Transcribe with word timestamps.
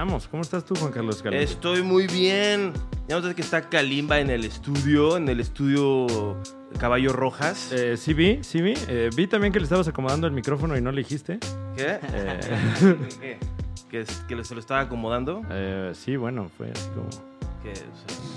¿Cómo 0.00 0.40
estás 0.40 0.64
tú, 0.64 0.74
Juan 0.76 0.92
Carlos 0.92 1.16
Escalante? 1.16 1.44
Estoy 1.44 1.82
muy 1.82 2.06
bien. 2.06 2.72
Ya 3.06 3.16
notas 3.16 3.34
que 3.34 3.42
está 3.42 3.68
Kalimba 3.68 4.18
en 4.18 4.30
el 4.30 4.46
estudio, 4.46 5.18
en 5.18 5.28
el 5.28 5.40
estudio 5.40 6.38
Caballo 6.78 7.12
Rojas. 7.12 7.70
Eh, 7.70 7.98
sí 7.98 8.14
vi, 8.14 8.42
sí 8.42 8.62
vi. 8.62 8.72
Eh, 8.88 9.10
vi 9.14 9.26
también 9.26 9.52
que 9.52 9.58
le 9.58 9.64
estabas 9.64 9.88
acomodando 9.88 10.26
el 10.26 10.32
micrófono 10.32 10.74
y 10.78 10.80
no 10.80 10.90
le 10.90 11.02
dijiste. 11.02 11.38
¿Qué? 11.76 11.98
Eh, 12.14 12.40
¿Qué? 13.20 13.38
¿Que, 13.90 14.06
que 14.26 14.44
se 14.44 14.54
lo 14.54 14.60
estaba 14.60 14.80
acomodando? 14.80 15.42
eh, 15.50 15.92
sí, 15.94 16.16
bueno, 16.16 16.50
fue 16.56 16.70
así 16.70 16.88
como... 16.94 17.10
¿Qué? 17.62 17.72
O 17.72 17.74
sea, 17.74 18.29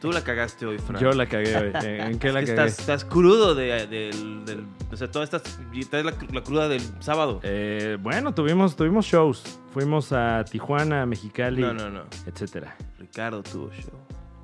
tú 0.00 0.10
la 0.12 0.22
cagaste 0.24 0.66
hoy, 0.66 0.78
Fran. 0.78 1.00
Yo 1.00 1.12
la 1.12 1.26
cagué 1.26 1.56
hoy. 1.56 1.72
¿En 1.74 2.18
qué 2.18 2.32
la 2.32 2.40
Es 2.40 2.50
que 2.50 2.54
cagué? 2.56 2.68
estás, 2.68 2.78
estás 2.80 3.04
crudo 3.04 3.54
de- 3.54 3.86
del, 3.86 4.44
del- 4.44 4.66
O 4.92 4.96
sea, 4.96 5.10
toda 5.10 5.24
y 5.72 5.84
traes 5.84 6.04
la, 6.04 6.14
la 6.32 6.42
cruda 6.42 6.68
del 6.68 6.82
sábado. 7.00 7.40
Eh, 7.42 7.96
bueno, 8.00 8.34
tuvimos, 8.34 8.76
tuvimos 8.76 9.06
shows. 9.06 9.60
Fuimos 9.72 10.12
a 10.12 10.44
Tijuana, 10.44 11.06
Mexicali, 11.06 11.62
No, 11.62 11.72
no, 11.74 11.90
no. 11.90 12.02
etcétera. 12.26 12.76
Ricardo 12.98 13.42
tuvo 13.42 13.70
show. 13.70 13.92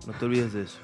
No 0.07 0.13
te 0.13 0.25
olvides 0.25 0.53
de 0.53 0.63
eso. 0.63 0.79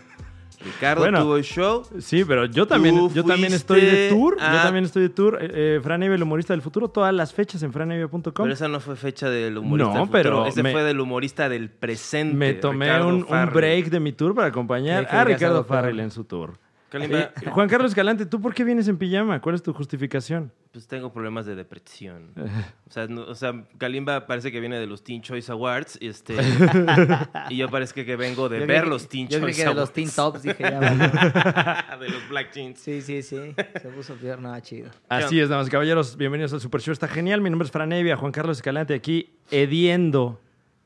Ricardo 0.64 1.02
Bueno. 1.02 1.22
tuvo 1.22 1.40
show. 1.42 1.82
Sí, 1.98 2.24
pero 2.24 2.46
yo 2.46 2.66
también, 2.66 3.12
yo 3.12 3.24
también 3.24 3.52
estoy 3.52 3.80
de 3.80 4.08
tour. 4.08 4.36
Yo 4.38 4.62
también 4.62 4.84
estoy 4.84 5.02
de 5.02 5.08
tour. 5.08 5.38
Eh, 5.40 5.50
eh, 5.52 5.80
Fran 5.82 6.02
Evia, 6.02 6.16
el 6.16 6.22
humorista 6.22 6.52
del 6.52 6.62
futuro. 6.62 6.88
Todas 6.88 7.12
las 7.14 7.32
fechas 7.32 7.62
en 7.62 7.72
franevia.com. 7.72 8.22
Pero 8.32 8.52
esa 8.52 8.68
no 8.68 8.80
fue 8.80 8.96
fecha 8.96 9.28
del 9.30 9.58
humorista. 9.58 9.92
No, 9.92 9.98
del 9.98 10.06
futuro. 10.06 10.12
pero 10.22 10.46
Ese 10.46 10.62
me- 10.62 10.72
fue 10.72 10.82
del 10.84 11.00
humorista 11.00 11.48
del 11.48 11.70
presente. 11.70 12.36
Me 12.36 12.54
tomé 12.54 13.02
un, 13.02 13.26
break 13.52 13.86
de 13.86 14.00
mi 14.00 14.12
tour 14.12 14.34
para 14.34 14.48
acompañar 14.48 15.06
a 15.10 15.24
Ricardo. 15.24 15.64
Farrell 15.64 16.00
en 16.00 16.10
su 16.10 16.24
tour. 16.24 16.54
Kalimba, 16.92 17.18
Eh, 17.20 17.50
Juan 17.50 17.68
Carlos 17.68 17.90
Escalante, 17.90 18.26
¿tú 18.26 18.40
por 18.40 18.52
qué 18.54 18.62
vienes 18.64 18.86
en 18.86 18.98
pijama? 18.98 19.40
¿Cuál 19.40 19.54
es 19.54 19.62
tu 19.62 19.72
justificación? 19.72 20.52
pues 20.72 20.86
tengo 20.86 21.12
problemas 21.12 21.44
de 21.44 21.54
depresión. 21.54 22.32
O 22.88 22.90
sea, 22.92 23.06
no- 23.06 23.22
o 23.22 23.34
sea, 23.34 23.64
Kalimba 23.78 24.26
parece 24.26 24.52
que 24.52 24.60
viene 24.60 24.78
de 24.78 24.86
los 24.86 25.02
Teen 25.02 25.22
Choice 25.22 25.50
Awards 25.50 25.96
y 26.00 26.08
este 26.08 26.34
y 27.50 27.56
yo 27.56 27.68
parece 27.70 28.04
que 28.04 28.16
vengo 28.16 28.48
de 28.50 28.60
Yo 28.60 28.66
ver 28.66 28.82
que- 28.84 28.88
los 28.90 29.08
Teen 29.08 29.28
Yo 29.28 29.40
Choice 29.40 29.62
que 29.62 29.68
de 29.68 29.74
los. 29.74 29.92
Teen 29.92 30.10
Tops, 30.10 30.42
dije 30.42 30.62
ya. 30.62 30.78
vale. 30.80 32.04
de 32.04 32.08
los 32.10 32.28
Black 32.28 32.52
Jeans. 32.52 32.78
Sí, 32.78 33.00
sí, 33.00 33.22
sí. 33.22 33.54
Se 33.80 33.88
puso 33.88 34.14
peor, 34.16 34.38
no, 34.40 34.58
chido. 34.60 34.90
Así 35.08 35.40
es, 35.40 35.48
damas 35.48 35.68
y 35.68 35.70
caballeros. 35.70 36.16
Bienvenidos 36.18 36.52
al 36.52 36.60
Super 36.60 36.80
Show. 36.82 36.92
Está 36.92 37.08
genial. 37.08 37.40
Mi 37.40 37.48
nombre 37.48 37.64
es 37.66 37.72
Fran 37.72 37.90
Evia, 37.92 38.16
Juan 38.16 38.32
Carlos 38.32 38.58
Escalante 38.58 38.92
aquí 38.94 39.30
ediendo 39.50 40.38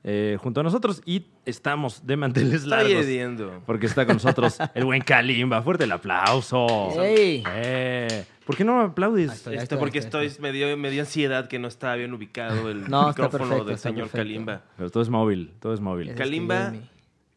eh, 0.09 0.39
junto 0.41 0.61
a 0.61 0.63
nosotros 0.63 1.03
y 1.05 1.27
estamos 1.45 2.07
de 2.07 2.17
manteles 2.17 2.63
Estoy 2.63 2.71
largos. 2.71 2.93
ediendo. 3.05 3.61
Porque 3.67 3.87
está 3.87 4.07
con 4.07 4.15
nosotros 4.17 4.57
el 4.75 4.85
buen 4.85 5.03
Kalimba. 5.03 5.61
Fuerte 5.63 5.83
el 5.85 5.91
aplauso. 5.91 7.03
¡Ey! 7.03 7.43
Eh, 7.55 8.25
¿Por 8.47 8.57
qué 8.57 8.63
no 8.65 8.81
aplaudes? 8.81 9.31
Ahí 9.31 9.37
estoy, 9.37 9.51
ahí 9.55 9.57
Esto 9.57 9.65
estoy, 9.75 9.79
porque 9.79 9.99
ahí 9.99 10.05
estoy, 10.05 10.27
estoy. 10.27 10.43
me, 10.43 10.53
dio, 10.53 10.77
me 10.77 10.91
dio 10.93 11.03
ansiedad 11.03 11.49
que 11.49 11.59
no 11.59 11.67
estaba 11.67 11.97
bien 11.97 12.15
ubicado 12.15 12.71
el 12.71 12.89
No, 12.89 13.09
micrófono 13.09 13.43
perfecto, 13.49 13.65
del 13.65 13.79
señor 13.79 13.97
perfecto. 14.05 14.19
Kalimba. 14.19 14.63
Pero 14.77 14.91
todo 14.91 15.03
es 15.03 15.09
móvil, 15.09 15.53
todo 15.59 15.75
es 15.75 15.81
móvil. 15.81 16.15
Kalimba. 16.15 16.73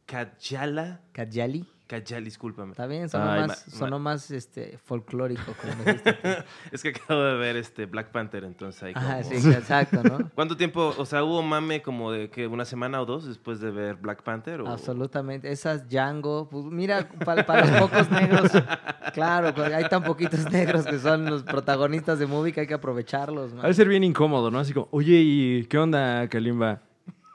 Kajala, 0.05 1.01
Kajali. 1.11 1.65
Kajal, 1.89 2.23
discúlpame. 2.23 2.73
Está 2.73 2.85
bien, 2.85 3.09
sonó 3.09 3.31
Ay, 3.31 3.41
más, 3.41 3.47
ma- 3.47 3.73
sonó 3.73 3.97
más 3.97 4.29
este, 4.29 4.77
folclórico. 4.77 5.55
Como 5.59 5.75
me 5.77 5.85
dijiste 5.85 6.13
tú. 6.13 6.27
Es 6.71 6.83
que 6.83 6.89
acabo 6.89 7.19
de 7.23 7.35
ver 7.35 7.57
este 7.57 7.87
Black 7.87 8.11
Panther, 8.11 8.43
entonces 8.43 8.83
ahí 8.83 8.93
Ajá, 8.95 9.23
como- 9.23 9.39
sí, 9.39 9.49
exacto, 9.49 10.03
¿no? 10.03 10.29
¿Cuánto 10.35 10.55
tiempo, 10.55 10.93
o 10.95 11.05
sea, 11.07 11.23
hubo 11.23 11.41
mame 11.41 11.81
como 11.81 12.11
de 12.11 12.29
que 12.29 12.45
una 12.45 12.63
semana 12.65 13.01
o 13.01 13.07
dos 13.07 13.25
después 13.25 13.59
de 13.59 13.71
ver 13.71 13.95
Black 13.95 14.21
Panther? 14.21 14.61
O... 14.61 14.67
Absolutamente. 14.67 15.51
Esas 15.51 15.89
Django, 15.89 16.47
pues 16.47 16.63
mira, 16.65 17.09
para, 17.25 17.65
los 17.65 17.81
pocos 17.81 18.11
negros, 18.11 18.51
claro, 19.15 19.55
porque 19.55 19.73
hay 19.73 19.89
tan 19.89 20.03
poquitos 20.03 20.47
negros 20.51 20.85
que 20.85 20.99
son 20.99 21.25
los 21.25 21.41
protagonistas 21.41 22.19
de 22.19 22.27
movie 22.27 22.53
que 22.53 22.61
hay 22.61 22.67
que 22.67 22.75
aprovecharlos. 22.75 23.51
man. 23.51 23.65
Ha 23.65 23.67
de 23.67 23.73
ser 23.73 23.87
bien 23.87 24.03
incómodo, 24.03 24.51
¿no? 24.51 24.59
Así 24.59 24.73
como, 24.73 24.89
oye, 24.91 25.15
¿y 25.15 25.65
qué 25.65 25.79
onda, 25.79 26.27
Kalimba? 26.29 26.83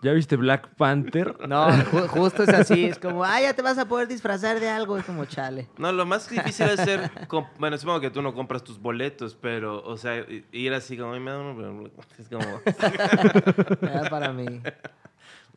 ¿Ya 0.04 0.12
viste 0.12 0.36
Black 0.36 0.68
Panther? 0.76 1.34
No, 1.48 1.66
ju- 1.70 2.06
justo 2.08 2.42
es 2.42 2.50
así, 2.50 2.84
es 2.84 2.98
como, 2.98 3.24
ah, 3.24 3.40
ya 3.40 3.54
te 3.54 3.62
vas 3.62 3.78
a 3.78 3.86
poder 3.88 4.06
disfrazar 4.06 4.60
de 4.60 4.68
algo, 4.68 4.98
es 4.98 5.04
como 5.04 5.24
chale. 5.24 5.68
No, 5.78 5.90
lo 5.92 6.04
más 6.04 6.28
difícil 6.28 6.66
es 6.68 6.80
ser, 6.80 7.10
bueno, 7.58 7.78
supongo 7.78 8.00
que 8.00 8.10
tú 8.10 8.20
no 8.20 8.34
compras 8.34 8.62
tus 8.62 8.78
boletos, 8.78 9.34
pero, 9.40 9.82
o 9.82 9.96
sea, 9.96 10.18
i- 10.18 10.44
ir 10.52 10.74
así 10.74 10.96
como, 10.98 11.14
"Ay, 11.14 11.20
me 11.20 11.30
da 11.30 11.38
uno", 11.40 11.88
es 12.18 12.28
como, 12.28 12.44
Era 13.82 14.10
para 14.10 14.32
mí. 14.32 14.60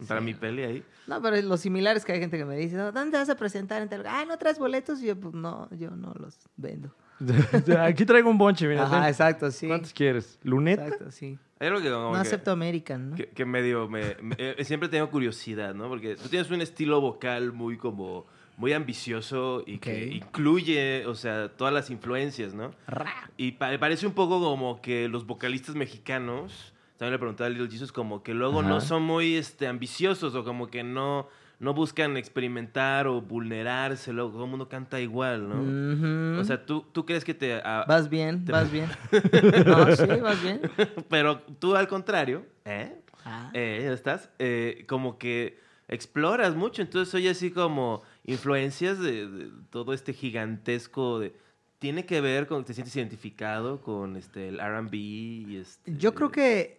para 0.08 0.22
mi 0.22 0.34
peli 0.34 0.64
ahí. 0.64 0.84
No, 1.08 1.22
pero 1.22 1.42
lo 1.42 1.58
similar 1.58 1.98
es 1.98 2.06
que 2.06 2.14
hay 2.14 2.20
gente 2.20 2.38
que 2.38 2.46
me 2.46 2.56
dice, 2.56 2.76
"No, 2.78 2.92
¿dónde 2.92 3.12
te 3.12 3.18
vas 3.18 3.30
a 3.30 3.36
presentar? 3.36 3.82
En 3.82 3.90
tal- 3.90 4.06
Ah, 4.08 4.24
¿no 4.28 4.38
traes 4.38 4.60
boletos? 4.60 5.02
Y 5.02 5.08
yo, 5.08 5.20
pues 5.20 5.34
no, 5.34 5.68
yo 5.72 5.90
no 5.92 6.14
los 6.14 6.38
vendo. 6.56 6.94
Aquí 7.82 8.06
traigo 8.06 8.30
un 8.30 8.38
bonche, 8.38 8.68
mira. 8.68 8.84
Ajá, 8.84 9.02
ten. 9.02 9.10
exacto, 9.10 9.52
sí. 9.52 9.68
¿Cuántos 9.68 9.94
quieres? 9.94 10.38
¿Luneta? 10.44 10.84
Exacto, 10.86 11.12
sí. 11.12 11.38
Hay 11.60 11.68
algo 11.70 11.82
que 11.82 11.90
como 11.90 12.08
No 12.08 12.14
que, 12.14 12.20
acepto 12.20 12.52
American, 12.52 13.10
¿no? 13.12 13.16
que, 13.16 13.30
que 13.30 13.46
medio, 13.46 13.90
me, 13.90 14.16
me- 14.22 14.36
eh, 14.38 14.64
siempre 14.64 14.90
tengo 14.90 15.10
curiosidad, 15.10 15.74
¿no? 15.74 15.88
Porque 15.90 16.16
tú 16.16 16.30
tienes 16.30 16.50
un 16.52 16.62
estilo 16.62 17.02
vocal 17.02 17.52
muy 17.52 17.78
como, 17.78 18.28
muy 18.58 18.74
ambicioso 18.74 19.64
y 19.66 19.80
que 19.80 20.06
incluye, 20.08 21.06
o 21.08 21.16
sea, 21.16 21.50
todas 21.50 21.74
las 21.74 21.90
influencias, 21.90 22.54
¿no? 22.54 22.72
Ra. 22.88 23.32
Y 23.38 23.54
pa- 23.54 23.76
parece 23.80 24.06
un 24.06 24.14
poco 24.14 24.40
como 24.40 24.82
que 24.82 25.08
los 25.08 25.26
vocalistas 25.26 25.74
mexicanos, 25.76 26.74
también 26.98 27.14
le 27.14 27.20
preguntaba 27.20 27.48
a 27.48 27.50
Little 27.50 27.70
Jesus, 27.70 27.92
como 27.92 28.22
que 28.22 28.36
luego 28.36 28.62
no 28.62 28.80
son 28.80 29.02
muy 29.02 29.36
este, 29.36 29.66
ambiciosos 29.68 30.36
o 30.36 30.44
como 30.44 30.68
que 30.68 30.84
no, 30.84 31.28
no 31.60 31.74
buscan 31.74 32.18
experimentar 32.18 33.08
o 33.08 33.22
vulnerarse, 33.22 34.14
luego 34.14 34.32
todo 34.32 34.44
el 34.44 34.50
mundo 34.50 34.70
canta 34.70 35.00
igual, 35.02 35.50
¿no? 35.50 36.40
O 36.40 36.44
sea, 36.44 36.66
¿tú, 36.66 36.86
tú 36.92 37.06
crees 37.06 37.24
que 37.26 37.34
te... 37.34 37.56
ah, 37.64 37.84
vas 37.88 38.10
bien, 38.10 38.46
te- 38.46 38.52
vas 38.52 38.72
bien. 38.72 38.88
No, 39.66 39.96
sí, 39.96 40.06
vas 40.22 40.42
bien. 40.44 40.62
pero 41.10 41.42
tú 41.60 41.76
al 41.76 41.88
contrario, 41.88 42.46
¿eh? 42.66 42.96
Ah. 43.26 43.50
Eh, 43.54 43.82
ya 43.84 43.92
estás, 43.94 44.30
eh, 44.40 44.86
como 44.88 45.18
que 45.18 45.60
exploras 45.88 46.56
mucho, 46.56 46.82
entonces 46.82 47.10
soy 47.10 47.28
así 47.28 47.50
como 47.52 48.04
influencias 48.26 49.00
de, 49.00 49.28
de 49.28 49.50
todo 49.70 49.94
este 49.94 50.14
gigantesco 50.14 51.20
de... 51.20 51.34
Tiene 51.80 52.06
que 52.06 52.22
ver 52.22 52.48
con 52.48 52.66
te 52.66 52.74
sientes 52.74 52.96
identificado 52.96 53.82
con 53.82 54.16
este, 54.16 54.48
el 54.50 54.60
R&B 54.60 54.98
y 54.98 55.58
este... 55.58 55.96
Yo 55.96 56.14
creo 56.16 56.32
que, 56.32 56.77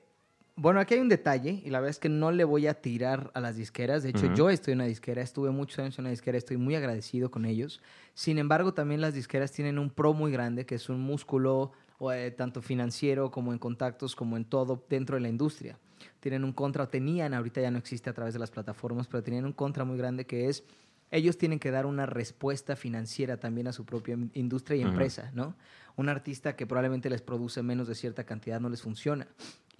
bueno, 0.60 0.80
aquí 0.80 0.94
hay 0.94 1.00
un 1.00 1.08
detalle 1.08 1.62
y 1.64 1.70
la 1.70 1.78
verdad 1.78 1.90
es 1.90 1.98
que 1.98 2.08
no 2.08 2.32
le 2.32 2.44
voy 2.44 2.66
a 2.66 2.74
tirar 2.74 3.30
a 3.34 3.40
las 3.40 3.56
disqueras. 3.56 4.02
De 4.02 4.10
hecho, 4.10 4.26
yo 4.34 4.50
estoy 4.50 4.72
en 4.72 4.78
una 4.78 4.86
disquera, 4.86 5.22
estuve 5.22 5.50
muchos 5.50 5.78
años 5.78 5.98
en 5.98 6.04
una 6.04 6.10
disquera, 6.10 6.36
estoy 6.36 6.56
muy 6.56 6.74
agradecido 6.74 7.30
con 7.30 7.44
ellos. 7.44 7.80
Sin 8.14 8.38
embargo, 8.38 8.74
también 8.74 9.00
las 9.00 9.14
disqueras 9.14 9.52
tienen 9.52 9.78
un 9.78 9.90
pro 9.90 10.12
muy 10.14 10.32
grande, 10.32 10.66
que 10.66 10.74
es 10.74 10.88
un 10.88 11.00
músculo 11.00 11.72
eh, 12.12 12.34
tanto 12.36 12.60
financiero 12.60 13.30
como 13.30 13.52
en 13.52 13.58
contactos, 13.58 14.16
como 14.16 14.36
en 14.36 14.44
todo 14.44 14.84
dentro 14.88 15.14
de 15.16 15.20
la 15.22 15.28
industria. 15.28 15.78
Tienen 16.20 16.44
un 16.44 16.52
contra, 16.52 16.88
tenían, 16.88 17.34
ahorita 17.34 17.60
ya 17.60 17.70
no 17.70 17.78
existe 17.78 18.10
a 18.10 18.12
través 18.12 18.34
de 18.34 18.40
las 18.40 18.50
plataformas, 18.50 19.06
pero 19.06 19.22
tenían 19.22 19.44
un 19.44 19.52
contra 19.52 19.84
muy 19.84 19.96
grande 19.96 20.26
que 20.26 20.48
es 20.48 20.64
ellos 21.10 21.38
tienen 21.38 21.58
que 21.58 21.70
dar 21.70 21.86
una 21.86 22.04
respuesta 22.04 22.76
financiera 22.76 23.38
también 23.38 23.66
a 23.66 23.72
su 23.72 23.84
propia 23.86 24.14
in- 24.14 24.30
industria 24.34 24.76
y 24.76 24.82
empresa, 24.82 25.30
¿no? 25.32 25.54
Un 25.96 26.08
artista 26.10 26.54
que 26.54 26.66
probablemente 26.66 27.08
les 27.08 27.22
produce 27.22 27.62
menos 27.62 27.88
de 27.88 27.94
cierta 27.94 28.24
cantidad 28.24 28.60
no 28.60 28.68
les 28.68 28.82
funciona. 28.82 29.26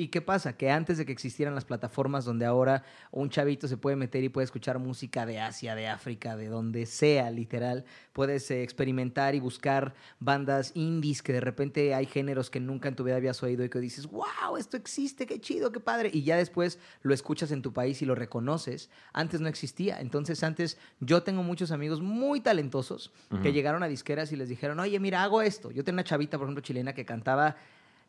¿Y 0.00 0.08
qué 0.08 0.22
pasa? 0.22 0.56
Que 0.56 0.70
antes 0.70 0.96
de 0.96 1.04
que 1.04 1.10
existieran 1.10 1.56
las 1.56 1.64
plataformas 1.64 2.24
donde 2.24 2.46
ahora 2.46 2.84
un 3.10 3.30
chavito 3.30 3.66
se 3.66 3.76
puede 3.76 3.96
meter 3.96 4.22
y 4.22 4.28
puede 4.28 4.44
escuchar 4.44 4.78
música 4.78 5.26
de 5.26 5.40
Asia, 5.40 5.74
de 5.74 5.88
África, 5.88 6.36
de 6.36 6.46
donde 6.46 6.86
sea, 6.86 7.32
literal, 7.32 7.84
puedes 8.12 8.48
eh, 8.52 8.62
experimentar 8.62 9.34
y 9.34 9.40
buscar 9.40 9.94
bandas 10.20 10.70
indies 10.76 11.20
que 11.20 11.32
de 11.32 11.40
repente 11.40 11.96
hay 11.96 12.06
géneros 12.06 12.48
que 12.48 12.60
nunca 12.60 12.88
en 12.88 12.94
tu 12.94 13.02
vida 13.02 13.16
habías 13.16 13.42
oído 13.42 13.64
y 13.64 13.70
que 13.70 13.80
dices, 13.80 14.06
wow, 14.06 14.56
esto 14.56 14.76
existe, 14.76 15.26
qué 15.26 15.40
chido, 15.40 15.72
qué 15.72 15.80
padre. 15.80 16.10
Y 16.12 16.22
ya 16.22 16.36
después 16.36 16.78
lo 17.02 17.12
escuchas 17.12 17.50
en 17.50 17.62
tu 17.62 17.72
país 17.72 18.00
y 18.00 18.04
lo 18.04 18.14
reconoces. 18.14 18.90
Antes 19.12 19.40
no 19.40 19.48
existía. 19.48 20.00
Entonces 20.00 20.44
antes 20.44 20.78
yo 21.00 21.24
tengo 21.24 21.42
muchos 21.42 21.72
amigos 21.72 22.00
muy 22.00 22.40
talentosos 22.40 23.10
que 23.42 23.52
llegaron 23.52 23.82
a 23.82 23.88
disqueras 23.88 24.30
y 24.30 24.36
les 24.36 24.48
dijeron, 24.48 24.78
oye, 24.78 25.00
mira, 25.00 25.24
hago 25.24 25.42
esto. 25.42 25.72
Yo 25.72 25.82
tenía 25.82 25.96
una 25.96 26.04
chavita, 26.04 26.38
por 26.38 26.46
ejemplo, 26.46 26.62
chilena 26.62 26.92
que 26.92 27.04
cantaba 27.04 27.56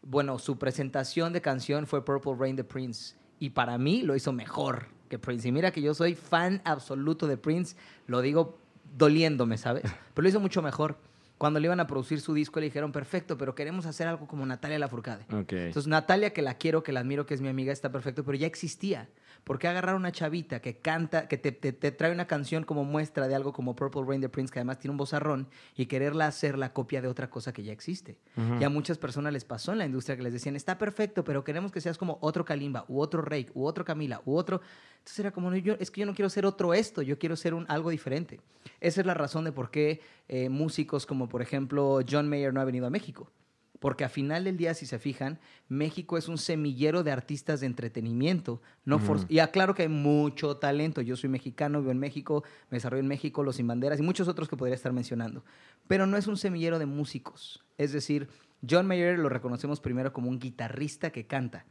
bueno, 0.01 0.39
su 0.39 0.57
presentación 0.57 1.33
de 1.33 1.41
canción 1.41 1.87
fue 1.87 2.03
Purple 2.03 2.35
Rain 2.37 2.55
de 2.55 2.63
Prince. 2.63 3.15
Y 3.39 3.51
para 3.51 3.77
mí 3.77 4.01
lo 4.01 4.15
hizo 4.15 4.31
mejor 4.31 4.87
que 5.09 5.19
Prince. 5.19 5.47
Y 5.47 5.51
mira 5.51 5.71
que 5.71 5.81
yo 5.81 5.93
soy 5.93 6.15
fan 6.15 6.61
absoluto 6.65 7.27
de 7.27 7.37
Prince. 7.37 7.75
Lo 8.07 8.21
digo 8.21 8.57
doliéndome, 8.97 9.57
¿sabes? 9.57 9.83
Pero 10.13 10.23
lo 10.23 10.29
hizo 10.29 10.39
mucho 10.39 10.61
mejor. 10.61 10.97
Cuando 11.37 11.59
le 11.59 11.67
iban 11.67 11.79
a 11.79 11.87
producir 11.87 12.19
su 12.19 12.33
disco, 12.33 12.59
le 12.59 12.65
dijeron, 12.65 12.91
perfecto, 12.91 13.37
pero 13.37 13.55
queremos 13.55 13.85
hacer 13.85 14.09
algo 14.09 14.27
como 14.27 14.45
Natalia 14.45 14.77
Lafourcade. 14.77 15.23
Ok. 15.31 15.53
Entonces, 15.53 15.87
Natalia, 15.87 16.33
que 16.33 16.41
la 16.41 16.55
quiero, 16.55 16.83
que 16.83 16.91
la 16.91 16.99
admiro, 16.99 17.25
que 17.25 17.33
es 17.33 17.39
mi 17.39 17.47
amiga, 17.47 17.71
está 17.71 17.93
perfecto, 17.93 18.25
pero 18.25 18.37
ya 18.37 18.45
existía. 18.45 19.07
¿Por 19.43 19.59
qué 19.59 19.67
agarrar 19.67 19.95
a 19.95 19.97
una 19.97 20.11
chavita 20.11 20.61
que 20.61 20.77
canta, 20.77 21.27
que 21.27 21.37
te, 21.37 21.51
te- 21.51 21.73
te 21.73 21.91
trae 21.91 22.11
una 22.11 22.27
canción 22.27 22.63
como 22.63 22.83
muestra 22.83 23.27
de 23.27 23.35
algo 23.35 23.53
como 23.53 23.75
Purple 23.75 24.03
Rain 24.07 24.21
de 24.21 24.29
Prince, 24.29 24.51
que 24.53 24.59
además 24.59 24.79
tiene 24.79 24.91
un 24.91 24.97
vozarrón, 24.97 25.47
y 25.75 25.85
quererla 25.87 26.27
hacer 26.27 26.57
la 26.57 26.73
copia 26.73 27.01
de 27.01 27.07
otra 27.07 27.29
cosa 27.29 27.53
que 27.53 27.63
ya 27.63 27.71
existe? 27.71 28.17
Ujú. 28.37 28.59
Y 28.59 28.63
a 28.63 28.69
muchas 28.69 28.97
personas 28.97 29.31
les 29.33 29.45
pasó 29.45 29.71
en 29.71 29.77
la 29.79 29.85
industria 29.85 30.15
que 30.17 30.23
les 30.23 30.33
decían, 30.33 30.55
está 30.55 30.77
perfecto, 30.77 31.23
pero 31.23 31.43
queremos 31.43 31.71
que 31.71 31.81
seas 31.81 31.97
como 31.97 32.17
otro 32.21 32.45
Kalimba, 32.45 32.85
u 32.87 32.99
otro 32.99 33.21
Rake, 33.21 33.51
u 33.53 33.65
otro 33.65 33.83
Camila, 33.85 34.21
u 34.25 34.35
otro... 34.35 34.61
Entonces 34.99 35.19
era 35.19 35.31
como, 35.31 35.49
no, 35.49 35.55
yo, 35.55 35.75
es 35.79 35.91
que 35.91 36.01
yo 36.01 36.05
no 36.05 36.13
quiero 36.13 36.29
ser 36.29 36.45
otro 36.45 36.73
esto, 36.73 37.01
yo 37.01 37.17
quiero 37.17 37.35
ser 37.37 37.53
un, 37.53 37.65
algo 37.69 37.89
diferente. 37.89 38.41
Esa 38.81 38.99
es 38.99 39.07
la 39.07 39.13
razón 39.13 39.45
de 39.45 39.53
por 39.53 39.71
qué 39.71 40.01
eh, 40.27 40.49
músicos 40.49 41.05
como, 41.05 41.29
por 41.29 41.41
ejemplo, 41.41 42.01
John 42.07 42.27
Mayer 42.29 42.53
no 42.53 42.59
ha 42.59 42.65
venido 42.65 42.85
a 42.85 42.89
México. 42.89 43.31
Porque 43.79 44.03
a 44.03 44.09
final 44.09 44.43
del 44.43 44.57
día, 44.57 44.73
si 44.73 44.85
se 44.85 44.99
fijan, 44.99 45.39
México 45.69 46.17
es 46.17 46.27
un 46.27 46.37
semillero 46.37 47.03
de 47.03 47.11
artistas 47.11 47.61
de 47.61 47.65
entretenimiento. 47.65 48.61
No 48.85 48.99
Y 49.29 49.39
aclaro 49.39 49.73
que 49.73 49.83
hay 49.83 49.87
mucho 49.87 50.57
talento. 50.57 51.01
Yo 51.01 51.15
soy 51.15 51.29
mexicano, 51.29 51.79
vivo 51.79 51.91
en 51.91 51.99
México, 51.99 52.43
me 52.69 52.75
desarrollo 52.77 53.01
en 53.01 53.07
México, 53.07 53.43
Los 53.43 53.55
Sin 53.55 53.67
Banderas 53.67 53.99
y 53.99 54.03
muchos 54.03 54.27
otros 54.27 54.49
que 54.49 54.57
podría 54.57 54.75
estar 54.75 54.91
mencionando. 54.91 55.45
Pero 55.87 56.05
no 56.05 56.17
es 56.17 56.27
un 56.27 56.37
semillero 56.37 56.77
de 56.77 56.85
músicos. 56.85 57.63
Es 57.77 57.93
decir, 57.93 58.27
John 58.67 58.85
Mayer 58.85 59.17
lo 59.17 59.29
reconocemos 59.29 59.79
primero 59.79 60.11
como 60.11 60.29
un 60.29 60.39
guitarrista 60.39 61.11
que 61.11 61.25
canta. 61.25 61.65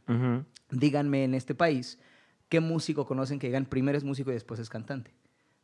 Díganme 0.71 1.23
en 1.23 1.35
este 1.35 1.53
país, 1.53 1.99
¿qué 2.49 2.59
músico 2.59 3.05
conocen 3.05 3.37
que 3.37 3.47
digan 3.47 3.65
primero 3.65 3.97
es 3.97 4.03
músico 4.03 4.31
y 4.31 4.33
después 4.33 4.59
es 4.59 4.69
cantante? 4.69 5.13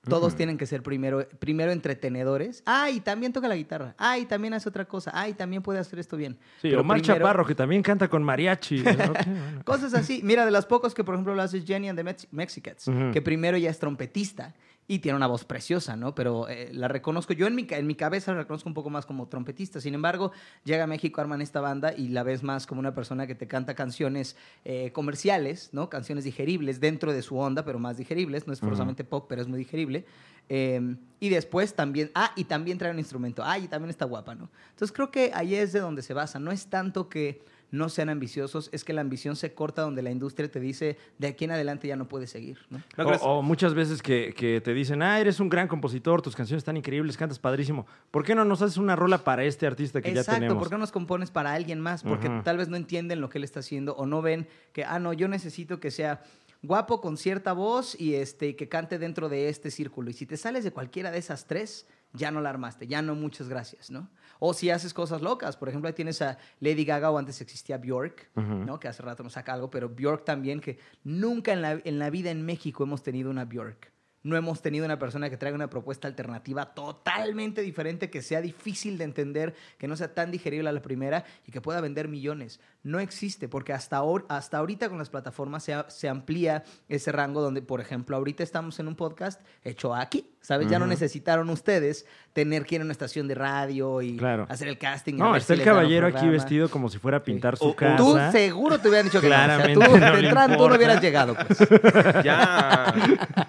Todos 0.08 0.36
tienen 0.36 0.58
que 0.58 0.66
ser 0.66 0.84
primero, 0.84 1.28
primero 1.40 1.72
entretenedores. 1.72 2.62
Ah, 2.66 2.90
y 2.90 3.00
también 3.00 3.34
toca 3.34 3.48
la 3.48 3.56
guitarra. 3.56 3.96
Ah, 3.98 4.18
y 4.18 4.26
también 4.26 4.54
hace 4.54 4.70
otra 4.70 4.86
cosa. 4.86 5.12
Ah, 5.14 5.28
y 5.28 5.34
también 5.34 5.62
puede 5.62 5.80
hacer 5.80 6.00
esto 6.00 6.16
bien. 6.18 6.34
Sí, 6.62 6.70
Pero 6.70 6.82
Omar 6.82 7.00
primero- 7.00 7.20
Chaparro, 7.20 7.46
que 7.46 7.56
también 7.56 7.82
canta 7.82 8.08
con 8.08 8.24
mariachi. 8.24 8.84
Bueno. 8.84 9.14
Cosas 9.64 9.94
así. 9.94 10.22
Mira, 10.24 10.46
de 10.46 10.52
las 10.52 10.66
pocos 10.66 10.94
que, 10.94 11.04
por 11.04 11.16
ejemplo, 11.16 11.34
lo 11.36 11.42
hace 11.42 11.62
Jenny 11.62 11.90
and 11.90 11.98
the 11.98 12.04
Mex- 12.04 12.28
Mexicats, 12.32 12.88
Ujú. 12.88 13.12
que 13.12 13.22
primero 13.22 13.58
ya 13.58 13.70
es 13.70 13.80
trompetista 13.80 14.54
y 14.88 15.00
tiene 15.00 15.16
una 15.16 15.28
voz 15.28 15.46
preciosa, 15.46 15.96
¿no? 15.96 16.14
Pero 16.14 16.48
eh, 16.48 16.70
la 16.72 16.88
reconozco, 16.88 17.34
yo 17.34 17.48
en 17.48 17.56
mi, 17.56 17.66
en 17.70 17.88
mi 17.88 17.96
cabeza 17.96 18.32
la 18.34 18.40
reconozco 18.40 18.70
un 18.70 18.76
poco 18.76 18.90
más 18.90 19.06
como 19.06 19.28
trompetista. 19.28 19.82
Sin 19.82 19.96
embargo, 19.96 20.32
llega 20.64 20.84
a 20.84 20.88
México, 20.88 21.22
arman 21.22 21.42
esta 21.42 21.60
banda 21.60 21.94
y 21.96 22.10
la 22.10 22.24
ves 22.24 22.44
más 22.44 22.68
como 22.68 22.80
una 22.80 22.94
persona 22.94 23.26
que 23.26 23.34
te 23.34 23.48
canta 23.48 23.74
canciones 23.74 24.36
eh, 24.64 24.92
comerciales, 24.92 25.70
¿no? 25.72 25.90
Canciones 25.90 26.24
digeribles 26.24 26.80
dentro 26.80 27.14
de 27.14 27.24
su 27.24 27.38
onda, 27.38 27.66
pero 27.66 27.80
más 27.80 27.98
digeribles. 27.98 28.46
No 28.46 28.54
es 28.54 28.60
forzosamente 28.60 29.04
pop, 29.04 29.26
pero 29.28 29.42
es 29.42 29.48
muy 29.48 29.58
digerible. 29.58 30.06
Eh, 30.50 30.96
y 31.20 31.30
después 31.30 31.74
también, 31.74 32.12
ah, 32.14 32.32
y 32.36 32.44
también 32.44 32.78
trae 32.78 32.92
un 32.92 33.00
instrumento. 33.00 33.44
Ah, 33.44 33.58
y 33.58 33.68
también 33.68 33.90
está 33.90 34.06
guapa, 34.06 34.36
¿no? 34.36 34.50
Entonces 34.70 34.96
creo 34.96 35.10
que 35.10 35.32
ahí 35.34 35.56
es 35.56 35.74
de 35.74 35.80
donde 35.80 36.04
se 36.04 36.14
basa. 36.14 36.38
No 36.38 36.52
es 36.52 36.68
tanto 36.68 37.10
que 37.10 37.42
no 37.72 37.90
sean 37.90 38.10
ambiciosos, 38.10 38.70
es 38.72 38.84
que 38.84 38.94
la 38.94 39.02
ambición 39.02 39.36
se 39.36 39.54
corta 39.54 39.82
donde 39.82 40.02
la 40.02 40.12
industria 40.12 40.50
te 40.50 40.60
dice 40.60 40.98
de 41.18 41.28
aquí 41.28 41.46
en 41.46 41.52
adelante 41.52 41.88
ya 41.88 41.96
no 41.96 42.08
puedes 42.08 42.30
seguir, 42.30 42.60
¿no? 42.70 42.82
¿No 42.98 43.10
o, 43.22 43.42
muchas 43.42 43.74
veces 43.74 44.02
que, 44.02 44.34
que 44.36 44.62
te 44.62 44.74
dicen, 44.74 45.02
ah, 45.02 45.20
eres 45.20 45.40
un 45.40 45.50
gran 45.50 45.68
compositor, 45.68 46.22
tus 46.22 46.36
canciones 46.36 46.62
están 46.62 46.78
increíbles, 46.78 47.18
cantas 47.18 47.40
padrísimo. 47.40 47.86
¿Por 48.12 48.24
qué 48.24 48.36
no 48.36 48.46
nos 48.46 48.62
haces 48.62 48.78
una 48.78 48.96
rola 48.96 49.24
para 49.24 49.44
este 49.44 49.68
artista 49.68 50.02
que 50.02 50.14
ya 50.14 50.22
Exacto, 50.22 50.40
tenemos? 50.40 50.58
¿por 50.58 50.70
qué 50.70 50.76
no 50.76 50.80
nos 50.80 50.92
compones 50.92 51.32
para 51.32 51.54
alguien 51.54 51.80
más? 51.80 52.04
Porque 52.04 52.30
tal 52.44 52.58
vez 52.58 52.70
no 52.70 52.78
entienden 52.78 53.22
lo 53.22 53.30
que 53.30 53.38
él 53.38 53.44
está 53.44 53.60
haciendo 53.60 53.96
o 53.96 54.06
no 54.06 54.22
ven 54.22 54.48
que, 54.74 54.84
ah, 54.84 55.00
no, 55.00 55.14
yo 55.14 55.28
necesito 55.28 55.80
que 55.80 55.92
sea 55.92 56.22
guapo 56.66 57.02
con 57.02 57.18
cierta 57.18 57.54
voz 57.54 58.00
y 58.00 58.16
este 58.16 58.56
que 58.56 58.68
cante 58.68 59.00
dentro 59.00 59.30
de 59.30 59.50
este 59.50 59.72
círculo. 59.72 60.10
Y 60.10 60.14
si 60.14 60.26
te 60.26 60.38
sales 60.38 60.64
de 60.64 60.72
cualquiera 60.72 61.12
de 61.12 61.20
esas 61.20 61.46
tres, 61.46 61.88
ya 62.14 62.32
no 62.32 62.42
la 62.42 62.50
armaste, 62.50 62.88
ya 62.88 63.02
no 63.02 63.16
muchas 63.16 63.50
gracias, 63.50 63.92
¿no? 63.92 64.10
O 64.40 64.54
si 64.54 64.70
haces 64.70 64.94
cosas 64.94 65.22
locas, 65.22 65.58
por 65.58 65.70
ejemplo, 65.70 65.88
ahí 65.88 65.94
tienes 65.94 66.22
a 66.22 66.38
Lady 66.60 66.86
Gaga 66.86 67.12
o 67.12 67.18
antes 67.18 67.40
existía 67.42 67.78
Bjork. 67.78 68.32
¿no? 68.36 68.80
Que 68.80 68.88
hace 68.88 69.02
rato 69.02 69.24
nos 69.24 69.34
saca 69.34 69.54
algo, 69.54 69.70
pero 69.70 69.90
Bjork 69.90 70.26
también, 70.26 70.60
que 70.60 70.78
nunca 71.04 71.54
en 71.54 71.62
la, 71.62 71.80
en 71.84 72.00
la 72.00 72.10
vida 72.10 72.32
en 72.32 72.46
México 72.46 72.84
hemos 72.84 73.04
tenido 73.04 73.30
una 73.30 73.46
Bjork. 73.46 73.92
No 74.24 74.36
hemos 74.36 74.64
tenido 74.64 74.86
una 74.86 74.98
persona 74.98 75.30
que 75.30 75.38
traiga 75.38 75.56
una 75.56 75.70
propuesta 75.70 76.08
alternativa 76.08 76.74
totalmente 76.74 77.62
diferente, 77.62 78.10
que 78.10 78.24
sea 78.24 78.42
difícil 78.42 78.98
de 78.98 79.04
entender, 79.04 79.54
que 79.78 79.88
no 79.88 79.96
sea 79.96 80.16
tan 80.16 80.32
digerible 80.32 80.68
a 80.68 80.72
la 80.72 80.82
primera 80.82 81.26
y 81.46 81.52
que 81.52 81.62
pueda 81.62 81.80
vender 81.80 82.08
millones. 82.08 82.60
No 82.86 83.00
existe, 83.00 83.50
porque 83.50 83.74
hasta, 83.74 83.98
ahor- 84.00 84.26
hasta 84.30 84.60
ahorita 84.60 84.88
con 84.90 84.98
las 85.00 85.10
plataformas 85.10 85.64
se, 85.64 85.76
se 85.90 86.08
amplía 86.08 86.64
ese 86.88 87.12
rango 87.12 87.42
donde, 87.42 87.62
por 87.62 87.82
ejemplo, 87.82 88.16
ahorita 88.16 88.44
estamos 88.44 88.80
en 88.80 88.88
un 88.88 88.96
podcast 88.96 89.42
hecho 89.64 89.94
aquí, 89.94 90.30
¿sabes? 90.40 90.68
Ya 90.70 90.78
no 90.80 90.86
necesitaron 90.86 91.50
ustedes 91.50 92.06
tener 92.32 92.64
que 92.66 92.76
ir 92.76 92.82
a 92.82 92.84
una 92.84 92.92
estación 92.92 93.28
de 93.28 93.34
radio 93.36 94.02
y 94.04 94.16
Claro. 94.18 94.46
hacer 94.50 94.68
el 94.68 94.78
casting. 94.78 95.16
No, 95.16 95.36
está 95.36 95.56
si 95.56 95.60
el 95.62 95.66
caballero 95.66 96.06
aquí 96.08 96.28
vestido 96.28 96.70
como 96.70 96.88
si 96.90 97.00
fuera 97.00 97.18
a 97.18 97.24
pintar 97.24 97.58
su 97.58 97.66
O- 97.66 97.70
o- 97.70 97.76
casa. 97.76 97.98
Tú 97.98 98.18
seguro 98.32 98.78
te 98.80 98.88
hubieran 98.88 99.08
dicho 99.08 99.20
que 99.20 99.30
no. 99.30 99.36
O 99.36 99.38
sea, 99.48 99.74
tú, 99.74 99.80
no 99.80 100.18
entrada, 100.18 100.56
tú 100.58 100.70
no 100.70 100.76
hubieras 100.76 101.02
llegado, 101.02 101.36
pues. 101.36 102.24
Ya, 102.24 102.94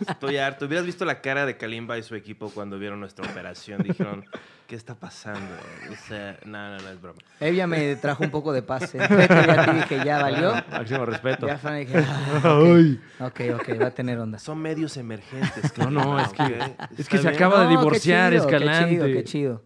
estoy 0.09 0.38
harto. 0.38 0.65
Hubieras 0.67 0.87
visto 0.87 1.05
la 1.05 1.21
cara 1.21 1.47
de 1.47 1.56
Kalimba 1.56 1.99
y 1.99 2.03
su 2.03 2.15
equipo 2.15 2.50
cuando 2.50 2.79
vieron 2.79 3.00
nuestra 3.00 3.29
operación. 3.31 3.83
Dijeron, 3.83 4.25
¿qué 4.67 4.77
está 4.77 4.94
pasando? 4.94 5.55
O 5.93 6.09
sea, 6.09 6.38
no, 6.44 6.71
no, 6.71 6.79
no 6.81 6.88
es 6.88 7.00
broma. 7.00 7.19
Ella 7.41 7.67
me 7.67 7.97
trajo 7.97 8.25
un 8.25 8.31
poco 8.31 8.53
de 8.53 8.62
paz. 8.62 8.94
Entré 8.94 9.25
que 9.28 9.34
ya 9.46 9.64
te 9.64 9.73
dije, 9.73 10.05
ya 10.05 10.23
valió. 10.23 10.52
Máximo 10.73 11.06
respeto. 11.06 11.46
Ya 11.46 11.58
Fran, 11.58 11.78
dije, 11.81 11.99
ah, 11.99 12.58
Ay. 12.61 13.00
ok, 13.20 13.40
ok, 13.56 13.81
va 13.82 13.87
a 13.87 13.90
tener 13.90 14.19
onda. 14.19 14.38
Son 14.38 14.58
medios 14.58 14.96
emergentes. 14.96 15.76
No, 15.78 15.90
no, 15.90 16.19
es 16.20 16.28
que- 16.32 16.43
es 16.43 17.00
¿Está 17.00 17.17
que 17.17 17.19
se 17.23 17.28
acaba 17.28 17.61
de 17.61 17.64
No, 17.64 17.70
qué 17.70 17.76
divorciar, 17.78 18.32
chido, 18.32 18.44
Escalante. 18.44 18.84
Qué 18.88 18.94
chido, 18.94 19.06
qué 19.06 19.25
chido. 19.25 19.62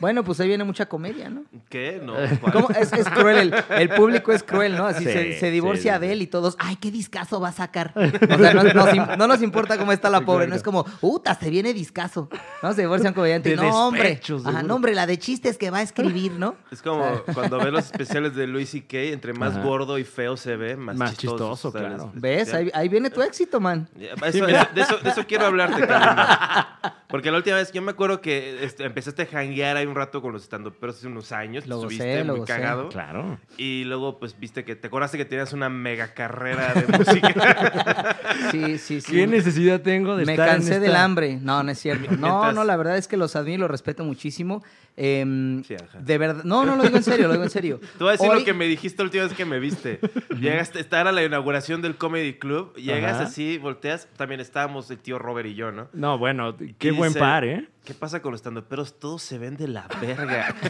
Bueno, 0.00 0.24
pues 0.24 0.40
ahí 0.40 0.48
viene 0.48 0.64
mucha 0.64 0.86
comedia, 0.86 1.28
¿no? 1.28 1.42
¿Qué? 1.68 2.00
No. 2.02 2.14
¿Cómo? 2.52 2.70
Es, 2.70 2.92
es 2.92 3.08
cruel, 3.08 3.36
el, 3.52 3.54
el 3.78 3.88
público 3.90 4.32
es 4.32 4.42
cruel, 4.42 4.76
¿no? 4.76 4.86
Así 4.86 5.04
Sí, 5.04 5.10
se, 5.12 5.38
se 5.38 5.50
divorcia 5.50 5.82
sí, 5.92 5.96
Adele 5.96 6.24
y 6.24 6.26
todos, 6.26 6.56
ay, 6.58 6.76
qué 6.76 6.90
discazo 6.90 7.40
va 7.40 7.48
a 7.48 7.52
sacar. 7.52 7.92
O 7.96 8.38
sea, 8.38 8.54
no, 8.54 8.62
nos 8.64 8.88
im- 8.94 9.16
no 9.16 9.26
nos 9.26 9.42
importa 9.42 9.76
cómo 9.78 9.92
está 9.92 10.08
la 10.10 10.22
pobre, 10.22 10.46
no 10.46 10.54
es 10.54 10.62
como, 10.62 10.84
uta, 11.00 11.34
se 11.34 11.50
viene 11.50 11.72
discazo. 11.74 12.28
No, 12.62 12.72
se 12.72 12.82
divorcia 12.82 13.08
un 13.10 13.14
comediante. 13.14 13.50
De 13.50 13.56
no, 13.56 13.88
hombre. 13.88 14.20
Ajá, 14.46 14.62
no, 14.62 14.74
hombre, 14.76 14.94
la 14.94 15.06
de 15.06 15.18
chistes 15.18 15.58
que 15.58 15.70
va 15.70 15.78
a 15.78 15.82
escribir, 15.82 16.32
¿no? 16.32 16.56
Es 16.70 16.82
como 16.82 17.04
cuando 17.34 17.58
ves 17.58 17.72
los 17.72 17.84
especiales 17.92 18.34
de 18.34 18.46
Luis 18.46 18.74
y 18.74 18.82
Kay, 18.82 19.12
entre 19.12 19.32
más 19.34 19.54
Ajá. 19.56 19.62
gordo 19.64 19.98
y 19.98 20.04
feo 20.04 20.36
se 20.36 20.56
ve, 20.56 20.76
más, 20.76 20.96
Más 20.96 21.16
chistoso. 21.16 21.72
claro. 21.72 22.10
¿Ves? 22.14 22.52
Ahí, 22.54 22.70
ahí 22.74 22.88
viene 22.88 23.10
tu 23.10 23.20
éxito, 23.22 23.60
man. 23.60 23.88
Eso- 24.24 24.46
de, 24.46 24.66
eso, 24.76 24.96
de 24.98 25.10
eso 25.10 25.26
quiero 25.26 25.46
hablarte, 25.46 25.80
Kalimba. 25.86 26.99
Porque 27.10 27.30
la 27.30 27.38
última 27.38 27.56
vez, 27.56 27.72
yo 27.72 27.82
me 27.82 27.90
acuerdo 27.90 28.20
que 28.20 28.62
este, 28.64 28.84
empezaste 28.84 29.22
a 29.22 29.26
janguear 29.26 29.76
ahí 29.76 29.86
un 29.86 29.94
rato 29.94 30.22
con 30.22 30.32
los 30.32 30.42
stand 30.44 30.70
pero 30.80 30.92
hace 30.92 31.06
unos 31.06 31.32
años. 31.32 31.66
Lo 31.66 31.78
te 31.80 31.84
gocé, 31.84 31.96
subiste 31.96 32.24
lo 32.24 32.36
muy 32.36 32.46
cagado. 32.46 32.88
Claro. 32.88 33.38
Y 33.56 33.84
luego, 33.84 34.18
pues, 34.18 34.38
viste 34.38 34.64
que 34.64 34.76
te 34.76 34.86
acordaste 34.86 35.18
que 35.18 35.24
tenías 35.24 35.52
una 35.52 35.68
mega 35.68 36.14
carrera 36.14 36.72
de 36.74 36.98
música. 36.98 38.16
Sí, 38.50 38.78
sí, 38.78 39.00
sí. 39.00 39.12
¿Qué 39.12 39.26
necesidad 39.26 39.80
tengo 39.80 40.16
de 40.16 40.24
Me 40.26 40.32
estar 40.32 40.48
en 40.48 40.54
cansé 40.54 40.72
esta- 40.74 40.80
del 40.84 40.96
hambre. 40.96 41.38
No, 41.40 41.62
no 41.62 41.70
es 41.70 41.78
cierto. 41.78 42.10
No, 42.10 42.16
Mientras- 42.40 42.54
no, 42.54 42.64
la 42.64 42.76
verdad 42.76 42.96
es 42.96 43.06
que 43.08 43.16
los 43.16 43.36
admiro 43.36 43.56
y 43.56 43.60
los 43.60 43.70
respeto 43.70 44.04
muchísimo. 44.04 44.62
Em, 44.96 45.62
Sí, 45.64 45.74
ajá. 45.74 45.98
de 46.00 46.18
verdad. 46.18 46.44
No, 46.44 46.64
no 46.64 46.76
lo 46.76 46.82
digo 46.82 46.96
en 46.96 47.02
serio, 47.02 47.26
lo 47.26 47.32
digo 47.32 47.44
en 47.44 47.50
serio. 47.50 47.78
Te 47.98 48.04
voy 48.04 48.08
a 48.08 48.12
decir 48.12 48.28
Hoy- 48.28 48.40
lo 48.40 48.44
que 48.44 48.52
me 48.54 48.66
dijiste 48.66 48.98
la 49.02 49.04
última 49.04 49.24
vez 49.24 49.32
que 49.34 49.44
me 49.44 49.58
viste. 49.60 50.00
Llegaste, 50.38 50.80
esta 50.80 51.00
era 51.00 51.12
la 51.12 51.24
inauguración 51.24 51.80
del 51.82 51.96
Comedy 51.96 52.34
Club. 52.34 52.74
Llegas 52.74 53.14
Ajá. 53.14 53.22
así, 53.24 53.58
volteas. 53.58 54.08
También 54.16 54.40
estábamos 54.40 54.90
el 54.90 54.98
tío 54.98 55.18
Robert 55.18 55.48
y 55.48 55.54
yo, 55.54 55.70
¿no? 55.72 55.88
No, 55.92 56.18
bueno, 56.18 56.56
qué 56.78 56.88
Y 56.88 56.90
buen 57.00 57.14
par, 57.14 57.44
¿eh? 57.44 57.66
¿Qué 57.84 57.94
pasa 57.94 58.20
con 58.20 58.32
los 58.32 58.40
estandoperos? 58.40 58.98
Todos 58.98 59.22
se 59.22 59.38
ven 59.38 59.56
de 59.56 59.66
la 59.68 59.86
verga. 60.00 60.54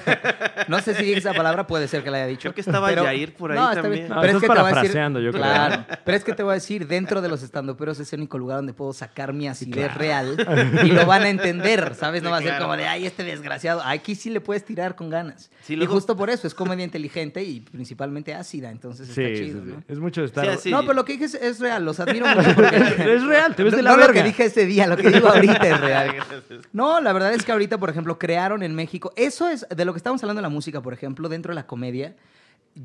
No 0.69 0.79
sé 0.81 0.95
si 0.95 1.05
dije 1.05 1.19
esa 1.19 1.33
palabra, 1.33 1.67
puede 1.67 1.89
ser 1.89 2.05
que 2.05 2.11
la 2.11 2.19
haya 2.19 2.27
dicho. 2.27 2.43
Creo 2.43 2.55
que 2.55 2.61
estaba 2.61 2.93
Yair 2.93 3.35
por 3.35 3.51
ahí 3.51 3.59
No, 3.59 3.73
también. 3.73 4.09
No, 4.09 4.21
pero 4.21 4.37
es 4.39 4.41
que 4.41 4.47
te 4.47 4.53
voy 4.53 4.59
a 4.59 4.63
decir. 4.63 4.75
parafraseando, 4.75 5.21
yo 5.21 5.31
creo. 5.33 5.43
Claro. 5.43 5.87
Pero 6.05 6.17
es 6.17 6.25
que 6.25 6.33
te 6.35 6.43
voy 6.43 6.51
a 6.53 6.55
decir, 6.55 6.87
dentro 6.87 7.21
de 7.23 7.29
los 7.29 7.43
estandoperos 7.43 7.99
es 7.99 8.13
el 8.13 8.21
único 8.21 8.39
lugar 8.39 8.59
donde 8.59 8.73
puedo 8.73 8.93
sacar 8.93 9.33
mi 9.33 9.49
acidez 9.49 9.87
claro. 9.93 9.99
real 9.99 10.81
y 10.85 10.89
lo 10.93 11.07
van 11.07 11.23
a 11.23 11.29
entender, 11.31 11.95
¿sabes? 11.97 12.23
No 12.23 12.29
Sí, 12.29 12.33
va 12.33 12.37
a 12.37 12.41
ser 12.41 12.49
claro. 12.51 12.65
como 12.67 12.77
de, 12.77 12.87
ay, 12.87 13.07
este 13.07 13.25
desgraciado. 13.25 13.83
Aquí 13.85 14.15
sí 14.15 14.31
le 14.31 14.41
puedes 14.41 14.65
tirar 14.65 14.95
con 14.95 15.11
ganas. 15.11 15.51
Sí, 15.63 15.75
y 15.75 15.87
justo 15.87 16.17
por 16.17 16.31
eso 16.31 16.47
es 16.47 16.55
comedia 16.55 16.85
inteligente 16.85 17.43
y 17.43 17.61
principalmente 17.61 18.35
ácida, 18.35 18.71
entonces 18.71 19.09
Sí, 19.09 19.23
está 19.23 19.37
sí, 19.39 19.45
chido, 19.47 19.65
sí. 19.65 19.71
¿no? 19.73 19.83
es 19.89 19.99
mucho 19.99 20.21
de 20.21 20.27
estar. 20.29 20.47
No, 20.67 20.81
pero 20.83 20.95
lo 20.95 21.05
que 21.05 21.15
dije 21.15 21.25
es, 21.25 21.35
es 21.35 21.59
real, 21.59 21.85
los 21.85 21.99
admiro 21.99 22.27
mucho. 22.27 22.55
Porque... 22.55 22.77
Es 23.11 23.25
real, 23.25 23.57
te 23.57 23.65
ves 23.65 23.73
de 23.73 23.79
no, 23.83 23.91
la 23.91 23.97
no 23.97 24.07
lo 24.07 24.13
que 24.13 24.23
dije 24.23 24.45
ese 24.45 24.67
día, 24.67 24.87
lo 24.87 24.97
que 24.97 25.11
digo 25.11 25.29
ahorita 25.29 25.67
es 25.67 25.81
real. 25.81 26.15
No, 26.73 27.00
la 27.01 27.13
verdad 27.13 27.33
es 27.33 27.45
que 27.45 27.53
ahorita, 27.53 27.79
por 27.79 27.91
ejemplo, 27.91 28.19
crearon 28.19 28.63
en 28.63 28.75
México, 28.75 29.13
eso 29.17 29.49
es 29.49 29.67
de 29.69 29.85
lo 29.85 29.93
que 29.93 29.99
estamos 29.99 30.23
hablando 30.23 30.39
de 30.41 30.43
la 30.43 30.49
música, 30.49 30.81
por 30.81 30.93
ejemplo, 30.93 31.29
dentro 31.29 31.51
de 31.51 31.57
la 31.57 31.67
comedia. 31.67 32.17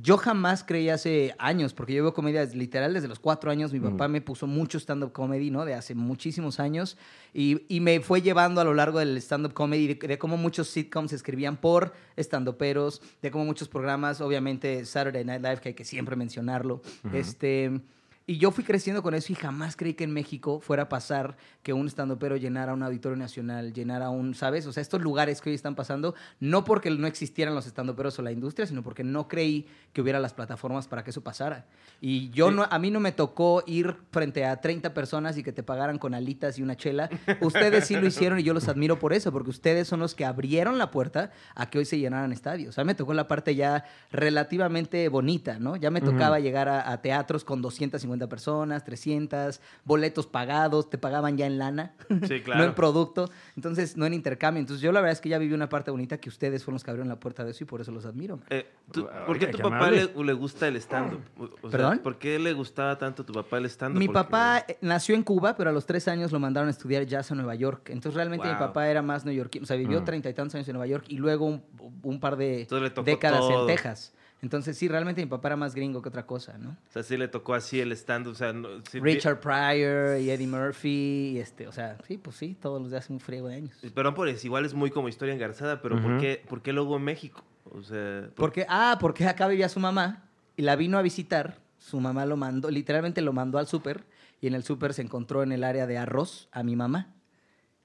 Yo 0.01 0.17
jamás 0.17 0.63
creí 0.63 0.89
hace 0.89 1.35
años, 1.37 1.73
porque 1.73 1.93
yo 1.93 2.01
veo 2.01 2.13
comedias 2.13 2.55
literal 2.55 2.93
desde 2.95 3.07
los 3.07 3.19
cuatro 3.19 3.51
años. 3.51 3.71
Mi 3.71 3.79
papá 3.79 4.07
me 4.07 4.19
puso 4.19 4.47
mucho 4.47 4.79
stand-up 4.79 5.11
comedy, 5.11 5.51
¿no? 5.51 5.63
De 5.63 5.75
hace 5.75 5.93
muchísimos 5.93 6.59
años. 6.59 6.97
Y, 7.33 7.61
y 7.67 7.81
me 7.81 7.99
fue 7.99 8.23
llevando 8.23 8.61
a 8.61 8.63
lo 8.63 8.73
largo 8.73 8.97
del 8.97 9.15
stand-up 9.17 9.53
comedy 9.53 9.93
de, 9.93 10.07
de 10.07 10.17
cómo 10.17 10.37
muchos 10.37 10.69
sitcoms 10.69 11.11
se 11.11 11.15
escribían 11.15 11.57
por 11.57 11.93
stand-uperos, 12.17 13.01
de 13.21 13.29
cómo 13.29 13.45
muchos 13.45 13.69
programas, 13.69 14.21
obviamente 14.21 14.83
Saturday 14.85 15.23
Night 15.23 15.43
Live, 15.43 15.57
que 15.57 15.69
hay 15.69 15.75
que 15.75 15.85
siempre 15.85 16.15
mencionarlo. 16.15 16.81
Este. 17.13 17.79
Y 18.27 18.37
yo 18.39 18.49
fui 18.49 18.63
creciendo 18.63 19.03
con 19.03 19.13
eso 19.13 19.31
y 19.31 19.35
jamás 19.35 19.75
creí 19.75 19.93
que 19.93 20.03
en 20.03 20.11
México 20.11 20.59
fuera 20.59 20.83
a 20.83 20.89
pasar 20.89 21.37
que 21.61 21.73
un 21.73 21.85
estandopero 21.85 22.37
llenara 22.37 22.73
un 22.73 22.81
auditorio 22.81 23.15
nacional, 23.15 23.71
llenara 23.71 24.09
un, 24.09 24.33
¿sabes? 24.33 24.65
O 24.65 24.73
sea, 24.73 24.81
estos 24.81 24.99
lugares 25.03 25.41
que 25.41 25.49
hoy 25.51 25.55
están 25.55 25.75
pasando, 25.75 26.15
no 26.39 26.63
porque 26.63 26.89
no 26.89 27.05
existieran 27.05 27.53
los 27.53 27.67
estandoperos 27.67 28.17
o 28.17 28.23
la 28.23 28.31
industria, 28.31 28.65
sino 28.65 28.81
porque 28.81 29.03
no 29.03 29.27
creí 29.27 29.67
que 29.93 30.01
hubiera 30.01 30.19
las 30.19 30.33
plataformas 30.33 30.87
para 30.87 31.03
que 31.03 31.11
eso 31.11 31.21
pasara. 31.21 31.65
Y 32.01 32.31
yo 32.31 32.49
Sí. 32.49 32.55
no, 32.55 32.63
a 32.69 32.79
mí 32.79 32.89
no 32.89 32.99
me 32.99 33.11
tocó 33.11 33.63
ir 33.67 33.95
frente 34.11 34.43
a 34.43 34.59
30 34.59 34.93
personas 34.95 35.37
y 35.37 35.43
que 35.43 35.51
te 35.51 35.61
pagaran 35.61 35.99
con 35.99 36.15
alitas 36.15 36.57
y 36.57 36.63
una 36.63 36.75
chela. 36.75 37.09
Ustedes 37.41 37.85
sí 37.85 37.95
lo 37.95 38.07
hicieron 38.07 38.39
y 38.39 38.43
yo 38.43 38.55
los 38.55 38.67
admiro 38.67 38.97
por 38.97 39.13
eso, 39.13 39.31
porque 39.31 39.51
ustedes 39.51 39.87
son 39.87 39.99
los 39.99 40.15
que 40.15 40.25
abrieron 40.25 40.79
la 40.79 40.89
puerta 40.89 41.31
a 41.53 41.69
que 41.69 41.77
hoy 41.77 41.85
se 41.85 41.99
llenaran 41.99 42.31
estadios. 42.33 42.79
A 42.79 42.83
mí 42.83 42.87
me 42.87 42.95
tocó 42.95 43.13
la 43.13 43.27
parte 43.27 43.53
ya 43.53 43.85
relativamente 44.11 45.07
bonita, 45.09 45.59
¿no? 45.59 45.75
Ya 45.75 45.91
me 45.91 46.01
tocaba 46.01 46.39
llegar 46.39 46.67
a, 46.69 46.91
a 46.91 47.01
teatros 47.03 47.43
con 47.43 47.61
250 47.61 48.14
250 48.19 48.27
personas, 48.29 48.83
300, 48.83 49.61
boletos 49.83 50.27
pagados, 50.27 50.89
te 50.89 50.97
pagaban 50.97 51.37
ya 51.37 51.45
en 51.45 51.57
lana, 51.57 51.93
Sí, 52.27 52.41
claro. 52.41 52.59
no 52.61 52.65
en 52.69 52.75
producto, 52.75 53.29
entonces 53.55 53.97
no 53.97 54.05
en 54.05 54.13
intercambio. 54.13 54.59
Entonces 54.61 54.81
yo 54.81 54.91
la 54.91 55.01
verdad 55.01 55.13
es 55.13 55.21
que 55.21 55.29
ya 55.29 55.37
viví 55.37 55.53
una 55.53 55.69
parte 55.69 55.91
bonita 55.91 56.17
que 56.17 56.29
ustedes 56.29 56.63
fueron 56.63 56.75
los 56.75 56.83
que 56.83 56.91
abrieron 56.91 57.09
la 57.09 57.19
puerta 57.19 57.43
de 57.43 57.51
eso 57.51 57.63
y 57.63 57.67
por 57.67 57.81
eso 57.81 57.91
los 57.91 58.05
admiro. 58.05 58.39
Eh, 58.49 58.65
tú- 58.91 59.01
Oiga, 59.05 59.25
¿Por 59.25 59.39
qué 59.39 59.45
a 59.45 59.51
tu 59.51 59.57
papá 59.59 59.91
le, 59.91 60.09
le 60.13 60.33
gusta 60.33 60.67
el 60.67 60.75
stand-up? 60.77 61.21
O 61.37 61.47
sea, 61.47 61.69
¿Perdón? 61.71 61.99
¿Por 61.99 62.17
qué 62.17 62.39
le 62.39 62.53
gustaba 62.53 62.97
tanto 62.97 63.23
a 63.23 63.25
tu 63.25 63.33
papá 63.33 63.57
el 63.57 63.65
stand-up? 63.65 63.99
Mi 63.99 64.07
Porque- 64.07 64.13
papá 64.23 64.65
eh, 64.67 64.77
nació 64.81 65.15
en 65.15 65.23
Cuba, 65.23 65.55
pero 65.55 65.69
a 65.69 65.73
los 65.73 65.85
tres 65.85 66.07
años 66.07 66.31
lo 66.31 66.39
mandaron 66.39 66.67
a 66.67 66.71
estudiar 66.71 67.05
jazz 67.05 67.31
a 67.31 67.35
Nueva 67.35 67.55
York. 67.55 67.89
Entonces 67.89 68.13
realmente 68.15 68.47
mi 68.47 68.53
papá 68.55 68.87
era 68.89 69.01
más 69.01 69.25
neoyorquino. 69.25 69.63
O 69.63 69.67
sea, 69.67 69.75
vivió 69.77 70.01
Mm. 70.01 70.05
treinta 70.05 70.29
y 70.29 70.33
tantos 70.33 70.55
años 70.55 70.67
en 70.67 70.73
Nueva 70.73 70.87
York 70.87 71.05
y 71.07 71.17
luego 71.17 71.45
un, 71.45 71.63
un 72.03 72.19
par 72.19 72.35
de 72.37 72.67
décadas 73.03 73.39
todo. 73.39 73.61
en 73.61 73.67
Texas. 73.67 74.13
Entonces 74.45 74.77
sí, 74.77 74.87
realmente 74.87 75.21
mi 75.23 75.27
papá 75.27 75.47
era 75.47 75.55
más 75.55 75.73
gringo 75.73 76.03
que 76.03 76.09
otra 76.09 76.27
cosa, 76.27 76.55
¿no? 76.59 76.69
O 76.69 76.91
sea, 76.91 77.01
sí 77.01 77.17
le 77.17 77.27
tocó 77.27 77.55
así 77.55 77.79
el 77.81 77.91
stand-up. 77.93 78.33
O 78.33 78.35
sea, 78.35 78.53
no- 78.53 78.67
sí- 78.91 78.99
Richard 78.99 79.39
Pryor 79.39 80.19
y 80.21 80.29
Eddie 80.29 80.45
Murphy, 80.45 81.31
y 81.33 81.39
este, 81.39 81.67
o 81.67 81.71
sea, 81.71 81.97
sí, 82.07 82.19
pues 82.19 82.35
sí, 82.35 82.55
todos 82.61 82.79
los 82.79 82.91
de 82.91 82.97
hace 82.97 83.11
un 83.11 83.19
friego 83.19 83.47
de 83.47 83.55
años. 83.55 83.75
Perdón 83.95 84.13
por 84.13 84.27
eso, 84.27 84.45
igual 84.45 84.63
es 84.63 84.75
muy 84.75 84.91
como 84.91 85.09
historia 85.09 85.33
engarzada, 85.33 85.81
pero 85.81 85.99
¿por, 85.99 86.11
Ujú. 86.11 86.21
qué, 86.21 86.43
¿por 86.47 86.61
qué 86.61 86.73
luego 86.73 86.95
en 86.97 87.03
México? 87.05 87.43
O 87.73 87.81
sea, 87.81 88.21
¿por- 88.27 88.33
Porque, 88.35 88.67
ah, 88.69 88.99
porque 89.01 89.25
acá 89.25 89.47
vivía 89.47 89.67
su 89.67 89.79
mamá 89.79 90.29
y 90.55 90.61
la 90.61 90.75
vino 90.75 90.99
a 90.99 91.01
visitar. 91.01 91.57
Su 91.79 91.99
mamá 91.99 92.27
lo 92.27 92.37
mandó, 92.37 92.69
literalmente 92.69 93.21
lo 93.23 93.33
mandó 93.33 93.57
al 93.57 93.65
súper 93.65 94.03
y 94.41 94.45
en 94.47 94.53
el 94.53 94.63
súper 94.63 94.93
se 94.93 95.01
encontró 95.01 95.41
en 95.41 95.53
el 95.53 95.63
área 95.63 95.87
de 95.87 95.97
arroz 95.97 96.49
a 96.51 96.61
mi 96.61 96.75
mamá. 96.75 97.14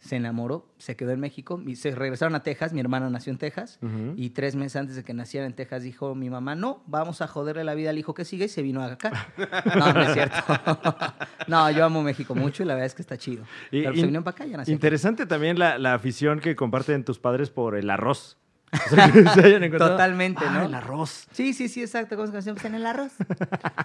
Se 0.00 0.16
enamoró, 0.16 0.66
se 0.78 0.97
quedó 0.97 1.11
en 1.11 1.21
México 1.21 1.61
y 1.66 1.76
se 1.76 1.90
regresaron 1.95 2.35
a 2.35 2.42
Texas. 2.42 2.73
Mi 2.73 2.80
hermana 2.80 3.11
nació 3.11 3.33
en 3.33 3.38
Texas 3.38 3.78
y 4.16 4.30
tres 4.30 4.57
meses 4.57 4.76
antes 4.76 4.97
de 4.97 5.04
que 5.04 5.12
naciera 5.12 5.47
en 5.47 5.52
Texas 5.52 5.83
dijo 5.83 6.14
mi 6.14 6.30
mamá, 6.30 6.54
no, 6.54 6.83
vamos 6.87 7.21
a 7.21 7.26
joderle 7.26 7.64
la 7.64 7.75
vida 7.75 7.90
al 7.90 7.99
hijo 7.99 8.14
que 8.14 8.25
sigue 8.25 8.47
y 8.47 8.49
se 8.49 8.62
vino 8.62 8.83
acá. 8.83 9.28
No, 9.76 9.92
no 9.92 10.00
es 10.00 10.12
cierto. 10.14 10.37
no, 11.49 11.71
yo 11.71 11.85
amo 11.85 12.02
México 12.02 12.35
mucho 12.35 12.62
y 12.62 12.66
la 12.66 12.75
verdad 12.75 12.87
es 12.87 12.95
que 12.95 13.02
está 13.02 13.19
chido. 13.19 13.45
Y- 13.71 13.83
Pero 13.83 13.95
se 13.95 14.02
vinieron 14.02 14.25
para 14.25 14.35
acá 14.37 14.47
y 14.47 14.50
ya 14.52 14.57
nació. 14.57 14.73
Interesante 14.73 15.26
también 15.26 15.59
la, 15.59 15.76
la 15.78 15.92
afición 15.92 16.40
que 16.40 16.57
comparten 16.57 17.04
tus 17.04 17.19
padres 17.19 17.50
por 17.50 17.76
el 17.76 17.90
arroz. 17.90 18.38
O 18.86 18.94
sea, 18.94 19.10
que 19.10 19.22
se 19.24 19.40
hayan 19.46 19.64
encontrado- 19.64 19.92
Totalmente, 19.92 20.44
Ah, 20.46 20.52
¿no? 20.60 20.66
el 20.66 20.74
arroz. 20.74 21.26
Sí, 21.32 21.52
sí, 21.54 21.68
sí, 21.68 21.80
exacto. 21.82 22.14
¿Cómo 22.16 22.26
se 22.28 22.32
canción? 22.32 22.54
Pues 22.54 22.64
en 22.66 22.74
el 22.76 22.86
arroz. 22.86 23.12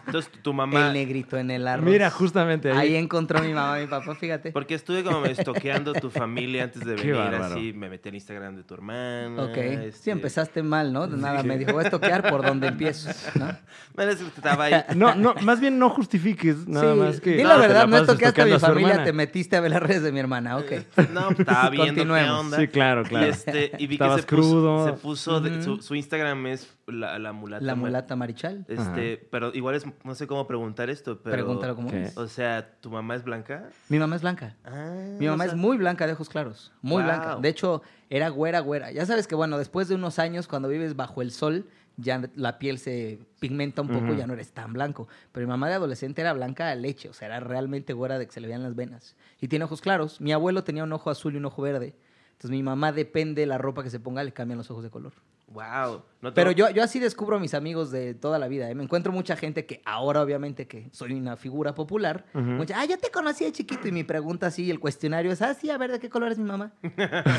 entonces 0.05 0.31
tu 0.43 0.53
mamá... 0.53 0.87
El 0.87 0.93
negrito 0.93 1.37
en 1.37 1.49
el 1.51 1.67
arroz. 1.67 1.85
Mira, 1.85 2.09
justamente 2.11 2.71
ahí. 2.71 2.77
Ahí 2.77 2.95
encontró 2.95 3.41
mi 3.41 3.53
mamá 3.53 3.79
y 3.79 3.83
mi 3.83 3.87
papá, 3.87 4.13
fíjate. 4.15 4.51
Porque 4.51 4.75
estuve 4.75 5.03
como 5.03 5.25
estoqueando 5.25 5.93
tu 5.93 6.09
familia 6.11 6.65
antes 6.65 6.83
de 6.85 6.95
Qué 6.95 7.11
venir, 7.13 7.15
bárbaro. 7.31 7.55
así 7.55 7.73
me 7.73 7.89
metí 7.89 8.09
en 8.09 8.15
Instagram 8.15 8.55
de 8.57 8.63
tu 8.63 8.73
hermana. 8.75 9.43
Ok. 9.43 9.57
este- 9.57 9.91
Sí, 9.93 10.11
empezaste 10.11 10.61
mal, 10.61 10.93
¿no? 10.93 11.07
De 11.07 11.17
nada, 11.17 11.41
Sí. 11.41 11.47
me 11.47 11.57
dijo, 11.57 11.73
voy 11.73 11.85
a 11.85 11.89
toquear 11.89 12.29
por 12.29 12.45
donde 12.45 12.67
empiezo, 12.67 13.09
¿no? 13.39 13.47
Bueno, 13.95 14.11
es 14.11 14.17
que 14.19 14.25
estaba 14.27 14.65
ahí. 14.65 14.73
No, 14.95 15.15
no, 15.15 15.33
más 15.41 15.59
bien 15.59 15.79
no 15.79 15.89
justifiques, 15.89 16.67
nada 16.67 16.93
sí, 16.93 16.99
más 16.99 17.21
que. 17.21 17.37
di 17.37 17.43
No, 17.43 17.49
la 17.49 17.57
verdad, 17.57 17.85
no 17.87 17.91
pasas 17.91 18.07
toqueaste 18.07 18.41
a 18.41 18.45
mi 18.45 18.59
familia, 18.59 18.87
hermana. 18.89 19.03
te 19.05 19.13
metiste 19.13 19.55
a 19.55 19.61
ver 19.61 19.71
las 19.71 19.81
redes 19.81 20.03
de 20.03 20.11
mi 20.11 20.19
hermana, 20.19 20.57
ok. 20.57 20.71
No, 21.13 21.27
pues, 21.27 21.39
estaba 21.39 21.69
viendo 21.69 21.93
qué 22.13 22.29
onda. 22.29 22.57
Sí, 22.57 22.67
claro, 22.67 23.03
claro. 23.03 23.25
Y, 23.25 23.29
este, 23.29 23.71
y 23.77 23.87
vi 23.87 23.95
Estabas 23.95 24.17
que 24.17 24.21
se 24.21 24.27
puso, 24.35 24.49
crudo. 24.49 24.74
Se 24.85 24.93
puso 24.93 25.39
de- 25.39 25.61
su, 25.63 25.77
su 25.81 25.95
Instagram 25.95 26.47
es 26.47 26.75
la, 26.87 27.17
la 27.19 27.31
mulata. 27.31 27.63
La 27.63 27.75
mulata 27.75 28.15
marichal. 28.15 28.65
Este, 28.67 29.17
pero 29.31 29.53
igual 29.53 29.75
es, 29.75 29.85
no 30.03 30.15
sé 30.15 30.27
cómo 30.27 30.45
preguntar 30.47 30.89
esto, 30.89 31.19
pero... 31.21 31.35
Pregúntalo 31.35 31.75
cómo 31.75 31.89
¿Qué? 31.89 32.03
es. 32.03 32.17
O 32.17 32.27
sea, 32.27 32.69
¿tu 32.81 32.89
mamá 32.89 33.15
es 33.15 33.23
blanca? 33.23 33.69
Mi 33.89 33.97
mamá 33.99 34.15
es 34.15 34.21
blanca. 34.21 34.55
Ah, 34.65 34.93
Mi 35.19 35.27
mamá 35.27 35.43
o 35.45 35.47
sea, 35.47 35.55
es 35.55 35.59
muy 35.59 35.77
blanca 35.77 36.05
de 36.07 36.13
ojos 36.13 36.29
claros, 36.29 36.71
muy 36.81 37.01
Wow. 37.03 37.11
blanca. 37.11 37.35
De 37.41 37.49
hecho, 37.49 37.81
era 38.09 38.29
güera, 38.29 38.59
güera. 38.59 38.91
Ya 38.91 39.05
sabes 39.05 39.27
que, 39.27 39.35
bueno, 39.35 39.57
después 39.57 39.87
de 39.87 39.95
unos 39.95 40.19
años, 40.19 40.47
cuando 40.47 40.67
vives 40.67 40.95
bajo 40.95 41.21
el 41.21 41.31
sol, 41.31 41.65
ya 41.97 42.21
la 42.35 42.59
piel 42.59 42.77
se 42.77 43.19
pigmenta 43.39 43.81
un 43.81 43.87
poco, 43.87 44.13
ya 44.15 44.27
no 44.27 44.33
eres 44.33 44.51
tan 44.51 44.73
blanco. 44.73 45.07
Pero 45.31 45.47
mi 45.47 45.51
mamá 45.51 45.69
de 45.69 45.75
adolescente 45.75 46.19
era 46.19 46.33
blanca 46.33 46.67
de 46.67 46.75
leche, 46.75 47.07
o 47.07 47.13
sea, 47.13 47.27
era 47.27 47.39
realmente 47.39 47.93
güera 47.93 48.19
de 48.19 48.25
que 48.25 48.33
se 48.33 48.41
le 48.41 48.47
veían 48.47 48.63
las 48.63 48.75
venas. 48.75 49.15
Y 49.39 49.47
tiene 49.47 49.63
ojos 49.63 49.79
claros. 49.79 50.19
Mi 50.19 50.33
abuelo 50.33 50.65
tenía 50.65 50.83
un 50.83 50.91
ojo 50.91 51.09
azul 51.09 51.35
y 51.35 51.37
un 51.37 51.45
ojo 51.45 51.61
verde. 51.61 51.95
Entonces 52.35 52.51
mi 52.51 52.63
mamá 52.63 52.91
depende 52.91 53.41
de 53.41 53.47
la 53.47 53.57
ropa 53.57 53.81
que 53.83 53.89
se 53.89 53.99
ponga, 53.99 54.23
le 54.23 54.31
cambian 54.33 54.57
los 54.57 54.69
ojos 54.69 54.83
de 54.83 54.89
color. 54.89 55.13
Wow. 55.47 56.03
No 56.21 56.33
te- 56.33 56.35
Pero 56.35 56.51
yo, 56.51 56.69
yo 56.71 56.83
así 56.83 56.99
descubro 56.99 57.37
a 57.37 57.39
mis 57.39 57.53
amigos 57.53 57.91
de 57.91 58.13
toda 58.13 58.39
la 58.39 58.47
vida. 58.47 58.69
¿eh? 58.69 58.75
Me 58.75 58.83
encuentro 58.83 59.11
mucha 59.13 59.35
gente 59.37 59.65
que 59.65 59.81
ahora, 59.85 60.21
obviamente, 60.21 60.67
que 60.67 60.89
soy 60.91 61.13
una 61.13 61.37
figura 61.37 61.73
popular. 61.75 62.25
Mucha, 62.33 62.79
ah, 62.79 62.85
yo 62.85 62.97
te 62.97 63.09
conocí 63.09 63.45
de 63.45 63.51
chiquito. 63.53 63.87
Y 63.87 63.91
mi 63.91 64.03
pregunta 64.03 64.47
así, 64.47 64.69
el 64.69 64.79
cuestionario 64.79 65.31
es, 65.31 65.41
ah, 65.41 65.53
sí, 65.53 65.69
a 65.69 65.77
ver, 65.77 65.91
¿de 65.91 65.99
qué 65.99 66.09
color 66.09 66.31
es 66.31 66.37
mi 66.39 66.45
mamá? 66.45 66.73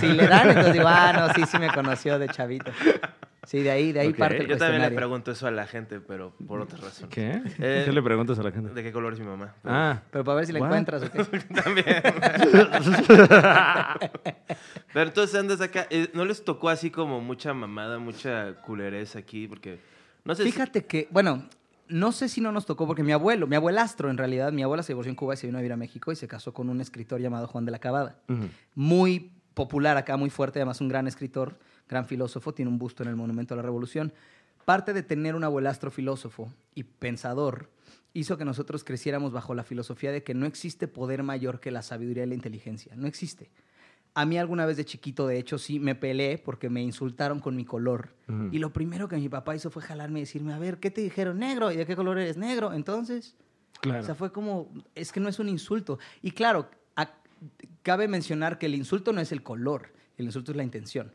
Si 0.00 0.06
le 0.08 0.26
dan, 0.28 0.48
entonces 0.48 0.72
digo, 0.72 0.86
ah, 0.88 1.12
no, 1.12 1.34
sí, 1.34 1.44
sí 1.50 1.58
me 1.58 1.68
conoció 1.72 2.18
de 2.18 2.28
chavito. 2.28 2.70
Sí, 3.46 3.62
de 3.62 3.70
ahí, 3.70 3.92
de 3.92 4.00
ahí 4.00 4.08
Ok. 4.08 4.16
parte 4.16 4.38
el 4.38 4.48
Yo 4.48 4.56
también 4.58 4.82
le 4.82 4.90
pregunto 4.90 5.30
eso 5.30 5.46
a 5.46 5.50
la 5.50 5.66
gente, 5.66 6.00
pero 6.00 6.34
por 6.46 6.60
otras 6.60 6.80
razones. 6.80 7.14
¿Qué? 7.14 7.40
Eh, 7.58 7.82
¿Qué 7.86 7.92
le 7.92 8.02
preguntas 8.02 8.38
a 8.38 8.42
la 8.42 8.50
gente? 8.50 8.74
¿De 8.74 8.82
qué 8.82 8.92
color 8.92 9.12
es 9.14 9.20
mi 9.20 9.26
mamá? 9.26 9.54
Pero- 9.62 9.74
Ah, 9.74 10.02
Pero 10.10 10.24
para 10.24 10.36
ver 10.36 10.46
si 10.46 10.52
la 10.52 10.60
What? 10.60 10.66
encuentras 10.66 11.02
o 11.04 11.10
qué. 11.10 11.18
También. 11.62 11.86
Pero 14.92 15.08
entonces 15.08 15.34
andas 15.38 15.60
acá. 15.60 15.86
eh, 15.90 16.08
¿No 16.14 16.24
les 16.24 16.44
tocó 16.44 16.68
así 16.68 16.90
como 16.90 17.20
mucha 17.20 17.52
mamada, 17.54 17.98
mucha 17.98 18.54
culerez 18.62 19.16
aquí? 19.16 19.46
Porque 19.48 19.80
no 20.24 20.34
sé 20.34 20.44
si- 20.44 20.52
Fíjate 20.52 20.84
que, 20.86 21.08
bueno, 21.10 21.44
no 21.88 22.12
sé 22.12 22.28
si 22.28 22.40
no 22.40 22.52
nos 22.52 22.66
tocó, 22.66 22.86
porque 22.86 23.02
mi 23.02 23.12
abuelo, 23.12 23.46
mi 23.46 23.56
abuelastro 23.56 24.10
en 24.10 24.18
realidad, 24.18 24.52
mi 24.52 24.62
abuela 24.62 24.82
se 24.82 24.92
divorció 24.92 25.10
en 25.10 25.16
Cuba 25.16 25.34
y 25.34 25.36
se 25.36 25.46
vino 25.46 25.58
a 25.58 25.60
vivir 25.60 25.72
a 25.72 25.76
México 25.76 26.12
y 26.12 26.16
se 26.16 26.26
casó 26.26 26.52
con 26.52 26.68
un 26.68 26.80
escritor 26.80 27.20
llamado 27.20 27.46
Juan 27.46 27.64
de 27.64 27.72
la 27.72 27.78
Cabada. 27.78 28.16
muy 28.74 29.32
popular 29.54 29.96
acá, 29.96 30.16
muy 30.16 30.30
fuerte, 30.30 30.58
además 30.58 30.80
un 30.80 30.88
gran 30.88 31.06
escritor, 31.06 31.58
gran 31.88 32.06
filósofo, 32.06 32.52
tiene 32.54 32.70
un 32.70 32.78
busto 32.78 33.02
en 33.02 33.08
el 33.08 33.16
Monumento 33.16 33.54
a 33.54 33.56
la 33.56 33.62
Revolución. 33.62 34.12
Parte 34.64 34.92
de 34.92 35.02
tener 35.02 35.34
un 35.34 35.44
abuelastro 35.44 35.90
filósofo 35.90 36.52
y 36.74 36.82
pensador 36.82 37.70
hizo 38.12 38.36
que 38.38 38.44
nosotros 38.44 38.82
creciéramos 38.82 39.32
bajo 39.32 39.54
la 39.54 39.62
filosofía 39.62 40.10
de 40.10 40.22
que 40.22 40.34
no 40.34 40.46
existe 40.46 40.88
poder 40.88 41.22
mayor 41.22 41.60
que 41.60 41.70
la 41.70 41.82
sabiduría 41.82 42.24
y 42.24 42.28
la 42.28 42.34
inteligencia, 42.34 42.94
no 42.96 43.06
existe. 43.06 43.50
A 44.14 44.24
mí 44.24 44.38
alguna 44.38 44.64
vez 44.64 44.78
de 44.78 44.86
chiquito, 44.86 45.26
de 45.26 45.38
hecho, 45.38 45.58
sí 45.58 45.78
me 45.78 45.94
peleé 45.94 46.38
porque 46.38 46.70
me 46.70 46.82
insultaron 46.82 47.38
con 47.38 47.54
mi 47.54 47.66
color. 47.66 48.14
Y 48.50 48.58
lo 48.58 48.72
primero 48.72 49.08
que 49.08 49.16
mi 49.18 49.28
papá 49.28 49.54
hizo 49.54 49.70
fue 49.70 49.82
jalarme 49.82 50.20
y 50.20 50.22
decirme, 50.22 50.54
a 50.54 50.58
ver, 50.58 50.78
¿qué 50.78 50.90
te 50.90 51.02
dijeron? 51.02 51.38
Negro. 51.38 51.70
¿Y 51.70 51.76
de 51.76 51.84
qué 51.84 51.94
color 51.94 52.18
eres? 52.18 52.38
Negro. 52.38 52.72
Entonces, 52.72 53.36
Claro. 53.82 54.00
o 54.00 54.06
sea, 54.06 54.14
fue 54.14 54.32
como, 54.32 54.72
es 54.94 55.12
que 55.12 55.20
no 55.20 55.28
es 55.28 55.38
un 55.38 55.50
insulto. 55.50 55.98
Y 56.22 56.30
claro, 56.30 56.70
a- 56.96 57.10
cabe 57.82 58.08
mencionar 58.08 58.58
que 58.58 58.64
el 58.64 58.74
insulto 58.74 59.12
no 59.12 59.20
es 59.20 59.32
el 59.32 59.42
color, 59.42 59.92
el 60.16 60.24
insulto 60.24 60.50
es 60.52 60.56
la 60.56 60.62
intención. 60.64 61.12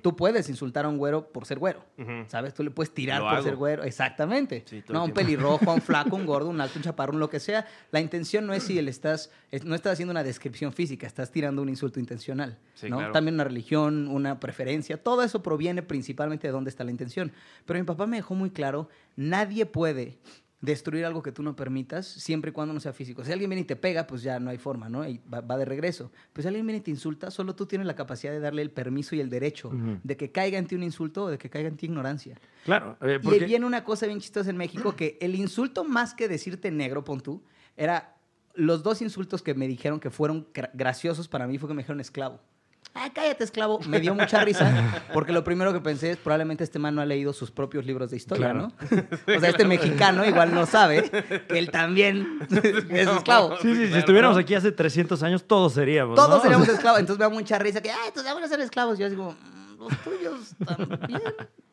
Tú 0.00 0.16
puedes 0.16 0.48
insultar 0.48 0.86
a 0.86 0.88
un 0.88 0.96
güero 0.96 1.30
por 1.30 1.44
ser 1.44 1.58
güero. 1.58 1.84
¿sabes? 2.28 2.54
Tú 2.54 2.62
le 2.62 2.70
puedes 2.70 2.94
tirar 2.94 3.18
Lo 3.20 3.26
por 3.26 3.34
hago. 3.34 3.42
ser 3.44 3.56
güero, 3.56 3.82
exactamente. 3.84 4.64
Sí, 4.66 4.82
no, 4.88 5.04
el 5.04 5.10
un 5.10 5.14
pelirrojo, 5.14 5.74
un 5.74 5.82
flaco, 5.82 6.16
un 6.16 6.24
gordo, 6.24 6.48
un 6.48 6.58
alto, 6.62 6.78
un 6.78 6.82
chaparrón, 6.84 7.18
lo 7.20 7.28
que 7.28 7.38
sea. 7.38 7.66
La 7.90 8.00
intención 8.00 8.46
no 8.46 8.54
es 8.54 8.62
si 8.62 8.78
él 8.78 8.88
estás, 8.88 9.30
es- 9.50 9.64
no 9.64 9.74
estás 9.74 9.92
haciendo 9.92 10.12
una 10.12 10.22
descripción 10.24 10.72
física, 10.72 11.06
estás 11.06 11.30
tirando 11.30 11.60
un 11.60 11.68
insulto 11.68 12.00
intencional. 12.00 12.56
Sí, 12.74 12.88
¿no? 12.88 12.96
claro. 12.96 13.12
También 13.12 13.34
una 13.34 13.44
religión, 13.44 14.08
una 14.08 14.40
preferencia, 14.40 15.02
todo 15.02 15.22
eso 15.22 15.42
proviene 15.42 15.82
principalmente 15.82 16.46
de 16.46 16.52
dónde 16.52 16.70
está 16.70 16.82
la 16.84 16.90
intención. 16.90 17.30
Pero 17.66 17.78
mi 17.78 17.84
papá 17.84 18.06
me 18.06 18.16
dejó 18.16 18.34
muy 18.34 18.50
claro, 18.50 18.88
nadie 19.16 19.66
puede 19.66 20.18
destruir 20.60 21.04
algo 21.04 21.22
que 21.22 21.30
tú 21.30 21.42
no 21.44 21.54
permitas 21.54 22.04
siempre 22.06 22.50
y 22.50 22.52
cuando 22.52 22.74
no 22.74 22.80
sea 22.80 22.92
físico. 22.92 23.24
Si 23.24 23.30
alguien 23.30 23.48
viene 23.50 23.62
y 23.62 23.64
te 23.64 23.76
pega, 23.76 24.06
pues 24.08 24.22
ya 24.22 24.40
no 24.40 24.50
hay 24.50 24.58
forma, 24.58 24.88
¿no? 24.88 25.06
Y 25.08 25.20
va, 25.32 25.40
va 25.40 25.56
de 25.56 25.64
regreso. 25.64 26.10
Pero 26.32 26.42
si 26.42 26.48
alguien 26.48 26.66
viene 26.66 26.78
y 26.78 26.82
te 26.82 26.90
insulta, 26.90 27.30
solo 27.30 27.54
tú 27.54 27.66
tienes 27.66 27.86
la 27.86 27.94
capacidad 27.94 28.32
de 28.32 28.40
darle 28.40 28.62
el 28.62 28.70
permiso 28.72 29.14
y 29.14 29.20
el 29.20 29.30
derecho 29.30 29.70
de 30.02 30.16
que 30.16 30.32
caiga 30.32 30.58
en 30.58 30.66
ti 30.66 30.74
un 30.74 30.82
insulto 30.82 31.24
o 31.24 31.28
de 31.30 31.38
que 31.38 31.48
caiga 31.48 31.68
en 31.68 31.76
ti 31.76 31.86
ignorancia. 31.86 32.40
Claro. 32.64 32.96
eh, 33.02 33.18
Y 33.20 33.24
porque- 33.24 33.44
viene 33.46 33.66
una 33.66 33.84
cosa 33.84 34.06
bien 34.06 34.18
chistosa 34.18 34.50
en 34.50 34.56
México, 34.56 34.96
que 34.96 35.16
el 35.20 35.34
insulto 35.36 35.84
más 35.84 36.12
que 36.14 36.26
decirte 36.26 36.70
negro, 36.72 37.04
pon 37.04 37.20
tú, 37.20 37.42
era 37.76 38.16
los 38.54 38.82
dos 38.82 39.00
insultos 39.02 39.42
que 39.42 39.54
me 39.54 39.68
dijeron 39.68 40.00
que 40.00 40.10
fueron 40.10 40.48
gra- 40.52 40.70
graciosos 40.74 41.28
para 41.28 41.46
mí 41.46 41.58
fue 41.58 41.68
que 41.68 41.74
me 41.74 41.82
dijeron 41.82 42.00
esclavo. 42.00 42.40
Ah, 42.94 43.10
cállate, 43.14 43.44
esclavo. 43.44 43.78
Me 43.88 44.00
dio 44.00 44.14
mucha 44.14 44.44
risa 44.44 45.04
porque 45.12 45.32
lo 45.32 45.44
primero 45.44 45.72
que 45.72 45.80
pensé 45.80 46.10
es 46.12 46.16
probablemente 46.16 46.64
este 46.64 46.78
man 46.80 46.94
no 46.94 47.00
ha 47.00 47.06
leído 47.06 47.32
sus 47.32 47.50
propios 47.50 47.86
libros 47.86 48.10
de 48.10 48.16
historia, 48.16 48.50
Claro. 48.52 48.72
¿no? 48.90 48.96
O 49.36 49.40
sea, 49.40 49.50
este 49.50 49.64
mexicano 49.64 50.24
igual 50.26 50.52
no 50.54 50.66
sabe 50.66 51.08
que 51.48 51.58
él 51.58 51.70
también 51.70 52.40
es 52.90 53.08
esclavo. 53.08 53.56
Sí, 53.62 53.74
sí, 53.76 53.86
si 53.92 53.98
estuviéramos 53.98 54.36
aquí 54.36 54.54
hace 54.54 54.72
300 54.72 55.22
años, 55.22 55.44
todos 55.46 55.74
seríamos. 55.74 56.16
Todos 56.16 56.30
¿no? 56.36 56.40
seríamos 56.42 56.68
esclavos. 56.68 56.98
Entonces 57.00 57.18
me 57.20 57.24
da 57.24 57.30
mucha 57.30 57.58
risa 57.58 57.80
que, 57.80 57.90
ay, 57.90 58.10
tus 58.12 58.26
abuelos 58.26 58.50
eran 58.50 58.64
esclavos. 58.64 58.98
Yo 58.98 59.08
digo, 59.08 59.32
"Mm, 59.32 59.78
los 59.78 59.98
tuyos 60.02 60.54
también, 60.66 61.22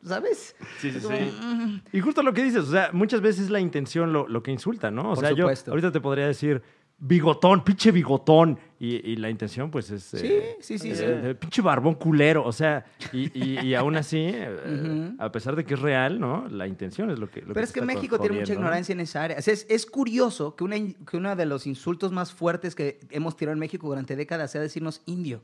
¿sabes? 0.04 0.54
Sí, 0.80 0.92
sí, 0.92 1.00
como, 1.00 1.16
sí. 1.16 1.24
"Mm". 1.42 1.80
Y 1.92 2.00
justo 2.00 2.22
lo 2.22 2.32
que 2.32 2.44
dices, 2.44 2.60
o 2.64 2.70
sea, 2.70 2.90
muchas 2.92 3.20
veces 3.20 3.44
es 3.46 3.50
la 3.50 3.58
intención 3.58 4.12
lo, 4.12 4.28
lo 4.28 4.42
que 4.44 4.52
insulta, 4.52 4.90
¿no? 4.92 5.10
O 5.10 5.14
Por 5.14 5.24
sea, 5.24 5.30
supuesto. 5.30 5.66
yo 5.66 5.72
ahorita 5.72 5.90
te 5.90 6.00
podría 6.00 6.26
decir 6.28 6.62
bigotón, 6.98 7.62
pinche 7.64 7.90
bigotón. 7.92 8.58
Y, 8.78 9.12
y 9.12 9.16
la 9.16 9.30
intención, 9.30 9.70
pues, 9.70 9.90
es. 9.90 10.02
Sí, 10.02 10.26
eh, 10.26 10.56
sí, 10.60 10.78
sí, 10.78 10.94
sí. 10.94 11.02
eh, 11.04 11.34
pinche 11.34 11.62
barbón 11.62 11.94
culero. 11.94 12.44
O 12.44 12.52
sea, 12.52 12.84
y, 13.12 13.30
y- 13.38 13.60
y 13.68 13.74
aún 13.74 13.96
así, 13.96 14.18
eh, 14.22 15.12
a 15.18 15.32
pesar 15.32 15.56
de 15.56 15.64
que 15.64 15.74
es 15.74 15.80
real, 15.80 16.20
¿no? 16.20 16.46
La 16.48 16.66
intención 16.66 17.10
es 17.10 17.18
lo 17.18 17.30
que. 17.30 17.40
lo 17.40 17.54
Pero 17.54 17.64
es 17.64 17.72
que 17.72 17.80
México 17.80 18.18
tiene 18.18 18.38
mucha 18.40 18.52
ignorancia 18.52 18.92
en 18.92 19.00
esa 19.00 19.22
área. 19.24 19.38
O 19.38 19.42
sea, 19.42 19.54
es, 19.54 19.66
es 19.70 19.86
curioso 19.86 20.56
que, 20.56 20.64
una, 20.64 20.76
que 20.76 21.16
uno 21.16 21.34
de 21.34 21.46
los 21.46 21.66
insultos 21.66 22.12
más 22.12 22.32
fuertes 22.32 22.74
que 22.74 23.00
hemos 23.10 23.34
tirado 23.36 23.54
en 23.54 23.60
México 23.60 23.86
durante 23.86 24.14
décadas 24.14 24.50
sea 24.50 24.60
decirnos 24.60 25.00
indio, 25.06 25.40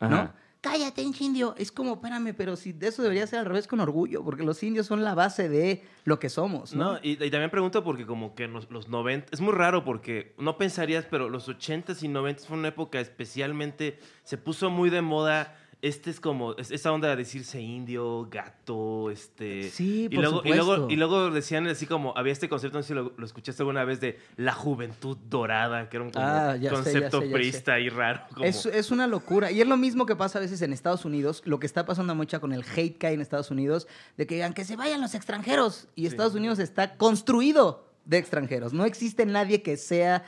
¿no? 0.00 0.30
Cállate, 0.64 1.02
indio. 1.02 1.54
Es 1.58 1.70
como, 1.70 1.92
espérame, 1.92 2.32
pero 2.34 2.56
si 2.56 2.72
de 2.72 2.88
eso 2.88 3.02
debería 3.02 3.26
ser 3.26 3.40
al 3.40 3.44
revés 3.44 3.66
con 3.66 3.80
orgullo, 3.80 4.24
porque 4.24 4.42
los 4.44 4.62
indios 4.62 4.86
son 4.86 5.04
la 5.04 5.14
base 5.14 5.50
de 5.50 5.84
lo 6.04 6.18
que 6.18 6.30
somos, 6.30 6.74
¿no? 6.74 6.98
Y 7.02 7.16
también 7.16 7.50
pregunto 7.50 7.84
porque 7.84 8.06
como 8.06 8.34
que 8.34 8.48
los, 8.48 8.70
los 8.70 8.88
90, 8.88 9.28
es 9.30 9.42
muy 9.42 9.52
raro 9.52 9.84
porque 9.84 10.34
no 10.38 10.56
pensarías, 10.56 11.04
pero 11.04 11.28
los 11.28 11.50
80s 11.50 12.02
y 12.02 12.08
90s 12.08 12.46
fue 12.46 12.56
una 12.56 12.68
época 12.68 12.98
especialmente, 12.98 13.98
se 14.22 14.38
puso 14.38 14.70
muy 14.70 14.88
de 14.88 15.02
moda, 15.02 15.54
este 15.86 16.10
es 16.10 16.18
como, 16.18 16.54
es- 16.56 16.70
esa 16.70 16.90
onda 16.92 17.08
de 17.10 17.16
decirse 17.16 17.60
indio, 17.60 18.26
gato, 18.30 19.10
este... 19.10 19.70
Sí, 19.70 20.04
y 20.04 20.08
por 20.14 20.24
luego, 20.24 20.42
y 20.44 20.48
luego 20.54 20.72
supuesto. 20.74 20.90
Y 20.92 20.96
luego 20.96 21.30
decían 21.30 21.66
así 21.66 21.86
como, 21.86 22.12
había 22.16 22.32
este 22.32 22.48
concepto, 22.48 22.78
no 22.78 22.82
sé 22.82 22.88
si 22.88 22.94
lo, 22.94 23.12
lo 23.16 23.26
escuchaste 23.26 23.62
alguna 23.62 23.84
vez, 23.84 24.00
de 24.00 24.18
la 24.36 24.52
juventud 24.52 25.16
dorada, 25.28 25.88
que 25.88 25.96
era 25.98 26.04
un 26.04 26.10
como 26.10 26.24
Ah, 26.26 26.56
ya 26.56 26.58
sé, 26.58 26.60
ya 26.60 26.70
concepto 26.70 27.20
sé, 27.20 27.26
ya 27.26 27.30
sé. 27.30 27.36
priista 27.38 27.78
y 27.80 27.88
raro. 27.90 28.22
Como, 28.32 28.44
Es, 28.46 28.66
es 28.66 28.90
una 28.90 29.06
locura. 29.06 29.50
Y 29.50 29.60
es 29.60 29.66
lo 29.66 29.76
mismo 29.76 30.06
que 30.06 30.16
pasa 30.16 30.38
a 30.38 30.40
veces 30.40 30.62
en 30.62 30.72
Estados 30.72 31.04
Unidos. 31.04 31.42
Lo 31.44 31.58
que 31.58 31.66
está 31.66 31.84
pasando 31.84 32.14
mucho 32.14 32.40
con 32.40 32.52
el 32.52 32.64
hate 32.74 32.96
que 32.98 33.06
hay 33.08 33.14
en 33.14 33.20
Estados 33.20 33.50
Unidos, 33.50 33.86
de 34.16 34.26
que 34.26 34.36
digan 34.36 34.54
que 34.54 34.64
se 34.64 34.76
vayan 34.76 35.00
los 35.00 35.14
extranjeros. 35.14 35.88
Y 35.94 36.06
Estados 36.06 36.34
Unidos 36.34 36.58
está 36.58 36.96
construido 36.96 37.92
de 38.06 38.18
extranjeros. 38.18 38.72
No 38.72 38.84
existe 38.84 39.24
nadie 39.26 39.62
que 39.62 39.76
sea 39.76 40.24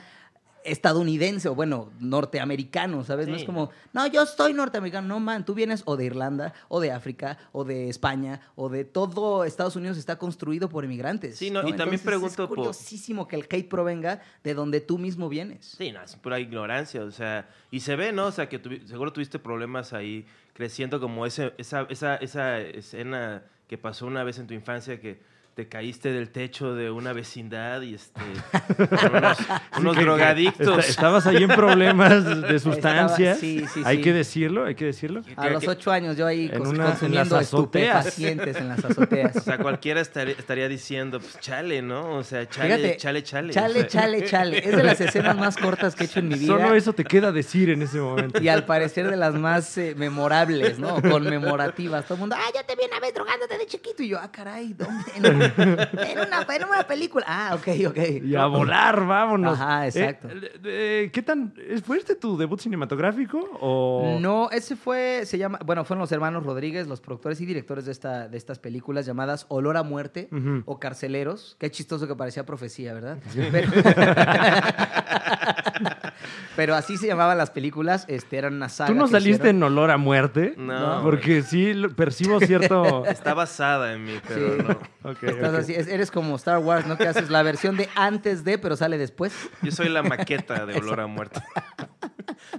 estadounidense 0.63 1.47
o 1.49 1.55
bueno, 1.55 1.91
norteamericano, 1.99 3.03
¿sabes? 3.03 3.27
No 3.27 3.35
es 3.35 3.43
como, 3.43 3.69
no, 3.93 4.05
yo 4.07 4.25
soy 4.25 4.53
norteamericano. 4.53 5.07
No, 5.07 5.19
man, 5.19 5.45
tú 5.45 5.53
vienes 5.53 5.83
o 5.85 5.95
de 5.97 6.05
Irlanda, 6.05 6.53
o 6.67 6.79
de 6.79 6.91
África, 6.91 7.37
o 7.51 7.63
de 7.63 7.89
España, 7.89 8.41
o 8.55 8.69
de 8.69 8.83
todo 8.85 9.43
Estados 9.43 9.75
Unidos 9.75 9.97
está 9.97 10.17
construido 10.17 10.69
por 10.69 10.83
inmigrantes. 10.83 11.37
Sí, 11.37 11.49
no, 11.51 11.59
y 11.59 11.71
también 11.71 11.81
Entonces, 11.99 12.01
pregunto 12.05 12.43
es 12.43 12.47
por- 12.47 12.57
curiosísimo 12.57 13.27
que 13.27 13.35
el 13.37 13.43
hate 13.49 13.69
provenga 13.69 14.21
de 14.43 14.53
donde 14.53 14.81
tú 14.81 14.97
mismo 14.97 15.29
vienes. 15.29 15.75
Sí, 15.77 15.91
no, 15.91 16.01
es 16.03 16.15
pura 16.15 16.39
ignorancia, 16.39 17.03
o 17.03 17.11
sea, 17.11 17.49
y 17.71 17.79
se 17.79 17.95
ve, 17.95 18.11
¿no? 18.11 18.27
O 18.27 18.31
sea, 18.31 18.49
que 18.49 18.59
seguro 18.85 19.13
tuviste 19.13 19.39
problemas 19.39 19.93
ahí 19.93 20.25
creciendo 20.53 20.99
como 20.99 21.25
ese, 21.25 21.53
esa, 21.57 21.85
esa, 21.89 22.15
esa 22.15 22.59
escena 22.59 23.43
que 23.67 23.77
pasó 23.77 24.05
una 24.05 24.23
vez 24.23 24.39
en 24.39 24.47
tu 24.47 24.53
infancia 24.53 24.99
que 24.99 25.19
te 25.57 25.67
caíste 25.67 26.11
del 26.11 26.29
techo 26.29 26.75
de 26.75 26.91
una 26.91 27.13
vecindad 27.13 27.81
y 27.81 27.95
este 27.95 28.21
unos, 29.79 29.95
drogadictos. 29.95 30.67
esta- 30.77 30.91
estabas 30.91 31.25
ahí 31.25 31.41
en 31.41 31.49
problemas 31.49 32.23
de 32.47 32.59
sustancias. 32.59 33.39
sí, 33.39 33.65
sí, 33.73 33.81
Hay 33.83 33.97
sí. 33.97 34.03
que 34.03 34.13
decirlo, 34.13 34.65
hay 34.65 34.75
que 34.75 34.85
decirlo. 34.85 35.23
A 35.35 35.49
los 35.49 35.67
ocho 35.67 35.91
años 35.91 36.15
yo 36.15 36.27
ahí 36.27 36.51
En 36.53 36.61
una- 36.61 36.83
en 36.85 36.89
consumiendo 36.91 37.35
las 37.37 37.47
azoteas. 37.47 38.05
estupefacientes 38.05 38.57
en 38.57 38.67
las 38.69 38.85
azoteas. 38.85 39.35
O 39.35 39.41
sea, 39.41 39.57
cualquiera 39.57 39.99
estaría, 39.99 40.35
estaría 40.35 40.67
diciendo, 40.67 41.19
pues 41.19 41.39
chale, 41.39 41.81
¿no? 41.81 42.17
O 42.17 42.23
sea, 42.23 42.47
chale, 42.47 42.75
Fíjate, 42.77 42.97
chale, 42.97 43.23
chale. 43.23 43.53
Chale, 43.53 43.79
O 43.79 43.81
sea, 43.89 44.01
chale, 44.01 44.25
chale. 44.25 44.57
Es 44.59 44.75
de 44.77 44.83
las 44.83 45.01
escenas 45.01 45.35
más 45.37 45.57
cortas 45.57 45.95
que 45.95 46.03
he 46.03 46.05
hecho 46.05 46.19
en 46.19 46.27
mi 46.27 46.35
vida. 46.35 46.53
Solo 46.55 46.75
eso 46.75 46.93
te 46.93 47.03
queda 47.03 47.31
decir 47.31 47.71
en 47.71 47.81
ese 47.81 47.97
momento. 47.99 48.39
Y 48.43 48.47
al 48.47 48.63
parecer 48.65 49.09
de 49.09 49.17
las 49.17 49.33
más 49.33 49.75
eh, 49.79 49.95
memorables, 49.97 50.77
¿no? 50.77 51.01
Conmemorativas. 51.01 52.05
Todo 52.05 52.13
el 52.13 52.19
mundo, 52.19 52.35
ah, 52.37 52.51
yo 52.55 52.63
te 52.63 52.75
vi 52.75 52.83
una 52.87 52.99
vez 52.99 53.11
drogándote 53.15 53.57
de 53.57 53.65
chiquito. 53.65 54.03
Y 54.03 54.09
yo, 54.09 54.19
ah, 54.21 54.31
caray, 54.31 54.73
¿dónde? 54.73 55.46
En, 56.07 56.19
una, 56.19 56.45
en 56.49 56.63
una 56.63 56.87
película. 56.87 57.25
Ah, 57.27 57.55
ok, 57.55 57.67
ok. 57.87 57.97
Y 58.23 58.35
a 58.35 58.45
volar, 58.45 59.05
vámonos. 59.05 59.59
Ajá, 59.59 59.87
exacto. 59.87 60.29
Eh, 60.29 60.51
eh, 60.63 61.09
¿Qué 61.11 61.21
tan. 61.21 61.53
¿Fue 61.83 61.97
este 61.97 62.15
tu 62.15 62.37
debut 62.37 62.59
cinematográfico? 62.59 63.39
O... 63.59 64.17
No, 64.19 64.49
ese 64.51 64.75
fue, 64.75 65.25
se 65.25 65.37
llama, 65.37 65.59
bueno, 65.65 65.83
fueron 65.85 66.01
los 66.01 66.11
hermanos 66.11 66.45
Rodríguez, 66.45 66.87
los 66.87 67.01
productores 67.01 67.41
y 67.41 67.45
directores 67.45 67.85
de, 67.85 67.91
esta, 67.91 68.27
de 68.27 68.37
estas 68.37 68.59
películas 68.59 69.05
llamadas 69.05 69.45
Olor 69.49 69.77
a 69.77 69.83
Muerte 69.83 70.29
o 70.65 70.79
Carceleros. 70.79 71.55
Qué 71.59 71.69
chistoso 71.71 72.07
que 72.07 72.15
parecía 72.15 72.45
profecía, 72.45 72.93
¿verdad? 72.93 73.17
Pero, 73.51 73.71
Pero 76.55 76.75
así 76.75 76.97
se 76.97 77.07
llamaban 77.07 77.37
las 77.37 77.51
películas, 77.51 78.05
este, 78.07 78.37
eran 78.37 78.55
una 78.55 78.69
saga. 78.69 78.87
¿Tú 78.89 78.95
no 78.95 79.07
saliste 79.07 79.31
hicieron. 79.49 79.57
en 79.57 79.63
olor 79.63 79.91
a 79.91 79.97
muerte? 79.97 80.55
No. 80.57 81.01
Porque 81.03 81.41
sí 81.43 81.73
percibo 81.95 82.39
cierto. 82.39 83.05
Está 83.07 83.33
basada 83.33 83.93
en 83.93 84.05
mí, 84.05 84.13
pero 84.27 84.55
Sí. 84.57 84.63
no. 84.67 85.09
Ok, 85.11 85.23
Estás 85.23 85.53
ok. 85.53 85.59
así, 85.59 85.73
es- 85.75 85.87
eres 85.87 86.11
como 86.11 86.35
Star 86.35 86.57
Wars, 86.59 86.85
¿no? 86.87 86.97
Que 86.97 87.07
haces 87.07 87.29
la 87.29 87.43
versión 87.43 87.77
de 87.77 87.87
antes 87.95 88.43
de, 88.43 88.57
pero 88.57 88.75
sale 88.75 88.97
después. 88.97 89.33
Yo 89.61 89.71
soy 89.71 89.89
la 89.89 90.03
maqueta 90.03 90.65
de 90.65 90.77
Olor 90.77 90.99
a 90.99 91.07
Muerte. 91.07 91.41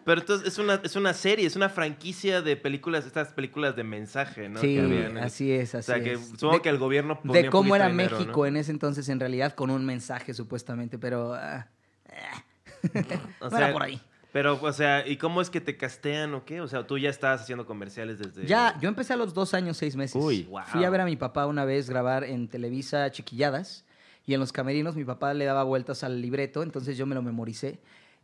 Pero 0.05 0.21
entonces 0.21 0.49
es 0.49 0.59
una, 0.59 0.81
es 0.83 0.97
una 0.97 1.13
serie, 1.13 1.47
es 1.47 1.55
una 1.57 1.69
franquicia 1.69 2.43
de 2.43 2.57
películas, 2.57 3.07
estas 3.07 3.29
películas 3.33 3.77
de 3.77 3.85
mensaje, 3.85 4.49
¿no? 4.49 4.61
sí, 4.61 4.75
Que 4.75 4.81
habían 4.83 5.17
en- 5.17 5.19
así 5.19 5.53
es, 5.53 5.75
O 5.75 5.79
así 5.79 5.93
sea, 5.93 6.03
que 6.03 6.15
es. 6.15 6.29
supongo 6.31 6.55
de, 6.55 6.63
que 6.63 6.69
el 6.69 6.79
gobierno 6.79 7.21
ponía 7.21 7.43
de 7.43 7.51
cómo 7.51 7.77
era 7.77 7.85
de 7.87 7.91
dinero, 7.93 8.19
México 8.19 8.41
¿no? 8.41 8.47
en 8.47 8.57
ese 8.57 8.71
entonces, 8.73 9.09
en 9.09 9.21
realidad, 9.21 9.53
con 9.55 9.71
un 9.71 9.85
mensaje 9.85 10.35
supuestamente, 10.35 10.99
pero 10.99 11.35
ah, 11.35 11.69
O 13.41 13.57
era 13.57 13.73
por 13.73 13.83
ahí. 13.83 14.01
Pero, 14.33 14.59
o 14.61 14.73
sea, 14.73 15.07
¿y 15.07 15.17
cómo 15.17 15.41
es 15.41 15.49
que 15.49 15.61
te 15.61 15.77
castean 15.77 16.35
o 16.35 16.45
qué? 16.45 16.61
O 16.61 16.69
sea, 16.69 16.87
tú 16.87 16.99
ya 16.99 17.09
estabas 17.09 17.41
haciendo 17.41 17.65
comerciales 17.65 18.19
desde... 18.19 18.47
Ya, 18.47 18.79
yo 18.81 18.89
empecé 18.89 19.15
a 19.15 19.17
los 19.17 19.33
dos 19.33 19.55
años, 19.55 19.77
seis 19.79 19.97
meses. 19.97 20.23
Uy. 20.23 20.43
Wow. 20.45 20.63
Fui 20.67 20.85
a 20.85 20.91
ver 20.91 21.01
a 21.01 21.05
mi 21.07 21.17
papá 21.17 21.47
una 21.47 21.65
vez 21.65 21.89
grabar 21.89 22.25
en 22.25 22.47
Televisa 22.47 23.11
Chiquilladas 23.11 23.85
y 24.27 24.35
en 24.35 24.41
los 24.41 24.53
camerinos 24.53 24.97
mi 24.97 25.05
papá 25.05 25.33
le 25.33 25.47
daba 25.47 25.63
vueltas 25.63 26.05
al 26.05 26.21
libreto, 26.21 26.63
entonces 26.63 26.99
yo 26.99 27.07
me 27.07 27.15
lo 27.15 27.23
memoricé. 27.23 27.79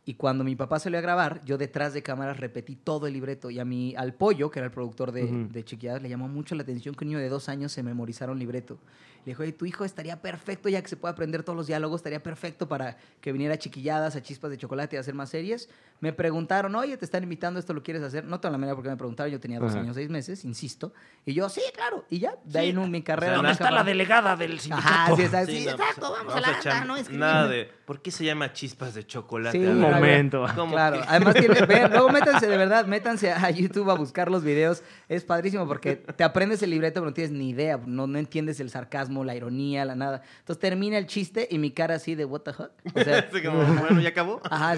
Y 0.07 0.13
cuando 0.13 0.43
mi 0.43 0.55
papá 0.55 0.77
salió 0.77 0.99
a 0.99 1.01
grabar, 1.01 1.41
yo 1.45 1.57
detrás 1.57 1.93
de 1.93 2.03
cámaras 2.03 2.39
repetí 2.39 2.75
todo 2.75 3.07
el 3.07 3.13
libreto. 3.13 3.49
Y 3.49 3.59
a 3.59 3.65
mi, 3.65 3.95
al 3.95 4.13
pollo, 4.13 4.51
que 4.51 4.59
era 4.59 4.67
el 4.67 4.71
productor 4.71 5.11
de, 5.11 5.63
Chiquilladas, 5.65 6.01
le 6.03 6.09
llamó 6.09 6.27
mucho 6.27 6.53
la 6.53 6.61
atención 6.61 6.93
que 6.93 7.03
un 7.05 7.09
niño 7.09 7.19
de 7.19 7.27
dos 7.27 7.49
años 7.49 7.71
se 7.71 7.81
memorizara 7.81 8.31
un 8.31 8.37
libreto. 8.37 8.77
Le 9.25 9.31
dijo, 9.31 9.43
tu 9.57 9.65
hijo 9.65 9.83
estaría 9.83 10.21
perfecto, 10.21 10.69
ya 10.69 10.79
que 10.83 10.87
se 10.87 10.97
puede 10.97 11.11
aprender 11.13 11.41
todos 11.41 11.57
los 11.57 11.65
diálogos, 11.65 12.01
estaría 12.01 12.21
perfecto 12.21 12.67
para 12.67 12.97
que 13.19 13.31
viniera 13.31 13.55
a 13.55 13.57
Chiquilladas, 13.57 14.15
a 14.15 14.21
Chispas 14.21 14.51
de 14.51 14.57
Chocolate 14.57 14.95
y 14.95 14.97
a 14.97 14.99
hacer 14.99 15.15
más 15.15 15.31
series. 15.31 15.67
Me 15.99 16.13
preguntaron, 16.13 16.75
oye, 16.75 16.95
te 16.97 17.05
están 17.05 17.23
invitando, 17.23 17.59
¿esto 17.59 17.73
lo 17.73 17.81
quieres 17.81 18.03
hacer? 18.03 18.23
No 18.25 18.39
tengo 18.39 18.51
la 18.51 18.59
manera 18.59 18.75
porque 18.75 18.89
me 18.91 18.97
preguntaron, 18.97 19.31
yo 19.31 19.39
tenía 19.39 19.59
dos 19.59 19.71
Ajá. 19.71 19.79
años, 19.79 19.95
seis 19.95 20.11
meses, 20.11 20.45
insisto. 20.45 20.93
Y 21.25 21.33
yo, 21.33 21.49
sí, 21.49 21.61
claro. 21.73 22.05
Y 22.11 22.19
ya, 22.19 22.35
de 22.43 22.59
ahí 22.59 22.69
en 22.69 22.91
mi 22.91 23.01
carrera. 23.01 23.37
¿dónde 23.37 23.53
está 23.53 23.63
acababa. 23.65 23.83
delegada 23.83 24.35
del 24.35 24.59
sindicato? 24.59 24.87
Ajá, 24.87 25.15
sí, 25.15 25.21
exacto, 25.23 25.51
Sí, 25.51 25.57
sí, 25.57 25.65
no, 25.65 25.71
exacto, 25.71 26.07
pues, 26.09 26.19
vamos, 26.19 26.35
a 26.35 26.39
la 26.41 26.59
echar- 26.59 26.71
anda, 26.83 26.85
no. 26.85 27.17
Nada 27.17 27.47
de... 27.47 27.65
¿Por 27.85 28.01
qué 28.03 28.11
se 28.11 28.25
llama 28.25 28.51
chispas 28.53 28.93
de 28.93 29.05
chocolate? 29.07 29.57
Sí, 29.59 29.65
A 29.95 29.99
Un 29.99 30.01
ver, 30.03 30.25
no, 30.25 30.39
momento. 30.39 30.55
¿cómo 30.55 30.71
Claro, 30.73 30.97
que? 30.97 31.05
además 31.07 31.35
tiene, 31.35 31.61
vean, 31.67 31.91
luego 31.91 32.09
métanse 32.09 32.47
de 32.47 32.57
verdad, 32.57 32.85
métanse 32.85 33.31
a 33.31 33.49
YouTube 33.49 33.89
a 33.89 33.93
buscar 33.95 34.29
los 34.31 34.43
videos, 34.43 34.83
es 35.09 35.23
padrísimo 35.23 35.67
porque 35.67 35.95
te 35.95 36.23
aprendes 36.23 36.61
el 36.63 36.69
libreto 36.69 36.95
pero 37.01 37.07
no 37.07 37.13
tienes 37.13 37.31
ni 37.31 37.49
idea, 37.49 37.79
no, 37.85 38.07
no 38.07 38.17
entiendes 38.19 38.59
el 38.59 38.69
sarcasmo, 38.69 39.23
la 39.23 39.35
ironía, 39.35 39.85
la 39.85 39.95
nada. 39.95 40.21
Entonces 40.39 40.59
termina 40.61 40.97
el 40.97 41.07
chiste 41.07 41.47
y 41.49 41.57
mi 41.57 41.71
cara 41.71 41.95
así 41.95 42.15
de 42.15 42.25
what 42.25 42.41
the 42.41 42.53
fuck. 42.53 42.71
O 42.93 43.01
sea, 43.03 43.27
como, 43.45 43.63
bueno, 43.63 44.01
¿ya 44.01 44.09
acabó? 44.09 44.41
Ajá. 44.49 44.75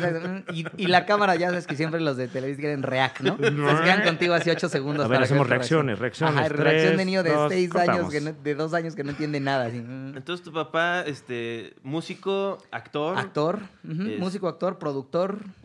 Y, 0.53 0.65
y 0.77 0.87
la 0.87 1.05
cámara, 1.05 1.35
ya 1.35 1.49
sabes 1.49 1.67
que 1.67 1.75
siempre 1.75 1.99
los 2.01 2.17
de 2.17 2.27
Televisa 2.27 2.59
quieren 2.59 2.83
react, 2.83 3.19
¿no? 3.21 3.37
Se 3.37 3.83
quedan 3.83 4.03
contigo 4.03 4.33
así 4.33 4.49
ocho 4.49 4.69
segundos. 4.69 5.05
A 5.05 5.07
ver, 5.07 5.17
para 5.17 5.25
hacemos 5.25 5.47
reacciones, 5.47 5.99
reacciones. 5.99 6.35
Ajá, 6.37 6.49
reacción 6.49 6.67
Tres, 6.87 6.97
de 6.97 7.05
niño 7.05 7.23
de 7.23 7.31
dos, 7.31 7.51
seis 7.51 7.73
años, 7.75 7.85
cortamos. 7.85 8.11
que 8.11 8.21
no- 8.21 8.33
de 8.33 8.55
dos 8.55 8.73
años 8.73 8.95
que 8.95 9.03
no 9.03 9.11
entiende 9.11 9.39
nada. 9.39 9.65
así. 9.65 9.77
Entonces 9.77 10.43
tu 10.43 10.51
papá, 10.51 11.01
este, 11.05 11.73
músico, 11.83 12.57
actor. 12.71 13.17
Actor, 13.17 13.59
Es- 13.87 14.19
músico, 14.19 14.47
actor, 14.47 14.77
productor. 14.77 15.06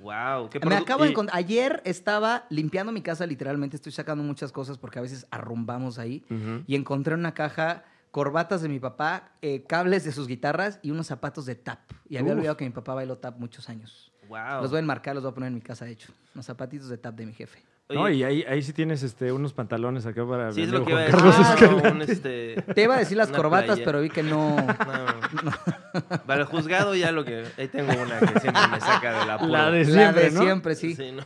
Wow. 0.03 0.51
¿qué 0.51 0.61
Me 0.61 0.77
acabo 0.77 1.05
de. 1.05 1.15
Ayer 1.33 1.83
estaba 1.85 2.45
limpiando 2.51 2.93
mi 2.93 3.03
casa, 3.03 3.27
literalmente. 3.27 3.77
Estoy 3.77 3.93
sacando 3.93 4.25
muchas 4.25 4.53
cosas 4.53 4.79
porque 4.79 4.99
a 4.99 5.03
veces 5.03 5.27
arrumbamos 5.31 5.99
ahí. 5.99 6.25
Y 6.67 6.75
encontré 6.75 7.15
en 7.15 7.21
una 7.21 7.35
caja 7.35 7.85
corbatas 8.11 8.61
de 8.61 8.69
mi 8.69 8.79
papá, 8.79 9.33
eh, 9.41 9.65
cables 9.65 10.05
de 10.05 10.13
sus 10.13 10.29
guitarras 10.29 10.79
y 10.83 10.91
unos 10.91 11.07
zapatos 11.07 11.47
de 11.47 11.55
tap. 11.55 11.81
Y 12.09 12.19
había 12.19 12.33
Uf. 12.33 12.39
olvidado 12.39 12.57
que 12.59 12.65
mi 12.65 12.71
papá 12.71 12.95
bailó 12.95 13.17
tap 13.19 13.39
muchos 13.39 13.69
años. 13.69 14.13
Wow. 14.29 14.61
Los 14.61 14.71
voy 14.71 14.77
a 14.77 14.81
enmarcar, 14.81 15.15
los 15.15 15.25
voy 15.25 15.33
a 15.33 15.35
poner 15.35 15.49
en 15.49 15.55
mi 15.55 15.63
casa, 15.63 15.87
de 15.87 15.93
hecho. 15.93 16.13
Unos 16.35 16.47
zapatitos 16.47 16.89
de 16.89 16.99
tap 16.99 17.15
de 17.15 17.27
mi 17.27 17.33
jefe. 17.33 17.63
No, 17.89 18.09
y 18.09 18.25
ahí, 18.25 18.43
ahí 18.49 18.63
sí 18.63 18.73
tienes 18.73 19.03
este, 19.03 19.33
unos 19.33 19.53
pantalones 19.53 20.07
acá 20.07 20.27
para. 20.27 20.51
sí, 20.53 20.63
es 20.63 20.71
lo 20.71 20.83
que 20.85 20.93
iba 20.93 21.03
a 21.05 21.11
Juan 21.11 21.13
decir. 21.13 21.33
Carlos 21.33 21.47
Ah, 21.47 21.55
Escalante. 21.55 21.89
un, 21.91 22.03
este, 22.03 22.63
Te 22.75 22.83
iba 22.85 22.95
a 22.95 22.99
decir 22.99 23.19
las 23.19 23.29
corbatas, 23.31 23.67
playa. 23.77 23.85
pero 23.85 24.01
vi 24.01 24.09
que 24.09 24.23
no. 24.23 24.57
no. 25.43 26.19
Para 26.27 26.41
el 26.41 26.47
juzgado 26.47 26.95
ya 26.95 27.13
lo 27.13 27.23
que... 27.25 27.45
Ahí 27.59 27.69
tengo 27.69 27.93
una 27.93 28.19
que 28.19 28.41
siempre 28.41 28.63
me 28.71 28.81
saca 28.81 29.21
de 29.21 29.27
la 29.27 29.37
La 29.47 29.71
de 29.71 29.85
La 29.85 29.93
siempre, 29.93 30.23
de 30.25 30.31
¿no? 30.31 30.41
siempre, 30.43 30.75
sí. 30.75 30.95
Sí, 30.95 31.13
¿no? 31.13 31.23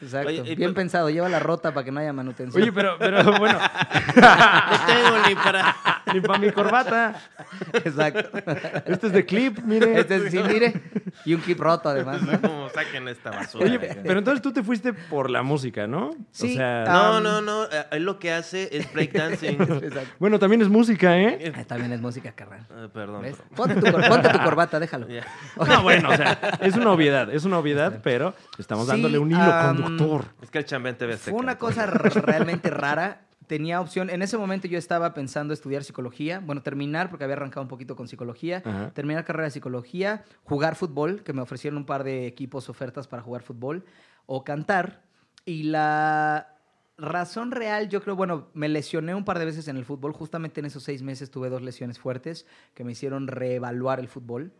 Exacto. 0.00 0.28
Oye, 0.28 0.42
Bien 0.42 0.56
pues- 0.72 0.74
pensado. 0.74 1.10
Lleva 1.10 1.28
la 1.28 1.38
rota 1.38 1.74
para 1.74 1.84
que 1.84 1.92
no 1.92 2.00
haya 2.00 2.14
manutención. 2.14 2.62
Oye, 2.62 2.72
pero, 2.72 2.96
pero 2.98 3.22
bueno, 3.38 3.58
No 4.16 4.86
tengo 4.86 5.28
ni 5.28 5.34
para... 5.34 5.74
ni 6.14 6.20
para 6.22 6.38
mi 6.38 6.50
corbata. 6.50 7.14
Exacto. 7.74 8.38
Este 8.86 9.08
es 9.08 9.12
de 9.12 9.26
clip, 9.26 9.58
mire. 9.64 10.00
Este, 10.00 10.30
sí, 10.30 10.38
mire. 10.42 10.80
Y 11.26 11.34
un 11.34 11.40
clip 11.42 11.60
roto, 11.60 11.90
además, 11.90 12.22
¿no? 12.22 12.40
Como 12.40 12.68
saquen 12.70 13.06
esta 13.08 13.30
basura. 13.30 13.66
Oye, 13.66 13.78
pero 13.78 14.18
entonces 14.18 14.40
tú 14.40 14.50
te 14.52 14.62
fuiste 14.62 14.92
por 14.94 15.28
la 15.30 15.42
música, 15.42 15.86
¿no? 15.86 15.95
Sí, 16.30 16.52
O 16.52 16.56
sea, 16.56 16.84
No, 16.86 17.20
no, 17.20 17.40
no. 17.40 17.64
eh, 17.64 17.86
Él 17.92 18.04
lo 18.04 18.18
que 18.18 18.32
hace 18.32 18.68
es 18.76 18.92
breakdancing. 18.92 19.60
Exacto. 19.82 20.14
bueno, 20.18 20.38
también 20.38 20.62
es 20.62 20.68
música, 20.68 21.18
¿eh? 21.18 21.52
Ah, 21.56 21.64
También 21.64 21.92
es 21.92 22.00
música, 22.00 22.32
carnal. 22.32 22.66
Ah, 22.70 22.88
perdón. 22.92 23.24
Ponte 23.54 23.74
tu, 23.76 23.90
cor- 23.92 24.08
ponte 24.08 24.28
tu 24.28 24.38
corbata, 24.42 24.78
déjalo. 24.80 25.06
No, 25.68 25.82
bueno, 25.82 26.10
o 26.10 26.16
sea, 26.16 26.38
es 26.60 26.74
una 26.76 26.92
obviedad, 26.92 27.32
es 27.32 27.44
una 27.44 27.58
obviedad, 27.58 28.00
pero 28.02 28.34
estamos 28.58 28.84
Sí, 28.86 28.92
dándole 28.92 29.18
un 29.18 29.30
hilo 29.30 29.52
conductor. 29.62 30.24
Es 30.42 30.50
que 30.50 30.58
el 30.58 30.64
chambén 30.64 30.96
te 30.96 31.06
ve 31.06 31.16
Fue 31.16 31.32
una 31.32 31.58
cosa 31.58 31.86
realmente 31.86 32.70
rara. 32.70 33.22
Tenía 33.46 33.80
opción. 33.80 34.10
En 34.10 34.22
ese 34.22 34.36
momento 34.36 34.66
yo 34.66 34.76
estaba 34.76 35.14
pensando 35.14 35.54
estudiar 35.54 35.84
psicología. 35.84 36.40
Bueno, 36.44 36.62
terminar, 36.62 37.10
porque 37.10 37.22
había 37.22 37.36
arrancado 37.36 37.62
un 37.62 37.68
poquito 37.68 37.94
con 37.94 38.08
psicología. 38.08 38.60
Ajá. 38.64 38.90
Terminar 38.90 39.24
carrera 39.24 39.44
de 39.44 39.50
psicología, 39.52 40.24
jugar 40.42 40.74
fútbol, 40.74 41.22
que 41.22 41.32
me 41.32 41.42
ofrecieron 41.42 41.76
un 41.78 41.86
par 41.86 42.02
de 42.02 42.26
equipos, 42.26 42.68
ofertas 42.68 43.06
para 43.06 43.22
jugar 43.22 43.42
fútbol, 43.42 43.84
o 44.26 44.42
cantar. 44.42 45.02
Y 45.46 45.62
la 45.62 46.58
razón 46.98 47.50
real, 47.52 47.88
yo 47.88 48.02
creo, 48.02 48.16
bueno, 48.16 48.48
me 48.54 48.68
lesioné 48.68 49.14
un 49.14 49.24
par 49.24 49.38
de 49.38 49.44
veces 49.44 49.68
en 49.68 49.76
el 49.76 49.84
fútbol. 49.84 50.12
Justamente 50.12 50.60
en 50.60 50.66
esos 50.66 50.82
seis 50.82 51.02
meses 51.02 51.30
tuve 51.30 51.48
dos 51.48 51.62
lesiones 51.62 51.98
fuertes 51.98 52.46
que 52.74 52.84
me 52.84 52.92
hicieron 52.92 53.28
reevaluar 53.28 54.00
el 54.00 54.08
fútbol. 54.08 54.52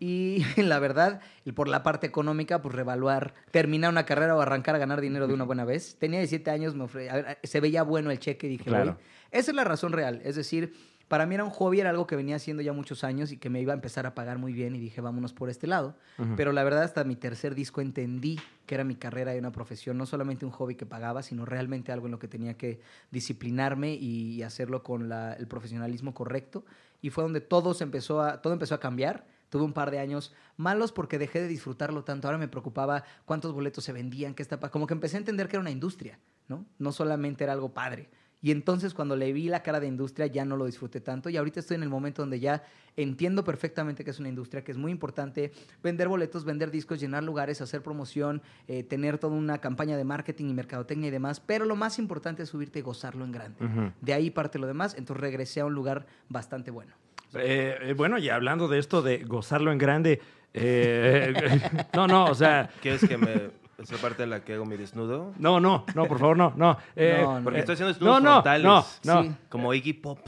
Y 0.00 0.38
la 0.56 0.78
verdad, 0.78 1.20
y 1.44 1.52
por 1.52 1.68
la 1.68 1.82
parte 1.82 2.06
económica, 2.06 2.62
pues 2.62 2.74
reevaluar, 2.74 3.34
terminar 3.50 3.90
una 3.90 4.06
carrera 4.06 4.34
o 4.34 4.40
arrancar 4.40 4.74
a 4.74 4.78
ganar 4.78 5.02
dinero 5.02 5.26
de 5.26 5.34
una 5.34 5.44
buena 5.44 5.66
vez. 5.66 5.96
Tenía 5.98 6.18
17 6.20 6.50
años, 6.50 6.74
me 6.74 6.84
ofre- 6.84 7.10
a 7.10 7.14
ver, 7.16 7.38
se 7.42 7.60
veía 7.60 7.82
bueno 7.82 8.10
el 8.10 8.18
cheque 8.18 8.46
y 8.46 8.50
dije, 8.50 8.64
Claro. 8.64 8.96
Esa 9.30 9.50
es 9.50 9.54
la 9.54 9.64
razón 9.64 9.92
real. 9.92 10.22
Es 10.24 10.36
decir, 10.36 10.72
para 11.08 11.24
mí 11.26 11.34
era 11.36 11.44
un 11.44 11.50
hobby, 11.50 11.80
era 11.80 11.90
algo 11.90 12.06
que 12.06 12.16
venía 12.16 12.36
haciendo 12.36 12.62
ya 12.62 12.72
muchos 12.72 13.04
años 13.04 13.30
y 13.32 13.36
que 13.38 13.48
me 13.50 13.60
iba 13.60 13.72
a 13.72 13.76
empezar 13.76 14.06
a 14.06 14.14
pagar 14.14 14.38
muy 14.38 14.52
bien 14.52 14.74
y 14.74 14.80
dije, 14.80 15.00
vámonos 15.00 15.32
por 15.32 15.48
este 15.50 15.66
lado. 15.66 15.94
Pero 16.36 16.52
la 16.52 16.64
verdad, 16.64 16.82
hasta 16.82 17.04
mi 17.04 17.14
tercer 17.16 17.54
disco 17.54 17.80
entendí 17.80 18.40
que 18.66 18.74
era 18.74 18.82
mi 18.84 18.96
carrera 18.96 19.34
y 19.34 19.38
una 19.38 19.52
profesión, 19.52 19.96
no 19.98 20.06
solamente 20.06 20.44
un 20.44 20.50
hobby 20.50 20.74
que 20.74 20.84
pagaba, 20.86 21.22
sino 21.22 21.44
realmente 21.44 21.92
algo 21.92 22.06
en 22.06 22.12
lo 22.12 22.18
que 22.18 22.26
tenía 22.28 22.54
que 22.56 22.80
disciplinarme 23.12 23.94
y 23.94 24.42
hacerlo 24.42 24.82
con 24.82 25.08
la- 25.08 25.32
el 25.34 25.46
profesionalismo 25.46 26.14
correcto. 26.14 26.64
Y 27.02 27.10
fue 27.10 27.22
donde 27.24 27.40
todo, 27.40 27.74
se 27.74 27.84
empezó 27.84 28.22
a, 28.22 28.40
todo 28.42 28.52
empezó 28.52 28.74
a 28.74 28.80
cambiar. 28.80 29.26
Tuve 29.48 29.62
un 29.62 29.72
par 29.72 29.90
de 29.92 30.00
años 30.00 30.34
malos 30.56 30.90
porque 30.92 31.18
dejé 31.18 31.40
de 31.40 31.48
disfrutarlo 31.48 32.02
tanto. 32.02 32.26
Ahora 32.26 32.38
me 32.38 32.48
preocupaba 32.48 33.04
cuántos 33.24 33.52
boletos 33.52 33.84
se 33.84 33.92
vendían, 33.92 34.34
qué 34.34 34.42
está 34.42 34.58
pa- 34.58 34.70
Como 34.70 34.86
que 34.86 34.94
empecé 34.94 35.16
a 35.16 35.20
entender 35.20 35.46
que 35.48 35.54
era 35.56 35.60
una 35.60 35.70
industria, 35.70 36.18
¿no? 36.48 36.66
No 36.78 36.90
solamente 36.92 37.44
era 37.44 37.52
algo 37.52 37.72
padre. 37.72 38.08
Y 38.42 38.50
entonces 38.50 38.94
cuando 38.94 39.16
le 39.16 39.32
vi 39.32 39.48
la 39.48 39.62
cara 39.62 39.80
de 39.80 39.86
industria 39.86 40.26
ya 40.26 40.44
no 40.44 40.56
lo 40.56 40.66
disfruté 40.66 41.00
tanto. 41.00 41.28
Y 41.30 41.36
ahorita 41.36 41.60
estoy 41.60 41.76
en 41.76 41.82
el 41.82 41.88
momento 41.88 42.22
donde 42.22 42.38
ya 42.38 42.62
entiendo 42.96 43.44
perfectamente 43.44 44.04
que 44.04 44.10
es 44.10 44.18
una 44.18 44.28
industria, 44.28 44.62
que 44.62 44.72
es 44.72 44.78
muy 44.78 44.92
importante. 44.92 45.52
Vender 45.82 46.08
boletos, 46.08 46.44
vender 46.44 46.70
discos, 46.70 47.00
llenar 47.00 47.22
lugares, 47.24 47.60
hacer 47.60 47.82
promoción, 47.82 48.42
eh, 48.68 48.82
tener 48.82 49.18
toda 49.18 49.34
una 49.36 49.58
campaña 49.58 49.96
de 49.96 50.04
marketing 50.04 50.46
y 50.46 50.54
mercadotecnia 50.54 51.08
y 51.08 51.10
demás, 51.10 51.40
pero 51.40 51.64
lo 51.64 51.76
más 51.76 51.98
importante 51.98 52.42
es 52.42 52.48
subirte 52.50 52.78
y 52.78 52.82
gozarlo 52.82 53.24
en 53.24 53.32
grande. 53.32 53.92
De 54.00 54.14
ahí 54.14 54.30
parte 54.30 54.58
lo 54.58 54.66
demás, 54.66 54.94
entonces 54.96 55.20
regresé 55.20 55.60
a 55.60 55.66
un 55.66 55.74
lugar 55.74 56.06
bastante 56.28 56.70
bueno. 56.70 56.92
Eh, 57.34 57.76
eh, 57.80 57.92
bueno, 57.94 58.18
y 58.18 58.28
hablando 58.28 58.68
de 58.68 58.78
esto 58.78 59.02
de 59.02 59.18
gozarlo 59.24 59.72
en 59.72 59.78
grande, 59.78 60.20
eh, 60.54 61.34
no, 61.94 62.06
no, 62.06 62.24
o 62.26 62.34
sea, 62.34 62.70
¿Quieres 62.80 63.06
que 63.06 63.18
me... 63.18 63.65
esa 63.78 63.96
parte 63.96 64.22
en 64.22 64.30
la 64.30 64.40
que 64.44 64.54
hago 64.54 64.64
mi 64.64 64.76
desnudo? 64.76 65.32
no, 65.38 65.60
no, 65.60 65.84
no, 65.94 66.06
por 66.06 66.18
favor, 66.18 66.36
no, 66.36 66.52
no. 66.56 66.76
Eh, 66.96 67.20
No, 67.22 67.38
no. 67.38 67.44
Porque 67.44 67.58
eh, 67.58 67.60
estoy 67.60 67.74
haciendo 67.74 67.92
desnudos 67.92 68.22
no, 68.22 68.28
no, 68.28 68.32
frontales. 68.42 68.64
no, 68.64 68.84
no. 69.14 69.22
Sí. 69.22 69.34
Como 69.48 69.74
Iggy 69.74 69.92
Pop. 69.94 70.18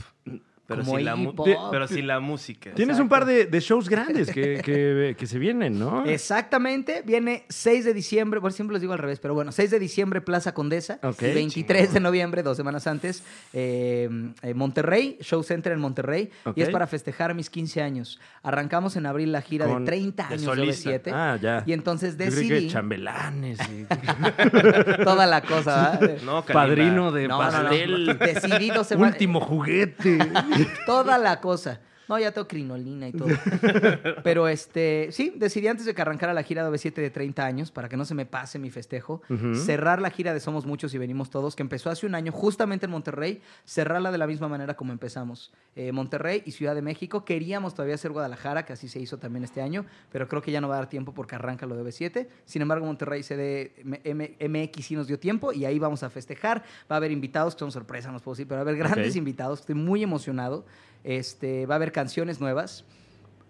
Pero, 0.69 0.83
Como 0.83 0.97
sin 0.97 1.05
la, 1.05 1.15
Pop. 1.35 1.47
pero 1.71 1.87
sin 1.87 2.05
la 2.05 2.19
música. 2.19 2.69
Tienes 2.75 2.97
un 2.99 3.07
Exacto. 3.07 3.09
par 3.09 3.25
de, 3.25 3.45
de 3.47 3.59
shows 3.59 3.89
grandes 3.89 4.31
que, 4.31 4.61
que- 4.63 5.15
que 5.17 5.25
se 5.27 5.39
vienen, 5.39 5.79
¿no? 5.79 6.05
Exactamente, 6.05 7.01
viene 7.05 7.43
6 7.49 7.85
de 7.85 7.93
diciembre, 7.95 8.39
por 8.39 8.53
siempre 8.53 8.73
los 8.73 8.81
digo 8.81 8.93
al 8.93 8.99
revés, 8.99 9.19
pero 9.19 9.33
bueno, 9.33 9.51
6 9.51 9.71
de 9.71 9.79
diciembre 9.79 10.21
Plaza 10.21 10.53
Condesa, 10.53 10.99
Ok. 11.01 11.23
y 11.23 11.33
23 11.33 11.91
de 11.93 11.99
noviembre, 11.99 12.43
dos 12.43 12.55
semanas 12.55 12.85
antes, 12.85 13.23
eh, 13.51 14.07
eh, 14.43 14.53
Monterrey, 14.53 15.17
Show 15.21 15.41
Center 15.41 15.71
en 15.73 15.79
Monterrey, 15.79 16.29
Ok. 16.45 16.55
y 16.57 16.61
es 16.61 16.69
para 16.69 16.85
festejar 16.85 17.33
mis 17.33 17.49
15 17.49 17.81
años. 17.81 18.19
Arrancamos 18.43 18.95
en 18.95 19.07
abril 19.07 19.31
la 19.31 19.41
gira 19.41 19.65
Con- 19.65 19.85
de 19.85 19.91
30 19.91 20.27
de 20.27 20.33
años 20.35 20.41
de 20.41 20.47
solista. 20.73 20.89
OV7, 20.91 21.11
Ah, 21.11 21.37
ya. 21.41 21.63
y 21.65 21.73
entonces 21.73 22.11
Yo 22.15 22.25
creí 22.27 22.47
que 22.47 22.53
decidí 22.53 22.67
chambelanes. 22.69 23.57
y- 23.71 23.85
toda 25.03 25.25
la 25.25 25.41
cosa, 25.41 25.97
¿verdad? 25.99 26.21
No. 26.23 26.45
Padrino 26.45 27.11
de 27.11 27.27
No, 27.27 27.41
no, 27.41 27.45
no. 27.51 27.51
pastel. 27.69 28.17
Decidí 28.19 28.69
dos 28.69 28.87
semanas- 28.87 29.13
Último 29.13 29.39
juguete. 29.41 30.19
toda 30.85 31.17
la 31.17 31.39
cosa. 31.39 31.79
No, 32.09 32.17
ya 32.17 32.31
tengo 32.31 32.47
crinolina 32.47 33.07
y 33.07 33.11
todo. 33.11 33.29
Pero 34.23 34.47
este, 34.47 35.09
sí, 35.11 35.31
decidí 35.35 35.67
antes 35.67 35.85
de 35.85 35.93
que 35.93 36.01
arrancara 36.01 36.33
la 36.33 36.41
gira 36.41 36.63
de 36.63 36.71
OV7 36.71 36.95
de 36.95 37.11
30 37.11 37.45
años, 37.45 37.69
para 37.69 37.87
que 37.87 37.95
no 37.95 38.03
se 38.03 38.15
me 38.15 38.25
pase 38.25 38.57
mi 38.57 38.71
festejo, 38.71 39.21
cerrar 39.53 40.01
la 40.01 40.09
gira 40.09 40.33
de 40.33 40.39
Somos 40.39 40.65
Muchos 40.65 40.91
y 40.95 40.97
Venimos 40.97 41.29
Todos, 41.29 41.55
que 41.55 41.61
empezó 41.61 41.91
hace 41.91 42.07
un 42.07 42.15
año 42.15 42.31
justamente 42.31 42.87
en 42.87 42.91
Monterrey, 42.91 43.41
cerrarla 43.63 44.11
de 44.11 44.17
la 44.17 44.25
misma 44.25 44.47
manera 44.47 44.75
como 44.75 44.91
empezamos. 44.91 45.53
Eh, 45.75 45.91
Monterrey 45.91 46.41
y 46.45 46.51
Ciudad 46.51 46.73
de 46.73 46.81
México. 46.81 47.23
Queríamos 47.23 47.75
todavía 47.75 47.93
hacer 47.93 48.11
Guadalajara, 48.11 48.65
que 48.65 48.73
así 48.73 48.87
se 48.87 48.99
hizo 48.99 49.19
también 49.19 49.43
este 49.43 49.61
año, 49.61 49.85
pero 50.11 50.27
creo 50.27 50.41
que 50.41 50.51
ya 50.51 50.61
no 50.61 50.67
va 50.67 50.75
a 50.75 50.79
dar 50.79 50.89
tiempo 50.89 51.13
porque 51.13 51.35
arranca 51.35 51.67
lo 51.67 51.75
de 51.75 51.83
OV7. 51.83 52.27
Sin 52.43 52.63
embargo, 52.63 52.87
Monterrey 52.87 53.21
CD 53.21 53.71
MX 53.83 54.83
sí 54.83 54.95
nos 54.95 55.05
dio 55.05 55.19
tiempo 55.19 55.53
y 55.53 55.65
ahí 55.65 55.77
vamos 55.77 56.01
a 56.01 56.09
festejar. 56.09 56.63
Va 56.91 56.95
a 56.95 56.97
haber 56.97 57.11
invitados, 57.11 57.53
que 57.53 57.59
son 57.59 57.71
sorpresa, 57.71 58.09
no 58.09 58.17
os 58.17 58.23
puedo 58.23 58.33
decir, 58.33 58.47
pero 58.47 58.57
va 58.57 58.61
a 58.61 58.67
haber 58.67 58.77
grandes 58.77 59.15
invitados. 59.15 59.59
Estoy 59.59 59.75
muy 59.75 60.01
emocionado. 60.01 60.65
Este, 61.03 61.65
va 61.65 61.75
a 61.75 61.77
haber 61.77 61.91
canciones 61.91 62.39
nuevas. 62.41 62.85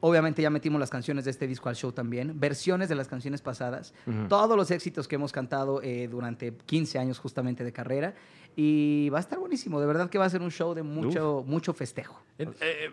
Obviamente 0.02 0.42
ya 0.42 0.50
metimos 0.50 0.80
las 0.80 0.90
canciones 0.90 1.26
de 1.26 1.32
este 1.32 1.46
disco 1.46 1.68
al 1.68 1.76
show 1.76 1.92
también, 1.92 2.40
versiones 2.40 2.88
de 2.88 2.96
las 2.96 3.10
canciones 3.10 3.42
pasadas, 3.42 3.94
todos 4.30 4.56
los 4.56 4.72
éxitos 4.72 5.10
que 5.10 5.16
hemos 5.16 5.34
cantado 5.34 5.82
eh, 5.84 6.08
durante 6.10 6.54
15 6.54 7.00
años 7.00 7.20
justamente 7.20 7.66
de 7.66 7.74
carrera 7.74 8.14
y 8.56 9.10
va 9.10 9.18
a 9.18 9.20
estar 9.22 9.38
buenísimo, 9.40 9.78
de 9.82 9.88
verdad 9.88 10.10
que 10.10 10.18
va 10.18 10.24
a 10.24 10.30
ser 10.30 10.42
un 10.42 10.52
show 10.52 10.74
de 10.74 10.84
mucho, 10.84 11.44
mucho 11.46 11.74
festejo. 11.74 12.22
Eh, 12.38 12.48
eh, 12.62 12.90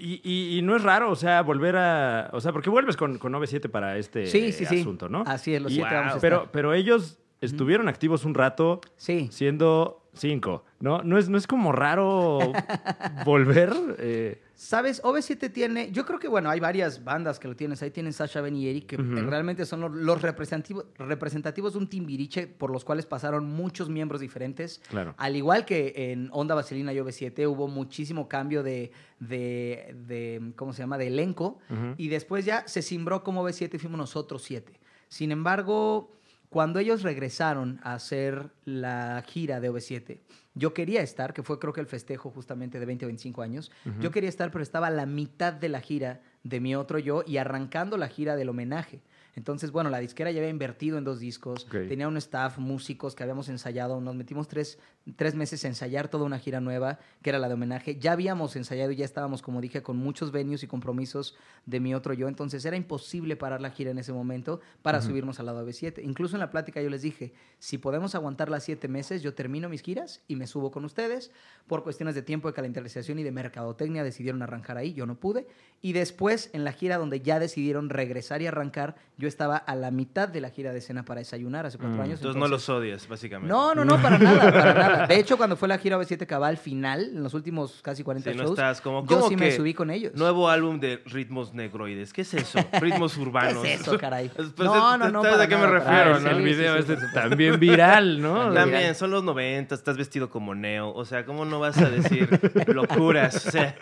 y, 0.00 0.20
y- 0.28 0.58
y 0.58 0.62
no 0.62 0.74
es 0.74 0.82
raro, 0.82 1.12
o 1.12 1.16
sea, 1.16 1.42
volver 1.42 1.76
a. 1.76 2.28
O 2.32 2.40
sea, 2.40 2.50
porque 2.52 2.70
vuelves 2.70 2.96
con, 2.96 3.18
con 3.18 3.32
9-7 3.32 3.70
para 3.70 3.96
este 3.96 4.26
Sí, 4.26 4.50
sí, 4.50 4.64
sí. 4.66 4.80
asunto, 4.80 5.08
¿no? 5.08 5.22
Así 5.28 5.54
es, 5.54 5.62
los 5.62 5.76
vamos 5.78 6.14
a 6.14 6.18
pero, 6.20 6.36
estar. 6.38 6.50
pero 6.50 6.74
ellos 6.74 7.18
estuvieron 7.40 7.88
activos 7.88 8.24
un 8.24 8.34
rato 8.34 8.80
Sí. 8.96 9.28
siendo 9.30 9.97
cinco, 10.18 10.64
¿no? 10.80 11.02
¿No 11.02 11.18
es, 11.18 11.28
no 11.28 11.38
es 11.38 11.46
como 11.46 11.72
raro 11.72 12.38
volver? 13.24 13.72
Eh, 13.98 14.42
¿Sabes? 14.54 15.00
OV7 15.04 15.52
tiene, 15.52 15.92
yo 15.92 16.04
creo 16.04 16.18
que, 16.18 16.26
bueno, 16.26 16.50
hay 16.50 16.58
varias 16.58 17.04
bandas 17.04 17.38
que 17.38 17.46
lo 17.46 17.54
tienes. 17.54 17.80
Ahí 17.82 17.92
tienen 17.92 18.12
Sasha, 18.12 18.40
Ben 18.40 18.56
y 18.56 18.66
Eric, 18.68 18.86
que 18.86 18.96
realmente 18.96 19.64
son 19.64 19.80
los, 19.80 19.92
los 19.92 20.20
representativos, 20.20 20.86
representativos 20.98 21.74
de 21.74 21.78
un 21.78 21.88
timbiriche 21.88 22.48
por 22.48 22.70
los 22.70 22.84
cuales 22.84 23.06
pasaron 23.06 23.46
muchos 23.46 23.88
miembros 23.88 24.20
diferentes. 24.20 24.80
Claro. 24.88 25.14
Al 25.16 25.36
igual 25.36 25.64
que 25.64 25.92
en 26.10 26.28
Onda 26.32 26.56
Vaselina 26.56 26.92
y 26.92 26.96
OV7 26.96 27.48
hubo 27.48 27.68
muchísimo 27.68 28.28
cambio 28.28 28.64
de, 28.64 28.90
de, 29.20 29.94
de, 30.06 30.52
¿cómo 30.56 30.72
se 30.72 30.82
llama?, 30.82 30.98
de 30.98 31.06
elenco. 31.06 31.60
Y 31.96 32.08
después 32.08 32.44
ya 32.44 32.66
se 32.66 32.82
cimbró 32.82 33.22
como 33.22 33.48
OV7 33.48 33.74
y 33.74 33.78
fuimos 33.78 33.98
nosotros 33.98 34.42
siete. 34.42 34.80
Sin 35.08 35.30
embargo, 35.32 36.17
cuando 36.48 36.78
ellos 36.78 37.02
regresaron 37.02 37.80
a 37.82 37.94
hacer 37.94 38.50
la 38.64 39.22
gira 39.26 39.60
de 39.60 39.70
OV7, 39.70 40.18
yo 40.54 40.74
quería 40.74 41.02
estar, 41.02 41.34
que 41.34 41.42
fue 41.42 41.58
creo 41.58 41.72
que 41.72 41.80
el 41.80 41.86
festejo 41.86 42.30
justamente 42.30 42.80
de 42.80 42.86
20 42.86 43.04
o 43.04 43.08
25 43.08 43.42
años. 43.42 43.70
Yo 44.00 44.10
quería 44.10 44.28
estar, 44.28 44.50
pero 44.50 44.62
estaba 44.62 44.88
a 44.88 44.90
la 44.90 45.06
mitad 45.06 45.52
de 45.52 45.68
la 45.68 45.80
gira 45.80 46.20
de 46.42 46.60
mi 46.60 46.74
otro 46.74 46.98
yo 46.98 47.22
y 47.26 47.36
arrancando 47.36 47.96
la 47.96 48.08
gira 48.08 48.34
del 48.34 48.48
homenaje. 48.48 49.00
Entonces, 49.38 49.70
bueno, 49.70 49.88
la 49.88 50.00
disquera 50.00 50.32
ya 50.32 50.40
había 50.40 50.50
invertido 50.50 50.98
en 50.98 51.04
dos 51.04 51.20
discos, 51.20 51.64
Ok. 51.66 51.86
tenía 51.88 52.08
un 52.08 52.16
staff, 52.16 52.58
músicos 52.58 53.14
que 53.14 53.22
habíamos 53.22 53.48
ensayado, 53.48 54.00
nos 54.00 54.16
metimos 54.16 54.48
tres, 54.48 54.80
tres 55.14 55.36
meses 55.36 55.64
a 55.64 55.68
ensayar 55.68 56.08
toda 56.08 56.24
una 56.24 56.40
gira 56.40 56.60
nueva, 56.60 56.98
que 57.22 57.30
era 57.30 57.38
la 57.38 57.46
de 57.46 57.54
homenaje. 57.54 57.96
Ya 58.00 58.12
habíamos 58.12 58.56
ensayado 58.56 58.90
y 58.90 58.96
ya 58.96 59.04
estábamos, 59.04 59.40
como 59.40 59.60
dije, 59.60 59.80
con 59.80 59.96
muchos 59.96 60.32
venues 60.32 60.64
y 60.64 60.66
compromisos 60.66 61.36
de 61.66 61.78
mi 61.78 61.94
otro 61.94 62.14
yo, 62.14 62.26
entonces 62.26 62.64
era 62.64 62.76
imposible 62.76 63.36
parar 63.36 63.60
la 63.60 63.70
gira 63.70 63.92
en 63.92 63.98
ese 63.98 64.12
momento 64.12 64.60
para 64.82 65.00
subirnos 65.00 65.38
al 65.38 65.46
lado 65.46 65.64
de 65.64 65.70
B7. 65.70 66.02
Incluso 66.02 66.34
en 66.34 66.40
la 66.40 66.50
plática 66.50 66.82
yo 66.82 66.90
les 66.90 67.02
dije, 67.02 67.32
si 67.60 67.78
podemos 67.78 68.16
aguantar 68.16 68.50
las 68.50 68.64
siete 68.64 68.88
meses, 68.88 69.22
yo 69.22 69.34
termino 69.34 69.68
mis 69.68 69.82
giras 69.82 70.20
y 70.26 70.34
me 70.34 70.48
subo 70.48 70.72
con 70.72 70.84
ustedes. 70.84 71.30
Por 71.68 71.84
cuestiones 71.84 72.16
de 72.16 72.22
tiempo, 72.22 72.48
de 72.48 72.54
calendarización 72.54 73.20
y 73.20 73.22
de 73.22 73.30
mercadotecnia 73.30 74.02
decidieron 74.02 74.42
arrancar 74.42 74.78
ahí, 74.78 74.94
yo 74.94 75.06
no 75.06 75.14
pude. 75.14 75.46
Y 75.80 75.92
después, 75.92 76.50
en 76.54 76.64
la 76.64 76.72
gira 76.72 76.98
donde 76.98 77.20
ya 77.20 77.38
decidieron 77.38 77.88
regresar 77.88 78.42
y 78.42 78.48
arrancar, 78.48 78.96
yo 79.16 79.27
estaba 79.28 79.56
a 79.56 79.74
la 79.76 79.90
mitad 79.90 80.28
de 80.28 80.40
la 80.40 80.50
gira 80.50 80.72
de 80.72 80.78
escena 80.78 81.04
para 81.04 81.20
desayunar 81.20 81.66
hace 81.66 81.78
cuatro 81.78 81.96
Mm. 81.96 82.00
años. 82.00 82.18
Entonces 82.20 82.40
no 82.40 82.48
los 82.48 82.68
odias, 82.68 83.06
básicamente. 83.08 83.48
No, 83.52 83.74
no, 83.74 83.84
no, 83.84 84.00
para 84.00 84.18
nada, 84.18 84.52
para 84.52 84.74
nada. 84.74 85.06
De 85.06 85.16
hecho, 85.18 85.36
cuando 85.36 85.56
fue 85.56 85.68
la 85.68 85.78
gira 85.78 85.96
B7 85.98 86.26
Cabal 86.26 86.56
final, 86.56 87.10
en 87.14 87.22
los 87.22 87.34
últimos 87.34 87.80
casi 87.82 88.02
40 88.02 88.30
Si 88.32 88.36
no 88.36 88.42
shows, 88.44 88.58
estás 88.58 88.80
como, 88.80 89.02
yo 89.06 89.16
¿cómo 89.16 89.28
sí 89.28 89.36
me 89.36 89.46
que 89.50 89.56
subí 89.56 89.74
con 89.74 89.90
ellos. 89.90 90.12
Nuevo 90.14 90.48
álbum 90.48 90.80
de 90.80 91.02
ritmos 91.06 91.54
negroides. 91.54 92.12
¿Qué 92.12 92.22
es 92.22 92.34
eso? 92.34 92.58
Ritmos 92.80 93.16
urbanos. 93.16 93.62
¿Qué 93.62 93.74
es 93.74 93.80
eso, 93.82 93.98
caray? 93.98 94.28
Pues, 94.34 94.52
No, 94.58 94.96
no, 94.98 95.08
no, 95.10 95.22
¿Sabes 95.22 95.40
a 95.40 95.48
qué 95.48 95.56
me 95.56 95.62
nada, 95.62 95.84
para 95.84 96.04
refiero, 96.04 96.20
no? 96.20 96.30
el 96.30 96.36
Sí, 96.38 96.42
video 96.42 96.76
sí, 96.78 96.82
sí, 96.86 96.92
este 96.92 97.06
también 97.12 97.58
viral, 97.60 98.20
¿no? 98.20 98.52
También, 98.52 98.94
son 98.94 99.10
los 99.10 99.22
90, 99.24 99.74
estás 99.74 99.96
vestido 99.96 100.30
como 100.30 100.54
Neo. 100.54 100.92
O 100.92 101.04
sea, 101.04 101.24
¿cómo 101.24 101.44
no 101.44 101.60
vas 101.60 101.78
a 101.78 101.88
decir 101.90 102.28
locuras? 102.68 103.46
O 103.46 103.50
sea, 103.50 103.74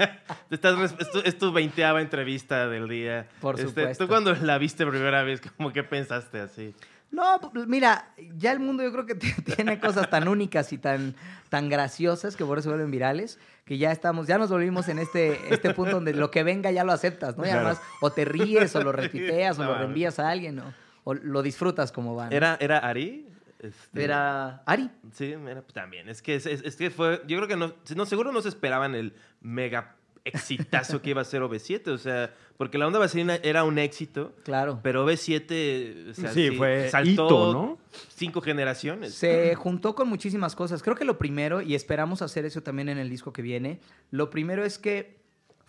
estás, 0.51 0.95
es, 0.99 1.11
tu, 1.11 1.19
es 1.21 1.39
tu 1.39 1.53
veinteava 1.53 2.01
entrevista 2.01 2.69
del 2.69 2.89
día. 2.89 3.27
Por 3.41 3.57
Este, 3.57 3.69
supuesto. 3.69 4.05
Tú 4.05 4.09
cuando 4.09 4.35
la 4.35 4.59
viste 4.59 4.87
primera 4.87 5.23
vez, 5.23 5.26
¿cómo 5.57 5.73
que 5.73 5.83
pensaste 5.83 6.41
así? 6.41 6.75
No, 7.11 7.39
pues, 7.41 7.67
mira, 7.67 8.11
ya 8.37 8.53
el 8.53 8.59
mundo 8.61 8.83
yo 8.83 8.93
creo 8.93 9.07
que 9.07 9.15
tiene 9.57 9.79
cosas 9.79 10.11
tan 10.11 10.27
únicas 10.29 10.73
y 10.73 10.79
tan, 10.79 11.15
tan 11.49 11.69
graciosas 11.69 12.37
que 12.37 12.45
por 12.45 12.59
eso 12.59 12.65
se 12.65 12.69
vuelven 12.71 12.91
virales, 12.91 13.39
que 13.65 13.79
ya 13.79 13.93
estamos, 13.93 14.27
ya 14.27 14.39
nos 14.39 14.51
volvimos 14.51 14.89
en 14.89 14.99
este, 14.99 15.39
este 15.55 15.73
punto 15.73 15.93
donde 15.93 16.13
lo 16.15 16.31
que 16.31 16.43
venga 16.43 16.71
ya 16.73 16.85
lo 16.85 16.93
aceptas, 16.93 17.37
¿no? 17.37 17.45
Y 17.45 17.49
Claro. 17.49 17.67
además, 17.69 17.83
o 18.01 18.11
te 18.11 18.25
ríes, 18.25 18.75
o 18.77 18.83
lo 18.83 18.93
retuiteas, 18.93 19.59
o 19.59 19.65
lo 19.65 19.75
reenvías 19.77 20.19
a 20.19 20.29
alguien, 20.31 20.59
o, 20.59 20.75
o 21.05 21.15
lo 21.15 21.43
disfrutas 21.43 21.93
como 21.93 22.15
va. 22.17 22.27
¿no? 22.27 22.33
¿Era, 22.37 22.57
era 22.61 22.79
Ari? 22.79 23.29
Este, 23.59 24.05
Era 24.05 24.63
Ari. 24.67 24.91
Sí, 25.13 25.33
era, 25.33 25.63
pues, 25.63 25.73
también. 25.73 26.09
Es 26.11 26.21
que, 26.21 26.35
es 26.35 26.77
que 26.77 26.91
fue. 26.91 27.23
Yo 27.27 27.39
creo 27.39 27.49
que 27.49 27.57
no, 27.57 27.73
no. 27.97 28.05
Seguro 28.07 28.31
no 28.31 28.43
se 28.43 28.51
esperaban 28.51 28.95
el 28.95 29.15
mega 29.41 29.95
exitazo 30.29 31.01
que 31.03 31.11
iba 31.11 31.21
a 31.23 31.25
ser 31.25 31.43
OV7. 31.43 31.89
O 31.89 31.99
sea, 31.99 32.33
porque 32.57 32.79
la 32.79 32.87
onda 32.87 32.99
vaselina 32.99 33.37
era 33.43 33.65
un 33.65 33.79
éxito, 33.79 34.35
Claro. 34.45 34.81
pero 34.83 35.07
OV7 35.07 36.11
o 36.11 36.15
sea, 36.15 36.33
Sí, 36.33 36.51
fue 36.53 36.89
saltó 36.91 37.11
hito, 37.11 37.53
¿no? 37.53 37.79
cinco 38.15 38.41
generaciones. 38.41 39.15
Se 39.15 39.55
juntó 39.55 39.95
con 39.95 40.09
muchísimas 40.09 40.55
cosas. 40.55 40.83
Creo 40.83 40.97
que 40.97 41.05
lo 41.05 41.19
primero, 41.19 41.61
y 41.63 41.75
esperamos 41.75 42.23
hacer 42.23 42.45
eso 42.45 42.63
también 42.63 42.89
en 42.89 42.99
el 42.99 43.09
disco 43.11 43.33
que 43.33 43.43
viene, 43.43 43.81
lo 44.11 44.31
primero 44.31 44.65
es 44.65 44.79
que 44.79 45.17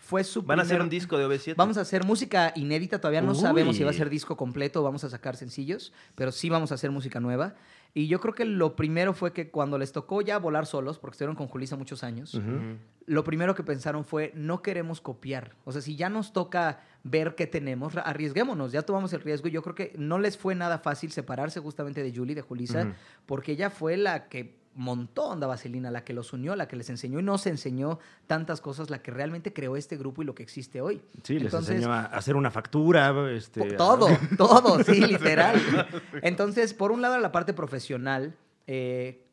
fue 0.00 0.22
su 0.24 0.42
Van 0.42 0.60
a 0.60 0.62
hacer 0.62 0.80
un 0.80 0.88
disco 0.88 1.18
de 1.18 1.26
OV7. 1.26 1.54
Vamos 1.56 1.76
a 1.76 1.80
hacer 1.82 2.04
música 2.04 2.52
inédita, 2.54 3.00
todavía 3.00 3.20
no 3.20 3.32
Uy. 3.32 3.38
sabemos 3.40 3.76
si 3.76 3.82
va 3.84 3.90
a 3.90 3.94
ser 3.94 4.08
disco 4.08 4.36
completo 4.36 4.80
o 4.80 4.82
vamos 4.84 5.02
a 5.04 5.10
sacar 5.10 5.36
sencillos, 5.36 5.92
pero 6.14 6.30
sí 6.32 6.48
vamos 6.48 6.70
a 6.70 6.76
hacer 6.76 6.90
música 6.90 7.20
nueva. 7.20 7.56
Y 7.94 8.06
yo 8.06 8.20
creo 8.20 8.34
que 8.34 8.44
lo 8.44 8.76
primero 8.76 9.12
fue 9.14 9.32
que 9.32 9.50
cuando 9.50 9.78
les 9.78 9.92
tocó 9.92 10.20
ya 10.20 10.38
volar 10.38 10.66
solos, 10.66 10.98
porque 10.98 11.14
estuvieron 11.14 11.34
con 11.36 11.48
Julissa 11.48 11.76
muchos 11.76 12.04
años, 12.04 12.38
lo 13.06 13.24
primero 13.24 13.54
que 13.54 13.62
pensaron 13.62 14.04
fue, 14.04 14.32
no 14.34 14.60
queremos 14.62 15.00
copiar. 15.00 15.54
O 15.64 15.72
sea, 15.72 15.80
si 15.80 15.96
ya 15.96 16.08
nos 16.10 16.32
toca 16.34 16.80
ver 17.02 17.34
qué 17.34 17.46
tenemos, 17.46 17.96
arriesguémonos, 17.96 18.70
ya 18.72 18.82
tomamos 18.82 19.12
el 19.14 19.22
riesgo. 19.22 19.48
Y 19.48 19.52
yo 19.52 19.62
creo 19.62 19.74
que 19.74 19.94
no 19.96 20.18
les 20.18 20.36
fue 20.36 20.54
nada 20.54 20.78
fácil 20.78 21.10
separarse 21.10 21.58
justamente 21.60 22.02
de 22.02 22.14
Julie, 22.14 22.34
de 22.34 22.42
Julissa, 22.42 22.82
Ujú. 22.82 22.92
porque 23.24 23.52
ella 23.52 23.70
fue 23.70 23.96
la 23.96 24.28
que 24.28 24.57
montó 24.74 25.24
Onda 25.28 25.46
Vaselina, 25.46 25.90
la 25.90 26.04
que 26.04 26.12
los 26.12 26.32
unió, 26.32 26.54
la 26.56 26.68
que 26.68 26.76
les 26.76 26.88
enseñó 26.90 27.18
y 27.18 27.22
nos 27.22 27.46
enseñó 27.46 27.98
tantas 28.26 28.60
cosas, 28.60 28.90
la 28.90 29.02
que 29.02 29.10
realmente 29.10 29.52
creó 29.52 29.76
este 29.76 29.96
grupo 29.96 30.22
y 30.22 30.24
lo 30.24 30.34
que 30.34 30.42
existe 30.42 30.80
hoy. 30.80 31.00
Sí, 31.24 31.38
les 31.38 31.52
enseñó 31.54 31.92
a 31.92 32.04
hacer 32.06 32.36
una 32.36 32.50
factura. 32.50 33.30
Este, 33.32 33.74
a- 33.74 33.76
Todo, 33.76 34.06
todo, 34.36 34.82
sí, 34.84 35.00
literal. 35.04 35.60
Entonces, 36.22 36.74
por 36.74 36.92
un 36.92 37.02
lado, 37.02 37.18
la 37.18 37.32
parte 37.32 37.52
profesional, 37.54 38.36
eh, 38.66 39.24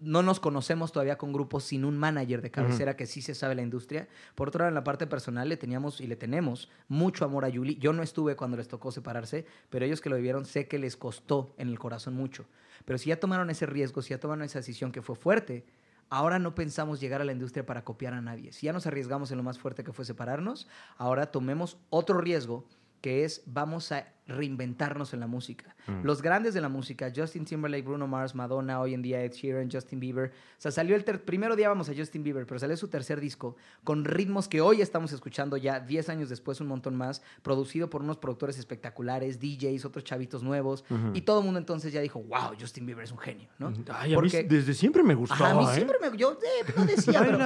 no 0.00 0.22
nos 0.22 0.38
conocemos 0.40 0.92
todavía 0.92 1.16
con 1.16 1.32
grupos 1.32 1.64
sin 1.64 1.84
un 1.84 1.96
manager 1.96 2.42
de 2.42 2.50
cabecera 2.50 2.96
que 2.96 3.06
sí 3.06 3.22
se 3.22 3.34
sabe 3.34 3.54
la 3.54 3.62
industria. 3.62 4.06
Por 4.34 4.48
otro 4.48 4.58
lado, 4.60 4.68
en 4.68 4.74
la 4.74 4.84
parte 4.84 5.06
personal 5.06 5.48
le 5.48 5.56
teníamos 5.56 6.00
y 6.00 6.06
le 6.06 6.16
tenemos 6.16 6.68
mucho 6.88 7.24
amor 7.24 7.44
a 7.44 7.48
Yuli. 7.48 7.76
Yo 7.78 7.92
no 7.92 8.02
estuve 8.02 8.36
cuando 8.36 8.56
les 8.56 8.68
tocó 8.68 8.90
separarse, 8.92 9.46
pero 9.70 9.84
ellos 9.86 10.00
que 10.00 10.10
lo 10.10 10.16
vivieron 10.16 10.44
sé 10.44 10.66
que 10.68 10.78
les 10.78 10.96
costó 10.96 11.54
en 11.56 11.68
el 11.68 11.78
corazón 11.78 12.14
mucho. 12.14 12.44
Pero 12.84 12.98
si 12.98 13.10
ya 13.10 13.20
tomaron 13.20 13.50
ese 13.50 13.66
riesgo, 13.66 14.02
si 14.02 14.10
ya 14.10 14.20
tomaron 14.20 14.44
esa 14.44 14.58
decisión 14.58 14.92
que 14.92 15.02
fue 15.02 15.16
fuerte, 15.16 15.64
ahora 16.08 16.38
no 16.38 16.54
pensamos 16.54 17.00
llegar 17.00 17.20
a 17.20 17.24
la 17.24 17.32
industria 17.32 17.64
para 17.64 17.84
copiar 17.84 18.14
a 18.14 18.20
nadie. 18.20 18.52
Si 18.52 18.66
ya 18.66 18.72
nos 18.72 18.86
arriesgamos 18.86 19.30
en 19.30 19.38
lo 19.38 19.42
más 19.42 19.58
fuerte 19.58 19.84
que 19.84 19.92
fue 19.92 20.04
separarnos, 20.04 20.68
ahora 20.98 21.30
tomemos 21.30 21.78
otro 21.90 22.20
riesgo 22.20 22.66
que 23.00 23.24
es 23.24 23.42
vamos 23.46 23.92
a 23.92 24.12
reinventarnos 24.32 25.14
en 25.14 25.20
la 25.20 25.26
música. 25.26 25.74
Mm. 25.86 26.04
Los 26.04 26.22
grandes 26.22 26.54
de 26.54 26.60
la 26.60 26.68
música, 26.68 27.12
Justin 27.14 27.44
Timberlake, 27.44 27.84
Bruno 27.84 28.06
Mars, 28.06 28.34
Madonna, 28.34 28.80
hoy 28.80 28.94
en 28.94 29.02
día 29.02 29.22
Ed 29.22 29.32
Sheeran, 29.32 29.70
Justin 29.70 30.00
Bieber. 30.00 30.30
O 30.30 30.60
sea, 30.60 30.70
salió 30.70 30.96
el 30.96 31.04
primero 31.04 31.56
día 31.56 31.68
vamos 31.68 31.88
a 31.88 31.94
Justin 31.96 32.22
Bieber, 32.22 32.46
pero 32.46 32.58
salió 32.58 32.76
su 32.76 32.88
tercer 32.88 33.20
disco 33.20 33.56
con 33.84 34.04
ritmos 34.04 34.48
que 34.48 34.60
hoy 34.60 34.80
estamos 34.82 35.12
escuchando 35.12 35.56
ya 35.56 35.80
10 35.80 36.08
años 36.08 36.28
después, 36.28 36.60
un 36.60 36.66
montón 36.68 36.96
más, 36.96 37.22
producido 37.42 37.88
por 37.90 38.02
unos 38.02 38.16
productores 38.18 38.58
espectaculares, 38.58 39.38
DJs, 39.40 39.84
otros 39.84 40.04
chavitos 40.04 40.42
nuevos. 40.42 40.84
Y 41.14 41.22
todo 41.22 41.38
el 41.40 41.44
mundo 41.44 41.58
entonces 41.58 41.92
ya 41.92 42.00
dijo, 42.00 42.20
wow, 42.22 42.52
Justin 42.58 42.86
Bieber 42.86 43.04
es 43.04 43.12
un 43.12 43.18
genio, 43.18 43.48
¿no? 43.58 43.72
Ay, 43.92 44.12
a 44.12 44.16
Porque- 44.16 44.42
mí 44.42 44.48
desde 44.48 44.74
siempre 44.74 45.02
me 45.02 45.14
gustó. 45.14 45.34
Ajá, 45.34 45.50
a 45.50 45.54
mí 45.54 45.64
¿eh? 45.70 45.74
siempre 45.74 45.96
me... 46.00 46.16
Yo 46.16 46.32
eh, 46.32 46.72
no 46.76 46.84
decía, 46.84 47.20
pero... 47.24 47.38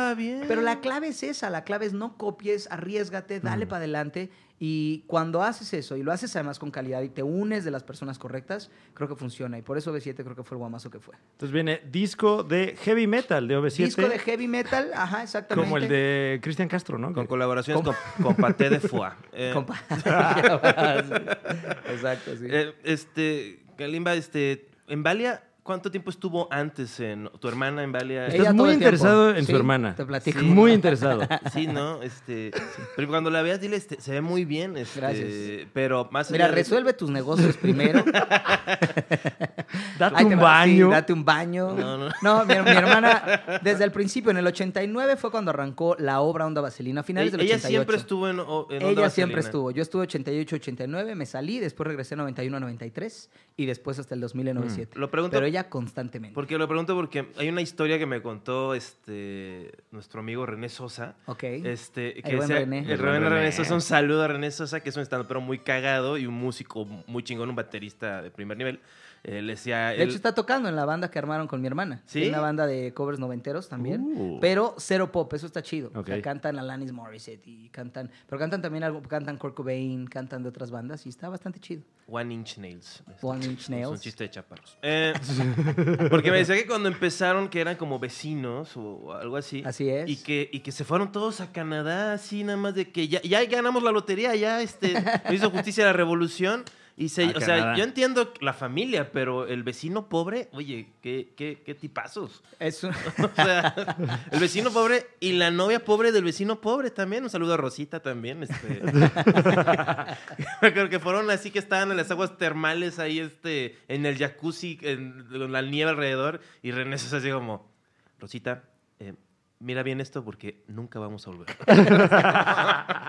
Pero 0.48 0.60
la 0.62 0.80
clave 0.80 1.08
es 1.08 1.22
esa, 1.22 1.50
la 1.50 1.64
clave 1.64 1.86
es 1.86 1.92
no 1.92 2.16
copies, 2.16 2.68
arriesgate, 2.70 3.40
dale 3.40 3.66
Mm. 3.66 3.68
para 3.68 3.78
adelante. 3.78 4.30
Y 4.58 5.04
cuando 5.06 5.42
haces 5.42 5.74
eso 5.74 5.96
y 5.98 6.02
lo 6.02 6.12
haces 6.12 6.34
además 6.34 6.58
con 6.58 6.70
calidad 6.76 7.00
y 7.00 7.08
te 7.08 7.22
unes 7.22 7.64
de 7.64 7.70
las 7.70 7.82
personas 7.82 8.18
correctas, 8.18 8.70
creo 8.92 9.08
que 9.08 9.16
funciona. 9.16 9.56
Y 9.56 9.62
por 9.62 9.78
eso 9.78 9.94
B7 9.96 10.14
creo 10.14 10.36
que 10.36 10.42
fue 10.44 10.56
el 10.56 10.58
guamazo 10.58 10.90
que 10.90 11.00
fue. 11.00 11.14
Entonces 11.32 11.52
viene 11.52 11.80
disco 11.90 12.42
de 12.42 12.76
heavy 12.82 13.06
metal 13.06 13.48
de 13.48 13.56
OV7. 13.58 13.84
Disco 13.86 14.02
de 14.08 14.18
heavy 14.18 14.46
metal, 14.46 14.90
ajá, 14.94 15.22
exactamente. 15.22 15.66
como 15.66 15.78
el 15.78 15.88
de 15.88 16.38
Cristian 16.42 16.68
Castro, 16.68 16.98
¿no? 16.98 17.14
Con 17.14 17.26
colaboraciones 17.26 17.82
con, 17.82 17.94
con 18.22 18.34
Paté 18.36 18.68
de 18.68 18.80
Foie. 18.80 19.10
Eh, 19.32 19.52
Compa- 19.54 19.78
Exacto, 21.90 22.36
sí. 22.36 22.46
eh, 22.48 22.74
este, 22.84 23.60
Kalimba, 23.78 24.14
este, 24.14 24.68
en 24.88 25.02
Valia, 25.02 25.42
¿cuánto 25.66 25.90
tiempo 25.90 26.08
estuvo 26.10 26.48
antes 26.50 26.98
en 27.00 27.28
tu 27.40 27.48
hermana 27.48 27.82
en 27.82 27.92
Valia? 27.92 28.26
Estás 28.28 28.40
Ella 28.40 28.52
muy 28.54 28.70
interesado 28.72 29.30
en 29.34 29.44
Sí, 29.44 29.50
su 29.52 29.56
hermana. 29.58 29.94
te 29.94 30.06
platico. 30.06 30.38
Sí. 30.40 30.46
Muy 30.46 30.72
interesado. 30.72 31.20
Sí, 31.52 31.66
¿no? 31.66 32.00
Este, 32.02 32.52
pero 32.96 33.08
cuando 33.08 33.28
la 33.30 33.42
veas, 33.42 33.60
dile, 33.60 33.76
este, 33.76 34.00
se 34.00 34.12
ve 34.12 34.20
muy 34.20 34.44
bien. 34.44 34.76
Este, 34.76 35.00
Gracias. 35.00 35.68
Pero 35.72 36.08
más 36.10 36.30
Mira, 36.30 36.48
de- 36.48 36.54
resuelve 36.54 36.92
tus 36.94 37.10
negocios 37.10 37.56
primero. 37.56 38.02
Date 39.98 40.14
Ahí 40.16 40.24
un 40.26 40.38
baño. 40.38 40.86
sí, 40.88 40.92
date 40.92 41.12
un 41.12 41.24
baño. 41.24 41.72
No, 41.74 41.96
No, 41.98 42.10
no. 42.22 42.44
mi, 42.44 42.54
mi 42.54 42.70
hermana, 42.70 43.42
desde 43.62 43.84
el 43.84 43.90
principio, 43.92 44.30
en 44.30 44.36
el 44.36 44.46
89 44.46 45.16
fue 45.16 45.30
cuando 45.30 45.50
arrancó 45.50 45.96
la 45.98 46.20
obra 46.20 46.46
Onda 46.46 46.60
Vaselina, 46.60 47.00
a 47.00 47.04
finales 47.04 47.32
del 47.32 47.40
Ella 47.40 47.54
88. 47.56 47.68
siempre 47.68 47.96
estuvo 47.96 48.28
en, 48.28 48.36
en 48.38 48.46
Onda 48.46 48.90
Ella 49.02 49.10
siempre 49.10 49.40
estuvo. 49.40 49.70
Yo 49.70 49.82
estuve 49.82 50.02
88, 50.02 50.56
89, 50.56 51.14
me 51.14 51.26
salí, 51.26 51.58
después 51.58 51.86
regresé 51.86 52.14
91, 52.16 52.60
93 52.60 53.30
y 53.56 53.66
después 53.66 53.98
hasta 53.98 54.14
el 54.14 54.20
2000 54.20 54.48
en 54.48 54.54
97. 54.56 54.92
Mm. 54.96 55.00
Lo 55.00 55.10
pregunto- 55.10 55.36
Pero 55.36 55.46
ella 55.56 55.68
constantemente. 55.70 56.34
Porque 56.34 56.58
lo 56.58 56.68
pregunto 56.68 56.94
porque 56.94 57.28
hay 57.36 57.48
una 57.48 57.60
historia 57.62 57.98
que 57.98 58.06
me 58.06 58.22
contó 58.22 58.74
este 58.74 59.72
nuestro 59.90 60.20
amigo 60.20 60.44
René 60.46 60.68
Sosa. 60.68 61.14
Ok. 61.26 61.42
Este, 61.44 62.14
que 62.14 62.30
El 62.30 62.36
buen 62.36 62.48
decía- 62.48 62.64
René. 62.64 62.78
El 62.80 62.90
El 62.90 62.98
René 62.98 63.28
René. 63.28 63.52
Sosa, 63.52 63.74
un 63.74 63.80
saludo 63.80 64.22
a 64.22 64.28
René 64.28 64.50
Sosa, 64.50 64.80
que 64.80 64.90
es 64.90 64.96
un 64.96 65.02
stand 65.02 65.26
pero 65.26 65.40
muy 65.40 65.58
cagado 65.58 66.18
y 66.18 66.26
un 66.26 66.34
músico 66.34 66.84
muy 67.06 67.22
chingón, 67.22 67.48
un 67.50 67.56
baterista 67.56 68.22
de 68.22 68.30
primer 68.30 68.56
nivel. 68.56 68.80
Eh, 69.24 69.42
le 69.42 69.52
decía. 69.54 69.88
De 69.88 69.96
él- 69.96 70.02
hecho, 70.02 70.16
está 70.16 70.34
tocando 70.34 70.68
en 70.68 70.76
la 70.76 70.84
banda 70.84 71.10
que 71.10 71.18
armaron 71.18 71.48
con 71.48 71.60
mi 71.60 71.66
hermana. 71.66 72.02
¿Sí? 72.06 72.28
Una 72.28 72.40
banda 72.40 72.66
de 72.66 72.94
covers 72.94 73.18
noventeros 73.18 73.68
también. 73.68 74.02
Uh. 74.16 74.38
Pero 74.40 74.74
cero 74.78 75.10
pop, 75.10 75.32
eso 75.34 75.46
está 75.46 75.62
chido. 75.62 75.90
O 75.94 76.04
sea, 76.04 76.20
cantan 76.22 76.58
Alanis 76.58 76.92
Morissette 76.92 77.46
y 77.46 77.68
cantan... 77.70 78.10
Pero 78.28 78.38
cantan 78.38 78.62
también 78.62 78.84
algo, 78.84 79.02
cantan 79.02 79.36
Kurt 79.36 79.54
Cobain, 79.54 80.06
cantan 80.06 80.42
de 80.42 80.48
otras 80.48 80.70
bandas 80.70 81.04
y 81.06 81.08
está 81.08 81.28
bastante 81.28 81.58
chido. 81.58 81.82
One 82.08 82.32
Inch 82.32 82.58
Nails. 82.58 83.02
One 83.20 83.44
Inch 83.44 83.62
Es 83.62 83.68
un 83.68 83.74
Nails. 83.80 84.00
chiste 84.00 84.24
de 84.24 84.30
chaparros. 84.30 84.78
Eh, 84.82 85.12
porque 86.10 86.30
me 86.30 86.38
decía 86.38 86.54
que 86.54 86.66
cuando 86.66 86.88
empezaron 86.88 87.48
que 87.48 87.60
eran 87.60 87.76
como 87.76 87.98
vecinos 87.98 88.76
o 88.76 89.12
algo 89.12 89.36
así. 89.36 89.62
Así 89.66 89.88
es. 89.88 90.08
Y 90.08 90.16
que, 90.22 90.48
y 90.52 90.60
que 90.60 90.70
se 90.70 90.84
fueron 90.84 91.10
todos 91.10 91.40
a 91.40 91.50
Canadá, 91.52 92.12
así 92.12 92.44
nada 92.44 92.58
más 92.58 92.74
de 92.74 92.90
que 92.92 93.08
ya, 93.08 93.20
ya 93.22 93.44
ganamos 93.46 93.82
la 93.82 93.90
lotería, 93.90 94.34
ya 94.36 94.62
este, 94.62 94.94
hizo 95.32 95.50
justicia 95.50 95.84
la 95.84 95.92
revolución. 95.92 96.62
Y 96.98 97.10
se, 97.10 97.24
A 97.24 97.32
o 97.36 97.40
sea, 97.40 97.76
yo 97.76 97.84
entiendo 97.84 98.32
la 98.40 98.54
familia, 98.54 99.12
pero 99.12 99.46
el 99.46 99.62
vecino 99.62 100.08
pobre, 100.08 100.48
oye, 100.52 100.88
qué, 101.02 101.34
qué, 101.36 101.62
qué 101.62 101.74
tipazos. 101.74 102.42
Es 102.58 102.82
un- 102.84 102.90
O 103.22 103.30
sea, 103.34 103.96
el 104.30 104.40
vecino 104.40 104.70
pobre 104.70 105.06
y 105.20 105.32
la 105.32 105.50
novia 105.50 105.84
pobre 105.84 106.10
del 106.10 106.24
vecino 106.24 106.60
pobre 106.62 106.90
también. 106.90 107.22
Un 107.22 107.28
saludo 107.28 107.52
a 107.52 107.56
Rosita 107.58 108.00
también. 108.00 108.44
Este. 108.44 108.80
Creo 110.60 110.88
que 110.88 110.98
fueron 110.98 111.30
así 111.30 111.50
que 111.50 111.58
estaban 111.58 111.90
en 111.90 111.98
las 111.98 112.10
aguas 112.10 112.38
termales 112.38 112.98
ahí 112.98 113.18
este, 113.18 113.78
en 113.88 114.06
el 114.06 114.16
jacuzzi, 114.16 114.78
en, 114.80 115.26
con 115.30 115.52
la 115.52 115.60
nieve 115.60 115.90
alrededor. 115.90 116.40
Y 116.62 116.70
René 116.70 116.96
es 116.96 117.12
así 117.12 117.30
como, 117.30 117.70
Rosita, 118.18 118.64
eh, 119.00 119.12
mira 119.58 119.82
bien 119.82 120.00
esto 120.00 120.24
porque 120.24 120.64
nunca 120.66 120.98
vamos 120.98 121.26
a 121.26 121.30
volver. 121.30 121.56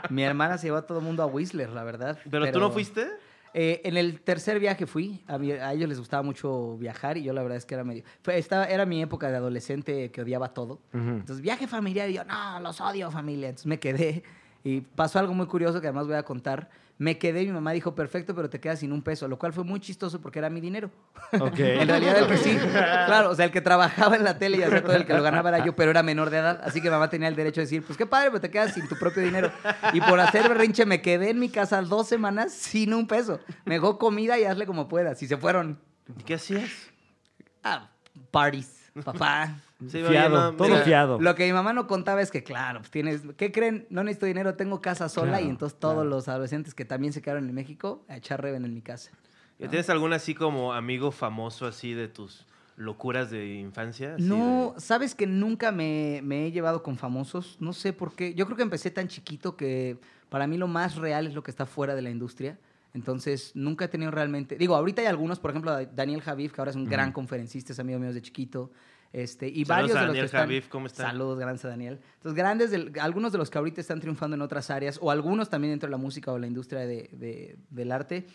Mi 0.10 0.24
hermana 0.24 0.58
se 0.58 0.68
llevó 0.68 0.78
a 0.78 0.86
todo 0.86 1.00
el 1.00 1.06
mundo 1.06 1.24
a 1.24 1.26
Whistler, 1.28 1.70
la 1.70 1.84
verdad. 1.86 2.20
¿Pero, 2.30 2.52
tú 2.52 2.60
no 2.60 2.70
fuiste? 2.72 3.08
Eh, 3.54 3.82
en 3.86 3.98
el 3.98 4.22
tercer 4.22 4.60
viaje 4.60 4.86
fui. 4.86 5.24
A, 5.28 5.38
mí- 5.38 5.52
a 5.52 5.74
ellos 5.74 5.90
les 5.90 6.00
gustaba 6.00 6.24
mucho 6.24 6.78
viajar 6.78 7.18
y 7.18 7.24
yo 7.24 7.34
la 7.34 7.42
verdad 7.42 7.58
es 7.58 7.66
que 7.66 7.76
era 7.76 7.84
medio... 7.84 8.04
Fue, 8.22 8.38
estaba, 8.38 8.66
era 8.66 8.86
mi 8.86 9.02
época 9.02 9.30
de 9.32 9.38
adolescente 9.38 10.12
que 10.12 10.22
odiaba 10.22 10.54
todo. 10.54 10.80
Entonces, 10.94 11.42
viaje 11.42 11.68
familiar 11.68 12.10
y 12.10 12.14
yo, 12.14 12.24
no, 12.26 12.60
los 12.60 12.80
odio 12.82 13.10
familia. 13.12 13.50
Entonces 13.50 13.68
me 13.68 13.80
quedé 13.80 14.24
y 14.68 14.82
pasó 14.82 15.18
algo 15.20 15.34
muy 15.34 15.46
curioso 15.46 15.80
que 15.80 15.88
además 15.88 16.08
voy 16.08 16.18
a 16.18 16.24
contar. 16.24 16.70
Me 16.98 17.18
quedé 17.18 17.44
y 17.44 17.46
mi 17.46 17.54
mamá 17.54 17.72
dijo, 17.72 17.96
perfecto, 17.96 18.36
pero 18.36 18.50
te 18.50 18.60
quedas 18.60 18.80
sin 18.80 18.92
un 18.92 19.02
peso, 19.02 19.30
lo 19.30 19.40
cual 19.40 19.54
fue 19.54 19.64
muy 19.64 19.80
chistoso 19.80 20.20
porque 20.20 20.40
era 20.40 20.50
mi 20.50 20.60
dinero. 20.60 20.92
Ok. 21.40 21.58
En 21.60 21.88
realidad 21.88 22.18
el 22.18 22.28
que 22.28 22.36
sí, 22.36 22.58
claro, 22.58 23.30
o 23.30 23.36
sea, 23.36 23.46
el 23.46 23.52
que 23.52 23.62
trabajaba 23.62 24.18
en 24.18 24.26
la 24.26 24.38
tele 24.38 24.58
y 24.58 24.64
hacía 24.64 24.84
todo 24.84 24.98
el 24.98 25.06
que 25.06 25.14
lo 25.14 25.24
ganaba 25.24 25.48
era 25.50 25.64
yo, 25.64 25.74
pero 25.74 25.92
era 25.92 26.04
menor 26.04 26.32
de 26.32 26.40
edad, 26.40 26.60
así 26.66 26.82
que 26.82 26.90
mamá 26.90 27.10
tenía 27.10 27.30
el 27.30 27.36
derecho 27.38 27.62
de 27.62 27.66
decir, 27.66 27.82
pues 27.82 27.98
qué 27.98 28.06
padre, 28.06 28.30
pero 28.30 28.42
te 28.42 28.52
quedas 28.52 28.74
sin 28.74 28.90
tu 28.90 28.98
propio 28.98 29.24
dinero. 29.24 29.50
Y 29.94 30.02
por 30.02 30.20
hacer 30.20 30.50
berrinche 30.50 30.86
me 30.86 31.02
quedé 31.02 31.30
en 31.30 31.40
mi 31.40 31.48
casa 31.48 31.82
dos 31.82 32.10
semanas 32.10 32.52
sin 32.52 32.94
un 32.94 33.08
peso. 33.08 33.40
Me 33.64 33.76
dejó 33.76 33.98
comida 33.98 34.38
y 34.38 34.44
hazle 34.44 34.66
como 34.66 34.90
puedas. 34.90 35.24
Y 35.24 35.28
se 35.28 35.38
fueron 35.38 35.80
¿Y 36.20 36.24
qué 36.24 36.34
hacías? 36.34 36.70
a 37.64 37.90
parties, 38.32 38.92
papá. 39.06 39.56
Sí, 39.88 40.02
Fiado, 40.04 40.54
todo 40.54 40.68
mira, 40.70 40.82
fiado. 40.82 41.20
Lo 41.22 41.36
que 41.36 41.46
mi 41.46 41.54
mamá 41.54 41.72
no 41.72 41.86
contaba 41.86 42.22
es 42.22 42.32
que, 42.32 42.44
claro, 42.44 42.80
pues 42.80 42.90
tienes, 42.90 43.22
¿qué 43.38 43.52
creen? 43.52 43.86
No 43.92 44.04
necesito 44.04 44.26
dinero, 44.26 44.56
tengo 44.56 44.82
casa 44.82 45.08
sola 45.08 45.34
Claro, 45.34 45.46
y 45.46 45.50
entonces 45.50 45.78
todos 45.80 45.96
claro. 45.96 46.10
los 46.10 46.28
adolescentes 46.28 46.74
que 46.74 46.84
también 46.84 47.14
se 47.14 47.22
quedaron 47.22 47.48
en 47.48 47.54
México 47.54 48.04
a 48.10 48.18
echar 48.18 48.42
reven 48.42 48.66
en 48.66 48.74
mi 48.74 48.82
casa. 48.82 49.12
¿Y 49.60 49.68
¿Tienes 49.68 49.90
algún 49.92 50.14
así 50.14 50.34
como 50.34 50.74
amigo 50.74 51.12
famoso 51.12 51.68
así 51.68 51.94
de 51.94 52.08
tus 52.08 52.46
locuras 52.76 53.30
de 53.30 53.56
infancia? 53.56 54.16
No, 54.18 54.74
de- 54.76 54.82
sabes 54.82 55.14
que 55.14 55.28
nunca 55.28 55.72
me, 55.72 56.22
me 56.24 56.48
he 56.48 56.52
llevado 56.52 56.82
con 56.82 56.98
famosos, 56.98 57.58
no 57.60 57.74
sé 57.74 57.94
por 57.94 58.16
qué. 58.16 58.34
Yo 58.34 58.46
creo 58.46 58.58
que 58.58 58.64
empecé 58.64 58.90
tan 58.90 59.08
chiquito 59.08 59.56
que 59.58 59.98
para 60.30 60.48
mí 60.48 60.58
lo 60.58 60.68
más 60.68 60.96
real 60.96 61.28
es 61.28 61.34
lo 61.36 61.44
que 61.44 61.52
está 61.52 61.66
fuera 61.68 61.94
de 61.94 62.02
la 62.02 62.10
industria. 62.10 62.58
Entonces, 62.94 63.52
nunca 63.54 63.86
he 63.86 63.88
tenido 63.90 64.10
realmente... 64.10 64.56
Digo, 64.58 64.76
ahorita 64.76 65.02
hay 65.02 65.08
algunos, 65.08 65.40
por 65.40 65.52
ejemplo, 65.52 65.86
Daniel 65.94 66.22
Javif, 66.22 66.52
que 66.54 66.62
ahora 66.62 66.72
es 66.72 66.78
un 66.78 66.86
gran 66.86 67.12
conferencista, 67.12 67.72
es 67.74 67.80
amigo 67.80 68.00
mío 68.00 68.08
desde 68.08 68.24
chiquito. 68.24 68.72
Este, 69.18 69.48
y 69.48 69.66
Saludos 69.66 69.68
varios 69.68 69.92
a 69.92 69.94
de 69.94 70.00
los 70.02 70.08
Daniel 70.10 70.22
que 70.22 70.26
están, 70.28 70.42
Javif, 70.42 70.68
¿cómo 70.68 70.86
está? 70.86 71.04
Saludos, 71.10 71.40
gracias 71.40 71.66
a 71.66 71.70
Daniel. 71.70 72.00
Entonces, 72.18 72.38
grandes, 72.38 72.70
del- 72.70 72.92
algunos 73.00 73.32
de 73.32 73.40
los 73.40 73.50
que 73.50 73.58
ahorita 73.58 73.82
están 73.82 74.00
triunfando 74.00 74.36
en 74.36 74.44
otras 74.44 74.70
áreas, 74.70 75.00
o 75.02 75.10
algunos 75.10 75.50
también 75.50 75.72
dentro 75.72 75.88
de 75.88 75.92
la 75.92 75.98
música 75.98 76.32
o 76.32 76.38
la 76.38 76.46
industria 76.46 76.82
de- 76.82 77.10
de- 77.14 77.58
del 77.72 77.92
arte, 77.92 78.28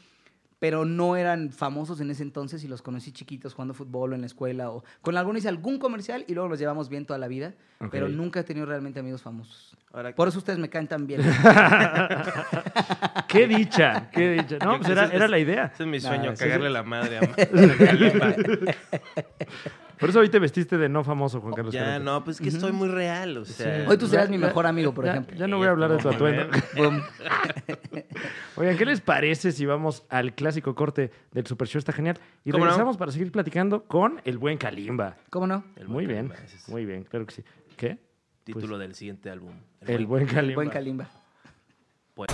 pero 0.59 0.85
no 0.85 1.15
eran 1.17 1.51
famosos 1.53 2.01
en 2.01 2.11
ese 2.11 2.25
entonces 2.25 2.65
y 2.65 2.69
los 2.69 2.83
conocí 2.83 3.13
chiquitos 3.13 3.55
jugando 3.55 3.75
fútbol 3.75 4.11
o 4.13 4.15
en 4.17 4.21
la 4.23 4.27
escuela 4.27 4.71
o 4.71 4.83
con 5.03 5.17
algunos 5.17 5.39
hice 5.41 5.49
algún 5.49 5.79
comercial 5.79 6.25
y 6.29 6.35
luego 6.35 6.49
los 6.49 6.59
llevamos 6.59 6.89
bien 6.89 7.05
toda 7.07 7.19
la 7.19 7.29
vida, 7.29 7.55
pero 7.93 8.09
nunca 8.09 8.41
he 8.41 8.45
tenido 8.45 8.67
realmente 8.67 8.99
amigos 9.01 9.23
famosos. 9.23 9.77
Ahora, 9.93 10.13
Por 10.15 10.27
eso 10.29 10.39
ustedes 10.39 10.59
me 10.59 10.69
caen 10.69 10.89
tan 10.89 11.07
bien. 11.07 11.21
¡Qué 13.29 13.47
dicha! 13.47 14.11
¡Qué 14.11 14.31
dicha! 14.33 14.59
No, 14.65 14.79
pues 14.79 14.89
era, 14.91 15.29
la 15.29 15.39
idea. 15.39 15.71
Ese 15.75 15.83
es 15.85 15.89
mi 15.89 16.01
sueño, 16.01 16.35
cagarle 16.37 16.69
sí. 16.69 16.73
la 16.73 16.83
madre 16.83 17.19
a. 17.19 17.23
Por 20.03 20.11
eso 20.11 20.19
hoy 20.19 20.29
te 20.29 20.41
vestiste 20.41 20.79
de 20.79 20.89
no 20.89 21.05
famoso, 21.05 21.41
Juan 21.41 21.55
Carlos. 21.55 21.73
Ya, 21.73 22.01
no, 22.01 22.25
pues 22.25 22.41
que 22.41 22.49
estoy 22.49 22.73
muy 22.73 22.89
real, 22.89 23.37
o 23.37 23.45
sea. 23.45 23.89
Hoy 23.89 23.97
tú 23.97 24.09
serás 24.09 24.29
mi 24.29 24.37
mejor 24.37 24.67
amigo, 24.67 24.93
por 24.93 25.05
ya- 25.05 25.13
ejemplo. 25.13 25.37
Ya 25.37 25.47
no 25.47 25.59
voy 25.59 25.69
a 25.69 25.71
hablar 25.71 25.93
de 25.93 25.99
tu 25.99 26.09
atuendo. 26.09 26.49
Oigan, 28.57 28.77
¿qué 28.77 28.85
les 28.85 29.01
parece 29.01 29.53
si 29.53 29.65
vamos 29.65 30.05
al 30.09 30.35
clásico 30.35 30.75
corte 30.75 31.13
del 31.31 31.47
Super 31.47 31.69
Show? 31.69 31.79
Está 31.79 31.93
genial. 31.93 32.19
Y 32.45 32.51
regresamos 32.51 32.97
para 32.97 33.13
seguir 33.13 33.31
platicando 33.31 33.85
con 33.85 34.21
el 34.25 34.39
buen 34.39 34.59
Kalimba. 34.59 35.19
¿Cómo 35.31 35.47
no? 35.47 35.63
El 35.77 35.87
Muy 35.87 36.07
buen 36.07 36.09
bien, 36.09 36.29
Kalimba, 36.31 36.47
ese 36.47 36.57
es 36.57 36.69
muy 36.69 36.85
bien, 36.85 37.05
claro 37.05 37.25
que 37.25 37.35
sí. 37.35 37.45
¿Qué? 37.77 37.99
Título 38.43 38.79
del 38.79 38.97
siguiente 38.97 39.31
álbum. 39.31 39.53
El 39.83 40.07
buen 40.07 40.27
Kalimba. 40.27 40.57
Buen 40.57 40.71
Kalimba. 40.71 41.09
Pues, 42.15 42.29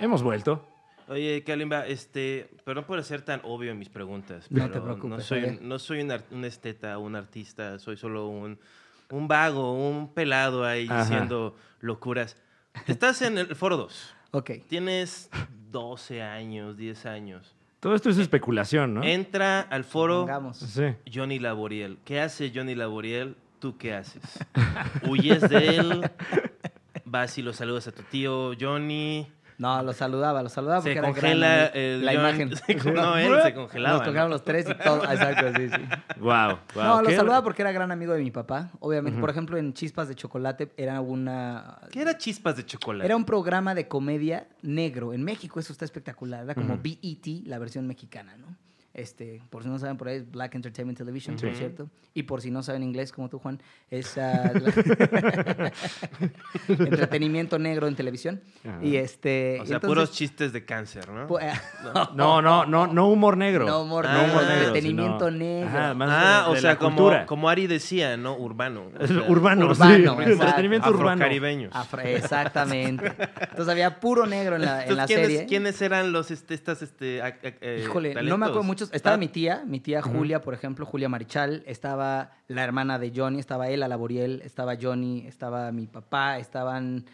Hemos 0.00 0.22
vuelto. 0.22 0.71
Oye, 1.08 1.42
Kalimba, 1.44 1.86
este, 1.86 2.48
perdón 2.64 2.84
por 2.84 3.02
ser 3.02 3.22
tan 3.22 3.40
obvio 3.44 3.70
en 3.72 3.78
mis 3.78 3.88
preguntas. 3.88 4.46
No 4.50 4.62
pero 4.62 4.72
te 4.72 4.80
preocupes, 4.80 5.10
No 5.10 5.20
soy, 5.20 5.40
Javier. 5.40 5.62
no 5.62 5.78
soy 5.78 6.00
un, 6.02 6.12
un 6.30 6.44
esteta, 6.44 6.98
un 6.98 7.16
artista, 7.16 7.78
soy 7.78 7.96
solo 7.96 8.28
un, 8.28 8.58
un 9.10 9.28
vago, 9.28 9.72
un 9.88 10.12
pelado 10.12 10.64
ahí 10.64 10.86
Ajá. 10.88 11.02
diciendo 11.02 11.56
locuras. 11.80 12.36
Estás 12.86 13.22
en 13.22 13.38
el 13.38 13.54
Foro 13.54 13.76
2. 13.76 14.14
Ok. 14.32 14.50
Tienes 14.68 15.28
12 15.70 16.22
años, 16.22 16.76
10 16.76 17.06
años. 17.06 17.54
Todo 17.80 17.94
esto 17.94 18.10
es 18.10 18.18
especulación, 18.18 18.94
¿no? 18.94 19.02
Entra 19.02 19.60
al 19.60 19.82
foro. 19.84 20.26
Sí. 20.54 20.84
Johnny 21.12 21.40
Laboriel. 21.40 21.98
¿Qué 22.04 22.20
hace 22.20 22.52
Johnny 22.54 22.76
Laboriel? 22.76 23.36
¿Tú 23.58 23.76
qué 23.76 23.94
haces? 23.94 24.22
¿Huyes 25.08 25.40
de 25.48 25.76
él? 25.76 26.10
¿Vas 27.04 27.36
y 27.38 27.42
lo 27.42 27.52
saludas 27.52 27.88
a 27.88 27.92
tu 27.92 28.02
tío 28.04 28.52
Johnny? 28.58 29.26
No, 29.58 29.82
lo 29.82 29.92
saludaba, 29.92 30.42
lo 30.42 30.48
saludaba 30.48 30.80
porque 30.80 30.98
era 30.98 31.12
gran 31.12 31.42
amigo. 31.42 31.70
el 31.74 32.04
la 32.04 32.14
imagen. 32.14 32.56
se 32.56 32.76
con- 32.78 32.94
no, 32.94 33.16
él 33.16 33.32
se 33.42 33.54
congelaba, 33.54 33.92
Nos 33.94 34.00
¿no? 34.00 34.04
congelaron 34.06 34.30
los 34.30 34.42
tres 34.44 34.66
y 34.68 34.74
todo. 34.74 35.04
Exacto, 35.04 35.52
sí, 35.56 35.68
sí. 35.68 35.82
Wow, 36.20 36.58
wow. 36.74 36.84
no, 36.84 37.02
lo 37.02 37.10
saludaba 37.10 37.42
porque 37.42 37.62
era 37.62 37.72
gran 37.72 37.90
amigo 37.92 38.12
de 38.12 38.20
mi 38.22 38.30
papá. 38.30 38.70
Obviamente, 38.80 39.20
por 39.20 39.30
ejemplo, 39.30 39.56
en 39.58 39.72
Chispas 39.74 40.08
de 40.08 40.14
Chocolate 40.14 40.72
era 40.76 41.00
una... 41.00 41.78
¿Qué 41.90 42.00
era 42.02 42.16
chispas 42.18 42.56
de 42.56 42.64
chocolate? 42.66 43.06
Era 43.06 43.16
un 43.16 43.24
programa 43.24 43.74
de 43.74 43.88
comedia 43.88 44.46
negro. 44.62 45.12
En 45.12 45.22
México 45.22 45.60
eso 45.60 45.72
está 45.72 45.84
espectacular. 45.84 46.44
Era 46.44 46.54
como 46.54 46.74
Ujú. 46.74 46.82
BET, 46.82 47.46
la 47.46 47.58
versión 47.58 47.86
mexicana, 47.86 48.36
¿no? 48.36 48.56
Este, 48.94 49.40
por 49.48 49.62
si 49.62 49.70
no 49.70 49.78
saben 49.78 49.96
por 49.96 50.08
ahí, 50.08 50.16
es 50.18 50.30
Black 50.30 50.54
Entertainment 50.54 50.98
Television, 50.98 51.34
por 51.36 51.54
cierto. 51.54 51.88
Y 52.12 52.24
por 52.24 52.42
si 52.42 52.50
no 52.50 52.62
saben 52.62 52.82
inglés, 52.82 53.10
como 53.10 53.30
tú, 53.30 53.38
Juan, 53.38 53.58
es 53.90 54.16
la- 54.18 54.52
entretenimiento 56.68 57.58
negro 57.58 57.86
en 57.88 57.94
televisión. 57.96 58.42
Ajá. 58.66 58.78
Y 58.82 58.96
este. 58.96 59.58
O 59.60 59.66
sea, 59.66 59.76
entonces, 59.76 59.88
puros 59.88 60.12
chistes 60.12 60.52
de 60.52 60.64
cáncer, 60.64 61.08
¿no? 61.08 61.26
No, 62.14 62.42
no, 62.42 62.66
no, 62.66 62.86
no 62.86 63.08
humor 63.08 63.36
negro. 63.36 63.66
No 63.66 63.82
humor 63.82 64.06
Ah, 64.06 64.12
negro, 64.14 64.26
no 64.26 64.32
humor 64.32 64.44
negro, 64.46 64.66
entretenimiento 64.66 65.26
sino- 65.26 65.38
negro. 65.38 65.68
Ajá, 65.68 65.94
más 65.94 66.08
ah, 66.12 66.42
de- 66.44 66.50
o 66.50 66.54
de 66.54 66.60
sea, 66.60 66.76
como, 66.78 66.96
cultura. 66.96 67.26
como 67.26 67.48
Ari 67.48 67.66
decía, 67.66 68.16
¿no? 68.16 68.36
Urbano. 68.36 68.90
O 68.98 69.02
Es 69.02 69.08
sea, 69.10 69.22
urbano, 69.28 69.66
Urbano, 69.70 70.16
sí. 70.24 70.30
Entretenimiento 70.32 70.90
urbano. 70.90 71.10
Afrocaribeños. 71.12 71.74
Afro- 71.74 72.02
exactamente. 72.02 73.06
Entonces 73.40 73.68
había 73.68 74.00
puro 74.00 74.26
negro 74.26 74.56
en 74.56 74.62
la, 74.62 74.84
en 74.86 74.96
la 74.96 75.04
Entonces, 75.04 75.06
¿quiénes, 75.06 75.26
serie. 75.32 75.46
¿quiénes 75.46 75.82
eran 75.82 76.12
los, 76.12 76.30
este, 76.30 76.54
estas, 76.54 76.82
este, 76.82 77.20
eh, 77.42 77.80
Híjole, 77.84 78.14
no 78.22 78.36
me 78.38 78.46
acuerdo 78.46 78.62
muchos. 78.88 78.96
Estaba 78.96 79.14
Ah, 79.14 79.18
mi 79.18 79.28
tía, 79.28 79.64
mi 79.66 79.80
tía 79.80 80.02
Julia, 80.02 80.40
por 80.40 80.54
ejemplo, 80.54 80.86
Julia 80.86 81.08
Marichal. 81.08 81.62
Estaba 81.66 82.32
la 82.48 82.64
hermana 82.64 82.98
de 82.98 83.12
Johnny, 83.14 83.38
estaba 83.38 83.68
Ella 83.68 83.88
Laboriel, 83.88 84.42
estaba 84.44 84.76
Johnny, 84.80 85.26
estaba 85.26 85.72
mi 85.72 85.86
papá, 85.86 86.38
estaban 86.38 87.04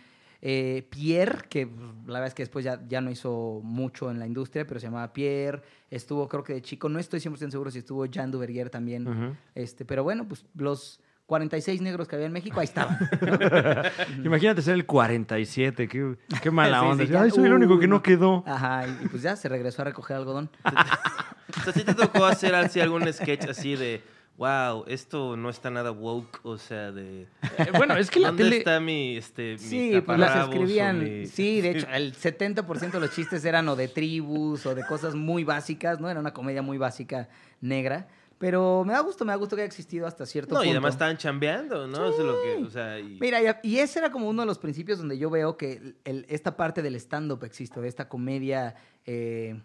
eh, 0.41 0.87
Pierre, 0.91 1.49
que 1.49 1.67
pues, 1.67 1.91
la 2.07 2.15
verdad 2.15 2.29
es 2.29 2.35
que 2.35 2.43
después 2.43 2.65
ya, 2.65 2.81
ya 2.89 3.01
no 3.01 3.11
hizo 3.11 3.61
mucho 3.65 4.11
en 4.11 4.19
la 4.19 4.27
industria, 4.27 4.67
pero 4.67 4.79
se 4.79 4.87
llamaba 4.87 5.13
Pierre. 5.13 5.63
Estuvo, 5.91 6.29
creo 6.29 6.45
que 6.45 6.55
de 6.55 6.63
chico, 6.63 6.89
no 6.89 6.99
estoy 6.99 7.21
100% 7.21 7.51
seguro 7.51 7.71
si 7.71 7.79
estuvo 7.79 8.07
Jan 8.11 8.31
Duvergier 8.31 8.71
también. 8.71 9.37
Este, 9.55 9.85
pero 9.85 10.05
bueno, 10.05 10.29
pues 10.29 10.45
los 10.55 11.01
46 11.39 11.83
negros 11.83 12.09
que 12.09 12.17
había 12.17 12.27
en 12.27 12.33
México, 12.33 12.59
ahí 12.59 12.65
estaban. 12.65 12.97
Imagínate 14.25 14.63
ser 14.63 14.73
el 14.75 14.87
47, 14.87 15.87
qué, 15.87 16.17
qué 16.43 16.51
mala 16.51 16.79
Sí, 16.81 16.85
sí, 16.87 16.91
onda. 16.91 17.05
ya, 17.05 17.21
Ay, 17.23 17.31
soy 17.31 17.45
el 17.45 17.53
único 17.53 17.79
que 17.79 17.87
no 17.87 17.97
no. 17.97 18.03
quedó. 18.03 18.43
Ajá, 18.47 18.87
y, 18.89 19.05
y 19.05 19.09
pues 19.09 19.23
ya 19.23 19.37
se 19.37 19.47
regresó 19.51 19.83
a 19.83 19.85
recoger 19.85 20.17
algodón. 20.17 20.49
O 20.65 21.61
sea, 21.65 21.73
¿sí 21.75 21.85
te 21.85 21.93
tocó 21.95 22.25
hacer 22.25 22.55
así 22.55 22.81
algún 22.81 23.13
sketch 23.13 23.47
así 23.47 23.77
de, 23.77 24.01
wow, 24.39 24.85
esto 24.87 25.37
no 25.37 25.51
está 25.51 25.69
nada 25.69 25.91
woke? 25.91 26.41
O 26.45 26.57
sea, 26.57 26.93
de... 26.93 27.25
Eh, 27.59 27.73
bueno, 27.77 27.95
es 27.99 28.11
que 28.11 28.21
la 28.21 28.29
¿Dónde 28.29 28.45
tele... 28.45 28.57
está 28.57 28.81
mi, 28.81 29.19
este, 29.19 29.53
mi 29.53 29.59
Sí, 29.59 30.03
pues 30.07 30.19
las 30.19 30.45
escribían. 30.49 30.99
mi- 31.05 31.27
Sí, 31.27 31.61
de 31.61 31.73
hecho, 31.73 31.87
el 31.93 32.15
70% 32.15 32.91
de 32.93 33.01
los 33.01 33.11
chistes 33.15 33.45
eran 33.45 33.69
o 33.69 33.77
de 33.77 33.89
tribus 33.89 34.65
o 34.65 34.75
de 34.75 34.83
cosas 34.87 35.15
muy 35.15 35.45
básicas, 35.45 36.01
¿no? 36.01 36.09
Era 36.09 36.21
una 36.21 36.33
comedia 36.33 36.63
muy 36.63 36.79
básica 36.79 37.29
negra. 37.61 38.09
Pero 38.39 38.85
me 38.85 38.93
da 38.93 39.01
gusto, 39.01 39.25
me 39.25 39.33
da 39.33 39.37
gusto 39.37 39.57
que 39.57 39.63
haya 39.63 39.67
existido 39.67 40.07
hasta 40.07 40.25
cierto 40.25 40.55
No, 40.55 40.61
punto. 40.61 40.69
y 40.69 40.71
además 40.71 40.95
estaban 40.95 41.17
chambeando, 41.17 41.89
¿no? 41.89 42.07
Eso 42.07 42.21
es 42.21 42.25
lo 42.25 42.41
que, 42.43 42.65
o 42.67 42.71
sea, 42.71 42.99
y- 43.01 43.19
Mira, 43.21 43.43
y, 43.43 43.69
y 43.69 43.79
ese 43.81 43.99
era 43.99 44.13
como 44.13 44.29
uno 44.29 44.43
de 44.43 44.47
los 44.47 44.59
principios 44.59 44.99
donde 44.99 45.19
yo 45.19 45.29
veo 45.29 45.57
que 45.57 45.73
el- 45.73 45.97
el- 46.05 46.27
esta 46.29 46.57
parte 46.57 46.81
del 46.83 46.95
stand-up 46.95 47.43
existe, 47.45 47.81
de 47.81 47.89
esta 47.89 48.09
comedia 48.09 48.77
eh, 49.07 49.61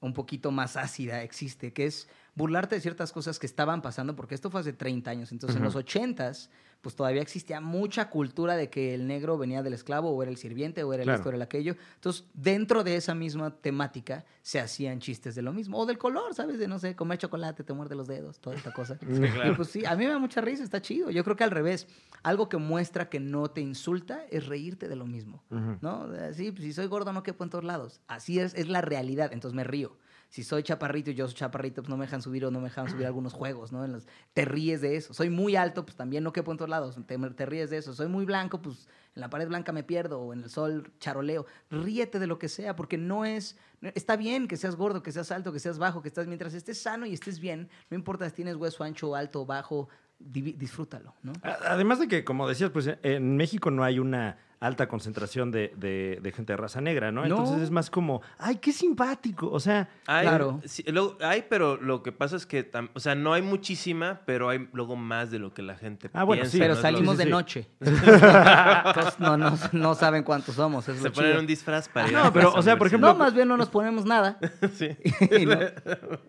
un 0.00 0.12
poquito 0.12 0.50
más 0.52 0.76
ácida 0.76 1.22
existe, 1.22 1.72
que 1.72 1.86
es 1.86 2.08
burlarte 2.34 2.76
de 2.76 2.80
ciertas 2.80 3.12
cosas 3.12 3.38
que 3.38 3.46
estaban 3.46 3.82
pasando, 3.82 4.16
porque 4.16 4.34
esto 4.34 4.50
fue 4.50 4.60
hace 4.60 4.72
30 4.72 5.10
años. 5.10 5.32
Entonces, 5.32 5.56
en 5.56 5.62
los 5.62 5.76
80s, 5.76 6.48
pues 6.80 6.96
todavía 6.96 7.22
existía 7.22 7.60
mucha 7.60 8.10
cultura 8.10 8.56
de 8.56 8.70
que 8.70 8.94
el 8.94 9.06
negro 9.06 9.38
venía 9.38 9.62
del 9.62 9.74
esclavo, 9.74 10.10
o 10.10 10.22
era 10.22 10.30
el 10.30 10.36
sirviente, 10.36 10.82
o 10.82 10.92
era 10.92 11.02
el 11.02 11.08
esto, 11.10 11.26
o 11.26 11.28
era 11.28 11.36
el 11.36 11.42
aquello. 11.42 11.76
Entonces, 11.94 12.24
dentro 12.34 12.82
de 12.84 12.96
esa 12.96 13.14
misma 13.14 13.50
temática, 13.50 14.24
se 14.42 14.58
hacían 14.60 14.98
chistes 14.98 15.34
de 15.34 15.42
lo 15.42 15.52
mismo. 15.52 15.78
O 15.78 15.86
del 15.86 15.98
color, 15.98 16.34
¿sabes? 16.34 16.58
De, 16.58 16.66
no 16.66 16.78
sé, 16.78 16.96
comer 16.96 17.18
chocolate, 17.18 17.64
te 17.64 17.72
muerde 17.72 17.94
los 17.94 18.08
dedos, 18.08 18.40
toda 18.40 18.56
esta 18.56 18.72
cosa. 18.72 18.98
Sí, 18.98 19.20
claro. 19.20 19.52
Y 19.52 19.54
pues 19.54 19.68
sí, 19.68 19.84
a 19.84 19.94
mí 19.94 20.04
me 20.04 20.10
da 20.10 20.18
mucha 20.18 20.40
risa, 20.40 20.64
está 20.64 20.80
chido. 20.80 21.10
Yo 21.10 21.22
creo 21.24 21.36
que 21.36 21.44
al 21.44 21.50
revés, 21.50 21.86
algo 22.22 22.48
que 22.48 22.56
muestra 22.56 23.08
que 23.08 23.20
no 23.20 23.48
te 23.48 23.60
insulta 23.60 24.24
es 24.30 24.46
reírte 24.46 24.88
de 24.88 24.96
lo 24.96 25.06
mismo. 25.06 25.42
¿No? 25.50 26.08
Sí, 26.32 26.50
pues, 26.50 26.64
si 26.64 26.72
soy 26.72 26.86
gordo 26.86 27.12
no 27.12 27.22
quepo 27.22 27.44
en 27.44 27.50
todos 27.50 27.64
lados. 27.64 28.00
Así 28.08 28.40
es, 28.40 28.54
es 28.54 28.68
la 28.68 28.80
realidad, 28.80 29.32
entonces 29.32 29.54
me 29.54 29.64
río. 29.64 29.96
Si 30.32 30.42
soy 30.44 30.62
chaparrito 30.62 31.10
y 31.10 31.14
yo 31.14 31.26
soy 31.28 31.34
chaparrito, 31.36 31.82
pues 31.82 31.90
no 31.90 31.98
me 31.98 32.06
dejan 32.06 32.22
subir 32.22 32.46
o 32.46 32.50
no 32.50 32.58
me 32.58 32.68
dejan 32.70 32.88
subir 32.88 33.04
algunos 33.04 33.34
juegos, 33.34 33.70
¿no? 33.70 33.84
En 33.84 33.92
los- 33.92 34.06
te 34.32 34.46
ríes 34.46 34.80
de 34.80 34.96
eso. 34.96 35.12
Soy 35.12 35.28
muy 35.28 35.56
alto, 35.56 35.84
pues 35.84 35.94
también 35.94 36.24
no 36.24 36.32
quepo 36.32 36.50
en 36.52 36.56
todos 36.56 36.70
lados. 36.70 36.96
Te, 37.06 37.18
te 37.18 37.44
ríes 37.44 37.68
de 37.68 37.76
eso. 37.76 37.92
Soy 37.92 38.08
muy 38.08 38.24
blanco, 38.24 38.62
pues 38.62 38.88
en 39.14 39.20
la 39.20 39.28
pared 39.28 39.46
blanca 39.46 39.72
me 39.72 39.82
pierdo 39.82 40.20
o 40.22 40.32
en 40.32 40.42
el 40.44 40.48
sol 40.48 40.90
charoleo. 41.00 41.44
Ríete 41.70 42.18
de 42.18 42.26
lo 42.26 42.38
que 42.38 42.48
sea, 42.48 42.74
porque 42.74 42.96
no 42.96 43.26
es... 43.26 43.58
Está 43.94 44.16
bien 44.16 44.48
que 44.48 44.56
seas 44.56 44.74
gordo, 44.74 45.02
que 45.02 45.12
seas 45.12 45.30
alto, 45.32 45.52
que 45.52 45.58
seas 45.60 45.78
bajo, 45.78 46.00
que 46.00 46.08
estás... 46.08 46.26
Mientras 46.26 46.54
estés 46.54 46.80
sano 46.80 47.04
y 47.04 47.12
estés 47.12 47.38
bien, 47.38 47.68
no 47.90 47.94
importa 47.98 48.26
si 48.30 48.34
tienes 48.36 48.56
hueso 48.56 48.84
ancho, 48.84 49.14
alto, 49.14 49.44
bajo, 49.44 49.90
divi- 50.18 50.56
disfrútalo, 50.56 51.14
¿no? 51.22 51.34
Además 51.42 52.00
de 52.00 52.08
que, 52.08 52.24
como 52.24 52.48
decías, 52.48 52.70
pues 52.70 52.88
en 53.02 53.36
México 53.36 53.70
no 53.70 53.84
hay 53.84 53.98
una 53.98 54.38
alta 54.62 54.88
concentración 54.88 55.50
de, 55.50 55.72
de- 55.76 56.18
de 56.22 56.32
gente 56.32 56.52
de 56.52 56.56
raza 56.56 56.80
negra, 56.80 57.10
¿no? 57.12 57.22
No. 57.22 57.26
Entonces 57.26 57.60
es 57.62 57.70
más 57.70 57.90
como, 57.90 58.22
ay, 58.38 58.56
qué 58.56 58.72
simpático. 58.72 59.50
O 59.50 59.60
sea, 59.60 59.88
Hay, 60.06 60.26
Claro. 60.26 60.60
sí, 60.64 60.84
hay, 61.20 61.44
pero 61.48 61.76
lo 61.76 62.02
que 62.02 62.12
pasa 62.12 62.36
es 62.36 62.46
que, 62.46 62.70
tam- 62.70 62.90
o 62.94 63.00
sea, 63.00 63.14
no 63.14 63.32
hay 63.34 63.42
muchísima, 63.42 64.20
pero 64.24 64.48
hay 64.48 64.68
luego 64.72 64.96
más 64.96 65.30
de 65.30 65.38
lo 65.38 65.52
que 65.52 65.62
la 65.62 65.74
gente 65.76 66.10
Ah, 66.12 66.24
bueno, 66.24 66.42
piensa. 66.42 66.52
sí, 66.56 66.58
Pero 66.60 66.76
salimos 66.76 67.18
de 67.18 67.24
sí. 67.24 67.30
noche. 67.30 67.68
Entonces 67.80 69.18
no, 69.18 69.36
no, 69.36 69.58
no 69.72 69.94
saben 69.94 70.22
cuántos 70.22 70.54
somos. 70.54 70.88
Es 70.88 70.98
Se 70.98 71.04
lo 71.08 71.12
ponen 71.12 71.30
chido. 71.30 71.40
un 71.40 71.46
disfraz 71.46 71.88
para 71.88 72.06
Ah, 72.06 72.10
ir 72.10 72.14
no, 72.16 72.32
pero, 72.32 72.52
o 72.54 72.62
sea, 72.62 72.76
por 72.76 72.86
ejemplo- 72.86 73.08
No, 73.12 73.14
más 73.18 73.34
bien 73.34 73.48
no 73.48 73.56
nos 73.56 73.68
ponemos 73.68 74.04
nada. 74.04 74.38
Sí, 74.74 74.88
y 75.40 75.44
no, 75.46 75.56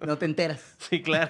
no 0.05 0.17
te 0.17 0.25
enteras. 0.25 0.75
sí, 0.77 1.01
claro. 1.01 1.29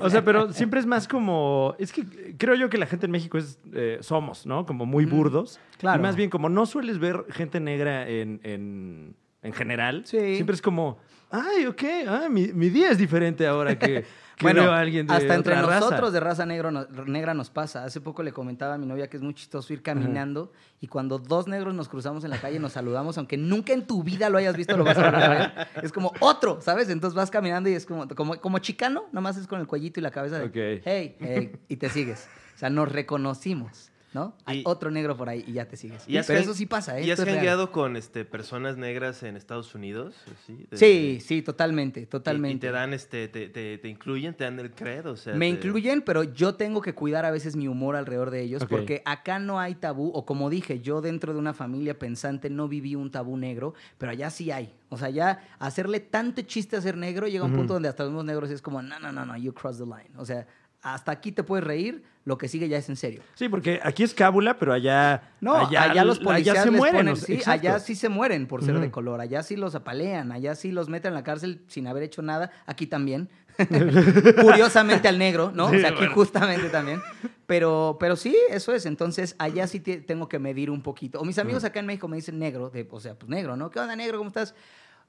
o 0.00 0.08
sea, 0.10 0.24
pero 0.24 0.52
siempre 0.52 0.80
es 0.80 0.86
más 0.86 1.06
como, 1.08 1.74
es 1.78 1.92
que 1.92 2.04
creo 2.38 2.54
yo 2.54 2.68
que 2.70 2.78
la 2.78 2.86
gente 2.86 3.06
en 3.06 3.12
México 3.12 3.38
es, 3.38 3.58
eh, 3.72 3.98
somos, 4.00 4.46
¿no? 4.46 4.64
Como 4.66 4.86
muy 4.86 5.04
burdos. 5.04 5.58
claro. 5.78 5.98
Y 5.98 6.02
más 6.02 6.11
bien 6.16 6.30
como 6.30 6.48
no 6.48 6.66
sueles 6.66 6.98
ver 6.98 7.24
gente 7.30 7.60
negra 7.60 8.08
en, 8.08 8.40
en, 8.42 9.16
en 9.42 9.52
general. 9.52 10.02
Sí. 10.06 10.34
Siempre 10.34 10.54
es 10.54 10.62
como, 10.62 10.98
ay, 11.30 11.66
ok, 11.66 11.82
ah, 12.08 12.28
mi, 12.30 12.48
mi 12.52 12.70
día 12.70 12.90
es 12.90 12.98
diferente 12.98 13.46
ahora 13.46 13.78
que... 13.78 14.04
que 14.36 14.46
Bueno, 14.46 14.62
veo 14.62 14.72
a 14.72 14.80
alguien 14.80 15.06
de 15.06 15.14
hasta 15.14 15.34
entre 15.34 15.54
raza. 15.54 15.78
nosotros 15.78 16.12
de 16.12 16.18
raza 16.18 16.46
negro 16.46 16.70
no- 16.70 16.86
negra 17.06 17.32
nos 17.34 17.50
pasa. 17.50 17.84
Hace 17.84 18.00
poco 18.00 18.22
le 18.22 18.32
comentaba 18.32 18.74
a 18.74 18.78
mi 18.78 18.86
novia 18.86 19.08
que 19.08 19.16
es 19.18 19.22
muy 19.22 19.34
chistoso 19.34 19.72
ir 19.74 19.82
caminando 19.82 20.52
y 20.80 20.86
cuando 20.88 21.18
dos 21.18 21.46
negros 21.46 21.74
nos 21.74 21.88
cruzamos 21.88 22.24
en 22.24 22.30
la 22.30 22.38
calle 22.40 22.58
nos 22.58 22.72
saludamos, 22.72 23.18
aunque 23.18 23.36
nunca 23.36 23.72
en 23.74 23.86
tu 23.86 24.02
vida 24.02 24.30
lo 24.30 24.38
hayas 24.38 24.56
visto, 24.56 24.76
lo 24.76 24.84
vas 24.84 24.96
a 24.98 25.10
ver. 25.28 25.52
Es 25.82 25.92
como 25.92 26.12
otro, 26.18 26.60
¿sabes? 26.62 26.88
Entonces 26.88 27.14
vas 27.14 27.30
caminando 27.30 27.68
y 27.68 27.74
es 27.74 27.84
como, 27.86 28.08
como, 28.08 28.34
como 28.40 28.58
chicano, 28.58 29.04
nomás 29.12 29.36
es 29.36 29.46
con 29.46 29.60
el 29.60 29.66
cuellito 29.68 30.00
y 30.00 30.02
la 30.02 30.10
cabeza 30.10 30.38
de, 30.40 30.46
Ok. 30.46 30.82
hey, 30.84 31.16
hey, 31.20 31.52
y 31.68 31.76
te 31.76 31.88
sigues. 31.90 32.26
O 32.56 32.58
sea, 32.58 32.68
nos 32.70 32.90
reconocimos, 32.90 33.91
¿no? 34.14 34.34
Hay 34.44 34.58
Y- 34.60 34.62
otro 34.66 34.90
negro 34.90 35.16
por 35.16 35.28
ahí 35.28 35.44
y 35.46 35.52
ya 35.54 35.66
te 35.66 35.76
sigues. 35.76 36.06
¿Y 36.08 36.16
has 36.18 36.26
Pero 36.26 36.40
eso 36.40 36.54
sí 36.54 36.66
pasa, 36.66 36.98
¿eh? 36.98 37.04
¿Y 37.06 37.10
has 37.10 37.18
es 37.18 37.24
jangueado 37.24 37.72
con 37.72 37.96
este, 37.96 38.24
personas 38.24 38.76
negras 38.76 39.22
en 39.22 39.36
Estados 39.36 39.74
Unidos? 39.74 40.14
Sí, 40.46 40.66
de- 40.70 40.76
Sí, 40.76 41.20
sí, 41.20 41.42
totalmente, 41.42 42.00
Y- 42.00 42.06
totalmente. 42.06 42.56
Y, 42.56 42.60
te 42.60 42.70
dan, 42.72 42.92
este, 42.92 43.28
te, 43.28 43.48
te, 43.48 43.78
te 43.78 43.88
incluyen, 43.88 44.34
te 44.34 44.44
dan 44.44 44.58
el 44.60 44.70
credo. 44.72 45.12
O 45.12 45.16
sea, 45.16 45.34
Me 45.34 45.46
te- 45.46 45.56
incluyen, 45.66 46.02
pero 46.02 46.22
yo 46.24 46.54
tengo 46.54 46.80
que 46.82 46.94
cuidar 46.94 47.24
a 47.24 47.30
veces 47.30 47.56
mi 47.56 47.68
humor 47.68 47.96
alrededor 47.96 48.30
de 48.30 48.42
ellos, 48.42 48.64
porque 48.68 49.02
acá 49.04 49.38
no 49.38 49.58
hay 49.60 49.74
tabú, 49.74 50.10
o 50.14 50.26
como 50.26 50.50
dije, 50.50 50.80
yo 50.80 51.00
dentro 51.00 51.32
de 51.32 51.38
una 51.38 51.54
familia 51.54 51.98
pensante 51.98 52.50
no 52.50 52.68
viví 52.68 52.94
un 52.94 53.10
tabú 53.10 53.36
negro, 53.36 53.74
pero 53.98 54.12
allá 54.12 54.30
sí 54.30 54.50
hay. 54.50 54.72
O 54.90 54.98
sea, 54.98 55.08
ya 55.08 55.48
hacerle 55.58 56.00
tanto 56.00 56.42
chiste 56.42 56.76
a 56.76 56.80
ser 56.82 56.96
negro 56.98 57.26
llega 57.26 57.44
a 57.44 57.46
un 57.46 57.54
punto 57.54 57.72
donde 57.74 57.88
hasta 57.88 58.02
los 58.02 58.12
mismos 58.12 58.26
negros 58.26 58.50
es 58.50 58.60
como, 58.60 58.82
no, 58.82 58.98
no, 59.00 59.10
no, 59.10 59.24
no, 59.24 59.36
you 59.38 59.54
cross 59.54 59.78
the 59.78 59.84
line. 59.84 60.10
O 60.18 60.26
sea, 60.26 60.46
hasta 60.82 61.12
aquí 61.12 61.32
te 61.32 61.42
puedes 61.44 61.64
reír, 61.64 62.02
lo 62.24 62.38
que 62.38 62.46
sigue 62.48 62.68
ya 62.68 62.78
es 62.78 62.88
en 62.88 62.96
serio. 62.96 63.20
Sí, 63.34 63.48
porque 63.48 63.80
aquí 63.82 64.02
es 64.04 64.14
cábula, 64.14 64.56
pero 64.58 64.72
allá. 64.72 65.32
No, 65.40 65.56
allá, 65.56 66.04
los 66.04 66.20
policías 66.20 66.54
allá 66.56 66.62
se 66.64 66.70
mueren. 66.70 67.06
ponen- 67.08 67.16
sí, 67.16 67.40
allá 67.46 67.78
sí 67.80 67.94
se 67.96 68.08
mueren 68.08 68.46
por 68.46 68.62
ser 68.64 68.78
de 68.78 68.90
color, 68.90 69.20
allá 69.20 69.42
sí 69.42 69.56
los 69.56 69.74
apalean, 69.74 70.30
allá 70.32 70.54
sí 70.54 70.70
los 70.70 70.88
meten 70.88 71.08
en 71.10 71.14
la 71.14 71.24
cárcel 71.24 71.62
sin 71.66 71.86
haber 71.88 72.04
hecho 72.04 72.22
nada, 72.22 72.50
aquí 72.66 72.86
también. 72.86 73.28
Curiosamente 74.40 75.08
al 75.08 75.18
negro, 75.18 75.52
¿no? 75.54 75.68
Sí, 75.70 75.76
o 75.76 75.78
sea, 75.80 75.88
aquí 75.90 75.98
bueno. 75.98 76.14
justamente 76.14 76.68
también. 76.68 77.02
Pero, 77.46 77.96
pero 78.00 78.16
sí, 78.16 78.36
eso 78.50 78.72
es. 78.72 78.86
Entonces, 78.86 79.34
allá 79.38 79.66
sí 79.66 79.80
te- 79.80 80.00
tengo 80.00 80.28
que 80.28 80.38
medir 80.38 80.70
un 80.70 80.82
poquito. 80.82 81.20
O 81.20 81.24
mis 81.24 81.38
amigos 81.38 81.64
acá 81.64 81.80
en 81.80 81.86
México 81.86 82.08
me 82.08 82.16
dicen 82.16 82.38
negro, 82.38 82.70
de, 82.70 82.86
o 82.90 83.00
sea, 83.00 83.14
pues 83.14 83.28
negro, 83.28 83.56
¿no? 83.56 83.70
¿Qué 83.70 83.80
onda, 83.80 83.96
negro? 83.96 84.18
¿Cómo 84.18 84.28
estás? 84.28 84.54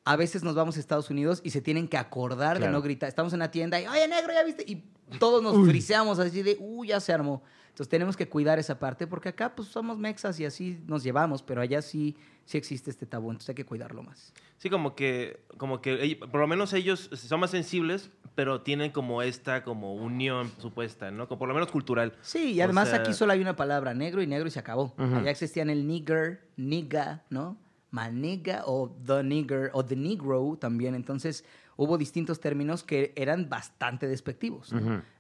A 0.05 0.15
veces 0.17 0.43
nos 0.43 0.55
vamos 0.55 0.75
a 0.75 0.79
Estados 0.79 1.09
Unidos 1.09 1.39
y 1.43 1.51
se 1.51 1.61
tienen 1.61 1.87
que 1.87 1.97
acordar 1.97 2.59
de 2.59 2.67
no 2.69 2.81
gritar. 2.81 3.07
Estamos 3.07 3.31
en 3.33 3.39
la 3.39 3.51
tienda 3.51 3.79
y, 3.79 3.87
oye, 3.87 4.07
negro, 4.07 4.33
¿ya 4.33 4.43
viste? 4.43 4.63
Y 4.67 4.83
todos 5.17 5.41
nos 5.41 5.65
friseamos 5.67 6.19
así 6.19 6.41
de, 6.43 6.57
uy, 6.59 6.89
ya 6.89 6.99
se 6.99 7.13
armó. 7.13 7.41
Entonces 7.69 7.89
tenemos 7.89 8.15
que 8.15 8.27
cuidar 8.29 8.59
esa 8.59 8.77
parte 8.77 9.07
porque 9.07 9.29
acá 9.29 9.55
pues 9.55 9.67
somos 9.69 9.97
mexas 9.97 10.39
y 10.39 10.45
así 10.45 10.79
nos 10.85 11.01
llevamos, 11.03 11.41
pero 11.41 11.59
allá 11.61 11.81
sí, 11.81 12.15
sí 12.45 12.57
existe 12.59 12.91
este 12.91 13.07
tabú, 13.07 13.31
entonces 13.31 13.49
hay 13.49 13.55
que 13.55 13.65
cuidarlo 13.65 14.03
más. 14.03 14.31
Sí, 14.59 14.69
como 14.69 14.93
que, 14.93 15.39
como 15.57 15.81
que 15.81 16.19
por 16.31 16.39
lo 16.41 16.47
menos 16.47 16.73
ellos 16.73 17.09
son 17.13 17.39
más 17.39 17.49
sensibles, 17.49 18.11
pero 18.35 18.61
tienen 18.61 18.91
como 18.91 19.23
esta 19.23 19.63
como 19.63 19.95
unión 19.95 20.51
supuesta, 20.59 21.09
¿no? 21.09 21.27
Como 21.27 21.39
por 21.39 21.47
lo 21.47 21.55
menos 21.55 21.71
cultural. 21.71 22.13
Sí, 22.21 22.53
y 22.53 22.61
O 22.61 22.65
además 22.65 22.89
sea- 22.89 22.99
aquí 22.99 23.13
solo 23.13 23.31
hay 23.33 23.41
una 23.41 23.55
palabra, 23.55 23.95
negro 23.95 24.21
y 24.21 24.27
negro 24.27 24.47
y 24.47 24.51
se 24.51 24.59
acabó. 24.59 24.93
Ujú. 24.99 25.15
Allá 25.15 25.31
existían 25.31 25.71
el 25.71 25.87
nigger, 25.87 26.47
nigga, 26.57 27.23
¿no? 27.31 27.57
Maniga 27.93 28.63
o 28.65 28.89
the 29.05 29.21
nigger 29.23 29.69
o 29.73 29.85
the 29.85 29.95
negro 29.95 30.57
también. 30.59 30.95
Entonces 30.95 31.45
hubo 31.77 31.97
distintos 31.97 32.39
términos 32.39 32.83
que 32.83 33.13
eran 33.15 33.47
bastante 33.49 34.07
despectivos. 34.07 34.73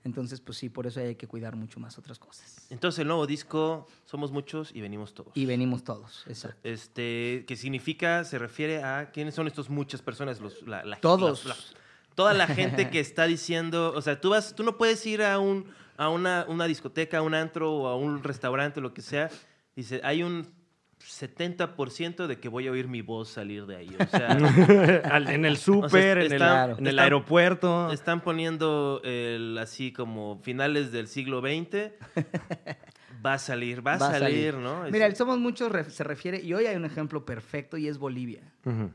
Entonces, 0.03 0.41
pues 0.41 0.57
sí, 0.57 0.69
por 0.69 0.87
eso 0.87 0.99
hay 0.99 1.15
que 1.15 1.27
cuidar 1.27 1.55
mucho 1.55 1.79
más 1.79 1.97
otras 1.99 2.17
cosas. 2.17 2.65
Entonces 2.71 2.97
el 2.99 3.07
nuevo 3.07 3.27
disco, 3.27 3.87
somos 4.05 4.31
muchos 4.31 4.71
y 4.75 4.81
venimos 4.81 5.13
todos. 5.13 5.31
Y 5.35 5.45
venimos 5.45 5.83
todos, 5.83 6.25
exacto. 6.27 6.59
Este, 6.63 7.45
que 7.47 7.55
significa, 7.55 8.23
se 8.23 8.39
refiere 8.39 8.83
a 8.83 9.11
quiénes 9.11 9.35
son 9.35 9.45
estos 9.45 9.69
muchas 9.69 10.01
personas, 10.01 10.41
los, 10.41 10.61
la, 10.67 10.83
la- 10.83 10.97
Todos. 10.99 11.45
la- 11.45 11.53
la- 11.55 11.61
toda 12.15 12.33
la 12.33 12.47
gente 12.47 12.89
que 12.89 12.99
está 12.99 13.25
diciendo, 13.25 13.93
o 13.95 14.01
sea, 14.01 14.19
tú 14.19 14.29
vas, 14.31 14.55
tú 14.55 14.63
no 14.63 14.77
puedes 14.77 15.05
ir 15.05 15.21
a 15.23 15.37
un, 15.39 15.65
a 15.97 16.09
una, 16.09 16.45
una 16.49 16.65
discoteca, 16.65 17.19
a 17.19 17.21
un 17.21 17.33
antro 17.35 17.71
o 17.71 17.87
a 17.87 17.95
un 17.95 18.23
restaurante, 18.23 18.81
lo 18.81 18.93
que 18.93 19.01
sea. 19.01 19.29
Dice, 19.75 20.01
hay 20.03 20.21
un 20.23 20.47
70% 21.07 22.27
de 22.27 22.39
que 22.39 22.49
voy 22.49 22.67
a 22.67 22.71
oír 22.71 22.87
mi 22.87 23.01
voz 23.01 23.29
salir 23.29 23.65
de 23.65 23.75
ahí. 23.75 23.95
O 23.99 24.07
sea, 24.07 24.29
en 25.33 25.45
el 25.45 25.57
súper, 25.57 26.17
en, 26.19 26.33
el, 26.33 26.41
en 26.87 26.99
aeropuerto. 26.99 27.91
están 27.91 28.21
poniendo 28.21 29.01
el 29.03 29.57
así 29.57 29.91
como 29.91 30.39
finales 30.43 30.91
del 30.91 31.07
siglo 31.07 31.41
XX. 31.41 31.91
Va 33.25 33.35
a 33.35 33.39
salir, 33.39 33.85
va 33.85 33.93
a, 33.93 33.99
salir, 33.99 34.55
¿no? 34.55 34.83
Mira, 34.91 35.05
Es- 35.05 35.11
el 35.11 35.15
Somos 35.15 35.39
Muchos 35.39 35.71
ref- 35.71 35.89
se 35.89 36.03
refiere, 36.03 36.41
y 36.41 36.53
hoy 36.53 36.65
hay 36.65 36.75
un 36.75 36.83
ejemplo 36.83 37.25
perfecto 37.25 37.77
y 37.77 37.87
es 37.87 37.97
Bolivia. 37.97 38.41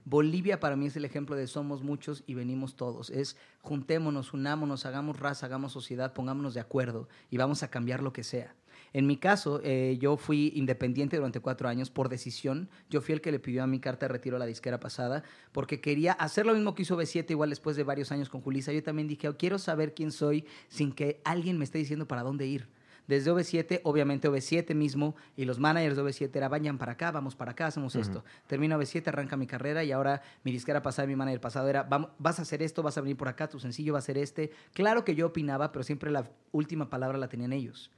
Bolivia 0.04 0.60
para 0.60 0.76
mí 0.76 0.86
es 0.86 0.96
el 0.96 1.06
ejemplo 1.06 1.34
de 1.34 1.46
somos 1.46 1.82
muchos 1.82 2.24
y 2.26 2.34
venimos 2.34 2.76
todos. 2.76 3.08
Es 3.08 3.36
juntémonos, 3.62 4.34
unámonos, 4.34 4.84
hagamos 4.84 5.18
raza, 5.18 5.46
hagamos 5.46 5.72
sociedad, 5.72 6.12
pongámonos 6.12 6.52
de 6.52 6.60
acuerdo 6.60 7.08
y 7.30 7.38
vamos 7.38 7.62
a 7.62 7.70
cambiar 7.70 8.02
lo 8.02 8.12
que 8.12 8.22
sea. 8.22 8.54
En 8.92 9.06
mi 9.06 9.16
caso, 9.16 9.60
eh, 9.64 9.98
yo 10.00 10.16
fui 10.16 10.52
independiente 10.54 11.16
durante 11.16 11.40
cuatro 11.40 11.68
años 11.68 11.90
por 11.90 12.08
decisión. 12.08 12.68
Yo 12.90 13.00
fui 13.00 13.14
el 13.14 13.20
que 13.20 13.30
le 13.32 13.38
pidió 13.38 13.62
a 13.62 13.66
mi 13.66 13.80
carta 13.80 14.06
de 14.06 14.12
retiro 14.12 14.36
a 14.36 14.38
la 14.38 14.46
disquera 14.46 14.80
pasada 14.80 15.22
porque 15.52 15.80
quería 15.80 16.12
hacer 16.12 16.46
lo 16.46 16.54
mismo 16.54 16.74
que 16.74 16.82
hizo 16.82 16.96
B7 16.96 17.30
igual 17.30 17.50
después 17.50 17.76
de 17.76 17.84
varios 17.84 18.12
años 18.12 18.28
con 18.28 18.40
Julisa. 18.40 18.72
Yo 18.72 18.82
también 18.82 19.08
dije, 19.08 19.28
"Oh, 19.28 19.36
quiero 19.36 19.58
saber 19.58 19.94
quién 19.94 20.10
soy 20.12 20.44
sin 20.68 20.92
que 20.92 21.20
alguien 21.24 21.58
me 21.58 21.64
esté 21.64 21.78
diciendo 21.78 22.08
para 22.08 22.22
dónde 22.22 22.46
ir. 22.46 22.68
Desde 23.06 23.30
OV7, 23.30 23.80
obviamente 23.84 24.28
OV7 24.28 24.74
mismo 24.74 25.16
y 25.34 25.46
los 25.46 25.58
managers 25.58 25.96
de 25.96 26.02
OV7 26.02 26.36
era 26.36 26.48
vayan 26.50 26.76
para 26.76 26.92
acá, 26.92 27.10
vamos 27.10 27.34
para 27.34 27.52
acá, 27.52 27.66
hacemos 27.68 27.94
esto. 27.96 28.22
Termino 28.46 28.76
OV7, 28.78 29.08
arranca 29.08 29.34
mi 29.38 29.46
carrera 29.46 29.82
y 29.82 29.92
ahora 29.92 30.20
mi 30.44 30.52
disquera 30.52 30.82
pasada 30.82 31.06
y 31.06 31.08
mi 31.08 31.16
manager 31.16 31.40
pasado 31.40 31.68
era 31.70 31.88
"Vam- 31.88 32.10
vas 32.18 32.38
a 32.38 32.42
hacer 32.42 32.62
esto, 32.62 32.82
vas 32.82 32.98
a 32.98 33.00
venir 33.00 33.16
por 33.16 33.28
acá, 33.28 33.48
tu 33.48 33.58
sencillo 33.60 33.94
va 33.94 34.00
a 34.00 34.02
ser 34.02 34.18
este. 34.18 34.50
Claro 34.74 35.06
que 35.06 35.14
yo 35.14 35.26
opinaba, 35.28 35.72
pero 35.72 35.84
siempre 35.84 36.10
la 36.10 36.30
última 36.52 36.90
palabra 36.90 37.16
la 37.16 37.30
tenían 37.30 37.54
ellos. 37.54 37.90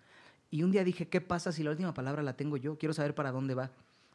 Y 0.51 0.63
un 0.63 0.73
día 0.73 0.85
dije, 0.85 1.09
¿qué 1.09 1.21
pasa 1.21 1.53
si 1.53 1.63
la 1.63 1.71
última 1.71 1.95
palabra 1.95 2.23
la 2.23 2.35
tengo 2.35 2.57
yo? 2.57 2.77
Quiero 2.77 2.93
saber 2.93 3.15
para 3.15 3.31
dónde 3.31 3.55
va. 3.55 3.71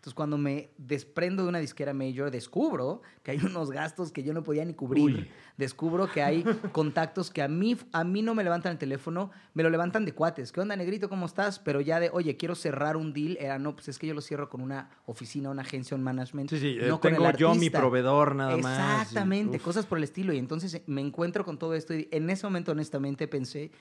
Entonces, 0.06 0.18
cuando 0.18 0.38
me 0.38 0.70
desprendo 0.78 1.42
de 1.42 1.50
una 1.50 1.58
disquera 1.58 1.92
major, 1.92 2.30
descubro 2.30 3.02
que 3.24 3.32
hay 3.32 3.40
unos 3.44 3.72
gastos 3.72 4.12
que 4.12 4.22
yo 4.22 4.34
no 4.34 4.44
podía 4.44 4.64
ni 4.64 4.76
cubrir. 4.76 5.04
Uy. 5.04 5.32
Descubro 5.58 6.12
que 6.12 6.22
hay 6.22 6.44
contactos 6.74 7.32
que 7.32 7.42
a 7.42 7.48
mí, 7.48 7.76
a 7.92 8.04
mí 8.04 8.22
no 8.22 8.36
me 8.36 8.44
levantan 8.44 8.74
el 8.74 8.78
teléfono, 8.78 9.32
me 9.56 9.64
lo 9.64 9.72
levantan 9.72 10.06
de 10.06 10.12
cuates. 10.12 10.52
¿Qué 10.52 10.62
onda, 10.62 10.76
negrito? 10.76 11.10
¿Cómo 11.10 11.26
estás? 11.26 11.58
Pero 11.58 11.82
ya 11.82 12.00
de, 12.00 12.12
oye, 12.14 12.38
quiero 12.38 12.54
cerrar 12.54 12.98
un 12.98 13.14
deal. 13.14 13.36
Era, 13.40 13.58
no, 13.58 13.74
pues 13.74 13.88
es 13.88 13.98
que 13.98 14.06
yo 14.06 14.14
lo 14.14 14.22
cierro 14.22 14.48
con 14.48 14.62
una 14.62 14.92
oficina, 15.08 15.50
una 15.50 15.64
agencia, 15.64 15.98
un 15.98 16.04
management. 16.04 16.52
Sí, 16.52 16.60
sí, 16.60 16.78
eh, 16.80 16.88
no 16.88 17.00
con 17.00 17.16
el 17.16 17.18
tengo 17.18 17.32
yo 17.32 17.56
mi 17.56 17.72
proveedor 17.72 18.36
nada 18.36 18.58
más. 18.58 19.02
Exactamente, 19.02 19.60
cosas 19.60 19.88
por 19.88 19.98
el 19.98 20.04
estilo. 20.04 20.34
Y 20.34 20.38
entonces 20.38 20.72
eh, 20.76 20.84
me 20.86 21.02
encuentro 21.02 21.44
con 21.44 21.58
todo 21.58 21.74
esto 21.74 21.96
y 21.96 22.08
en 22.12 22.30
ese 22.30 22.46
momento 22.46 22.74
honestamente 22.74 23.28
pensé, 23.28 23.72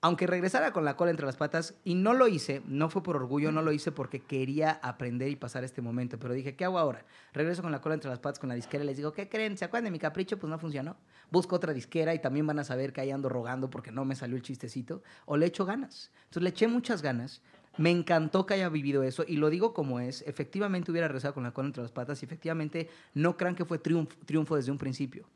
aunque 0.00 0.26
regresara 0.26 0.72
con 0.72 0.84
la 0.84 0.96
cola 0.96 1.10
entre 1.10 1.26
las 1.26 1.36
patas, 1.36 1.74
y 1.84 1.94
no 1.94 2.14
lo 2.14 2.28
hice, 2.28 2.62
no 2.66 2.88
fue 2.88 3.02
por 3.02 3.16
orgullo, 3.16 3.50
no 3.50 3.62
lo 3.62 3.72
hice 3.72 3.90
porque 3.90 4.20
quería 4.20 4.72
aprender 4.82 5.28
y 5.28 5.36
pasar 5.36 5.64
este 5.64 5.82
momento, 5.82 6.18
pero 6.18 6.34
dije, 6.34 6.54
¿qué 6.54 6.64
hago 6.64 6.78
ahora? 6.78 7.04
Regreso 7.32 7.62
con 7.62 7.72
la 7.72 7.80
cola 7.80 7.94
entre 7.94 8.10
las 8.10 8.20
patas 8.20 8.38
con 8.38 8.48
la 8.48 8.54
disquera 8.54 8.84
y 8.84 8.86
les 8.86 8.96
digo, 8.96 9.12
¿qué 9.12 9.28
creen? 9.28 9.56
¿Se 9.56 9.64
acuerdan 9.64 9.84
de 9.84 9.90
mi 9.90 9.98
capricho? 9.98 10.38
Pues 10.38 10.50
no 10.50 10.58
funcionó. 10.58 10.96
Busco 11.30 11.56
otra 11.56 11.72
disquera 11.72 12.14
y 12.14 12.20
también 12.20 12.46
van 12.46 12.58
a 12.58 12.64
saber 12.64 12.92
que 12.92 13.00
ahí 13.00 13.10
ando 13.10 13.28
rogando 13.28 13.70
porque 13.70 13.90
no 13.90 14.04
me 14.04 14.14
salió 14.14 14.36
el 14.36 14.42
chistecito, 14.42 15.02
o 15.26 15.36
le 15.36 15.46
echo 15.46 15.64
ganas. 15.64 16.10
Entonces 16.24 16.42
le 16.42 16.50
eché 16.50 16.68
muchas 16.68 17.02
ganas. 17.02 17.42
Me 17.76 17.90
encantó 17.90 18.44
que 18.44 18.54
haya 18.54 18.68
vivido 18.68 19.04
eso 19.04 19.24
y 19.26 19.36
lo 19.36 19.50
digo 19.50 19.72
como 19.72 20.00
es. 20.00 20.22
Efectivamente 20.26 20.90
hubiera 20.90 21.06
regresado 21.06 21.34
con 21.34 21.44
la 21.44 21.52
cola 21.52 21.68
entre 21.68 21.82
las 21.82 21.92
patas 21.92 22.22
y 22.22 22.24
efectivamente 22.26 22.88
no 23.14 23.36
crean 23.36 23.54
que 23.54 23.64
fue 23.64 23.78
triunfo, 23.78 24.16
triunfo 24.26 24.56
desde 24.56 24.72
un 24.72 24.78
principio 24.78 25.26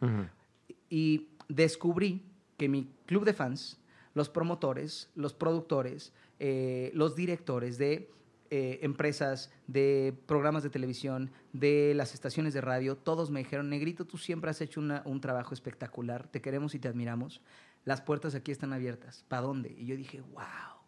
y 0.93 1.29
descubrí 1.49 2.23
que 2.59 2.69
mi 2.69 2.87
club 3.07 3.25
de 3.25 3.33
fans, 3.33 3.79
los 4.15 4.29
promotores, 4.29 5.11
los 5.15 5.35
productores, 5.35 6.13
eh, 6.39 6.91
los 6.95 7.15
directores 7.17 7.79
de 7.79 8.11
eh, 8.55 8.81
empresas, 8.83 9.51
de 9.67 10.15
programas 10.27 10.63
de 10.63 10.69
televisión, 10.69 11.31
de 11.55 11.95
las 11.95 12.13
estaciones 12.13 12.53
de 12.53 12.61
radio, 12.61 12.97
todos 12.97 13.31
me 13.31 13.41
dijeron, 13.41 13.71
Negrito, 13.71 14.05
tú 14.05 14.19
siempre 14.19 14.51
has 14.51 14.61
hecho 14.61 14.79
una- 14.79 15.03
un 15.07 15.23
trabajo 15.23 15.55
espectacular, 15.55 16.29
te 16.29 16.43
queremos 16.43 16.75
y 16.75 16.79
te 16.79 16.89
admiramos, 16.89 17.41
las 17.87 18.03
puertas 18.03 18.35
aquí 18.35 18.53
están 18.53 18.75
abiertas, 18.75 19.25
¿para 19.29 19.41
dónde? 19.43 19.75
Y 19.79 19.87
yo 19.87 19.97
dije, 19.97 20.21
wow 20.21 20.82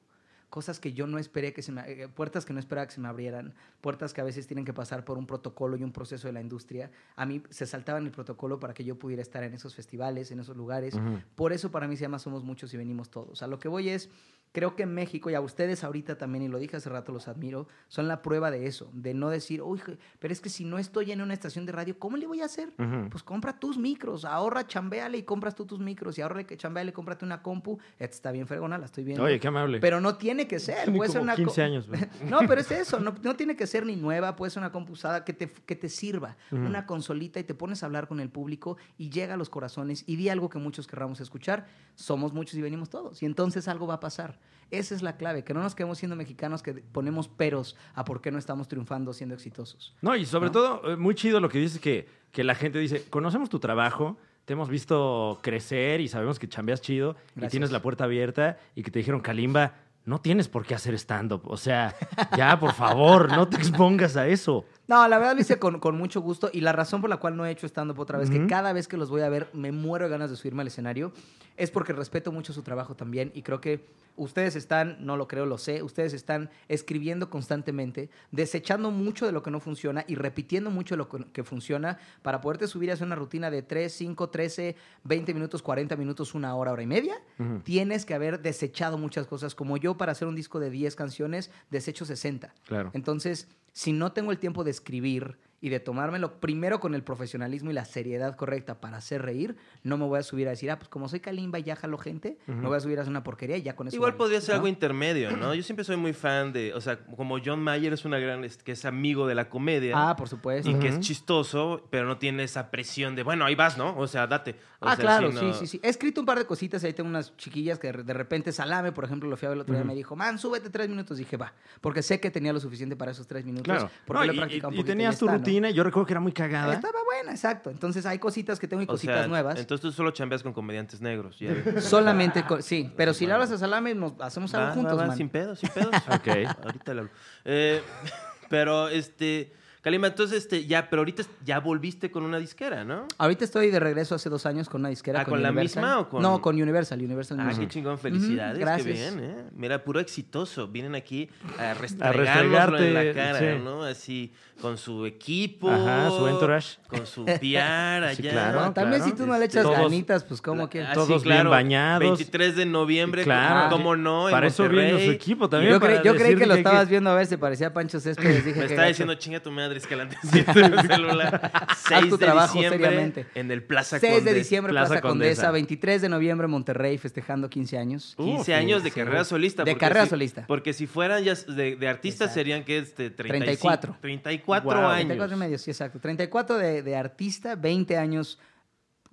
cosas 0.55 0.78
que 0.78 0.92
yo 0.92 1.09
no 1.09 1.18
esperé 1.18 1.52
que 1.52 1.62
se 1.62 1.72
me 1.72 1.82
eh, 1.90 2.07
puertas 2.07 2.44
que 2.44 2.52
no 2.52 2.61
esperaba 2.61 2.86
que 2.86 2.94
se 2.94 3.00
me 3.00 3.09
abrieran, 3.09 3.55
puertas 3.80 4.14
que 4.14 4.20
a 4.20 4.24
veces 4.24 4.46
tienen 4.46 4.64
que 4.64 4.72
pasar 4.72 5.05
por 5.05 5.18
un 5.18 5.26
protocolo 5.26 5.76
y 5.76 5.82
un 5.82 5.90
proceso 5.90 6.28
de 6.28 6.32
la 6.32 6.40
industria. 6.40 6.92
A 7.16 7.26
mí 7.26 7.42
se 7.50 7.66
saltaban 7.66 8.05
el 8.05 8.12
protocolo 8.12 8.61
para 8.61 8.72
que 8.72 8.84
yo 8.84 8.96
pudiera 8.96 9.20
estar 9.20 9.42
en 9.42 9.52
esos 9.52 9.74
festivales, 9.74 10.30
en 10.30 10.38
esos 10.38 10.57
lugares. 10.57 10.94
Por 11.34 11.52
eso 11.52 11.72
para 11.72 11.88
mí 11.88 11.96
se 11.96 12.02
llama 12.02 12.20
Somos 12.20 12.44
Muchos 12.44 12.72
y 12.72 12.76
Venimos 12.76 13.11
Todos. 13.11 13.42
A 13.42 13.48
lo 13.48 13.59
que 13.59 13.66
voy 13.66 13.88
es, 13.88 14.11
creo 14.55 14.76
que 14.76 14.84
en 14.84 14.94
México, 14.94 15.28
y 15.28 15.34
a 15.34 15.40
ustedes 15.40 15.82
ahorita 15.82 16.16
también, 16.16 16.44
y 16.44 16.48
lo 16.48 16.61
dije 16.61 16.76
hace 16.76 16.88
rato, 16.88 17.11
los 17.11 17.26
admiro, 17.26 17.66
son 17.88 18.07
la 18.07 18.22
prueba 18.22 18.52
de 18.52 18.66
eso, 18.66 18.88
de 18.92 19.12
no 19.12 19.28
decir, 19.28 19.61
uy, 19.61 19.82
pero 20.20 20.32
es 20.32 20.40
que 20.40 20.48
si 20.48 20.64
no 20.64 20.78
estoy 20.78 21.11
en 21.11 21.20
una 21.20 21.34
estación 21.34 21.66
de 21.66 21.72
radio, 21.72 21.98
¿cómo 21.98 22.16
le 22.16 22.28
voy 22.28 22.40
a 22.40 22.44
hacer? 22.44 22.72
Pues 23.11 23.24
compra 23.24 23.59
tus 23.59 23.76
micros, 23.76 24.24
ahorra, 24.24 24.64
chambéale 24.68 25.18
y 25.18 25.24
compras 25.24 25.57
tú 25.57 25.66
tus 25.66 25.80
micros, 25.80 26.16
y 26.18 26.22
ahorra 26.22 26.44
que 26.44 26.57
chambéale, 26.57 26.92
cómprate 26.92 27.24
una 27.24 27.42
compu, 27.42 27.80
esta 27.98 28.14
está 28.14 28.30
bien 28.30 28.46
fregona, 28.46 28.78
la 28.78 28.86
estoy 28.86 29.02
viendo. 29.02 29.24
Oye, 29.24 29.40
qué 29.40 29.48
amable. 29.48 29.80
Pero 29.80 30.00
no 30.00 30.14
tiene 30.18 30.43
tiene 30.45 30.49
que 30.49 30.59
ser. 30.59 30.84
Tiene 30.84 30.97
Puede 30.97 31.11
ser 31.11 31.20
una 31.20 31.34
15 31.36 31.55
co- 31.55 31.62
años. 31.62 31.88
No, 32.28 32.40
pero 32.47 32.61
es 32.61 32.70
eso, 32.70 33.01
no, 33.01 33.14
no 33.22 33.36
tiene 33.36 33.57
que 33.57 33.66
ser 33.66 33.84
ni 33.86 33.97
nueva, 33.97 34.36
puede 34.36 34.51
ser 34.51 34.61
una 34.61 34.72
compusada 34.72 35.24
que 35.24 35.32
te, 35.32 35.49
que 35.49 35.76
te 35.76 35.88
sirva, 35.88 36.36
una 36.51 36.86
consolita 36.86 37.40
y 37.40 37.45
te 37.45 37.55
pones 37.55 37.82
a 37.82 37.86
hablar 37.86 38.09
con 38.09 38.20
el 38.20 38.28
público 38.30 38.76
y 38.99 39.11
llega 39.11 39.34
a 39.34 39.36
los 39.36 39.49
corazones 39.51 40.05
y 40.07 40.16
di 40.16 40.28
algo 40.28 40.49
que 40.49 40.59
muchos 40.59 40.86
querramos 40.86 41.20
escuchar. 41.20 41.66
Somos 41.95 42.32
muchos 42.32 42.55
y 42.55 42.62
venimos 42.62 42.90
todos 42.90 43.22
y 43.22 43.26
entonces 43.26 43.68
algo 43.68 43.86
va 43.86 43.95
a 43.95 44.01
pasar. 44.01 44.38
Esa 44.70 44.95
es 44.95 45.03
la 45.03 45.16
clave, 45.16 45.45
que 45.45 45.55
no 45.55 45.62
nos 45.62 45.74
quedemos 45.74 45.99
siendo 45.99 46.16
mexicanos 46.16 46.62
que 46.62 46.72
ponemos 46.74 47.28
peros 47.28 47.76
a 47.95 48.05
por 48.05 48.20
qué 48.20 48.30
no 48.32 48.38
estamos 48.38 48.66
triunfando 48.66 49.12
siendo 49.12 49.34
exitosos. 49.34 49.95
No, 50.01 50.16
y 50.16 50.24
sobre 50.26 50.47
¿No? 50.47 50.53
todo, 50.53 50.90
eh, 50.92 50.97
muy 50.97 51.14
chido 51.14 51.38
lo 51.40 51.49
que 51.49 51.59
dices 51.59 51.80
que, 51.80 52.09
que 52.32 52.42
la 52.45 52.55
gente 52.55 52.78
dice, 52.78 53.05
conocemos 53.11 53.51
tu 53.51 53.61
trabajo, 53.61 54.16
te 54.47 54.55
hemos 54.55 54.68
visto 54.68 55.38
crecer 55.42 56.01
y 56.01 56.09
sabemos 56.09 56.38
que 56.38 56.49
chambeas 56.49 56.80
chido 56.80 57.16
y 57.40 57.47
tienes 57.49 57.70
la 57.70 57.80
puerta 57.82 58.05
abierta 58.05 58.59
y 58.74 58.82
que 58.82 58.90
te 58.90 58.99
dijeron, 58.99 59.20
Kalimba, 59.20 59.74
no 60.05 60.20
tienes 60.20 60.48
por 60.48 60.66
qué 60.66 60.74
hacer 60.74 60.94
stand-up. 60.94 61.42
O 61.46 61.57
sea, 61.57 61.94
ya, 62.36 62.59
por 62.59 62.72
favor, 62.72 63.30
no 63.30 63.48
te 63.48 63.57
expongas 63.57 64.16
a 64.16 64.26
eso. 64.26 64.64
No, 64.87 65.07
la 65.09 65.18
verdad 65.18 65.35
lo 65.35 65.41
hice 65.41 65.59
con, 65.59 65.80
con 65.80 65.97
mucho 65.97 66.20
gusto 66.20 66.51
y 66.53 66.61
la 66.61 66.72
razón 66.72 67.01
por 67.01 67.09
la 67.09 67.16
cual 67.16 67.37
no 67.37 67.47
he 67.47 67.51
hecho 67.51 67.66
stand-up 67.66 67.99
otra 67.99 68.18
vez, 68.18 68.28
que 68.28 68.47
cada 68.47 68.72
vez 68.72 68.87
que 68.87 68.97
los 68.97 69.09
voy 69.09 69.22
a 69.22 69.28
ver 69.28 69.49
me 69.53 69.72
muero 69.72 70.05
de 70.05 70.11
ganas 70.11 70.30
de 70.30 70.37
subirme 70.37 70.62
al 70.62 70.68
escenario, 70.68 71.12
es 71.57 71.70
porque 71.70 71.93
respeto 71.93 72.32
mucho 72.32 72.53
su 72.53 72.62
trabajo 72.62 72.95
también 72.95 73.32
y 73.35 73.43
creo 73.43 73.61
que 73.61 73.87
ustedes 74.16 74.57
están, 74.57 74.97
no 75.01 75.16
lo 75.16 75.26
creo, 75.26 75.47
lo 75.47 75.59
sé, 75.59 75.82
ustedes 75.82 76.12
están 76.12 76.51
escribiendo 76.68 77.30
constantemente, 77.30 78.11
desechando 78.30 78.91
mucho 78.91 79.26
de 79.26 79.32
lo 79.32 79.43
que 79.43 79.51
no 79.51 79.61
funciona 79.61 80.05
y 80.07 80.14
repitiendo 80.14 80.70
mucho 80.70 80.95
de 80.95 80.99
lo 80.99 81.09
que, 81.09 81.24
que 81.32 81.45
funciona 81.45 81.99
para 82.22 82.41
poderte 82.41 82.66
subir 82.66 82.91
a 82.91 82.95
hacer 82.95 83.07
una 83.07 83.16
rutina 83.16 83.51
de 83.51 83.62
3, 83.62 83.93
5, 83.93 84.28
13, 84.30 84.76
20 85.05 85.35
minutos, 85.35 85.62
40 85.62 85.97
minutos, 85.97 86.35
una 86.35 86.55
hora, 86.55 86.72
hora 86.72 86.82
y 86.82 86.87
media. 86.87 87.20
Tienes 87.64 88.05
que 88.05 88.14
haber 88.14 88.41
desechado 88.41 88.99
muchas 88.99 89.26
cosas, 89.26 89.55
como 89.55 89.76
yo 89.76 89.97
para 89.97 90.12
hacer 90.12 90.28
un 90.28 90.35
disco 90.35 90.61
de 90.61 90.70
10 90.70 90.95
canciones, 90.97 91.51
desecho 91.70 92.05
60. 92.05 92.53
Claro. 92.66 92.91
Entonces, 92.95 93.49
si 93.75 93.93
no 93.93 94.12
tengo 94.12 94.31
el 94.31 94.39
tiempo 94.39 94.64
de 94.64 94.70
escribir 94.70 95.37
y 95.65 95.71
de 95.71 95.81
tomármelo 95.81 96.41
primero 96.41 96.79
con 96.79 96.95
el 96.95 97.03
profesionalismo 97.03 97.71
y 97.71 97.73
la 97.73 97.87
seriedad 97.87 98.37
correcta 98.37 98.83
para 98.83 98.99
hacer 98.99 99.23
reír, 99.23 99.57
no 99.83 99.97
me 99.97 100.05
voy 100.05 100.19
a 100.19 100.23
subir 100.23 100.47
a 100.47 100.51
decir, 100.51 100.71
ah, 100.71 100.79
pues 100.79 100.91
como 100.91 101.09
soy 101.09 101.21
Kalimba 101.21 101.59
y 101.59 101.62
ya 101.62 101.75
jalo 101.75 101.97
gente, 101.97 102.37
me 102.47 102.67
voy 102.69 102.77
a 102.77 102.81
subir 102.81 102.99
a 102.99 103.01
hacer 103.01 103.11
una 103.11 103.25
porquería 103.25 103.57
y 103.57 103.62
ya 103.62 103.75
con 103.75 103.89
eso. 103.89 103.97
Igual 103.97 104.11
vale", 104.12 104.19
podría 104.19 104.41
ser 104.43 104.51
¿no? 104.51 104.55
algo 104.57 104.69
intermedio, 104.69 105.35
¿no? 105.35 105.55
Yo 105.55 105.62
siempre 105.62 105.83
soy 105.85 105.97
muy 105.97 106.12
fan 106.12 106.53
de, 106.53 106.75
o 106.75 106.83
sea, 106.83 106.99
como 106.99 107.39
John 107.43 107.62
Mayer 107.62 107.95
es 107.95 108.05
una 108.05 108.19
gran, 108.19 108.45
es- 108.45 108.59
que 108.59 108.73
es 108.73 108.85
amigo 108.85 109.27
de 109.27 109.35
la 109.35 109.49
comedia. 109.49 110.11
Ah, 110.11 110.17
por 110.17 110.29
supuesto. 110.29 110.71
y 110.71 110.75
que 110.75 110.89
es 110.89 111.01
chistoso, 111.01 111.87
pero 111.91 112.07
no 112.07 112.19
tiene 112.19 112.43
esa 112.45 112.71
presión 112.71 113.17
de, 113.17 113.23
bueno, 113.23 113.47
ahí 113.47 113.55
vas, 113.55 113.79
¿no? 113.79 113.97
O 113.97 114.07
sea, 114.07 114.27
date. 114.27 114.57
O 114.81 114.87
ah, 114.89 114.97
sea, 114.97 115.03
claro, 115.03 115.33
sí, 115.33 115.39
sí, 115.39 115.45
no- 115.47 115.55
sí, 115.55 115.67
sí. 115.67 115.81
He 115.83 115.89
escrito 115.89 116.21
un 116.21 116.27
par 116.27 116.37
de 116.39 116.45
cositas 116.45 116.85
ahí 116.85 116.93
tengo 116.93 117.09
unas 117.09 117.35
chiquillas 117.39 117.79
que 117.79 117.91
de 117.91 118.12
repente 118.12 118.53
Salame, 118.53 118.93
por 118.93 119.05
ejemplo, 119.05 119.31
lo 119.31 119.37
fui 119.39 119.47
a 119.47 119.49
ver 119.49 119.57
el 119.57 119.62
otro 119.62 119.75
día, 119.75 119.83
me 119.85 119.95
dijo, 119.95 120.15
man, 120.15 120.39
súbete 120.39 120.69
tres 120.69 120.91
minutos. 120.91 121.17
Dije, 121.17 121.39
va, 121.39 121.55
porque 121.81 122.03
sé 122.03 122.21
que 122.21 122.31
tenía 122.31 122.53
lo 122.53 122.61
suficiente 122.61 122.97
para 122.97 123.12
esos 123.12 123.27
tres 123.27 123.47
minutos. 123.47 123.65
Claro. 123.65 123.91
Porque 124.05 124.27
No, 124.27 124.27
lo 124.27 124.33
he 124.33 124.37
practicado 124.37 124.69
un 124.69 124.75
y, 124.75 124.77
y 124.77 124.81
poquito 124.83 124.93
y 124.93 124.97
tenías 124.97 125.19
tu 125.19 125.27
¿no? 125.27 125.33
rutina, 125.33 125.53
yo 125.72 125.82
recuerdo 125.84 126.07
que 126.07 126.12
era 126.12 126.20
muy 126.20 126.32
cagada. 126.32 126.74
Estaba 126.74 126.98
buena, 127.05 127.32
exacto. 127.32 127.70
Entonces 127.70 128.05
hay 128.07 128.18
cositas 128.18 128.59
que 128.59 128.66
tengo 128.68 128.82
y 128.82 128.84
o 128.84 128.88
cositas 128.88 129.18
sea, 129.18 129.26
nuevas. 129.28 129.59
Entonces 129.59 129.80
tú 129.82 129.92
solo 129.92 130.11
chambeas 130.11 130.42
con 130.42 130.52
comediantes 130.52 131.00
negros. 131.00 131.38
ya. 131.38 131.55
Solamente, 131.80 132.44
con- 132.44 132.62
sí, 132.62 132.92
pero 132.96 133.14
si 133.14 133.26
le 133.26 133.32
hablas 133.32 133.50
a 133.50 133.59
Salame, 133.59 133.94
nos 133.94 134.14
hacemos 134.20 134.52
algo 134.55 134.64
Va, 134.66 134.70
va, 134.70 134.74
juntos, 134.74 134.98
va, 135.00 135.07
man. 135.07 135.16
sin 135.16 135.28
pedos, 135.28 135.59
sin 135.59 135.70
pedos. 135.70 135.90
Ok. 136.09 136.28
Ahorita 136.64 136.94
le 136.94 137.00
hablo. 137.00 137.12
Eh, 137.44 137.82
pero, 138.48 138.88
este, 138.88 139.52
Kalima, 139.85 140.07
entonces, 140.07 140.39
este, 140.39 140.64
ya, 140.66 140.89
pero 140.89 141.01
ahorita 141.01 141.22
ya 141.45 141.61
volviste 141.61 142.11
con 142.11 142.22
una 142.24 142.39
disquera, 142.39 142.85
¿no? 142.85 143.07
Ahorita 143.18 143.45
estoy 143.45 143.70
de 143.70 143.78
regreso 143.78 144.14
hace 144.14 144.30
dos 144.30 144.47
años 144.47 144.68
con 144.70 144.80
una 144.80 144.89
disquera. 144.89 145.20
Ah, 145.20 145.24
¿con 145.26 145.43
la 145.43 145.51
Universal. 145.51 145.82
misma 145.82 145.99
o 146.01 146.09
con- 146.09 146.22
No, 146.22 146.41
con 146.41 146.61
Universal, 146.61 146.99
Universal 147.01 147.39
Ah, 147.39 147.45
Music. 147.45 147.61
qué 147.61 147.68
chingón, 147.68 147.99
felicidades, 147.99 148.53
Ujú, 148.57 148.59
qué 148.59 148.64
gracias. 148.64 148.87
bien, 149.14 149.20
¿eh? 149.22 149.45
Mira, 149.55 149.85
puro 149.85 150.01
exitoso. 150.01 150.68
Vienen 150.68 150.95
aquí 150.95 151.28
a 151.59 151.74
restregárnoslo 151.74 152.78
en 152.78 152.95
la 152.95 153.12
cara, 153.12 153.39
sí. 153.39 153.61
¿no? 153.62 153.82
Así, 153.85 154.32
con 154.61 154.78
su 154.78 155.05
equipo. 155.05 155.70
Ajá, 155.70 156.09
su 156.11 156.28
entourage. 156.28 156.78
Con 156.89 157.07
su 157.07 157.24
PR 157.26 157.37
allá. 158.07 158.14
Sí, 158.14 158.22
claro. 158.22 158.72
También 158.72 159.03
si 159.03 159.12
tú 159.12 159.26
no 159.26 159.37
le 159.39 159.45
echas 159.45 159.64
todos- 159.64 159.78
ganitas, 159.78 160.24
pues 160.24 160.41
como 160.41 160.68
que... 160.70 160.82
Ah, 160.82 160.93
Todos 160.95 161.22
bien 161.22 161.49
bañados. 161.51 162.01
23 162.01 162.57
de 162.57 162.64
noviembre, 162.64 163.24
Claro. 163.24 163.68
¿cómo 163.70 163.97
no? 163.97 164.28
En 164.28 164.32
Para 164.32 164.47
eso 164.47 164.62
Monterrey. 164.62 165.05
su 165.05 165.11
equipo 165.12 165.49
también. 165.49 165.72
yo, 165.72 165.80
creí- 165.80 165.97
yo 166.03 166.14
creí 166.14 166.18
decir 166.35 166.39
que 166.39 166.47
lo 166.47 166.55
estabas 166.55 166.89
viendo 166.89 167.11
a 167.11 167.14
ver 167.14 167.26
si 167.26 167.37
parecía 167.37 167.72
Pancho 167.74 168.01
Céspedes. 168.01 168.45
Dije 168.47 168.61
Me 168.61 168.66
gacho. 168.68 168.89
diciendo, 168.89 169.14
chinga 169.16 169.41
tu 169.41 169.51
madre, 169.51 169.74
Escalante, 169.77 170.16
siento 170.22 170.59
en 170.59 170.75
el 170.75 170.87
celular. 170.87 171.53
6 171.89 172.09
tu 172.09 172.16
de 172.16 172.25
trabajo 172.25 172.55
diciembre 172.55 172.79
seriamente. 172.85 173.27
en 173.35 173.51
el 173.51 173.62
Plaza 173.62 173.99
6 173.99 174.12
de 174.12 174.18
Condesa. 174.18 174.37
diciembre, 174.37 174.70
Plaza 174.72 174.89
Plaza, 174.89 175.01
Condesa. 175.03 175.29
Condesa. 175.43 175.51
23 175.53 176.03
de 176.03 176.09
noviembre, 176.09 176.47
Monterrey, 176.47 176.99
festejando 176.99 177.49
15 177.51 177.79
años. 177.79 178.14
15 178.16 178.53
Uf, 178.53 178.59
años 178.59 178.83
de 178.85 178.91
sí. 178.91 178.95
carrera 179.01 179.25
solista. 179.25 179.64
De 179.64 179.77
carrera 179.77 180.05
si- 180.05 180.11
solista. 180.11 180.45
Porque 180.47 180.72
si 180.72 180.87
fueran 180.87 181.22
ya 181.25 181.35
de, 181.35 181.77
de 181.77 181.89
artistas 181.89 182.27
Exacto. 182.29 182.35
serían 182.35 182.64
que 182.64 182.79
este, 182.79 183.11
35, 183.11 183.45
34. 183.45 183.97
34 184.01 184.70
Wow. 184.81 184.89
años. 184.89 185.07
34 185.09 185.37
y 185.37 185.41
medio, 185.41 185.59
sí, 185.59 185.70
exacto. 185.70 185.99
34 186.01 186.57
de, 186.59 186.83
de 186.83 186.97
artista, 186.97 187.55
20 187.57 187.97
años 187.97 188.39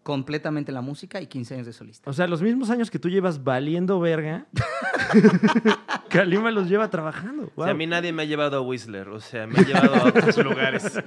completamente 0.04 0.72
en 0.72 0.76
la 0.76 0.82
música 0.82 1.22
y 1.22 1.28
15 1.28 1.54
años 1.56 1.66
de 1.68 1.74
solista. 1.74 2.10
O 2.10 2.14
sea, 2.14 2.28
los 2.28 2.41
mismos 2.41 2.70
años 2.70 2.89
que 2.89 2.99
tú 2.99 3.10
llevas 3.10 3.43
valiendo 3.43 3.99
verga, 3.99 4.45
Kalima 6.10 6.52
los 6.52 6.68
lleva 6.70 6.89
trabajando. 6.89 7.52
O 7.56 7.64
sea, 7.64 7.66
a 7.66 7.68
Wow. 7.74 7.78
mí 7.78 7.88
nadie 7.88 8.12
me 8.12 8.24
ha 8.24 8.26
llevado 8.26 8.58
a 8.58 8.62
Whistler, 8.62 9.10
o 9.10 9.20
sea, 9.20 9.47
me 9.47 9.60
ha 9.60 9.64
llevado 9.64 9.95
a 9.95 10.04
otros 10.08 10.38
lugares. 10.43 10.99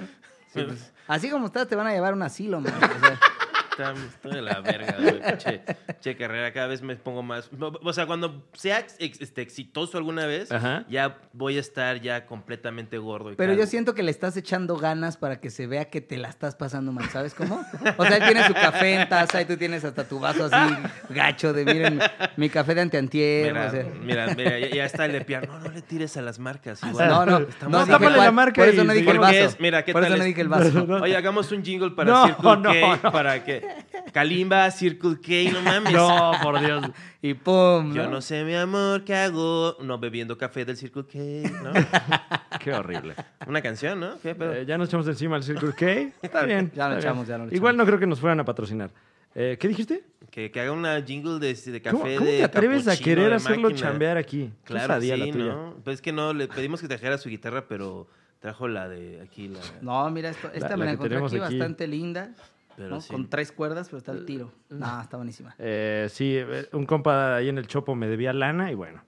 Así 1.09 1.29
como 1.31 1.47
estás, 1.47 1.67
te 1.67 1.75
van 1.77 1.87
a 1.89 1.93
llevar 1.93 2.13
a 2.13 2.17
un 2.17 2.23
asilo, 2.23 2.61
man. 2.61 2.73
O 2.75 2.79
sea, 2.79 3.21
Está- 3.77 3.93
Estoy 3.93 4.33
de 4.35 4.43
la 4.43 4.61
verga, 4.61 4.97
güey. 5.01 5.21
Che, 5.39 5.61
che, 6.01 6.17
carrera, 6.17 6.53
cada 6.53 6.69
vez 6.69 6.81
me 6.83 6.95
pongo 6.97 7.23
más. 7.23 7.51
O 7.83 7.93
sea, 7.93 8.07
cuando 8.07 8.45
sea 8.55 8.79
ex- 8.99 9.21
este, 9.21 9.43
exitoso 9.43 9.99
alguna 9.99 10.27
vez, 10.27 10.53
Ajá. 10.53 10.85
ya 10.89 11.19
voy 11.33 11.57
a 11.57 11.61
estar 11.61 12.01
ya 12.01 12.25
completamente 12.27 12.99
gordo. 12.99 13.33
Y 13.33 13.37
Pero 13.37 13.53
yo 13.55 13.67
siento 13.67 13.95
que 13.95 14.03
le 14.05 14.13
estás 14.13 14.37
echando 14.37 14.77
ganas 14.77 15.17
para 15.17 15.41
que 15.41 15.51
se 15.51 15.67
vea 15.67 15.87
que 15.87 16.01
te 16.01 16.17
la 16.19 16.29
estás 16.29 16.55
pasando 16.55 16.93
mal, 16.93 17.09
¿sabes 17.11 17.35
cómo? 17.35 17.65
O 17.97 18.05
sea, 18.07 18.17
él 18.19 18.23
tiene 18.25 18.47
su 18.47 18.55
café 18.55 18.95
en 18.95 19.09
taza 19.09 19.43
y 19.43 19.45
tú 19.45 19.57
tienes 19.57 19.85
hasta 19.85 20.05
tu 20.05 20.21
vaso 20.21 20.49
así 20.51 20.75
gacho 21.11 21.53
de, 21.53 21.65
miren, 21.65 22.01
mi 22.37 22.49
café 22.51 22.75
de 22.77 22.83
antiantier. 22.83 23.53
Mira, 23.53 23.67
o 23.67 23.71
sea. 23.71 23.87
mira, 24.03 24.35
mira, 24.37 24.59
ya, 24.61 24.69
ya 24.69 24.85
está 24.85 25.07
el 25.07 25.13
de 25.13 25.21
piar. 25.23 25.49
No, 25.49 25.59
no 25.59 25.71
le 25.71 25.83
tires 25.83 26.17
a 26.17 26.23
las 26.23 26.39
marcas. 26.39 26.81
Igual. 26.85 27.09
No, 27.09 27.27
no, 27.27 27.41
no 27.41 27.99
cuál, 27.99 28.17
la 28.17 28.31
marca 28.31 28.63
Por 28.63 28.69
eso 28.73 28.85
no 28.85 28.93
dije 28.93 29.11
el 29.11 29.19
vaso. 29.19 29.57
mira, 29.59 29.85
¿qué 29.85 29.93
por 29.93 30.03
eso 30.03 30.11
tal 30.11 30.19
no 30.19 30.25
es? 30.25 30.29
dije 30.29 30.41
el 30.41 30.49
vaso. 30.49 30.87
Oye, 31.03 31.17
hagamos 31.17 31.51
un 31.51 31.65
jingle 31.65 31.91
para 31.91 32.05
No, 32.43 32.57
no, 32.57 32.63
K, 32.73 33.01
no. 33.03 33.13
para 33.13 33.43
que 33.45 33.64
Kalimba, 34.13 34.71
Circle 34.71 35.17
K, 35.21 35.53
no 35.53 35.61
mames. 35.63 35.93
No, 35.93 36.33
por 36.43 36.61
Dios. 36.61 36.85
Y 37.23 37.35
pum. 37.35 37.93
Yo 37.95 38.09
no 38.09 38.21
sé, 38.21 38.45
mi 38.45 38.55
amor, 38.55 39.05
¿qué 39.05 39.15
hago? 39.15 39.77
No 39.83 39.99
bebiendo 39.99 40.37
café 40.39 40.65
del 40.65 40.77
Circle 40.77 41.05
K, 41.07 41.19
¿no? 41.63 41.73
Qué 42.61 42.73
horrible. 42.73 43.15
Una 43.47 43.61
canción, 43.61 44.01
¿no? 44.01 44.19
¿Qué 44.23 44.35
pedo? 44.35 44.55
Eh, 44.55 44.65
ya 44.67 44.79
nos 44.79 44.89
echamos 44.89 45.07
encima 45.09 45.37
al 45.37 45.43
Circle 45.43 45.73
K. 45.73 45.87
Está 46.23 46.45
bien. 46.45 46.71
Ya 46.75 46.89
lo 46.89 46.99
echamos, 46.99 47.27
bien. 47.27 47.39
ya 47.41 47.45
lo 47.47 47.55
Igual 47.55 47.77
no 47.77 47.85
creo 47.85 47.99
que 47.99 48.07
nos 48.07 48.21
fueran 48.21 48.41
a 48.41 48.45
patrocinar. 48.45 48.91
Eh, 49.35 49.57
¿Qué 49.59 49.67
dijiste? 49.69 50.05
Que, 50.31 50.51
que 50.51 50.61
haga 50.61 50.73
una 50.73 51.03
jingle 51.03 51.39
de, 51.41 51.55
de 51.55 51.83
café 51.83 51.97
¿Cómo, 51.97 52.05
cómo 52.05 52.27
de 52.31 52.39
te 52.39 52.45
atreves 52.45 52.87
a 52.89 52.97
querer 52.97 53.33
hacerlo 53.33 53.69
máquina? 53.69 53.81
chambear 53.91 54.17
aquí? 54.17 54.53
Claro, 54.65 55.01
sí, 55.01 55.09
la 55.09 55.31
tuya. 55.33 55.45
¿no? 55.53 55.77
Pues 55.83 55.95
es 55.95 56.03
que 56.03 56.13
no, 56.13 56.33
le 56.33 56.47
pedimos 56.49 56.81
que 56.81 56.89
trajera 56.89 57.19
su 57.19 57.29
guitarra, 57.29 57.67
pero 57.69 58.07
trajo 58.41 58.69
la 58.69 58.89
de 58.89 59.21
aquí, 59.23 59.49
la... 59.49 59.59
No, 59.81 60.09
mira, 60.11 60.31
esto, 60.31 60.51
esta 60.53 60.71
La- 60.71 60.77
me 60.77 60.85
la 60.85 60.93
encontré 60.93 61.17
aquí. 61.19 61.39
bastante 61.39 61.87
linda. 61.89 62.31
Pero 62.77 62.91
¿no? 62.91 63.01
sí. 63.01 63.11
Con 63.13 63.29
tres 63.29 63.53
cuerdas, 63.53 63.89
pero 63.89 63.99
está 63.99 64.13
el 64.13 64.25
tiro. 64.25 64.53
No, 64.71 65.01
está 65.01 65.17
buenísima. 65.17 65.55
Eh, 65.59 66.09
sí, 66.11 66.37
eh, 66.37 66.69
un 66.73 66.87
compa 66.87 67.37
ahí 67.37 67.49
en 67.49 67.59
el 67.59 67.67
Chopo 67.67 67.95
me 67.95 68.09
debía 68.09 68.33
lana 68.33 68.71
y 68.71 68.75
bueno. 68.75 69.03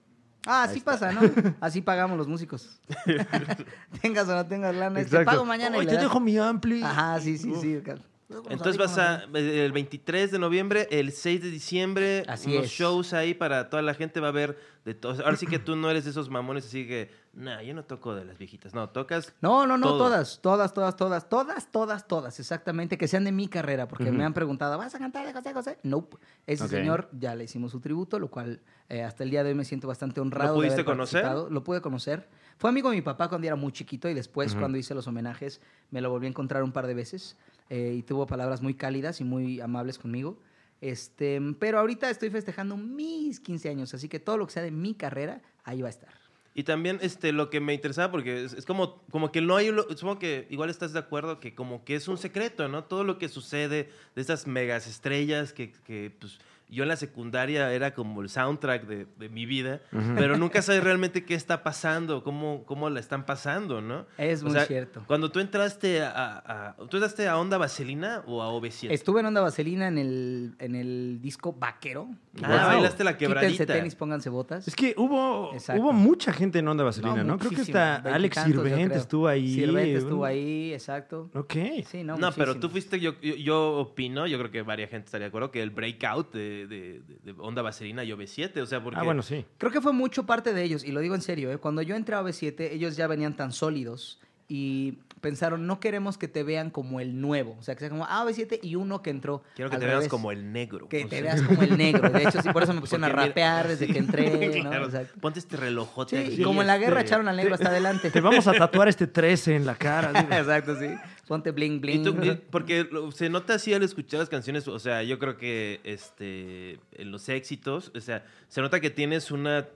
Ah, 0.45 0.63
así 0.63 0.79
pasa, 0.79 1.11
¿no? 1.11 1.19
Así 1.59 1.81
pagamos 1.81 2.17
los 2.17 2.27
músicos. 2.29 2.79
tengas 4.01 4.29
o 4.29 4.35
no 4.35 4.45
tengas 4.45 4.73
lana, 4.73 4.95
te 4.95 5.01
Exacto. 5.01 5.25
pago 5.25 5.43
mañana 5.45 5.75
y 5.77 5.81
Hoy 5.81 5.85
te 5.87 5.93
das. 5.95 6.03
dejo 6.03 6.19
mi 6.21 6.37
ampli. 6.37 6.81
Ajá, 6.81 7.19
sí, 7.19 7.37
sí, 7.37 7.53
sí. 7.59 7.81
Entonces 8.29 8.77
vas 8.77 8.97
a 8.97 9.23
el 9.33 9.71
23 9.71 10.31
de 10.31 10.39
noviembre, 10.39 10.87
el 10.91 11.13
6 11.13 11.41
de 11.43 11.49
diciembre, 11.49 12.23
Así 12.27 12.51
unos 12.51 12.65
es. 12.65 12.71
shows 12.71 13.13
ahí 13.13 13.33
para 13.33 13.69
toda 13.69 13.81
la 13.81 13.93
gente 13.93 14.19
va 14.19 14.27
a 14.27 14.31
ver 14.31 14.57
de 14.83 14.93
todos. 14.93 15.21
Ahora 15.21 15.37
sí 15.37 15.47
que 15.47 15.59
tú 15.59 15.77
no 15.77 15.89
eres 15.89 16.03
de 16.03 16.11
esos 16.11 16.29
mamones 16.29 16.65
así 16.65 16.85
que, 16.85 17.09
nah, 17.33 17.61
yo 17.61 17.73
no 17.73 17.85
toco 17.85 18.15
de 18.15 18.25
las 18.25 18.37
viejitas. 18.37 18.73
No, 18.73 18.89
tocas 18.89 19.33
No, 19.41 19.65
no, 19.65 19.77
no, 19.77 19.87
Todo. 19.87 19.97
todas, 19.99 20.39
todas, 20.41 20.73
todas, 20.73 20.97
todas, 20.97 21.29
todas, 21.29 21.71
todas, 21.71 22.07
todas, 22.07 22.39
exactamente, 22.41 22.97
que 22.97 23.07
sean 23.07 23.23
de 23.23 23.31
mi 23.31 23.47
carrera, 23.47 23.87
porque 23.87 24.11
me 24.11 24.25
han 24.25 24.33
preguntado, 24.33 24.77
¿vas 24.77 24.93
a 24.93 24.99
cantar 24.99 25.25
de 25.25 25.31
José 25.31 25.53
José? 25.53 25.77
Nope. 25.83 26.17
Ese 26.45 26.67
señor 26.67 27.09
ya 27.17 27.33
le 27.33 27.45
hicimos 27.45 27.71
su 27.71 27.79
tributo, 27.79 28.19
lo 28.19 28.29
cual 28.29 28.59
eh, 28.89 29.03
hasta 29.03 29.23
el 29.23 29.29
día 29.29 29.43
de 29.45 29.49
hoy 29.51 29.55
me 29.55 29.63
siento 29.63 29.87
bastante 29.87 30.19
honrado. 30.19 30.53
de 30.53 30.57
pudiste 30.57 30.73
haber 30.81 30.85
conocer? 30.85 31.21
participado. 31.21 31.49
Lo 31.49 31.63
pude 31.63 31.79
conocer. 31.79 32.27
Fue 32.57 32.69
amigo 32.69 32.89
de 32.89 32.97
mi 32.97 33.01
papá 33.01 33.29
cuando 33.29 33.47
era 33.47 33.55
muy 33.55 33.71
chiquito 33.71 34.09
y 34.09 34.13
después, 34.13 34.53
cuando 34.55 34.77
hice 34.77 34.93
los 34.95 35.07
homenajes, 35.07 35.61
me 35.91 36.01
lo 36.01 36.09
volví 36.09 36.25
a 36.25 36.29
encontrar 36.29 36.63
un 36.63 36.73
par 36.73 36.87
de 36.87 36.93
veces 36.93 37.37
eh, 37.69 37.95
y 37.97 38.03
tuvo 38.03 38.27
palabras 38.27 38.61
muy 38.61 38.73
cálidas 38.73 39.21
y 39.21 39.23
muy 39.23 39.61
amables 39.61 39.97
conmigo. 39.97 40.37
Este, 40.81 41.41
pero 41.59 41.79
ahorita 41.79 42.09
estoy 42.09 42.29
festejando 42.29 42.77
mis 42.77 43.39
15 43.39 43.69
años, 43.69 43.93
así 43.93 44.07
que 44.09 44.19
todo 44.19 44.37
lo 44.37 44.45
que 44.45 44.53
sea 44.53 44.63
de 44.63 44.71
mi 44.71 44.93
carrera, 44.93 45.41
ahí 45.63 45.81
va 45.81 45.87
a 45.87 45.91
estar. 45.91 46.09
Y 46.53 46.63
también 46.63 46.97
este, 47.03 47.31
lo 47.33 47.51
que 47.51 47.59
me 47.59 47.73
interesaba, 47.75 48.11
porque 48.11 48.43
es, 48.43 48.65
como, 48.65 49.03
como 49.11 49.31
que 49.31 49.41
no 49.41 49.55
hay, 49.55 49.69
supongo 49.95 50.17
que 50.17 50.47
igual 50.49 50.71
estás 50.71 50.91
de 50.91 50.97
acuerdo 50.97 51.39
que 51.39 51.53
como 51.53 51.83
que 51.83 51.95
es 51.95 52.07
un 52.07 52.17
secreto, 52.17 52.67
¿no? 52.67 52.83
Todo 52.83 53.03
lo 53.03 53.19
que 53.19 53.29
sucede 53.29 53.89
de 54.15 54.21
estas 54.21 54.47
megas 54.47 54.87
estrellas 54.87 55.53
que, 55.53 55.71
que 55.85 56.11
pues, 56.19 56.39
yo 56.69 56.83
en 56.83 56.89
la 56.89 56.95
secundaria 56.97 57.71
era 57.73 57.93
como 57.93 58.21
el 58.21 58.29
soundtrack 58.29 58.85
de, 58.87 59.07
de 59.17 59.29
mi 59.29 59.45
vida, 59.45 59.81
pero 60.15 60.37
nunca 60.37 60.61
sabes 60.61 60.83
realmente 60.83 61.23
qué 61.23 61.33
está 61.33 61.63
pasando, 61.63 62.23
cómo, 62.23 62.63
cómo 62.65 62.89
la 62.89 62.99
están 62.99 63.25
pasando, 63.25 63.81
¿no? 63.81 64.05
Es 64.17 64.41
O 64.41 64.45
muy 64.45 64.53
sea, 64.55 64.65
cierto. 64.65 65.03
Cuando 65.07 65.31
tú 65.31 65.39
entraste 65.39 66.01
a, 66.03 66.43
a- 66.45 66.75
¿Tú 66.89 66.97
entraste 66.97 67.27
a 67.27 67.37
Onda 67.37 67.57
Vaselina 67.57 68.21
o 68.27 68.41
a 68.43 68.49
OV7? 68.49 68.91
Estuve 68.91 69.21
en 69.21 69.27
Onda 69.27 69.41
Vaselina 69.41 69.87
en 69.87 69.97
el, 69.97 70.55
en 70.59 70.75
el 70.75 71.19
disco 71.21 71.53
Vaquero. 71.53 72.09
Ah, 72.43 72.47
Wow. 72.47 72.67
bailaste 72.75 73.03
la 73.03 73.17
Quítense 73.17 73.27
quebradita. 73.41 73.65
tenis, 73.73 73.95
pónganse 73.95 74.29
botas. 74.29 74.67
Es 74.67 74.75
que 74.75 74.93
hubo, 74.97 75.53
Exacto. 75.53 75.81
hubo 75.81 75.93
mucha 75.93 76.31
gente 76.33 76.59
en 76.59 76.67
Onda 76.67 76.83
Vaselina, 76.83 77.23
¿no? 77.23 77.37
Creo 77.39 77.51
que 77.51 77.61
hasta 77.61 77.95
Alex 77.95 78.35
veintitantos, 78.35 78.53
yo 78.55 78.63
Sirvent 78.63 78.89
creo. 78.91 79.01
estuvo 79.01 79.27
ahí. 79.27 79.53
Sirvent 79.53 79.89
un- 79.91 79.97
estuvo 79.97 80.25
ahí, 80.25 80.73
exacto. 80.73 81.29
Ok. 81.33 81.53
Sí, 81.85 82.03
no, 82.03 82.17
No, 82.17 82.31
pero 82.33 82.55
tú 82.59 82.69
fuiste, 82.69 82.99
yo, 82.99 83.19
yo, 83.21 83.35
yo 83.35 83.71
opino, 83.77 84.27
yo 84.27 84.37
creo 84.37 84.51
que 84.51 84.61
varias 84.61 84.89
gente 84.91 85.05
estaría 85.05 85.25
de 85.25 85.29
acuerdo, 85.29 85.49
que 85.51 85.61
el 85.63 85.71
breakout 85.71 86.31
de, 86.33 86.56
de, 86.65 87.01
de- 87.01 87.19
de 87.23 87.35
Onda 87.37 87.61
Vaselina 87.61 88.03
y 88.03 88.09
OV7, 88.11 88.59
o 88.61 88.65
sea, 88.65 88.81
porque... 88.81 88.99
Ah, 88.99 89.03
bueno, 89.03 89.21
sí. 89.21 89.45
Creo 89.57 89.71
que 89.71 89.81
fue 89.81 89.93
mucho 89.93 90.25
parte 90.25 90.53
de 90.53 90.63
ellos, 90.63 90.83
y 90.83 90.91
lo 90.91 91.01
digo 91.01 91.13
en 91.13 91.21
serio, 91.21 91.51
¿eh? 91.51 91.57
cuando 91.57 91.81
yo 91.81 91.95
entré 91.95 92.15
a 92.15 92.21
OV7, 92.23 92.71
ellos 92.71 92.95
ya 92.95 93.05
venían 93.07 93.35
tan 93.35 93.51
sólidos 93.51 94.19
y 94.49 94.99
pensaron, 95.19 95.67
no 95.67 95.81
queremos 95.81 96.17
que 96.17 96.29
te 96.29 96.41
vean 96.43 96.69
como 96.69 97.01
el 97.01 97.19
nuevo, 97.19 97.57
o 97.59 97.63
sea, 97.63 97.75
que 97.75 97.79
sea 97.81 97.89
como, 97.89 98.05
ah, 98.07 98.23
OV7 98.25 98.59
y 98.61 98.75
uno 98.75 99.01
que 99.01 99.09
entró. 99.09 99.43
Quiero 99.55 99.69
que 99.69 99.75
al 99.75 99.79
te 99.81 99.85
veas 99.87 99.97
revés. 99.97 100.09
como 100.09 100.31
el 100.31 100.53
negro. 100.53 100.87
Que 100.87 101.03
o 101.03 101.07
te 101.09 101.19
sea. 101.21 101.21
veas 101.35 101.41
como 101.41 101.61
el 101.63 101.77
negro. 101.77 102.09
De 102.09 102.23
hecho, 102.23 102.41
sí, 102.41 102.49
por 102.53 102.63
eso 102.63 102.73
me 102.73 102.79
pusieron 102.79 103.03
a 103.03 103.07
Porque 103.07 103.19
mira- 103.23 103.27
rapear 103.27 103.67
desde 103.67 103.87
sí, 103.87 103.93
que 103.93 103.99
entré, 103.99 104.29
¿no? 104.63 104.69
claro. 104.69 104.85
Exacto. 104.85 105.19
Ponte 105.19 105.39
este 105.39 105.57
relojote 105.57 106.25
Sí, 106.27 106.33
aquí. 106.33 106.43
como 106.43 106.61
en 106.61 106.67
la 106.67 106.77
guerra 106.77 106.99
este, 107.01 107.07
echaron 107.09 107.27
al 107.27 107.35
negro 107.35 107.55
hasta 107.55 107.67
adelante. 107.67 108.09
Te 108.09 108.21
vamos 108.21 108.47
a 108.47 108.53
tatuar 108.53 108.87
este 108.87 109.07
13 109.07 109.55
en 109.55 109.65
la 109.65 109.75
cara. 109.75 110.11
Exacto, 110.37 110.79
sí. 110.79 110.87
Ponte 111.27 111.51
bling 111.51 111.73
Y 111.75 111.79
bling. 111.79 112.03
tú- 112.03 112.15
y- 112.23 112.31
porque 112.51 112.87
se 113.13 113.29
nota 113.29 113.55
así 113.55 113.73
al 113.73 113.83
escuchar 113.83 114.19
las 114.21 114.29
canciones, 114.29 114.67
o 114.67 114.79
sea, 114.79 115.03
yo 115.03 115.19
creo 115.19 115.37
que 115.37 115.81
este 115.83 116.79
en 116.93 117.11
los 117.11 117.27
éxitos, 117.29 117.91
o 117.95 117.99
sea, 118.01 118.25
se 118.47 118.61
nota 118.61 118.79
que 118.79 118.89
tienes 118.89 119.29
una 119.31 119.67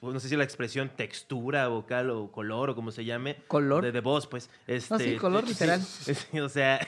pues, 0.00 0.14
no 0.14 0.20
sé 0.20 0.28
si 0.28 0.36
la 0.36 0.44
expresión 0.44 0.90
textura 0.94 1.66
vocal 1.66 2.10
o 2.10 2.30
color 2.30 2.70
o 2.70 2.74
como 2.76 2.92
se 2.92 3.04
llame, 3.04 3.36
¿Color? 3.48 3.82
de, 3.84 3.90
de 3.90 4.00
voz, 4.00 4.28
pues. 4.28 4.48
Este, 4.68 4.96
sí, 4.98 5.16
color 5.16 5.46
literal. 5.48 5.80
sí, 5.82 6.38
o 6.38 6.48
sea, 6.48 6.78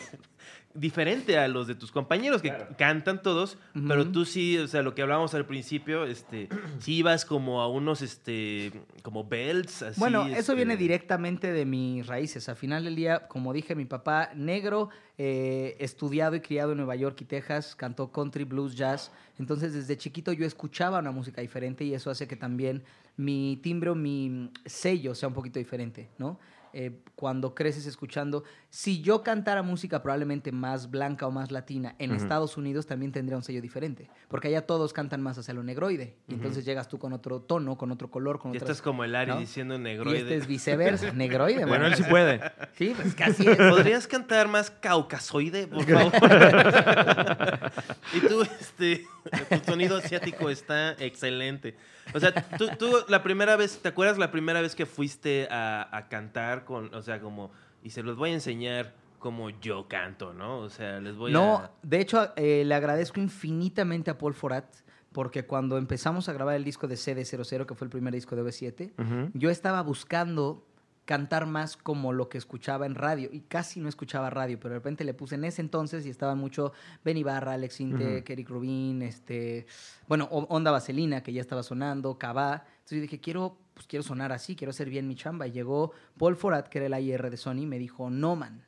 diferente 0.75 1.37
a 1.37 1.49
los 1.49 1.67
de 1.67 1.75
tus 1.75 1.91
compañeros 1.91 2.43
que 2.43 2.53
cantan 2.79 3.23
todos, 3.23 3.59
pero 3.89 4.07
tú 4.07 4.25
sí, 4.25 4.57
o 4.59 4.69
sea, 4.69 4.83
lo 4.83 4.95
que 4.95 5.03
hablábamos 5.03 5.35
al 5.35 5.45
principio, 5.45 6.05
este, 6.05 6.49
sí 6.79 6.97
ibas 6.97 7.25
como 7.25 7.61
a 7.61 7.69
unos, 7.69 8.03
este, 8.03 8.73
como 9.03 9.25
belts, 9.25 9.83
así. 9.83 9.99
Bueno, 10.01 10.27
eso 10.27 10.39
este, 10.39 10.55
viene 10.55 10.77
directamente 10.77 11.53
de 11.53 11.65
mis 11.65 12.07
raíces. 12.07 12.49
Al 12.49 12.57
final 12.57 12.85
del 12.85 12.95
día, 12.95 13.27
como 13.27 13.53
dije, 13.53 13.75
mi 13.75 13.85
papá 13.85 14.31
negro, 14.35 14.91
eh, 15.19 15.77
estudiado 15.81 16.37
y 16.37 16.41
criado 16.41 16.73
en 16.73 16.79
Nueva 16.79 16.95
York 16.95 17.21
y 17.21 17.25
Texas, 17.25 17.75
cantó 17.75 18.13
country, 18.13 18.45
blues, 18.45 18.77
jazz. 18.77 19.11
Entonces, 19.39 19.75
desde 19.75 19.97
chiquito 19.97 20.33
yo 20.33 20.47
escuchaba 20.47 21.01
una 21.01 21.11
música 21.11 21.41
diferente 21.41 21.85
y 21.85 21.95
eso 21.95 22.11
hace 22.11 22.29
que 22.29 22.37
también 22.37 22.85
mi 23.17 23.59
timbre 23.63 23.91
o 23.91 23.95
mi 23.95 24.51
sello 24.65 25.15
sea 25.15 25.29
un 25.29 25.35
poquito 25.35 25.59
diferente, 25.59 26.09
¿no? 26.17 26.39
Eh, 26.73 27.03
cuando 27.17 27.55
creces 27.55 27.87
escuchando, 27.87 28.45
si 28.69 29.03
yo 29.03 29.23
cantara 29.23 29.63
música 29.63 30.03
probablemente 30.03 30.53
más 30.53 30.91
blanca 30.91 31.27
o 31.27 31.31
más 31.31 31.51
latina 31.51 31.97
en. 31.99 32.13
Estados 32.13 32.57
Unidos 32.57 32.87
también 32.87 33.13
tendría 33.13 33.37
un 33.37 33.43
sello 33.43 33.61
diferente, 33.61 34.09
porque 34.29 34.49
allá 34.49 34.67
todos 34.67 34.93
cantan 34.93 35.23
más 35.23 35.39
hacia 35.39 35.55
lo 35.55 35.63
negroide, 35.63 36.17
y 36.29 36.35
entonces 36.35 36.65
llegas 36.65 36.89
tú 36.89 36.99
con 36.99 37.13
otro 37.13 37.41
tono, 37.41 37.77
con 37.79 37.91
otro 37.91 38.11
color, 38.11 38.39
con 38.39 38.53
Y 38.53 38.57
otras... 38.59 38.71
estás 38.71 38.83
como 38.83 39.05
el 39.05 39.15
Ari 39.15 39.31
¿no? 39.33 39.39
diciendo 39.41 39.77
Y 39.77 39.79
negroide. 39.79 40.19
este 40.21 40.37
es 40.37 40.47
viceversa, 40.47 41.13
negroide. 41.15 41.65
Bueno, 41.65 41.87
él 41.87 41.95
sí 41.95 42.03
puede. 42.05 42.41
Sí, 42.75 42.93
pues 42.95 43.15
casi 43.15 43.47
es. 43.49 43.57
¿Podrías 43.57 44.07
cantar 44.07 44.49
más 44.49 44.71
caucasoide, 44.71 45.67
por 45.67 45.85
favor? 45.87 46.13
y 48.15 48.21
tú, 48.21 48.43
este, 48.43 49.07
tu 49.49 49.65
sonido 49.71 49.97
asiático 49.97 50.49
está 50.51 50.93
excelente. 50.93 51.77
O 52.15 52.21
sea, 52.21 52.33
tú, 52.59 52.69
tú 52.79 52.91
la 53.09 53.23
primera 53.23 53.57
vez, 53.57 53.79
¿te 53.81 53.89
acuerdas 53.89 54.19
la 54.19 54.31
primera 54.31 54.61
vez 54.61 54.75
que 54.75 54.87
fuiste 54.87 55.47
a, 55.51 55.89
a 55.97 56.09
cantar 56.09 56.65
con, 56.65 56.93
o 56.95 57.03
sea, 57.03 57.21
como, 57.21 57.51
y 57.83 57.91
se 57.91 58.03
los 58.03 58.17
voy 58.17 58.31
a 58.31 58.35
enseñar 58.35 58.95
como 59.19 59.51
yo 59.51 59.87
canto, 59.87 60.33
¿no? 60.33 60.59
O 60.61 60.71
sea, 60.71 60.99
les 61.01 61.15
voy 61.15 61.31
No, 61.33 61.57
a... 61.57 61.71
de 61.83 62.01
hecho, 62.01 62.33
eh, 62.37 62.65
le 62.65 62.75
agradezco 62.75 63.21
infinitamente 63.21 64.11
a 64.11 64.17
Paul 64.19 64.35
Forat, 64.35 64.65
porque 65.13 65.45
cuando 65.45 65.77
empezamos 65.77 66.29
a 66.29 66.33
grabar 66.33 66.55
el 66.57 66.65
disco 66.65 66.89
de 66.89 66.95
CD00, 66.95 67.67
que 67.67 67.75
fue 67.75 67.85
el 67.85 67.91
primer 67.91 68.15
disco 68.15 68.35
de 68.35 68.43
OV7, 68.43 68.93
Ujú. 68.99 69.31
yo 69.35 69.51
estaba 69.51 69.83
buscando 69.83 70.65
cantar 71.11 71.45
más 71.45 71.77
como 71.77 72.13
lo 72.13 72.29
que 72.29 72.39
escuchaba 72.39 72.87
en 72.87 72.95
radio 72.95 73.31
y 73.33 73.41
casi 73.41 73.81
no 73.81 73.89
escuchaba 73.89 74.31
radio, 74.31 74.61
pero 74.61 74.75
de 74.75 74.79
repente 74.79 75.03
le 75.03 75.13
puse 75.13 75.35
en 75.35 75.43
ese 75.43 75.61
entonces 75.61 76.07
y 76.07 76.09
estaban 76.09 76.39
mucho 76.39 76.73
Benny 77.05 77.25
Barra, 77.25 77.55
Alex. 77.55 77.81
Eric 77.81 78.49
Rubin, 78.49 79.03
este, 79.03 79.67
bueno, 80.07 80.27
Onda 80.31 80.71
Vaselina 80.71 81.21
que 81.25 81.33
ya 81.33 81.41
estaba 81.41 81.65
sonando, 81.65 82.17
Cabá. 82.17 82.65
Entonces 82.65 82.99
yo 82.99 83.03
dije, 83.03 83.21
quiero, 83.21 83.59
pues 83.75 83.89
quiero 83.89 84.05
sonar 84.05 84.31
así, 84.31 84.55
quiero 84.55 84.71
hacer 84.71 84.89
bien 84.89 85.09
mi 85.09 85.17
chamba. 85.17 85.49
Y 85.49 85.51
llegó 85.51 85.91
Paul 86.17 86.37
Forat, 86.37 86.69
que 86.69 86.79
era 86.79 86.87
el 86.87 87.05
IR 87.05 87.29
de 87.29 87.37
Sony, 87.37 87.63
y 87.63 87.67
me 87.67 87.81
dijo, 87.81 88.09
no 88.09 88.37
man, 88.37 88.65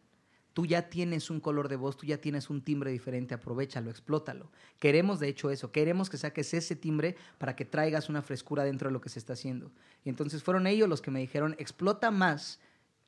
tú 0.53 0.67
ya 0.67 0.89
tienes 0.89 1.31
un 1.31 1.41
color 1.41 1.69
de 1.69 1.77
voz, 1.77 1.97
tú 1.97 2.07
ya 2.07 2.19
tienes 2.19 2.51
un 2.51 2.63
timbre 2.63 2.91
diferente, 2.91 3.35
aprovechalo, 3.35 3.91
explótalo. 3.91 4.51
Queremos 4.79 5.21
de 5.21 5.29
hecho 5.29 5.51
eso, 5.51 5.73
queremos 5.73 6.11
que 6.11 6.19
saques 6.19 6.53
ese 6.55 6.77
timbre 6.77 7.17
para 7.39 7.57
que 7.57 7.65
traigas 7.65 8.09
una 8.09 8.23
frescura 8.23 8.65
dentro 8.65 8.89
de 8.89 8.93
lo 8.93 9.01
que 9.01 9.09
se 9.09 9.19
está 9.19 9.33
haciendo. 9.33 9.73
Y 10.05 10.09
entonces 10.09 10.43
fueron 10.43 10.67
ellos 10.67 10.89
los 10.89 11.01
que 11.01 11.11
me 11.11 11.21
dijeron, 11.21 11.55
explota 11.59 12.11
más 12.11 12.61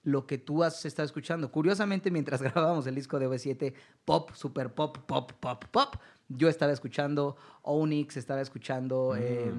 lo 0.04 0.26
que 0.26 0.38
tú 0.38 0.62
has 0.62 0.84
estado 0.84 1.06
escuchando. 1.06 1.50
Curiosamente, 1.50 2.10
mientras 2.10 2.40
grabábamos 2.42 2.86
el 2.86 2.94
disco 2.94 3.18
de 3.18 3.28
V7, 3.28 3.74
pop, 4.04 4.30
super 4.34 4.72
pop, 4.72 4.98
pop, 5.06 5.32
pop, 5.40 5.64
pop, 5.70 5.96
yo 6.28 6.48
estaba 6.48 6.72
escuchando 6.72 7.36
Onyx, 7.62 8.16
estaba 8.16 8.40
escuchando 8.40 9.14
eh, 9.16 9.52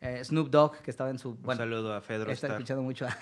eh, 0.00 0.24
Snoop 0.24 0.48
Dogg, 0.50 0.76
que 0.82 0.90
estaba 0.90 1.10
en 1.10 1.18
su... 1.18 1.30
Un 1.30 1.42
Bueno, 1.42 1.58
saludo 1.60 1.94
a 1.94 2.00
Fedro 2.00 2.30
estaba 2.30 2.54
Star. 2.54 2.60
escuchando 2.60 2.82
mucho 2.82 3.06
a... 3.06 3.16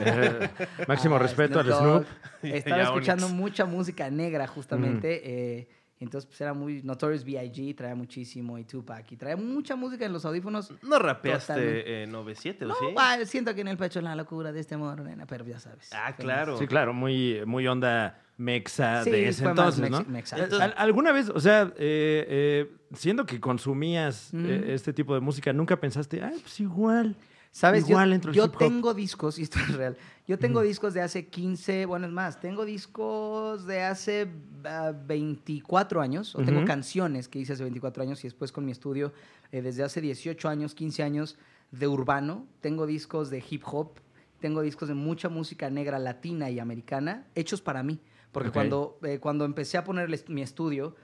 Eh, 0.00 0.50
máximo 0.88 1.16
a 1.16 1.18
respeto 1.18 1.60
al 1.60 1.66
Dogg. 1.66 1.78
Snoop. 1.80 2.06
Estaba 2.42 2.82
escuchando 2.82 3.28
mucha 3.28 3.64
música 3.64 4.10
negra, 4.10 4.46
justamente. 4.46 5.20
eh, 5.60 5.68
entonces, 6.00 6.26
pues 6.26 6.40
era 6.40 6.54
muy. 6.54 6.82
Notorious 6.82 7.24
B.I.G. 7.24 7.74
traía 7.76 7.94
muchísimo 7.94 8.56
y 8.58 8.64
Tupac. 8.64 9.10
Y 9.12 9.16
traía 9.16 9.36
mucha 9.36 9.74
música 9.76 10.04
en 10.06 10.12
los 10.12 10.24
audífonos. 10.24 10.72
¿No 10.82 10.98
rapeaste 10.98 12.02
en 12.04 12.12
97 12.12 12.64
o 12.64 12.68
No, 12.68 12.74
sí? 12.74 12.86
ah, 12.96 13.18
siento 13.24 13.54
que 13.54 13.60
en 13.62 13.68
el 13.68 13.76
pecho 13.76 14.00
la 14.00 14.14
locura 14.14 14.52
de 14.52 14.60
este 14.60 14.74
amor, 14.76 15.00
nena, 15.00 15.26
pero 15.26 15.44
ya 15.44 15.58
sabes. 15.58 15.90
Ah, 15.92 16.14
claro. 16.16 16.56
Sí, 16.58 16.66
claro, 16.66 16.92
muy, 16.92 17.40
muy 17.46 17.66
onda 17.66 18.20
mexa 18.36 19.02
Sí, 19.02 19.10
de 19.10 19.28
ese 19.28 19.44
entonces, 19.44 19.90
¿no? 19.90 19.98
mex- 20.00 20.06
mexa. 20.06 20.38
Entonces- 20.38 20.72
¿Alguna 20.76 21.10
vez, 21.10 21.28
o 21.28 21.40
sea, 21.40 21.72
eh, 21.76 22.24
eh, 22.28 22.72
siendo 22.94 23.26
que 23.26 23.40
consumías 23.40 24.28
Mm. 24.32 24.46
eh, 24.46 24.64
este 24.74 24.92
tipo 24.92 25.14
de 25.14 25.20
música, 25.20 25.52
nunca 25.52 25.78
pensaste, 25.80 26.22
ay, 26.22 26.38
pues 26.40 26.60
igual? 26.60 27.16
¿Sabes? 27.50 27.84
Yo- 27.84 27.90
Igual 27.90 28.12
entro 28.12 28.32
yo 28.32 28.44
hip 28.44 28.52
hop. 28.52 28.58
tengo 28.58 28.94
discos, 28.94 29.38
y 29.38 29.42
esto 29.42 29.58
es 29.58 29.74
real. 29.74 29.96
Yo 30.26 30.38
tengo 30.38 30.60
discos 30.60 30.92
de 30.94 31.00
hace 31.00 31.26
15, 31.28 31.86
bueno, 31.86 32.06
es 32.06 32.12
más, 32.12 32.38
tengo 32.40 32.64
discos 32.66 33.64
de 33.66 33.82
hace 33.82 34.28
ah, 34.64 34.92
24 35.06 36.00
años, 36.00 36.34
o 36.34 36.42
tengo 36.42 36.58
Ujú. 36.58 36.66
canciones 36.66 37.28
que 37.28 37.38
hice 37.38 37.54
hace 37.54 37.62
24 37.62 38.02
años 38.02 38.20
y 38.24 38.26
después 38.28 38.52
con 38.52 38.64
mi 38.66 38.72
estudio 38.72 39.12
eh, 39.52 39.62
desde 39.62 39.82
hace 39.82 40.00
18 40.00 40.48
años, 40.48 40.74
15 40.74 41.02
años 41.02 41.38
de 41.70 41.88
urbano. 41.88 42.46
Tengo 42.60 42.86
discos 42.86 43.30
de 43.30 43.42
hip 43.48 43.62
hop, 43.66 43.92
tengo 44.40 44.60
discos 44.60 44.88
de 44.88 44.94
mucha 44.94 45.28
música 45.30 45.70
negra, 45.70 45.98
latina 45.98 46.50
y 46.50 46.58
americana, 46.60 47.26
hechos 47.34 47.62
para 47.62 47.82
mí. 47.82 47.98
Porque 48.30 48.50
Ok. 48.50 48.54
cuando, 48.54 48.98
eh, 49.04 49.18
cuando 49.20 49.46
empecé 49.46 49.78
a 49.78 49.84
poner 49.84 50.10
mi 50.28 50.42
estudio, 50.42 50.94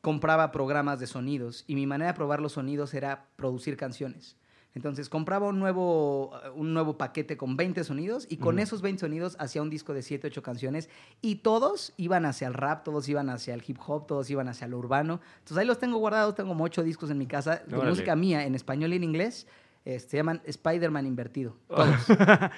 compraba 0.00 0.52
programas 0.52 1.00
de 1.00 1.06
sonidos 1.08 1.64
y 1.66 1.74
mi 1.74 1.86
manera 1.86 2.12
de 2.12 2.16
probar 2.16 2.40
los 2.40 2.52
sonidos 2.52 2.94
era 2.94 3.26
producir 3.36 3.76
canciones. 3.76 4.36
Entonces 4.74 5.08
compraba 5.10 5.48
un 5.48 5.58
nuevo, 5.58 6.32
eh, 6.44 6.50
un 6.54 6.72
nuevo 6.72 6.96
paquete 6.96 7.36
con 7.36 7.56
20 7.56 7.84
sonidos 7.84 8.26
y 8.30 8.38
con 8.38 8.58
esos 8.58 8.80
20 8.80 9.00
sonidos 9.00 9.36
hacía 9.38 9.60
un 9.60 9.68
disco 9.68 9.92
de 9.92 10.00
7, 10.02 10.28
8 10.28 10.42
canciones 10.42 10.88
y 11.20 11.36
todos 11.36 11.92
iban 11.98 12.24
hacia 12.24 12.48
el 12.48 12.54
rap, 12.54 12.82
todos 12.84 13.08
iban 13.08 13.28
hacia 13.28 13.52
el 13.54 13.62
hip 13.66 13.78
hop, 13.86 14.06
todos 14.06 14.30
iban 14.30 14.48
hacia 14.48 14.66
lo 14.68 14.78
urbano. 14.78 15.20
Entonces 15.40 15.58
ahí 15.58 15.66
los 15.66 15.78
tengo 15.78 15.98
guardados, 15.98 16.34
tengo 16.34 16.48
como 16.48 16.64
8 16.64 16.82
discos 16.82 17.10
en 17.10 17.18
mi 17.18 17.26
casa 17.26 17.62
de 17.66 17.74
Órale. 17.76 17.90
música 17.90 18.16
mía 18.16 18.44
en 18.46 18.54
español 18.54 18.92
y 18.92 18.96
en 18.96 19.04
inglés. 19.04 19.46
eh, 19.84 19.98
se 19.98 20.16
llaman 20.16 20.40
Spider-Man 20.44 21.06
invertido. 21.08 21.56
Todos. 21.68 21.88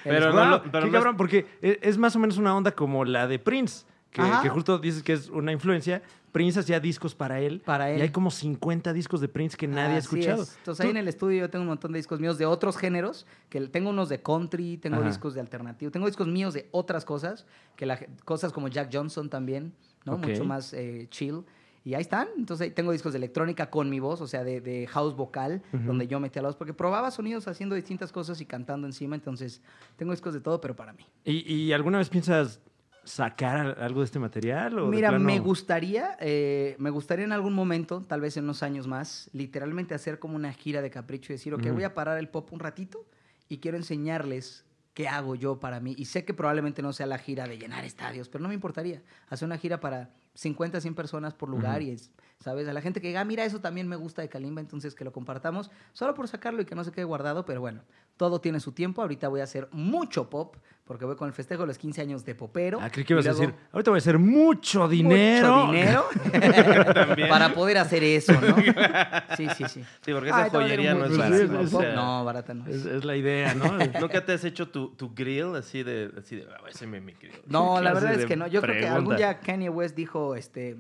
Pero 0.05 0.31
no 0.35 0.45
lo- 0.45 0.63
pero 0.63 0.73
qué 0.73 0.81
no 0.81 0.87
es- 0.87 0.93
cabrón, 0.93 1.17
porque 1.17 1.47
e- 1.63 1.79
es 1.81 1.97
más 1.97 2.15
o 2.17 2.19
menos 2.19 2.37
una 2.37 2.55
onda 2.55 2.73
como 2.73 3.05
la 3.07 3.27
de 3.27 3.39
Prince, 3.39 3.87
que, 4.11 4.23
que 4.43 4.49
justo 4.51 4.79
dices 4.79 5.03
que 5.03 5.15
es 5.15 5.31
una 5.31 5.51
influencia. 5.51 6.03
Prince 6.35 6.59
hacía 6.59 6.81
discos 6.81 7.15
para 7.15 7.39
él. 7.39 7.63
Para 7.65 7.93
él. 7.93 8.01
Y 8.01 8.03
hay 8.03 8.09
como 8.11 8.29
50 8.29 8.93
discos 8.93 9.21
de 9.21 9.29
Prince 9.29 9.57
que 9.57 9.69
nadie 9.69 9.95
ha 9.95 9.99
escuchado. 9.99 10.43
es. 10.43 10.57
Entonces 10.59 10.85
ahí 10.85 10.91
en 10.91 10.97
el 10.97 11.07
estudio 11.07 11.43
yo 11.43 11.49
tengo 11.49 11.63
un 11.63 11.69
montón 11.69 11.93
de 11.93 11.99
discos 12.01 12.19
míos 12.19 12.39
de 12.39 12.45
otros 12.45 12.77
géneros, 12.77 13.25
que 13.49 13.61
tengo 13.69 13.91
unos 13.91 14.09
de 14.09 14.21
country, 14.21 14.77
tengo 14.79 14.97
Ajá. 14.97 15.07
discos 15.07 15.35
de 15.35 15.41
alternativo, 15.41 15.93
tengo 15.93 16.07
discos 16.07 16.27
míos 16.27 16.53
de 16.53 16.69
otras 16.73 17.05
cosas, 17.05 17.47
que 17.77 17.87
la, 17.87 18.01
cosas 18.25 18.53
como 18.53 18.67
Jack 18.67 18.91
Johnson 18.93 19.31
también, 19.31 19.75
¿no? 20.05 20.19
Mucho 20.19 20.45
más 20.45 20.73
eh, 20.73 21.07
chill. 21.09 21.45
Y 21.85 21.95
ahí 21.95 22.01
están. 22.01 22.27
Entonces 22.37 22.65
ahí 22.65 22.71
tengo 22.73 22.91
discos 22.91 23.13
de 23.13 23.19
electrónica 23.19 23.71
con 23.71 23.89
mi 23.89 24.01
voz, 24.01 24.21
o 24.21 24.27
sea, 24.27 24.43
de, 24.43 24.61
de 24.61 24.89
house 24.89 25.15
vocal, 25.15 25.63
donde 25.71 26.09
yo 26.09 26.19
metía 26.19 26.43
la 26.43 26.49
voz, 26.49 26.57
porque 26.57 26.75
probaba 26.75 27.13
sonidos 27.13 27.47
haciendo 27.47 27.77
distintas 27.77 28.11
cosas 28.11 28.41
y 28.41 28.45
cantando 28.45 28.89
encima. 28.89 29.15
Entonces 29.15 29.63
tengo 29.97 30.11
discos 30.11 30.35
de 30.35 30.41
todo, 30.41 30.61
pero 30.61 30.75
para 30.75 30.95
mí. 30.95 31.07
¿Y, 31.25 31.53
y 31.53 31.73
alguna 31.73 31.99
vez 31.99 32.09
piensas, 32.09 32.61
sacar 33.05 33.57
al- 33.59 33.77
algo 33.81 34.01
de 34.01 34.07
este 34.07 34.19
material? 34.19 34.79
O 34.79 34.87
Mira, 34.89 35.09
plano- 35.11 35.25
me 35.25 35.39
gustaría, 35.39 36.17
eh, 36.21 36.77
me 36.79 36.91
gustaría 36.91 37.25
en 37.25 37.33
algún 37.33 37.53
momento, 37.55 38.01
tal 38.03 38.21
vez 38.21 38.37
en 38.37 38.45
unos 38.45 38.63
años 38.63 38.87
más, 38.87 39.31
literalmente 39.33 39.95
hacer 39.95 40.19
como 40.19 40.37
una 40.37 40.53
gira 40.53 40.83
de 40.83 40.91
capricho 40.91 41.33
y 41.33 41.37
decir, 41.37 41.55
ok, 41.55 41.69
voy 41.73 41.85
a 41.85 41.95
parar 41.95 42.19
el 42.19 42.29
pop 42.29 42.53
un 42.53 42.61
ratito 42.61 43.05
y 43.49 43.59
quiero 43.59 43.77
enseñarles 43.77 44.65
qué 44.95 45.09
hago 45.09 45.35
yo 45.35 45.59
para 45.61 45.81
mí. 45.81 45.95
Y 45.99 46.05
sé 46.07 46.25
que 46.25 46.35
probablemente 46.35 46.81
no 46.83 46.93
sea 46.93 47.07
la 47.07 47.19
gira 47.19 47.47
de 47.47 47.59
llenar 47.59 47.85
estadios, 47.85 48.29
pero 48.29 48.43
no 48.43 48.49
me 48.49 48.55
importaría 48.55 49.03
hacer 49.29 49.47
una 49.47 49.59
gira 49.59 49.81
para 49.81 50.11
50, 50.35 50.81
100 50.81 50.95
personas 50.95 51.33
por 51.35 51.49
lugar 51.49 51.81
y, 51.83 51.91
es- 51.91 52.11
¿sabes? 52.41 52.67
A 52.69 52.73
la 52.73 52.81
gente 52.81 53.01
que 53.01 53.09
diga, 53.09 53.21
"Ah, 53.21 53.25
mira, 53.25 53.45
eso 53.45 53.61
también 53.61 53.89
me 53.89 53.97
gusta 53.97 54.21
de 54.23 54.29
Kalimba, 54.29 54.61
entonces 54.61 54.95
que 54.95 55.05
lo 55.05 55.13
compartamos, 55.13 55.71
solo 55.93 56.15
por 56.15 56.29
sacarlo 56.29 56.61
y 56.63 56.65
que 56.65 56.75
no 56.75 56.85
se 56.85 56.91
quede 56.93 57.05
guardado, 57.05 57.45
pero 57.45 57.61
bueno, 57.61 57.83
todo 58.17 58.41
tiene 58.41 58.61
su 58.61 58.73
tiempo. 58.73 59.01
Ahorita 59.03 59.29
voy 59.29 59.41
a 59.41 59.45
hacer 59.45 59.69
mucho 59.73 60.29
pop, 60.31 60.57
porque 60.85 61.05
voy 61.05 61.17
con 61.17 61.27
el 61.29 61.35
festejo 61.35 61.63
de 61.63 61.69
los 61.69 61.79
15 61.79 62.01
años 62.03 62.25
de 62.25 62.35
popero. 62.35 62.79
Ah, 62.83 62.91
creí 62.91 63.05
que 63.05 63.15
ibas 63.15 63.27
a 63.27 63.31
decir, 63.31 63.55
ahorita 63.73 63.91
voy 63.91 63.97
a 63.97 63.99
hacer 63.99 64.19
mucho 64.19 64.87
dinero. 64.89 65.67
mucho 65.67 65.73
dinero 65.73 66.05
para 67.29 67.55
poder 67.55 67.79
hacer 67.79 68.03
eso, 68.05 68.33
¿no? 68.41 68.57
Sí, 69.37 69.49
sí, 69.57 69.65
sí. 69.69 69.85
Sí, 70.03 70.13
porque 70.13 70.29
esa 70.29 70.45
a 70.45 70.51
joyería 70.51 70.95
no 70.95 71.07
es 71.07 71.17
barata. 71.17 71.61
o 71.61 71.67
sea, 71.67 71.95
No, 71.95 72.25
barata 72.25 72.55
no. 72.55 72.67
Es, 72.67 72.85
es 72.85 73.05
la 73.05 73.17
idea, 73.17 73.55
¿no? 73.55 73.65
¿Nunca 74.01 74.25
te 74.25 74.33
has 74.33 74.45
hecho 74.45 74.69
tu, 74.69 74.91
tu 74.91 75.13
grill 75.15 75.57
así 75.57 75.83
de, 75.83 76.13
así 76.19 76.37
de, 76.37 76.47
"Ah, 76.51 76.63
ese 76.69 76.87
me 76.87 77.01
mi 77.01 77.13
grill"? 77.15 77.33
No, 77.47 77.81
la 77.81 77.93
verdad 77.95 78.15
es 78.15 78.27
que 78.27 78.37
no. 78.37 78.47
Yo 78.47 78.61
creo 78.61 78.79
que 78.81 78.89
algún 78.89 79.17
día 79.17 79.41
Kanye 79.41 79.71
West 79.71 79.97
dijo, 79.97 80.24
este, 80.35 80.77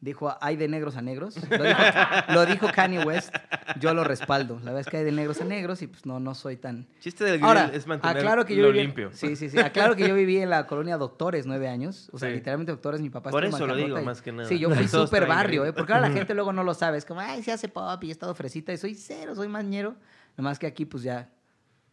dijo, 0.00 0.34
hay 0.40 0.56
de 0.56 0.66
negros 0.68 0.96
a 0.96 1.02
negros. 1.02 1.36
Lo 1.50 1.64
dijo, 1.64 1.78
lo 2.32 2.46
dijo 2.46 2.68
Kanye 2.74 3.04
West. 3.04 3.34
Yo 3.78 3.92
lo 3.94 4.02
respaldo. 4.02 4.56
La 4.60 4.72
verdad 4.72 4.80
es 4.80 4.86
que 4.86 4.96
hay 4.96 5.04
de 5.04 5.12
negros 5.12 5.40
a 5.40 5.44
negros 5.44 5.82
y 5.82 5.86
pues 5.86 6.06
no, 6.06 6.18
no 6.20 6.34
soy 6.34 6.56
tan. 6.56 6.86
chiste 7.00 7.22
del 7.24 7.42
Ahora, 7.44 7.70
es 7.72 7.86
mantenerlo 7.86 8.20
aclaro 8.20 8.44
que 8.46 8.56
yo 8.56 8.66
viví, 8.68 8.80
limpio. 8.82 9.10
Sí, 9.12 9.36
sí, 9.36 9.50
sí. 9.50 9.58
Aclaro 9.58 9.94
que 9.94 10.08
yo 10.08 10.14
viví 10.14 10.38
en 10.38 10.48
la 10.50 10.66
colonia 10.66 10.96
Doctores 10.96 11.44
nueve 11.46 11.68
años. 11.68 12.08
O 12.12 12.18
sea, 12.18 12.30
Sí. 12.30 12.36
literalmente 12.36 12.72
Doctores, 12.72 13.00
mi 13.02 13.10
papá 13.10 13.30
Por 13.30 13.44
eso 13.44 13.66
lo 13.66 13.76
digo, 13.76 14.00
y- 14.00 14.02
más 14.04 14.22
que 14.22 14.32
nada. 14.32 14.48
Sí, 14.48 14.58
yo 14.58 14.70
fui 14.70 14.88
súper 14.88 15.26
barrio. 15.26 15.66
¿eh? 15.66 15.72
Porque 15.74 15.92
ahora 15.92 16.08
la 16.08 16.14
gente 16.24 16.34
luego 16.34 16.52
no 16.52 16.64
lo 16.64 16.72
sabe. 16.74 16.96
Es 16.98 17.04
como, 17.04 17.20
ay, 17.20 17.42
se 17.42 17.52
hace 17.52 17.68
pop 17.68 18.02
y 18.02 18.08
he 18.08 18.12
estado 18.12 18.34
fresita. 18.34 18.72
Y 18.72 18.78
soy 18.78 18.94
cero, 18.94 19.34
soy 19.34 19.48
más 19.48 19.64
ñero. 19.64 19.94
Nomás 20.36 20.58
que 20.58 20.66
aquí, 20.66 20.86
pues 20.86 21.02
ya. 21.02 21.28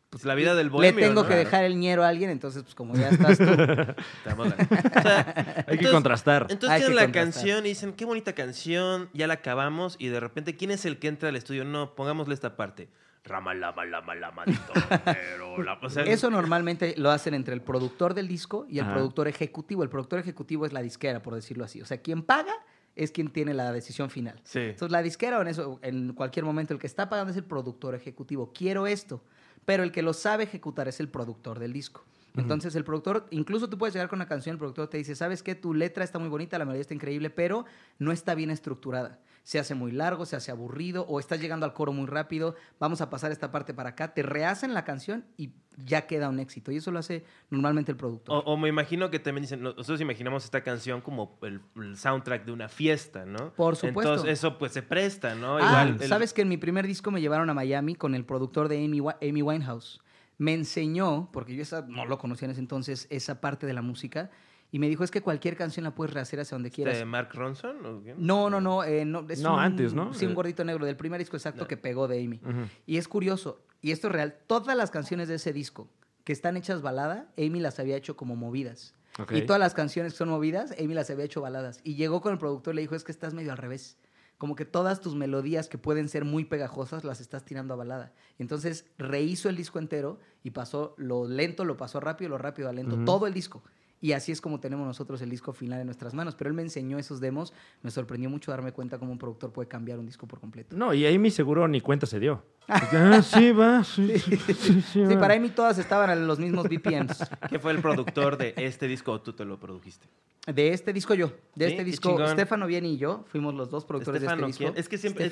Pues 0.10 0.24
la 0.24 0.36
vida 0.36 0.55
del 0.55 0.68
Le 0.68 0.72
bohemio, 0.72 1.05
tengo 1.05 1.24
¿no? 1.24 1.28
que 1.28 1.36
dejar 1.36 1.66
el 1.66 1.78
ñero 1.78 2.03
a 2.03 2.08
alguien, 2.08 2.30
entonces, 2.30 2.64
pues 2.64 2.74
como 2.76 2.95
ya 2.95 3.10
estás 3.10 3.38
tú. 3.38 3.43
O 4.39 5.01
sea, 5.01 5.34
Hay 5.36 5.64
que 5.66 5.72
entonces- 5.74 5.91
contrastar. 5.91 6.47
Entonces 6.49 6.70
Hay 6.70 6.80
que 6.82 6.86
tienen 6.88 6.95
la 6.95 7.01
contrastar. 7.03 7.34
canción 7.43 7.66
y 7.66 7.70
dicen, 7.70 7.93
qué 7.93 8.05
bonita 8.05 8.34
canción, 8.34 9.10
ya 9.14 9.28
la 9.28 9.36
acabamos 9.36 9.97
y 9.99 10.08
de 10.08 10.20
repente, 10.22 10.55
¿quién 10.55 10.72
es 10.72 10.86
el 10.86 10.97
que 10.97 11.10
entra 11.10 11.28
al 11.30 11.36
estudio? 11.36 11.66
No, 11.66 11.93
pongámosle 11.95 12.34
esta 12.34 12.55
parte. 12.55 12.88
Rama, 13.26 13.53
lama, 13.53 13.84
lama, 13.86 14.45
pero 15.05 15.62
la- 15.62 15.78
o 15.84 15.89
sea, 15.89 16.03
Eso 16.03 16.30
normalmente 16.30 16.93
lo 16.97 17.12
hacen 17.12 17.34
entre 17.34 17.53
el 17.53 17.62
productor 17.62 18.14
del 18.14 18.30
disco 18.30 18.66
y 18.70 18.80
el 18.80 18.86
Ajá. 18.86 18.93
productor 18.93 19.28
ejecutivo. 19.28 19.84
El 19.84 19.89
productor 19.89 20.20
ejecutivo 20.20 20.66
es 20.66 20.72
la 20.72 20.82
disquera, 20.82 21.22
por 21.22 21.36
decirlo 21.36 21.66
así. 21.66 21.82
O 21.82 21.86
sea, 21.86 21.97
quien 22.01 22.24
paga 22.24 22.53
es 22.95 23.12
quien 23.12 23.30
tiene 23.30 23.53
la 23.53 23.74
decisión 23.74 24.10
final. 24.10 24.39
Sí. 24.45 24.60
Entonces, 24.60 24.91
la 24.91 25.01
disquera 25.01 25.38
o 25.38 25.41
en, 25.41 25.49
eso, 25.49 25.80
en 25.82 26.14
cualquier 26.14 26.45
momento, 26.45 26.74
el 26.74 26.80
que 26.80 26.88
está 26.88 27.10
pagando 27.10 27.32
es 27.32 27.38
el 27.38 27.43
productor 27.43 27.93
ejecutivo. 27.95 28.53
Quiero 28.53 28.88
esto. 28.88 29.22
Pero 29.68 29.84
el 29.84 29.91
que 29.91 30.01
lo 30.01 30.13
sabe 30.13 30.45
ejecutar 30.45 30.88
es 30.88 31.01
el 31.01 31.09
productor 31.09 31.59
del 31.59 31.74
disco. 31.74 32.05
Entonces, 32.38 32.74
el 32.76 32.86
productor, 32.86 33.28
incluso 33.32 33.68
tú 33.68 33.78
puedes 33.78 33.93
llegar 33.93 34.07
con 34.07 34.18
una 34.18 34.28
canción, 34.28 34.53
el 34.53 34.59
productor 34.59 34.88
te 34.88 34.97
dice, 34.97 35.13
¿sabes 35.13 35.43
qué? 35.43 35.55
Tu 35.55 35.74
letra 35.74 36.05
está 36.05 36.20
muy 36.20 36.30
bonita, 36.30 36.57
la 36.57 36.63
melodía 36.63 36.82
está 36.82 36.93
increíble, 36.93 37.30
pero 37.30 37.65
no 37.99 38.13
está 38.13 38.34
bien 38.34 38.49
estructurada. 38.49 39.20
Se 39.48 39.60
hace 39.60 39.76
muy 39.76 39.93
largo, 39.93 40.26
se 40.26 40.36
hace 40.36 40.52
aburrido, 40.52 41.06
o 41.08 41.22
estás 41.22 41.39
llegando 41.39 41.66
al 41.66 41.72
coro 41.72 41.93
muy 41.93 42.06
rápido, 42.06 42.56
vamos 42.82 43.00
a 43.00 43.10
pasar 43.10 43.32
esta 43.32 43.50
parte 43.50 43.74
para 43.74 43.91
acá, 43.91 44.14
te 44.14 44.22
rehacen 44.22 44.74
la 44.74 44.84
canción 44.84 45.24
y 45.38 45.52
ya 45.78 46.06
queda 46.06 46.28
un 46.28 46.41
éxito. 46.41 46.70
Y 46.70 46.76
eso 46.76 46.91
lo 46.91 47.00
hace 47.00 47.24
normalmente 47.50 47.89
el 47.89 47.98
productor. 47.98 48.36
O, 48.36 48.39
o 48.41 48.58
me 48.58 48.68
imagino 48.68 49.10
que 49.10 49.20
también 49.20 49.43
dicen, 49.43 49.62
nosotros 49.62 50.02
imaginamos 50.02 50.43
esta 50.43 50.64
canción 50.66 51.00
como 51.00 51.39
el, 51.43 51.62
el 51.78 51.95
soundtrack 51.95 52.43
de 52.43 52.52
una 52.52 52.68
fiesta, 52.68 53.26
¿no? 53.26 53.54
Por 53.54 53.78
supuesto. 53.78 54.16
Entonces 54.16 54.38
eso 54.38 54.58
pues 54.58 54.74
se 54.74 54.82
presta, 54.84 55.34
¿no? 55.34 55.56
Ah, 55.60 55.66
Igual 55.66 55.98
el- 56.02 56.10
sabes 56.10 56.34
que 56.34 56.41
en 56.41 56.50
mi 56.50 56.58
primer 56.58 56.86
disco 56.86 57.10
me 57.12 57.22
llevaron 57.22 57.50
a 57.50 57.54
Miami 57.54 57.95
con 57.95 58.16
el 58.16 58.26
productor 58.26 58.68
de 58.68 58.84
Amy, 58.84 59.00
Amy 59.22 59.41
Winehouse. 59.41 60.02
Me 60.38 60.54
enseñó, 60.56 61.30
porque 61.32 61.56
yo 61.56 61.62
esa, 61.62 61.84
no 61.88 62.04
lo 62.06 62.18
conocía 62.18 62.48
en 62.48 62.52
ese 62.52 62.60
entonces, 62.60 63.08
esa 63.10 63.39
parte 63.39 63.66
de 63.66 63.72
la 63.74 63.82
música, 63.82 64.30
y 64.72 64.80
me 64.80 64.89
dijo, 64.89 65.03
es 65.03 65.11
que 65.11 65.22
cualquier 65.22 65.55
canción 65.55 65.84
la 65.86 65.95
puedes 65.95 66.13
rehacer 66.13 66.39
hacia 66.39 66.55
donde 66.55 66.72
quieras. 66.72 66.95
este, 66.95 67.05
Mark 67.05 67.30
Ronson? 67.34 67.86
¿o 67.86 68.03
qué? 68.03 68.15
No, 68.18 68.49
no, 68.49 68.59
no. 68.61 68.84
eh, 68.84 69.05
no, 69.05 69.26
es 69.30 69.39
No, 69.41 69.53
un- 69.53 69.59
antes, 69.59 69.93
¿no? 69.93 70.13
Sí, 70.13 70.26
un 70.26 70.34
gordito 70.36 70.63
negro 70.65 70.86
del 70.86 70.97
primer 70.97 71.20
disco 71.20 71.38
exacto 71.38 71.61
No. 71.63 71.68
que 71.68 71.78
pegó 71.78 72.07
de 72.07 72.24
Amy. 72.24 72.41
Ujú. 72.43 72.68
Y 72.86 72.97
es 72.97 73.07
curioso, 73.07 73.61
y 73.82 73.91
esto 73.91 74.07
es 74.07 74.13
real, 74.13 74.38
todas 74.47 74.76
las 74.76 74.91
canciones 74.91 75.28
de 75.30 75.36
ese 75.36 75.53
disco 75.53 75.88
que 76.24 76.34
están 76.34 76.57
hechas 76.57 76.82
balada, 76.82 77.30
Amy 77.38 77.59
las 77.61 77.80
había 77.80 77.95
hecho 77.95 78.18
como 78.18 78.36
movidas. 78.36 78.93
Ok. 79.20 79.32
Y 79.32 79.41
todas 79.43 79.59
las 79.59 79.74
canciones 79.74 80.11
que 80.13 80.18
son 80.18 80.30
movidas, 80.30 80.76
Amy 80.80 80.93
las 80.93 81.09
había 81.09 81.24
hecho 81.26 81.41
baladas. 81.41 81.80
Y 81.84 81.95
llegó 81.95 82.22
con 82.22 82.34
el 82.34 82.38
productor 82.38 82.74
y 82.74 82.76
le 82.76 82.82
dijo, 82.82 82.95
es 82.95 83.03
que 83.03 83.11
estás 83.13 83.34
medio 83.34 83.51
al 83.53 83.57
revés. 83.57 83.97
Como 84.38 84.55
que 84.55 84.65
todas 84.65 85.01
tus 85.01 85.15
melodías 85.15 85.68
que 85.70 85.80
pueden 85.80 86.09
ser 86.09 86.24
muy 86.26 86.45
pegajosas 86.45 87.03
las 87.03 87.22
estás 87.22 87.43
tirando 87.43 87.74
a 87.74 87.78
balada. 87.78 88.13
Y 88.38 88.43
entonces 88.43 88.86
rehizo 88.99 89.49
el 89.49 89.55
disco 89.55 89.80
entero 89.80 90.20
y 90.43 90.51
pasó 90.51 90.93
lo 90.97 91.28
lento, 91.28 91.65
lo 91.65 91.78
pasó 91.78 91.99
rápido, 91.99 92.30
lo 92.30 92.38
rápido 92.38 92.70
a 92.70 92.74
lento, 92.74 92.95
Ujú. 92.97 93.05
todo 93.05 93.26
el 93.26 93.34
disco. 93.34 93.63
Y 94.00 94.12
así 94.12 94.32
es 94.32 94.41
como 94.41 94.60
tenemos 94.60 94.86
nosotros 94.86 95.22
el 95.22 95.30
disco 95.30 95.54
final 95.54 95.80
en 95.80 95.88
nuestras 95.88 96.14
manos. 96.14 96.36
Pero 96.36 96.50
él 96.50 96.54
me 96.56 96.62
enseñó 96.62 97.00
esos 97.00 97.20
demos, 97.20 97.54
me 97.82 97.89
sorprendió 97.91 98.30
mucho 98.30 98.52
darme 98.52 98.72
cuenta 98.72 99.00
cómo 99.00 99.12
un 99.12 99.18
productor 99.18 99.52
puede 99.52 99.68
cambiar 99.68 99.98
un 99.98 100.06
disco 100.06 100.28
por 100.28 100.39
completo. 100.39 100.76
No, 100.78 100.93
y 100.93 101.06
ahí 101.06 101.18
mi 101.18 101.32
seguro 101.32 101.68
ni 101.68 101.82
cuenta 101.82 102.06
se 102.06 102.20
dio. 102.20 102.43
Ah, 102.70 103.22
sí, 103.22 103.54
va, 103.54 103.82
sí, 103.86 104.20
sí, 104.20 104.36
sí, 104.36 104.54
sí, 104.54 104.82
Sí, 104.82 105.00
va. 105.00 105.18
para 105.22 105.39
mí 105.39 105.48
todas 105.48 105.78
estaban 105.78 106.10
en 106.10 106.28
los 106.28 106.38
mismos 106.38 106.68
BPMs. 106.68 107.18
¿Quién 107.48 107.62
fue 107.62 107.72
el 107.72 107.80
productor 107.80 108.36
de 108.38 108.54
este 108.58 108.88
disco 108.88 109.14
o 109.14 109.22
tú 109.22 109.32
te 109.32 109.45
lo 109.45 109.58
produjiste? 109.58 110.06
De 110.54 110.74
este 110.74 110.91
disco 110.91 111.14
yo, 111.14 111.28
de 111.56 111.66
Sí, 111.68 111.72
este 111.72 111.78
qué 111.78 111.84
disco. 111.86 112.28
Stefano 112.28 112.68
Vieni 112.68 112.93
y 112.95 112.98
yo 112.98 113.24
fuimos 113.28 113.54
los 113.54 113.70
dos 113.70 113.86
productores 113.86 114.22
Estefano, 114.22 114.48
de 114.48 114.52
este 114.52 114.64
disco. 114.64 114.74
¿quién? 114.74 114.82
Es 114.82 114.89
que 114.89 114.98
siempre, 114.98 115.32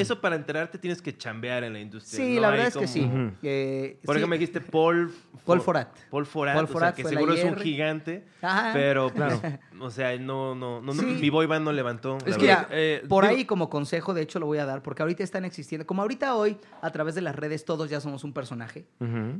eso, 0.00 0.20
para 0.22 0.36
enterarte 0.36 0.78
tienes 0.78 1.02
que 1.02 1.14
chambear 1.16 1.64
en 1.64 1.74
la 1.74 1.80
industria. 1.80 2.16
Sí, 2.24 2.34
¿no? 2.36 2.40
la 2.40 2.48
Hay 2.48 2.52
verdad 2.52 2.68
es 2.68 2.76
que 2.76 2.86
sí. 2.86 3.10
Eh, 3.42 3.98
Por 4.04 4.14
sí. 4.14 4.18
ejemplo, 4.18 4.28
me 4.28 4.38
dijiste 4.38 4.60
Paul... 4.62 5.12
Paul 5.44 5.60
Forat. 5.60 5.94
Paul 6.10 6.24
Forat, 6.26 6.54
Paul 6.54 6.64
o 6.64 6.66
sea, 6.68 6.72
Forat 6.72 6.94
que 6.96 7.04
seguro 7.04 7.34
es 7.34 7.44
un 7.44 7.50
IR. 7.50 7.58
Gigante, 8.00 8.26
Ajá. 8.42 8.70
pero, 8.72 9.10
Claro. 9.12 9.40
o 9.80 9.90
sea, 9.90 10.16
no, 10.18 10.54
no, 10.54 10.80
no, 10.80 10.92
no, 10.94 11.00
Sí. 11.00 11.06
mi 11.20 11.30
boy 11.30 11.46
band 11.46 11.64
no 11.64 11.72
levantó. 11.72 12.18
Es 12.26 12.36
que, 12.36 12.54
eh, 12.70 13.02
por 13.08 13.24
digo- 13.24 13.36
ahí 13.36 13.44
como 13.44 13.68
consejo, 13.70 14.14
de 14.14 14.22
hecho 14.22 14.38
lo 14.38 14.46
voy 14.46 14.58
a 14.58 14.64
dar, 14.66 14.82
porque 14.82 15.02
ahorita 15.02 15.22
están 15.22 15.44
existiendo, 15.44 15.86
como 15.86 16.02
ahorita 16.02 16.34
hoy, 16.34 16.58
a 16.82 16.90
través 16.90 17.14
de 17.14 17.20
las 17.22 17.34
redes 17.36 17.64
todos 17.64 17.90
ya 17.90 18.00
somos 18.00 18.24
un 18.24 18.32
personaje, 18.32 18.86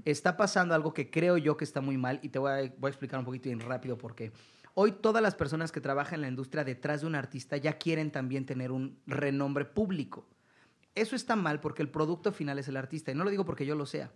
está 0.04 0.36
pasando 0.36 0.74
algo 0.74 0.92
que 0.94 1.10
creo 1.10 1.36
yo 1.36 1.56
que 1.56 1.64
está 1.64 1.80
muy 1.80 1.96
mal 1.96 2.18
y 2.22 2.28
te 2.28 2.38
voy 2.38 2.50
a, 2.50 2.54
voy 2.78 2.88
a 2.88 2.90
explicar 2.90 3.18
un 3.18 3.24
poquito 3.24 3.44
bien 3.48 3.60
rápido 3.60 3.96
por 3.98 4.14
qué. 4.14 4.32
Hoy 4.74 4.92
todas 4.92 5.22
las 5.22 5.34
personas 5.34 5.72
que 5.72 5.80
trabajan 5.80 6.14
en 6.16 6.20
la 6.22 6.28
industria 6.28 6.62
detrás 6.64 7.00
de 7.00 7.06
un 7.08 7.14
artista 7.16 7.56
ya 7.56 7.72
quieren 7.74 8.10
también 8.12 8.46
tener 8.46 8.70
un 8.70 8.98
renombre 9.06 9.64
público. 9.64 10.26
Eso 10.94 11.16
está 11.16 11.34
mal 11.36 11.60
porque 11.60 11.82
el 11.82 11.88
producto 11.88 12.32
final 12.32 12.58
es 12.58 12.68
el 12.68 12.76
artista 12.76 13.10
y 13.10 13.14
no 13.14 13.24
lo 13.24 13.30
digo 13.30 13.44
porque 13.44 13.66
yo 13.66 13.74
lo 13.74 13.84
sea. 13.86 14.10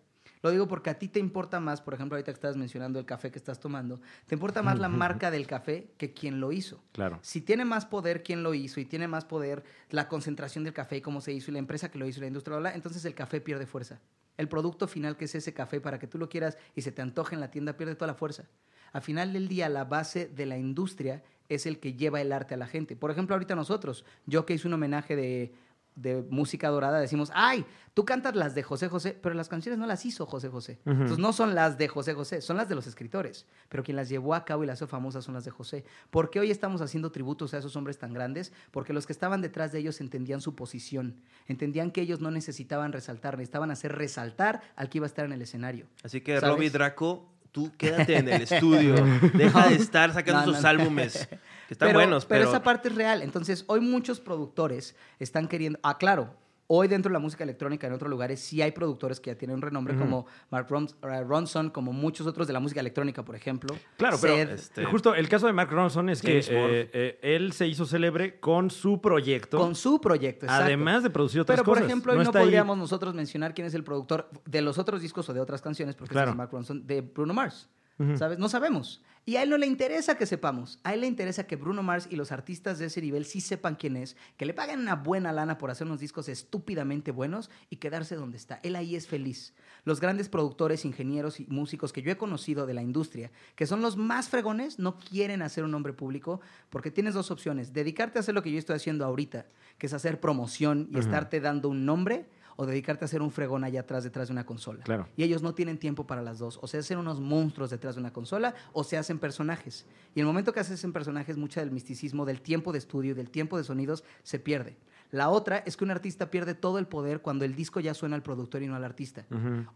Lo 0.44 0.50
digo 0.50 0.68
porque 0.68 0.90
a 0.90 0.98
ti 0.98 1.08
te 1.08 1.18
importa 1.18 1.58
más, 1.58 1.80
por 1.80 1.94
ejemplo, 1.94 2.16
ahorita 2.16 2.30
que 2.30 2.36
estás 2.36 2.54
mencionando 2.54 2.98
el 2.98 3.06
café 3.06 3.30
que 3.30 3.38
estás 3.38 3.58
tomando, 3.58 4.02
te 4.26 4.34
importa 4.34 4.60
más 4.62 4.78
la 4.78 4.90
marca 4.90 5.30
del 5.30 5.46
café 5.46 5.88
que 5.96 6.12
quien 6.12 6.38
lo 6.38 6.52
hizo. 6.52 6.84
Claro. 6.92 7.18
Si 7.22 7.40
tiene 7.40 7.64
más 7.64 7.86
poder 7.86 8.22
quien 8.22 8.42
lo 8.42 8.52
hizo 8.52 8.78
y 8.78 8.84
tiene 8.84 9.08
más 9.08 9.24
poder 9.24 9.64
la 9.88 10.06
concentración 10.06 10.62
del 10.62 10.74
café 10.74 10.98
y 10.98 11.00
cómo 11.00 11.22
se 11.22 11.32
hizo 11.32 11.50
y 11.50 11.54
la 11.54 11.60
empresa 11.60 11.90
que 11.90 11.98
lo 11.98 12.06
hizo 12.06 12.18
y 12.18 12.20
la 12.20 12.26
industria, 12.26 12.58
bla, 12.58 12.68
bla, 12.68 12.76
entonces 12.76 13.02
el 13.06 13.14
café 13.14 13.40
pierde 13.40 13.64
fuerza. 13.64 14.00
El 14.36 14.46
producto 14.48 14.86
final 14.86 15.16
que 15.16 15.24
es 15.24 15.34
ese 15.34 15.54
café 15.54 15.80
para 15.80 15.98
que 15.98 16.08
tú 16.08 16.18
lo 16.18 16.28
quieras 16.28 16.58
y 16.74 16.82
se 16.82 16.92
te 16.92 17.00
antoje 17.00 17.34
en 17.34 17.40
la 17.40 17.50
tienda 17.50 17.78
pierde 17.78 17.94
toda 17.94 18.08
la 18.08 18.14
fuerza. 18.14 18.44
Al 18.92 19.00
final 19.00 19.32
del 19.32 19.48
día 19.48 19.70
la 19.70 19.84
base 19.84 20.26
de 20.26 20.44
la 20.44 20.58
industria 20.58 21.22
es 21.48 21.64
el 21.64 21.78
que 21.78 21.94
lleva 21.94 22.20
el 22.20 22.32
arte 22.32 22.52
a 22.52 22.58
la 22.58 22.66
gente. 22.66 22.96
Por 22.96 23.10
ejemplo, 23.10 23.34
ahorita 23.34 23.54
nosotros, 23.54 24.04
yo 24.26 24.44
que 24.44 24.52
hice 24.52 24.68
un 24.68 24.74
homenaje 24.74 25.16
de, 25.16 25.54
de 25.96 26.24
música 26.28 26.68
dorada, 26.68 26.98
decimos, 26.98 27.30
ay, 27.34 27.64
tú 27.94 28.04
cantas 28.04 28.34
las 28.34 28.54
de 28.54 28.62
José 28.62 28.88
José, 28.88 29.16
pero 29.20 29.34
las 29.34 29.48
canciones 29.48 29.78
no 29.78 29.86
las 29.86 30.04
hizo 30.04 30.26
José 30.26 30.48
José. 30.48 30.80
Entonces 30.84 31.18
no 31.18 31.32
son 31.32 31.54
las 31.54 31.78
de 31.78 31.88
José 31.88 32.14
José, 32.14 32.40
son 32.40 32.56
las 32.56 32.68
de 32.68 32.74
los 32.74 32.86
escritores, 32.86 33.46
pero 33.68 33.84
quien 33.84 33.96
las 33.96 34.08
llevó 34.08 34.34
a 34.34 34.44
cabo 34.44 34.64
y 34.64 34.66
las 34.66 34.78
hizo 34.78 34.88
famosas 34.88 35.24
son 35.24 35.34
las 35.34 35.44
de 35.44 35.50
José. 35.50 35.84
¿Por 36.10 36.30
qué 36.30 36.40
hoy 36.40 36.50
estamos 36.50 36.80
haciendo 36.80 37.12
tributos 37.12 37.54
a 37.54 37.58
esos 37.58 37.76
hombres 37.76 37.98
tan 37.98 38.12
grandes? 38.12 38.52
Porque 38.72 38.92
los 38.92 39.06
que 39.06 39.12
estaban 39.12 39.40
detrás 39.40 39.70
de 39.72 39.78
ellos 39.78 40.00
entendían 40.00 40.40
su 40.40 40.54
posición, 40.56 41.20
entendían 41.46 41.92
que 41.92 42.00
ellos 42.00 42.20
no 42.20 42.30
necesitaban 42.30 42.92
resaltar, 42.92 43.36
necesitaban 43.36 43.70
hacer 43.70 43.92
resaltar 43.92 44.62
al 44.74 44.88
que 44.88 44.98
iba 44.98 45.06
a 45.06 45.08
estar 45.08 45.24
en 45.24 45.32
el 45.32 45.42
escenario. 45.42 45.86
Así 46.02 46.20
que 46.20 46.40
¿sabes? 46.40 46.56
Robbie 46.56 46.70
Draco, 46.70 47.33
tú 47.54 47.70
quédate 47.78 48.16
en 48.16 48.28
el 48.28 48.42
estudio. 48.42 48.96
Deja 49.34 49.68
de 49.68 49.76
estar 49.76 50.12
sacando 50.12 50.40
No, 50.40 50.46
no, 50.48 50.54
sus 50.54 50.64
álbumes, 50.64 51.28
que 51.68 51.74
están 51.74 51.90
pero, 51.90 52.00
buenos, 52.00 52.26
pero... 52.26 52.48
esa 52.48 52.64
parte 52.64 52.88
es 52.88 52.96
real. 52.96 53.22
Entonces, 53.22 53.64
hoy 53.68 53.80
muchos 53.80 54.18
productores 54.18 54.96
están 55.20 55.46
queriendo. 55.46 55.78
Ah, 55.84 55.96
claro. 55.96 56.34
Hoy 56.66 56.88
dentro 56.88 57.10
de 57.10 57.12
la 57.12 57.18
música 57.18 57.44
electrónica 57.44 57.86
en 57.86 57.92
otros 57.92 58.08
lugares 58.10 58.40
sí 58.40 58.62
hay 58.62 58.72
productores 58.72 59.20
que 59.20 59.30
ya 59.30 59.36
tienen 59.36 59.56
un 59.56 59.62
renombre 59.62 59.94
como 59.96 60.24
Mark 60.50 60.66
Rons- 60.68 60.94
Ronson, 61.26 61.68
como 61.68 61.92
muchos 61.92 62.26
otros 62.26 62.46
de 62.46 62.54
la 62.54 62.60
música 62.60 62.80
electrónica, 62.80 63.22
por 63.22 63.36
ejemplo. 63.36 63.74
Claro, 63.98 64.16
pero. 64.20 64.34
Este- 64.34 64.84
justo 64.86 65.14
el 65.14 65.28
caso 65.28 65.46
de 65.46 65.52
Mark 65.52 65.70
Ronson 65.70 66.08
es 66.08 66.22
que 66.22 66.38
eh, 66.38 66.44
eh, 66.48 67.18
él 67.22 67.52
se 67.52 67.66
hizo 67.66 67.84
célebre 67.84 68.40
con 68.40 68.70
su 68.70 68.98
proyecto, 69.00 69.58
con 69.58 69.74
su 69.74 70.00
proyecto, 70.00 70.46
exacto. 70.46 70.64
además 70.64 71.02
de 71.02 71.10
producir 71.10 71.42
otras 71.42 71.56
Pero, 71.56 71.64
por 71.66 71.74
cosas. 71.74 71.86
ejemplo, 71.90 72.12
hoy 72.14 72.18
no, 72.24 72.30
ahí- 72.34 72.44
podríamos 72.44 72.78
nosotros 72.78 73.12
mencionar 73.14 73.52
quién 73.52 73.66
es 73.66 73.74
el 73.74 73.84
productor 73.84 74.30
de 74.46 74.62
los 74.62 74.78
otros 74.78 75.02
discos 75.02 75.28
o 75.28 75.34
de 75.34 75.40
otras 75.40 75.60
canciones, 75.60 75.94
porque 75.94 76.12
Claro. 76.12 76.30
es 76.30 76.36
Mark 76.36 76.50
Ronson, 76.50 76.86
de 76.86 77.02
Bruno 77.02 77.34
Mars. 77.34 77.68
¿Sabes? 78.16 78.38
No 78.38 78.48
sabemos. 78.48 79.02
Y 79.26 79.36
a 79.36 79.42
él 79.42 79.50
no 79.50 79.56
le 79.56 79.66
interesa 79.66 80.18
que 80.18 80.26
sepamos. 80.26 80.78
A 80.82 80.92
él 80.92 81.00
le 81.00 81.06
interesa 81.06 81.46
que 81.46 81.56
Bruno 81.56 81.82
Mars 81.82 82.08
y 82.10 82.16
los 82.16 82.30
artistas 82.30 82.78
de 82.78 82.86
ese 82.86 83.00
nivel 83.00 83.24
sí 83.24 83.40
sepan 83.40 83.74
quién 83.74 83.96
es, 83.96 84.16
que 84.36 84.44
le 84.44 84.52
paguen 84.52 84.80
una 84.80 84.96
buena 84.96 85.32
lana 85.32 85.56
por 85.56 85.70
hacer 85.70 85.86
unos 85.86 86.00
discos 86.00 86.28
estúpidamente 86.28 87.10
buenos 87.10 87.50
y 87.70 87.76
quedarse 87.76 88.16
donde 88.16 88.36
está. 88.36 88.60
Él 88.62 88.76
ahí 88.76 88.96
es 88.96 89.06
feliz. 89.06 89.54
Los 89.84 90.00
grandes 90.00 90.28
productores, 90.28 90.84
ingenieros 90.84 91.40
y 91.40 91.46
músicos 91.46 91.92
que 91.92 92.02
yo 92.02 92.10
he 92.10 92.18
conocido 92.18 92.66
de 92.66 92.74
la 92.74 92.82
industria, 92.82 93.30
que 93.54 93.66
son 93.66 93.80
los 93.80 93.96
más 93.96 94.28
fregones, 94.28 94.78
no 94.78 94.98
quieren 94.98 95.40
hacer 95.40 95.64
un 95.64 95.70
nombre 95.70 95.94
público 95.94 96.40
porque 96.68 96.90
tienes 96.90 97.14
dos 97.14 97.30
opciones. 97.30 97.72
Dedicarte 97.72 98.18
a 98.18 98.20
hacer 98.20 98.34
lo 98.34 98.42
que 98.42 98.52
yo 98.52 98.58
estoy 98.58 98.76
haciendo 98.76 99.06
ahorita, 99.06 99.46
que 99.78 99.86
es 99.86 99.94
hacer 99.94 100.20
promoción 100.20 100.88
y 100.92 100.98
estarte 100.98 101.40
dando 101.40 101.70
un 101.70 101.86
nombre 101.86 102.26
o 102.56 102.66
dedicarte 102.66 103.04
a 103.04 103.08
ser 103.08 103.22
un 103.22 103.30
fregón 103.30 103.64
allá 103.64 103.80
atrás 103.80 104.04
detrás 104.04 104.28
de 104.28 104.32
una 104.32 104.46
consola. 104.46 104.84
Claro. 104.84 105.08
Y 105.16 105.22
ellos 105.22 105.42
no 105.42 105.54
tienen 105.54 105.78
tiempo 105.78 106.06
para 106.06 106.22
las 106.22 106.38
dos. 106.38 106.58
O 106.62 106.66
se 106.66 106.78
hacen 106.78 106.98
unos 106.98 107.20
monstruos 107.20 107.70
detrás 107.70 107.94
de 107.94 108.00
una 108.00 108.12
consola 108.12 108.54
o 108.72 108.84
se 108.84 108.96
hacen 108.96 109.18
personajes. 109.18 109.86
Y 110.14 110.20
el 110.20 110.26
momento 110.26 110.52
que 110.52 110.60
haces 110.60 110.84
en 110.84 110.92
personajes, 110.92 111.36
mucha 111.36 111.60
del 111.60 111.70
misticismo, 111.70 112.24
del 112.24 112.40
tiempo 112.40 112.72
de 112.72 112.78
estudio 112.78 113.12
y 113.12 113.14
del 113.14 113.30
tiempo 113.30 113.56
de 113.58 113.64
sonidos 113.64 114.04
se 114.22 114.38
pierde. 114.38 114.76
La 115.14 115.28
otra 115.28 115.58
es 115.58 115.76
que 115.76 115.84
un 115.84 115.92
artista 115.92 116.28
pierde 116.28 116.56
todo 116.56 116.80
el 116.80 116.88
poder 116.88 117.22
cuando 117.22 117.44
el 117.44 117.54
disco 117.54 117.78
ya 117.78 117.94
suena 117.94 118.16
al 118.16 118.24
productor 118.24 118.64
y 118.64 118.66
no 118.66 118.74
al 118.74 118.82
artista. 118.82 119.24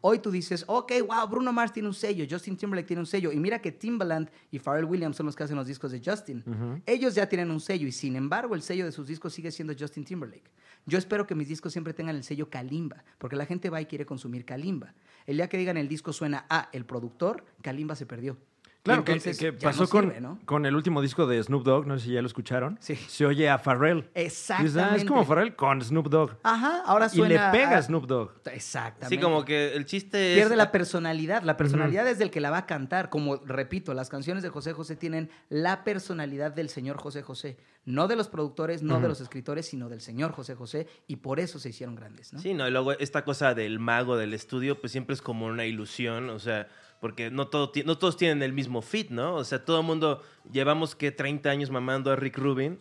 Hoy 0.01 0.19
tú 0.19 0.33
dices, 0.33 0.65
ok, 0.67 0.91
wow, 1.07 1.29
Bruno 1.29 1.53
Mars 1.53 1.73
tiene 1.73 1.87
un 1.87 1.95
sello, 1.95 2.27
Justin 2.29 2.57
Timberlake 2.57 2.89
tiene 2.89 2.99
un 2.99 3.07
sello. 3.07 3.31
Y 3.31 3.37
mira 3.39 3.61
que 3.61 3.71
Timbaland 3.71 4.31
y 4.51 4.59
Pharrell 4.59 4.87
Williams 4.87 5.17
son 5.17 5.27
los 5.27 5.37
que 5.37 5.45
hacen 5.45 5.55
los 5.55 5.69
discos 5.69 5.93
de 5.93 6.03
Justin. 6.05 6.43
Ellos 6.85 7.15
ya 7.15 7.29
tienen 7.29 7.53
un 7.53 7.61
sello 7.61 7.87
y 7.87 7.93
sin 7.93 8.17
embargo 8.17 8.57
el 8.57 8.63
sello 8.63 8.85
de 8.85 8.91
sus 8.91 9.07
discos 9.07 9.33
sigue 9.33 9.53
siendo 9.53 9.75
Justin 9.79 10.05
Timberlake. 10.05 10.51
Yo 10.87 10.99
espero 10.99 11.25
que 11.25 11.37
mis 11.37 11.47
discos 11.47 11.71
siempre 11.71 11.95
tengan 11.95 12.17
el 12.17 12.25
sello 12.25 12.51
Kalimba, 12.51 13.05
porque 13.19 13.37
la 13.37 13.47
gente 13.47 13.71
va 13.71 13.81
y 13.81 13.87
quiere 13.87 14.05
consumir 14.05 14.45
Kalimba. 14.45 14.93
El 15.25 15.37
día 15.37 15.49
que 15.49 15.57
digan 15.57 15.77
el 15.77 15.87
disco 15.87 16.13
suena 16.13 16.47
a 16.51 16.69
el 16.73 16.85
productor, 16.85 17.45
Kalimba 17.63 17.95
se 17.95 18.07
perdió. 18.07 18.39
Claro, 18.85 19.05
que, 19.05 19.13
Entonces, 19.13 19.39
que 19.39 19.53
ya 19.53 19.59
pasó 19.69 19.83
no 19.83 19.89
con, 19.89 20.05
sirve, 20.05 20.21
¿no? 20.21 20.39
con 20.47 20.65
el 20.65 20.75
último 20.75 21.03
disco 21.03 21.27
de 21.27 21.43
Snoop 21.43 21.63
Dogg, 21.65 21.87
no 21.87 21.99
sé 21.99 22.07
si 22.07 22.13
ya 22.13 22.23
lo 22.23 22.27
escucharon. 22.27 22.79
Sí. 22.81 22.95
Se 22.97 23.27
oye 23.27 23.51
a 23.51 23.59
Pharrell. 23.59 24.09
Exactamente. 24.15 24.79
Dices, 24.79 24.93
"Ah, 24.93 24.97
es 24.97 25.05
como 25.05 25.25
Pharrell 25.27 25.55
con 25.57 25.83
Snoop 25.83 26.09
Dogg. 26.09 26.37
Ajá, 26.43 26.83
ahora 26.87 27.07
Y 27.13 27.17
suena 27.17 27.51
le 27.53 27.59
pega 27.59 27.77
a- 27.77 27.83
Snoop 27.83 28.07
Dogg. 28.07 28.31
Exactamente. 28.51 29.15
Sí, 29.15 29.21
como 29.21 29.45
que 29.45 29.75
el 29.75 29.85
chiste 29.85 30.33
es... 30.33 30.39
pierde 30.39 30.57
la 30.57 30.71
personalidad. 30.73 31.43
La 31.43 31.57
personalidad 31.57 32.07
es 32.09 32.19
del 32.19 32.31
que 32.31 32.41
la 32.41 32.51
va 32.51 32.59
a 32.59 32.67
cantar. 32.67 33.11
Como 33.11 33.37
repito, 33.45 33.93
las 33.95 34.09
canciones 34.09 34.43
de 34.43 34.49
José 34.49 34.73
José 34.73 34.97
tienen 34.97 35.29
la 35.51 35.85
personalidad 35.85 36.53
del 36.53 36.69
señor 36.71 36.97
José 36.99 37.23
José. 37.23 37.59
No 37.85 38.07
de 38.09 38.17
los 38.17 38.29
productores, 38.29 38.83
no 38.83 39.01
de 39.01 39.09
los 39.09 39.21
escritores, 39.21 39.67
sino 39.67 39.89
del 39.89 40.01
señor 40.01 40.33
José 40.33 40.55
José. 40.55 40.87
Y 41.07 41.17
por 41.17 41.41
eso 41.41 41.59
se 41.59 41.71
hicieron 41.71 41.95
grandes, 41.95 42.33
¿no? 42.33 42.39
Sí, 42.39 42.55
no, 42.55 42.67
y 42.69 42.71
luego 42.71 42.93
esta 42.93 43.25
cosa 43.25 43.55
del 43.55 43.79
mago 43.81 44.17
del 44.17 44.35
estudio, 44.35 44.79
pues 44.81 44.93
siempre 44.93 45.15
es 45.15 45.23
como 45.23 45.47
una 45.47 45.65
ilusión, 45.65 46.29
o 46.31 46.39
sea, 46.39 46.69
porque 47.01 47.31
no, 47.31 47.49
todo, 47.49 47.73
no 47.85 47.99
todos 47.99 48.17
tienen 48.17 48.43
el 48.43 48.53
mismo 48.53 48.83
fit, 48.83 49.11
¿no? 49.11 49.35
O 49.35 49.45
sea, 49.45 49.65
todo 49.65 49.81
el 49.81 49.87
mundo, 49.87 50.23
llevamos 50.51 50.95
que 50.95 51.11
30 51.13 51.49
años 51.49 51.71
mamando 51.71 52.11
a 52.11 52.17
Rick 52.17 52.39
Rubin, 52.39 52.79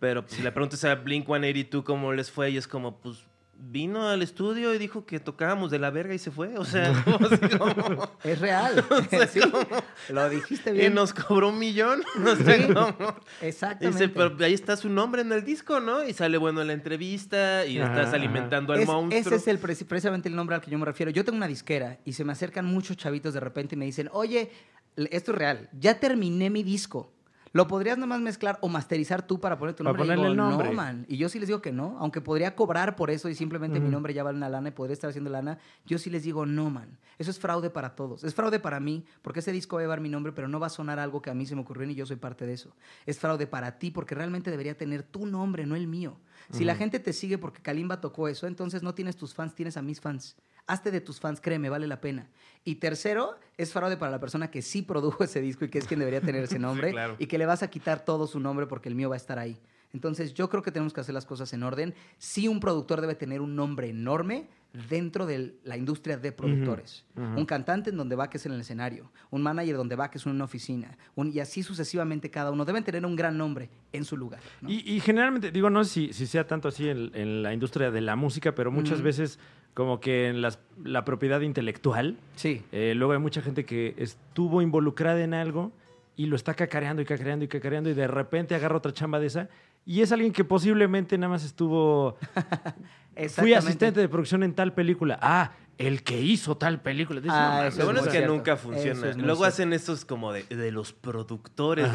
pero 0.00 0.22
pues, 0.22 0.34
si 0.34 0.42
le 0.42 0.50
preguntas 0.52 0.84
a 0.84 0.94
Blink 0.96 1.26
182 1.26 1.84
cómo 1.84 2.12
les 2.12 2.30
fue, 2.30 2.50
y 2.50 2.56
es 2.56 2.66
como, 2.66 2.98
pues 2.98 3.26
vino 3.64 4.08
al 4.08 4.22
estudio 4.22 4.74
y 4.74 4.78
dijo 4.78 5.06
que 5.06 5.20
tocábamos 5.20 5.70
de 5.70 5.78
la 5.78 5.90
verga 5.90 6.14
y 6.14 6.18
se 6.18 6.30
fue, 6.30 6.56
o 6.58 6.64
sea, 6.64 6.90
así 7.30 7.56
como- 7.58 8.10
Es 8.24 8.38
real. 8.40 8.84
Sí, 9.32 9.40
lo 10.12 10.28
dijiste 10.28 10.70
y 10.70 10.74
bien. 10.74 10.94
nos 10.94 11.14
cobró 11.14 11.50
un 11.50 11.58
millón, 11.58 12.02
o 12.26 12.36
sea, 12.36 12.56
Sí, 12.56 12.72
como- 12.72 13.14
Exactamente. 13.40 13.98
Dice, 14.04 14.08
pero 14.08 14.44
ahí 14.44 14.52
está 14.54 14.76
su 14.76 14.88
nombre 14.88 15.22
en 15.22 15.32
el 15.32 15.44
disco, 15.44 15.80
¿no? 15.80 16.04
Y 16.06 16.12
sale 16.12 16.38
bueno 16.38 16.60
en 16.60 16.66
la 16.66 16.72
entrevista 16.72 17.64
y 17.64 17.78
Ajá, 17.78 17.90
estás 17.92 18.06
ajá. 18.08 18.16
alimentando 18.16 18.72
al 18.72 18.80
Es- 18.80 18.86
monstruo. 18.86 19.20
ese 19.20 19.34
es 19.36 19.46
el, 19.48 19.60
preci- 19.60 19.86
precisamente 19.86 20.28
el 20.28 20.34
nombre 20.36 20.56
al 20.56 20.62
que 20.62 20.70
yo 20.70 20.78
me 20.78 20.84
refiero. 20.86 21.10
Yo 21.12 21.24
tengo 21.24 21.36
una 21.36 21.46
disquera 21.48 21.98
y 22.04 22.12
se 22.14 22.24
me 22.24 22.32
acercan 22.32 22.64
muchos 22.66 22.96
chavitos 22.96 23.32
de 23.34 23.40
repente 23.40 23.74
y 23.74 23.78
me 23.78 23.84
dicen, 23.84 24.08
oye, 24.12 24.50
esto 24.96 25.32
es 25.32 25.38
real, 25.38 25.70
ya 25.78 25.98
terminé 26.00 26.50
mi 26.50 26.62
disco. 26.62 27.12
¿Lo 27.52 27.68
podrías 27.68 27.98
nomás 27.98 28.20
mezclar 28.20 28.58
o 28.62 28.68
masterizar 28.68 29.26
tú 29.26 29.38
para 29.38 29.58
poner 29.58 29.74
tu 29.74 29.84
Para 29.84 29.96
nombre? 29.96 30.14
Y 30.14 30.16
ponerle 30.16 30.30
digo, 30.30 30.44
el 30.44 30.50
nombre. 30.50 30.68
No, 30.68 30.74
man. 30.74 31.04
Y 31.08 31.18
yo 31.18 31.28
sí 31.28 31.38
les 31.38 31.48
digo 31.48 31.60
que 31.60 31.70
no. 31.72 31.96
Aunque 31.98 32.20
podría 32.20 32.54
cobrar 32.56 32.96
por 32.96 33.10
eso 33.10 33.28
y 33.28 33.34
simplemente 33.34 33.78
mi 33.78 33.90
nombre 33.90 34.14
ya 34.14 34.22
vale 34.22 34.38
una 34.38 34.48
lana 34.48 34.68
y 34.68 34.72
podría 34.72 34.94
estar 34.94 35.10
haciendo 35.10 35.30
lana, 35.30 35.58
yo 35.84 35.98
sí 35.98 36.08
les 36.08 36.22
digo, 36.22 36.46
no, 36.46 36.70
man. 36.70 36.98
Eso 37.18 37.30
es 37.30 37.38
fraude 37.38 37.70
para 37.70 37.94
todos. 37.94 38.24
Es 38.24 38.34
fraude 38.34 38.58
para 38.58 38.80
mí 38.80 39.04
porque 39.20 39.40
ese 39.40 39.52
disco 39.52 39.76
va 39.76 39.82
a 39.82 39.84
llevar 39.84 40.00
mi 40.00 40.08
nombre, 40.08 40.32
pero 40.32 40.48
no 40.48 40.58
va 40.58 40.68
a 40.68 40.70
sonar 40.70 40.98
algo 40.98 41.20
que 41.20 41.30
a 41.30 41.34
mí 41.34 41.44
se 41.46 41.54
me 41.54 41.60
ocurrió 41.60 41.86
ni 41.86 41.94
yo 41.94 42.06
soy 42.06 42.16
parte 42.16 42.46
de 42.46 42.54
eso. 42.54 42.74
Es 43.06 43.18
fraude 43.18 43.46
para 43.46 43.78
ti 43.78 43.90
porque 43.90 44.14
realmente 44.14 44.50
debería 44.50 44.76
tener 44.76 45.02
tu 45.02 45.26
nombre, 45.26 45.66
no 45.66 45.76
el 45.76 45.86
mío. 45.86 46.16
Si 46.50 46.64
la 46.64 46.74
gente 46.74 47.00
te 47.00 47.12
sigue 47.12 47.38
porque 47.38 47.62
Kalimba 47.62 48.00
tocó 48.00 48.28
eso, 48.28 48.46
entonces 48.46 48.82
no 48.82 48.94
tienes 48.94 49.16
tus 49.16 49.34
fans, 49.34 49.54
tienes 49.54 49.76
a 49.76 49.82
mis 49.82 50.00
fans. 50.00 50.36
Hazte 50.66 50.90
de 50.90 51.00
tus 51.00 51.18
fans, 51.20 51.40
créeme, 51.40 51.68
vale 51.68 51.86
la 51.86 52.00
pena. 52.00 52.28
Y 52.64 52.76
tercero, 52.76 53.36
es 53.56 53.72
fraude 53.72 53.96
para 53.96 54.10
la 54.12 54.20
persona 54.20 54.50
que 54.50 54.62
sí 54.62 54.82
produjo 54.82 55.24
ese 55.24 55.40
disco 55.40 55.64
y 55.64 55.68
que 55.68 55.78
es 55.78 55.86
quien 55.86 55.98
debería 56.00 56.20
tener 56.20 56.44
ese 56.44 56.58
nombre 56.60 56.90
claro. 56.92 57.16
y 57.18 57.26
que 57.26 57.38
le 57.38 57.46
vas 57.46 57.62
a 57.62 57.68
quitar 57.70 58.04
todo 58.04 58.26
su 58.26 58.38
nombre 58.40 58.66
porque 58.66 58.88
el 58.88 58.94
mío 58.94 59.08
va 59.08 59.16
a 59.16 59.18
estar 59.18 59.38
ahí. 59.38 59.58
Entonces 59.92 60.32
yo 60.32 60.48
creo 60.48 60.62
que 60.62 60.70
tenemos 60.72 60.94
que 60.94 61.00
hacer 61.02 61.12
las 61.14 61.26
cosas 61.26 61.52
en 61.52 61.62
orden. 61.64 61.94
Sí, 62.16 62.48
un 62.48 62.60
productor 62.60 63.00
debe 63.02 63.14
tener 63.14 63.42
un 63.42 63.54
nombre 63.54 63.90
enorme 63.90 64.46
dentro 64.88 65.26
de 65.26 65.54
la 65.64 65.76
industria 65.76 66.16
de 66.16 66.32
productores. 66.32 67.04
Un 67.14 67.44
cantante 67.44 67.90
en 67.90 67.98
donde 67.98 68.16
va 68.16 68.30
que 68.30 68.38
es 68.38 68.46
en 68.46 68.52
el 68.52 68.60
escenario, 68.62 69.10
un 69.30 69.42
manager 69.42 69.76
donde 69.76 69.94
va 69.96 70.10
que 70.10 70.16
es 70.16 70.24
en 70.24 70.32
una 70.32 70.44
oficina, 70.44 70.96
un- 71.14 71.30
y 71.30 71.40
así 71.40 71.62
sucesivamente 71.62 72.30
cada 72.30 72.50
uno. 72.52 72.64
Deben 72.64 72.82
tener 72.84 73.04
un 73.04 73.16
gran 73.16 73.36
nombre 73.36 73.68
en 73.92 74.06
su 74.06 74.16
lugar. 74.16 74.40
¿no? 74.62 74.70
Y, 74.70 74.76
y 74.90 75.00
generalmente, 75.00 75.50
digo, 75.50 75.68
no 75.68 75.84
sé 75.84 75.90
si, 75.90 76.12
si 76.14 76.26
sea 76.26 76.46
tanto 76.46 76.68
así 76.68 76.88
en, 76.88 77.10
en 77.14 77.42
la 77.42 77.52
industria 77.52 77.90
de 77.90 78.00
la 78.00 78.16
música, 78.16 78.54
pero 78.54 78.70
muchas 78.70 79.02
veces 79.02 79.38
como 79.74 80.00
que 80.00 80.28
en 80.28 80.42
las- 80.42 80.58
la 80.84 81.04
propiedad 81.04 81.40
intelectual, 81.40 82.16
sí. 82.36 82.62
eh, 82.72 82.94
luego 82.96 83.12
hay 83.14 83.18
mucha 83.18 83.40
gente 83.42 83.64
que 83.64 83.94
estuvo 83.98 84.60
involucrada 84.62 85.22
en 85.22 85.34
algo 85.34 85.72
y 86.16 86.26
lo 86.26 86.36
está 86.36 86.54
cacareando 86.54 87.00
y 87.02 87.04
cacareando 87.06 87.44
y 87.44 87.48
cacareando 87.48 87.88
y 87.90 87.94
de 87.94 88.06
repente 88.06 88.54
agarra 88.54 88.76
otra 88.76 88.92
chamba 88.92 89.18
de 89.18 89.26
esa 89.28 89.48
y 89.86 90.02
es 90.02 90.12
alguien 90.12 90.32
que 90.32 90.44
posiblemente 90.44 91.16
nada 91.18 91.30
más 91.30 91.44
estuvo... 91.44 92.16
Fui 93.36 93.52
asistente 93.52 94.00
de 94.00 94.08
producción 94.08 94.42
en 94.42 94.54
tal 94.54 94.72
película. 94.72 95.18
Ah, 95.20 95.52
el 95.76 96.02
que 96.02 96.18
hizo 96.20 96.56
tal 96.56 96.80
película. 96.80 97.20
Ah, 97.20 97.24
"No 97.26 97.56
mames, 97.58 97.74
eso 97.74 97.78
Lo 97.80 97.84
bueno 97.86 98.00
es 98.00 98.06
que 98.06 98.12
cierto. 98.12 98.32
nunca 98.32 98.56
funciona. 98.56 99.10
es 99.10 99.16
Luego 99.16 99.34
cierto. 99.36 99.44
hacen 99.44 99.72
estos 99.74 100.04
como 100.06 100.32
de, 100.32 100.44
de 100.44 100.70
los 100.72 100.92
productores. 100.94 101.88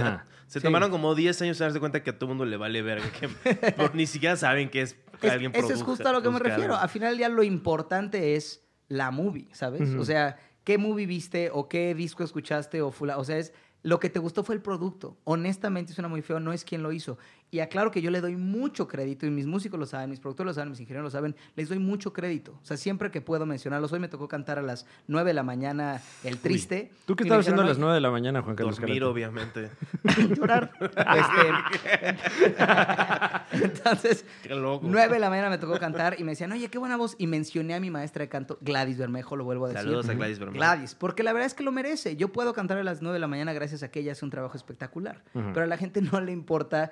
Se 0.48 0.60
Sí. 0.60 0.64
tomaron 0.66 0.92
como 0.92 1.16
10 1.16 1.42
años 1.42 1.60
en 1.60 1.66
darse 1.66 1.80
cuenta 1.80 2.04
que 2.04 2.12
a 2.12 2.14
todo 2.20 2.26
el 2.26 2.38
mundo 2.38 2.46
le 2.46 2.56
vale 2.58 2.82
verga. 2.84 3.06
Que 3.20 3.30
ni 3.96 4.06
siquiera 4.06 4.36
saben 4.36 4.70
que 4.70 4.82
es 4.82 4.96
Es- 5.22 5.32
alguien 5.32 5.52
eso 5.56 5.74
es 5.74 5.82
justo 5.84 6.08
a 6.08 6.12
lo 6.12 6.22
que 6.22 6.30
me 6.30 6.40
refiero. 6.40 6.74
algo. 6.74 6.84
Al 6.84 6.90
final 6.90 7.10
del 7.10 7.18
día 7.18 7.30
lo 7.30 7.44
importante 7.44 8.36
es 8.36 8.64
la 8.88 9.12
movie, 9.12 9.48
¿sabes? 9.54 9.90
O 9.96 10.06
sea, 10.06 10.38
qué 10.64 10.78
movie 10.78 11.06
viste 11.06 11.50
o 11.52 11.68
qué 11.68 11.94
disco 11.96 12.24
escuchaste 12.24 12.82
o 12.82 12.92
fula, 12.92 13.18
o 13.18 13.24
sea, 13.24 13.38
es 13.38 13.54
lo 13.84 14.00
que 14.00 14.10
te 14.10 14.20
gustó 14.20 14.44
fue 14.44 14.56
el 14.56 14.62
producto. 14.62 15.18
Honestamente 15.24 15.94
suena 15.94 16.08
muy 16.10 16.22
feo, 16.22 16.40
no 16.40 16.52
es 16.52 16.64
quien 16.66 16.84
lo 16.84 16.92
hizo. 16.92 17.18
Y 17.50 17.60
aclaro 17.62 17.92
que 17.92 18.02
yo 18.02 18.12
le 18.12 18.20
doy 18.20 18.36
mucho 18.36 18.90
crédito 18.90 19.26
y 19.26 19.30
mis 19.30 19.46
músicos 19.48 19.80
lo 19.80 19.86
saben, 19.86 20.10
mis 20.10 20.20
productores 20.20 20.48
lo 20.50 20.54
saben, 20.54 20.70
mis 20.72 20.82
ingenieros 20.82 21.06
lo 21.06 21.10
saben, 21.12 21.34
les 21.56 21.70
doy 21.70 21.80
mucho 21.80 22.12
crédito. 22.12 22.60
O 22.62 22.66
sea, 22.66 22.76
siempre 22.76 23.10
que 23.10 23.22
puedo 23.22 23.46
mencionarlos. 23.46 23.94
Hoy 23.94 24.00
me 24.00 24.10
tocó 24.10 24.28
cantar 24.28 24.60
a 24.60 24.62
las 24.62 24.86
9 25.08 25.30
de 25.30 25.34
la 25.34 25.44
mañana 25.44 26.02
El 26.26 26.40
Triste. 26.40 26.92
¿Tú 27.06 27.16
qué 27.16 27.24
estabas 27.24 27.44
haciendo 27.46 27.62
a 27.62 27.66
las 27.66 27.78
9 27.78 27.94
de 27.96 28.02
la 28.02 28.12
mañana, 28.12 28.42
Juan 28.42 28.58
Carlos? 28.58 28.78
Dormir, 28.80 29.04
obviamente. 29.06 29.72
"Oye, 30.04 30.28
llorar. 30.36 30.72
Este, 30.82 32.18
entonces, 33.64 34.26
Qué 34.44 34.54
loco. 34.56 34.86
9 34.90 35.14
de 35.14 35.20
la 35.20 35.30
mañana 35.30 35.50
me 35.50 35.58
tocó 35.58 35.80
cantar 35.80 36.20
y 36.20 36.24
me 36.24 36.32
decían, 36.32 36.52
oye, 36.52 36.70
qué 36.70 36.78
buena 36.78 36.98
voz. 36.98 37.16
Y 37.18 37.28
mencioné 37.28 37.76
a 37.76 37.80
mi 37.80 37.90
maestra 37.90 38.24
de 38.24 38.30
canto, 38.30 38.58
Gladys 38.62 38.98
Bermejo, 38.98 39.36
lo 39.36 39.44
vuelvo 39.46 39.66
a 39.66 39.70
decir. 39.70 39.84
Saludos 39.84 40.10
a 40.10 40.14
Gladys 40.14 40.40
Bermejo. 40.40 40.58
Gladys, 40.58 40.96
porque 40.96 41.24
la 41.24 41.34
verdad 41.34 41.48
es 41.48 41.54
que 41.54 41.64
lo 41.64 41.72
merece. 41.72 42.16
Yo 42.16 42.32
puedo 42.32 42.54
cantar 42.54 42.78
a 42.78 42.84
las 42.84 43.02
9 43.02 43.14
de 43.14 43.20
la 43.20 43.28
mañana 43.28 43.54
gracias 43.54 43.84
a 43.84 43.92
que 43.92 44.02
ella 44.02 44.12
hace 44.12 44.26
un 44.26 44.32
trabajo 44.32 44.58
espectacular. 44.58 45.24
Pero 45.34 45.62
a 45.62 45.68
la 45.68 45.78
gente 45.78 46.02
no 46.02 46.20
le 46.20 46.32
importa 46.32 46.92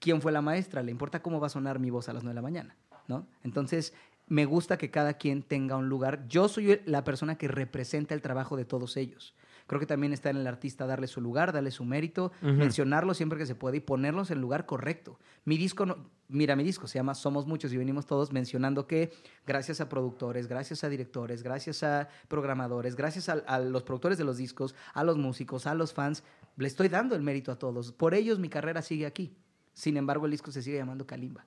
quién 0.00 0.20
fue 0.20 0.32
la 0.32 0.42
maestra, 0.42 0.82
le 0.82 0.90
importa 0.90 1.22
cómo 1.22 1.40
va 1.40 1.46
a 1.46 1.50
sonar 1.50 1.78
mi 1.78 1.90
voz 1.90 2.08
a 2.08 2.12
las 2.12 2.22
9 2.22 2.32
de 2.32 2.34
la 2.36 2.42
mañana, 2.42 2.76
¿no? 3.08 3.26
Entonces, 3.44 3.92
me 4.28 4.44
gusta 4.44 4.76
que 4.76 4.90
cada 4.90 5.14
quien 5.14 5.42
tenga 5.42 5.76
un 5.76 5.88
lugar. 5.88 6.26
Yo 6.28 6.48
soy 6.48 6.80
la 6.84 7.04
persona 7.04 7.36
que 7.38 7.46
representa 7.48 8.12
el 8.14 8.22
trabajo 8.22 8.56
de 8.56 8.64
todos 8.64 8.96
ellos. 8.96 9.34
Creo 9.68 9.80
que 9.80 9.86
también 9.86 10.12
está 10.12 10.30
en 10.30 10.36
el 10.36 10.46
artista 10.46 10.86
darle 10.86 11.06
su 11.08 11.20
lugar, 11.20 11.52
darle 11.52 11.70
su 11.72 11.84
mérito, 11.84 12.30
Ujú. 12.42 12.52
mencionarlo 12.52 13.14
siempre 13.14 13.36
que 13.38 13.46
se 13.46 13.54
puede 13.56 13.78
y 13.78 13.80
ponerlos 13.80 14.30
en 14.30 14.36
el 14.38 14.40
lugar 14.42 14.64
correcto. 14.66 15.18
Mi 15.44 15.56
disco, 15.56 15.86
no- 15.86 15.96
mira, 16.28 16.54
mi 16.54 16.62
disco 16.62 16.86
se 16.86 16.98
llama 17.00 17.14
Somos 17.16 17.46
Muchos 17.46 17.72
y 17.72 17.76
venimos 17.76 18.06
todos 18.06 18.32
mencionando 18.32 18.86
que 18.86 19.12
gracias 19.44 19.80
a 19.80 19.88
productores, 19.88 20.46
gracias 20.46 20.84
a 20.84 20.88
directores, 20.88 21.42
gracias 21.42 21.82
a 21.82 22.08
programadores, 22.28 22.94
gracias 22.94 23.28
a, 23.28 23.32
a 23.46 23.58
los 23.58 23.82
productores 23.82 24.18
de 24.18 24.24
los 24.24 24.36
discos, 24.36 24.74
a 24.94 25.02
los 25.02 25.16
músicos, 25.18 25.66
a 25.66 25.74
los 25.74 25.92
fans, 25.92 26.22
le 26.56 26.68
estoy 26.68 26.88
dando 26.88 27.16
el 27.16 27.22
mérito 27.22 27.50
a 27.50 27.58
todos. 27.58 27.90
Por 27.92 28.14
ellos 28.14 28.38
mi 28.38 28.48
carrera 28.48 28.82
sigue 28.82 29.04
aquí. 29.06 29.36
Sin 29.76 29.98
embargo, 29.98 30.24
el 30.24 30.30
disco 30.30 30.50
se 30.50 30.62
sigue 30.62 30.78
llamando 30.78 31.06
Kalimba. 31.06 31.44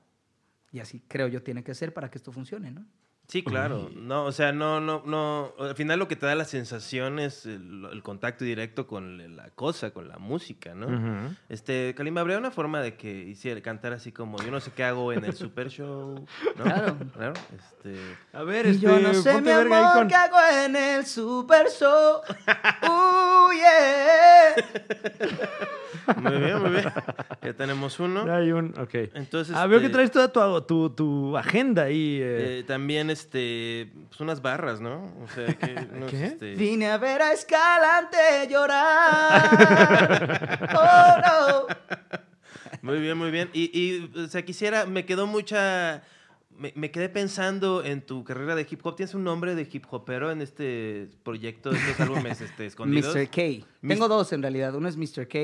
Y 0.71 0.79
así 0.79 1.01
creo 1.07 1.27
yo 1.27 1.41
tiene 1.41 1.63
que 1.63 1.73
ser 1.73 1.95
para 1.95 2.11
que 2.11 2.19
esto 2.19 2.31
funcione, 2.31 2.69
¿no? 2.69 2.85
Sí, 3.29 3.43
claro. 3.43 3.91
No, 3.95 4.25
o 4.25 4.31
sea, 4.31 4.51
no, 4.51 4.81
no, 4.81 5.03
no. 5.05 5.53
Al 5.59 5.75
final 5.75 5.99
lo 5.99 6.07
que 6.07 6.15
te 6.15 6.25
da 6.25 6.33
la 6.33 6.45
sensación 6.45 7.19
es 7.19 7.45
el, 7.45 7.87
el 7.91 8.01
contacto 8.01 8.43
directo 8.43 8.87
con 8.87 9.35
la 9.35 9.51
cosa, 9.51 9.91
con 9.91 10.07
la 10.07 10.17
música, 10.17 10.73
¿no? 10.73 11.29
Este, 11.47 11.93
Kalimba, 11.95 12.21
habría 12.21 12.39
una 12.39 12.49
forma 12.49 12.81
de 12.81 12.95
que 12.95 13.11
hiciera 13.13 13.61
cantar 13.61 13.93
así 13.93 14.11
como 14.11 14.41
yo 14.43 14.49
no 14.49 14.59
sé 14.59 14.71
qué 14.75 14.83
hago 14.83 15.13
en 15.13 15.23
el 15.25 15.33
Super 15.35 15.69
Show, 15.69 16.25
¿no? 16.57 16.63
Claro. 16.63 16.97
Claro. 17.15 17.33
Este, 17.55 17.99
A 18.33 18.41
ver, 18.41 18.65
este, 18.65 18.81
yo 18.81 18.99
no 18.99 19.13
sé, 19.13 19.39
mi 19.41 19.51
amor, 19.51 19.93
con- 19.93 20.07
qué 20.07 20.15
hago 20.15 20.37
en 20.65 20.75
el 20.75 21.05
Super 21.05 21.67
Show. 21.69 22.21
Uh, 22.81 23.51
yeah. 23.51 24.55
muy 26.21 26.37
bien, 26.37 26.61
muy 26.61 26.69
bien. 26.71 26.83
Ya 27.41 27.53
tenemos 27.53 27.99
uno. 27.99 28.31
Hay 28.31 28.51
un, 28.51 28.73
ok. 28.79 28.93
Entonces, 29.13 29.55
ah, 29.55 29.65
veo 29.67 29.79
que 29.79 29.85
este, 29.85 29.93
traes 29.93 30.11
toda 30.11 30.31
tu, 30.31 30.61
tu, 30.61 30.89
tu 30.91 31.37
agenda 31.37 31.83
ahí. 31.83 32.19
eh. 32.21 32.59
eh, 32.59 32.63
también 32.65 33.09
este, 33.19 33.91
pues 34.07 34.19
unas 34.21 34.41
barras, 34.41 34.79
¿no? 34.81 35.13
O 35.23 35.27
sea, 35.33 35.47
que 35.53 35.75
unos, 35.95 36.09
¿Qué? 36.11 36.25
este, 36.25 36.55
Vine 36.55 36.87
a 36.87 36.97
ver 36.97 37.21
a 37.21 37.33
Escalante 37.33 38.17
llorar. 38.49 39.49
Oh, 40.75 41.67
no. 41.67 41.75
Muy 42.81 42.99
bien, 42.99 43.17
muy 43.17 43.31
bien. 43.31 43.49
Y, 43.53 43.69
y, 43.77 44.11
o 44.19 44.27
sea, 44.27 44.43
quisiera, 44.43 44.85
me 44.85 45.05
quedó 45.05 45.27
mucha, 45.27 46.03
me, 46.55 46.71
me 46.75 46.91
quedé 46.91 47.09
pensando 47.09 47.83
en 47.83 48.01
tu 48.05 48.23
carrera 48.23 48.55
de 48.55 48.65
hip 48.69 48.79
hop. 48.85 48.95
¿Tienes 48.95 49.13
un 49.15 49.23
nombre 49.23 49.55
de 49.55 49.67
hip 49.69 49.85
hopero 49.89 50.31
en 50.31 50.41
este 50.41 51.09
proyecto, 51.23 51.71
estos 51.71 51.99
álbumes 51.99 52.41
este, 52.41 52.65
escondidos? 52.67 53.15
Mr. 53.15 53.29
K. 53.29 53.41
Mis- 53.81 53.95
Tengo 53.95 54.07
dos 54.07 54.31
en 54.33 54.41
realidad. 54.41 54.73
Uno 54.75 54.87
es 54.87 54.97
Mr. 54.97 55.27
K. 55.27 55.39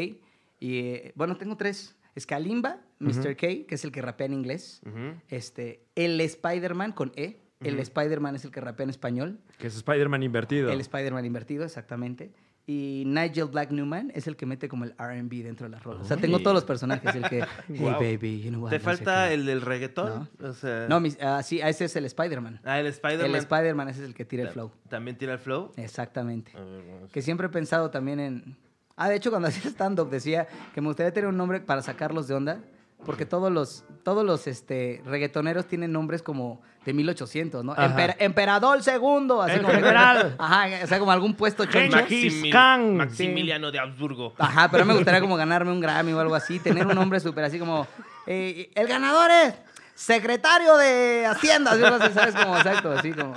Y 0.59 0.80
eh, 0.80 1.11
bueno, 1.15 1.38
tengo 1.38 1.57
tres. 1.57 1.95
Es 2.15 2.26
Kalimba, 2.26 2.78
Mr. 2.99 3.36
K, 3.36 3.47
que 3.67 3.76
es 3.76 3.84
el 3.84 3.91
que 3.91 4.01
rapea 4.01 4.28
en 4.28 4.34
inglés. 4.34 4.82
Este, 5.28 5.86
el 5.95 6.21
Spider-Man 6.21 6.93
con 6.93 7.11
E. 7.17 7.41
El 7.62 7.74
Ujú. 7.76 7.82
Spider-Man 7.84 8.36
es 8.36 8.45
el 8.45 8.51
que 8.51 8.62
rapea 8.62 8.84
en 8.84 8.89
español. 8.89 9.39
Que 9.58 9.68
es 9.68 9.76
Spider-Man 9.76 10.24
invertido. 10.24 10.70
El 10.72 10.82
Spider-Man 10.82 11.26
invertido, 11.26 11.64
exactamente. 11.66 12.34
Y 12.68 13.03
Nigel 13.06 13.45
Black 13.45 13.70
Newman 13.72 14.12
es 14.16 14.26
el 14.26 14.36
que 14.36 14.47
mete 14.47 14.68
como 14.68 14.86
el 14.86 14.95
RB 14.97 15.43
dentro 15.43 15.68
de 15.68 15.70
las 15.70 15.84
rolas. 15.84 16.01
O 16.01 16.06
sea, 16.08 16.18
tengo 16.18 16.39
todos 16.39 16.56
los 16.56 16.64
personajes. 16.64 17.14
El 17.14 17.24
que, 17.30 17.43
hey 17.68 17.76
Guau. 17.80 17.93
baby, 18.01 18.41
you 18.41 18.49
know 18.49 18.64
what, 18.64 18.72
¿Te 18.72 18.80
no 18.80 18.84
falta 18.84 19.32
el 19.32 19.45
del 19.45 19.62
reggaetón? 19.62 20.28
O 20.41 20.51
sea, 20.53 20.88
No, 20.89 20.99
mis- 20.99 21.18
ah, 21.22 21.43
sí, 21.43 21.62
ese 21.64 21.86
es 21.86 21.95
el 21.95 22.06
Spider-Man. 22.06 22.62
ah, 22.64 22.80
el 22.80 22.88
Spider-Man. 22.88 23.30
El 23.30 23.36
Spider-Man 23.36 23.89
ese 23.89 24.01
es 24.01 24.08
el 24.08 24.16
que 24.16 24.26
tira 24.26 24.43
el 24.43 24.49
flow. 24.49 24.72
¿También 24.89 25.16
tira 25.16 25.34
el 25.34 25.39
flow? 25.39 25.72
Exactamente. 25.78 26.51
Ver. 26.53 27.08
Que 27.12 27.22
siempre 27.22 27.47
he 27.47 27.49
pensado 27.51 27.91
también 27.91 28.20
en... 28.20 28.58
Ah, 28.95 29.10
de 29.10 29.16
hecho, 29.16 29.30
cuando 29.30 29.47
hacía 29.49 29.70
stand-up 29.70 30.10
decía 30.10 30.47
que 30.74 30.82
me 30.82 30.88
gustaría 30.88 31.14
tener 31.14 31.30
un 31.30 31.38
nombre 31.38 31.60
para 31.62 31.84
sacarlos 31.84 32.28
de 32.28 32.34
onda. 32.34 32.64
Porque 33.04 33.26
todos 33.26 33.52
los, 33.52 33.84
todos 34.04 34.24
los 34.26 34.48
este, 34.48 35.02
reggaetoneros 35.06 35.66
tienen 35.68 35.91
nombres 35.91 36.22
como 36.24 36.62
de 36.86 36.93
1800, 36.93 37.64
¿no? 37.64 37.76
Emper- 37.76 38.16
Emperador 38.20 38.82
segundo. 38.82 39.41
Así 39.41 39.60
como 39.60 39.74
general. 39.74 40.36
Ajá, 40.39 40.68
o 40.84 40.88
sea, 40.88 41.00
como 41.00 41.12
algún 41.12 41.36
puesto 41.36 41.66
choncho. 41.66 41.98
Maximil-. 41.98 42.96
Maximiliano 42.96 43.72
de 43.72 43.80
Habsburgo. 43.80 44.34
Ajá, 44.39 44.70
pero 44.72 44.86
me 44.86 44.93
gustaría 44.93 45.22
como 45.22 45.36
ganarme 45.38 45.72
un 45.72 45.82
Grammy 45.82 46.14
o 46.14 46.20
algo 46.20 46.36
así. 46.36 46.60
Tener 46.60 46.88
un 46.88 46.96
nombre 46.96 47.20
súper 47.20 47.43
así 47.43 47.60
como... 47.60 47.86
eh, 48.26 48.72
el 48.76 48.88
ganador 48.88 49.30
es 49.30 49.54
secretario 49.93 50.76
de 50.78 51.26
Hacienda. 51.28 51.72
así, 51.72 52.14
¿Sabes? 52.14 52.36
Como, 52.36 52.58
exacto, 52.58 52.91
así 52.91 53.12
como... 53.12 53.34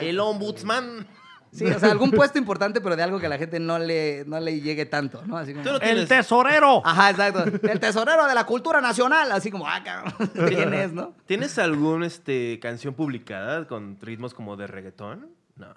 El 0.00 0.18
ombudsman. 0.20 1.06
Sí, 1.54 1.64
o 1.66 1.78
sea, 1.78 1.92
algún 1.92 2.10
puesto 2.10 2.36
importante, 2.38 2.80
pero 2.80 2.96
de 2.96 3.02
algo 3.04 3.20
que 3.20 3.26
a 3.26 3.28
la 3.28 3.38
gente 3.38 3.60
no 3.60 3.78
le, 3.78 4.24
no 4.26 4.40
le 4.40 4.60
llegue 4.60 4.86
tanto, 4.86 5.22
¿no? 5.24 5.36
Así 5.38 5.52
como... 5.52 5.64
Tú 5.64 5.70
no 5.72 5.78
El 5.78 6.08
tesorero. 6.08 6.82
Ajá, 6.84 7.10
exacto. 7.10 7.44
El 7.68 7.78
tesorero 7.78 8.26
de 8.26 8.34
la 8.34 8.44
cultura 8.44 8.80
nacional, 8.80 9.30
así 9.30 9.50
como, 9.52 9.66
ah, 9.68 9.80
cabrón, 9.84 10.12
¿quién 10.48 10.74
es, 10.74 10.92
no? 10.92 11.14
¿Tienes 11.26 11.56
alguna 11.58 12.06
este, 12.06 12.58
canción 12.60 12.94
publicada 12.94 13.68
con 13.68 13.98
ritmos 14.00 14.34
como 14.34 14.56
de 14.56 14.66
reggaetón? 14.66 15.28
No. 15.56 15.68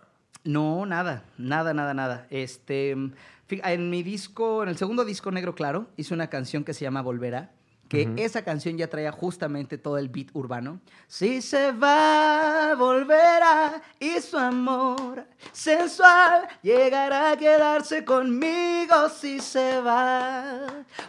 No, 0.43 0.86
nada, 0.86 1.25
nada, 1.38 1.73
nada, 1.73 1.93
nada. 1.93 2.25
Este, 2.32 2.95
fí- 2.95 3.61
en 3.63 3.89
mi 3.89 4.01
disco, 4.01 4.63
en 4.63 4.69
el 4.69 4.78
segundo 4.78 5.05
disco 5.05 5.30
Negro 5.30 5.53
Claro, 5.53 5.88
hice 5.97 6.13
una 6.13 6.28
canción 6.28 6.63
que 6.63 6.73
se 6.73 6.86
llama 6.86 7.01
Volverá, 7.01 7.51
que 7.88 8.14
esa 8.18 8.44
canción 8.44 8.78
ya 8.78 8.88
traía 8.88 9.12
justamente 9.12 9.78
todo 9.78 9.98
el 9.98 10.10
beat 10.10 10.30
urbano. 10.34 10.80
Si 11.08 11.42
se 11.42 11.72
va, 11.72 12.76
volverá, 12.76 13.82
y 14.00 14.20
su 14.22 14.38
amor 14.38 15.26
sensual 15.52 16.48
llegará 16.62 17.32
a 17.32 17.38
quedarse 17.38 18.04
conmigo 18.04 19.10
si 19.10 19.40
se 19.40 19.80
va. 19.82 20.60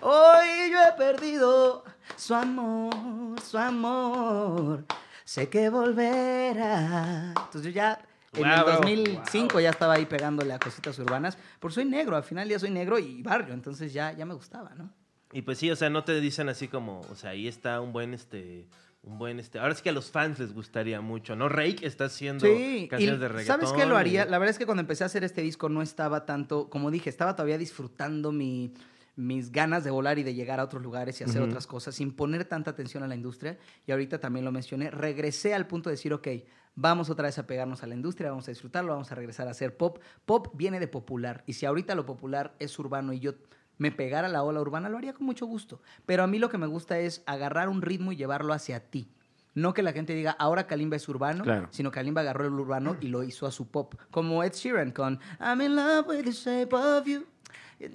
Hoy 0.01 0.70
yo 0.70 0.79
he 0.89 0.93
perdido 0.97 1.85
su 2.16 2.35
amor, 2.35 3.41
su 3.43 3.59
amor. 3.59 4.85
Sé 5.24 5.49
que 5.49 5.68
volverá. 5.68 7.35
Entonces 7.37 7.62
yo 7.62 7.70
ya 7.70 7.99
en 8.33 8.45
el 8.47 8.62
Wow. 8.64 8.72
2005 8.76 9.61
ya 9.61 9.70
estaba 9.70 9.95
ahí 9.95 10.07
pegándole 10.07 10.53
a 10.53 10.59
cositas 10.59 10.99
urbanas. 10.99 11.37
Porque 11.59 11.74
soy 11.76 11.85
negro, 11.85 12.16
al 12.16 12.22
final 12.22 12.49
ya 12.49 12.59
soy 12.59 12.70
negro 12.70 12.99
y 12.99 13.22
barrio, 13.22 13.55
entonces 13.55 13.93
ya, 13.93 14.12
ya 14.12 14.24
me 14.26 14.35
gustaba, 14.35 14.70
¿no? 14.76 14.91
Y 15.33 15.43
pues 15.43 15.59
sí, 15.59 15.70
o 15.70 15.76
sea, 15.76 15.91
no 15.91 16.05
te 16.05 16.20
dicen 16.20 16.49
así 16.49 16.68
como, 16.68 17.01
o 17.11 17.14
sea, 17.14 17.31
ahí 17.31 17.49
está 17.49 17.81
un 17.81 17.93
buen, 17.93 18.14
este, 18.14 18.66
un 19.03 19.18
buen, 19.18 19.39
este, 19.39 19.59
ahora 19.59 19.74
sí 19.74 19.83
que 19.83 19.91
a 19.91 19.93
los 19.93 20.11
fans 20.11 20.39
les 20.39 20.55
gustaría 20.55 21.01
mucho, 21.01 21.37
¿no? 21.37 21.49
Rake 21.49 21.87
está 21.87 22.07
haciendo 22.07 22.47
Sí, 22.47 22.87
canciones 22.91 23.18
y 23.18 23.20
de 23.20 23.29
reggaetón. 23.29 23.61
¿sabes 23.61 23.72
qué 23.72 23.87
lo 23.87 23.97
haría? 23.97 24.24
y- 24.24 24.31
La 24.31 24.39
verdad 24.39 24.51
es 24.51 24.59
que 24.59 24.64
cuando 24.66 24.81
empecé 24.81 25.05
a 25.05 25.07
hacer 25.07 25.24
este 25.24 25.43
disco 25.43 25.68
no 25.68 25.83
estaba 25.83 26.24
tanto, 26.24 26.70
como 26.70 26.91
dije, 26.91 27.11
estaba 27.11 27.37
todavía 27.37 27.59
disfrutando 27.59 28.33
mi, 28.33 28.72
mis 29.16 29.53
ganas 29.53 29.85
de 29.85 29.91
volar 29.91 30.18
y 30.18 30.22
de 30.22 30.33
llegar 30.35 30.61
a 30.61 30.64
otros 30.64 30.83
lugares 30.83 31.20
y 31.20 31.24
hacer 31.24 31.43
otras 31.43 31.66
cosas 31.66 31.95
sin 31.95 32.12
poner 32.12 32.45
tanta 32.47 32.70
atención 32.70 33.03
a 33.03 33.07
la 33.09 33.14
industria. 33.14 33.59
Y 33.87 33.93
ahorita 33.93 34.18
también 34.20 34.45
lo 34.47 34.53
mencioné, 34.53 34.91
regresé 34.91 35.53
al 35.55 35.66
punto 35.66 35.91
de 35.91 35.95
decir, 35.97 36.12
ok, 36.14 36.29
vamos 36.74 37.11
otra 37.11 37.26
vez 37.26 37.39
a 37.39 37.47
pegarnos 37.47 37.83
a 37.83 37.87
la 37.87 37.95
industria, 37.97 38.31
vamos 38.31 38.47
a 38.49 38.51
disfrutarlo, 38.53 38.93
vamos 38.93 39.11
a 39.12 39.14
regresar 39.14 39.47
a 39.49 39.51
hacer 39.51 39.76
pop. 39.76 39.99
Pop 40.24 40.49
viene 40.55 40.79
de 40.81 40.89
popular 40.89 41.43
y 41.47 41.53
si 41.55 41.66
ahorita 41.66 41.95
lo 41.97 42.07
popular 42.07 42.55
es 42.61 42.79
urbano 42.79 43.12
y 43.12 43.18
yo 43.18 43.35
me 43.79 43.91
pegara 43.93 44.26
a 44.29 44.31
la 44.31 44.43
ola 44.43 44.61
urbana, 44.61 44.89
lo 44.89 44.99
haría 44.99 45.12
con 45.14 45.24
mucho 45.26 45.47
gusto. 45.47 45.81
Pero 46.05 46.22
a 46.22 46.26
mí 46.26 46.39
lo 46.39 46.49
que 46.51 46.59
me 46.59 46.66
gusta 46.66 46.99
es 46.99 47.22
agarrar 47.26 47.68
un 47.68 47.81
ritmo 47.83 48.12
y 48.12 48.16
llevarlo 48.16 48.53
hacia 48.53 48.81
ti. 48.81 49.09
No 49.55 49.72
que 49.74 49.83
la 49.83 49.93
gente 49.93 50.14
diga, 50.14 50.33
ahora 50.39 50.66
Kalimba 50.66 50.97
es 50.97 51.09
urbano, 51.09 51.43
Claro. 51.43 51.68
sino 51.70 51.91
Kalimba 51.91 52.20
agarró 52.20 52.47
el 52.47 52.53
urbano 52.53 52.97
y 53.01 53.09
lo 53.09 53.24
hizo 53.24 53.47
a 53.47 53.51
su 53.51 53.68
pop. 53.68 53.95
Como 54.11 54.45
Ed 54.45 54.53
Sheeran 54.53 54.93
con 54.93 55.18
I'm 55.41 55.61
in 55.62 55.74
love 55.74 56.07
with 56.07 56.22
the 56.24 56.33
shape 56.33 56.74
of 56.74 57.07
you. 57.07 57.24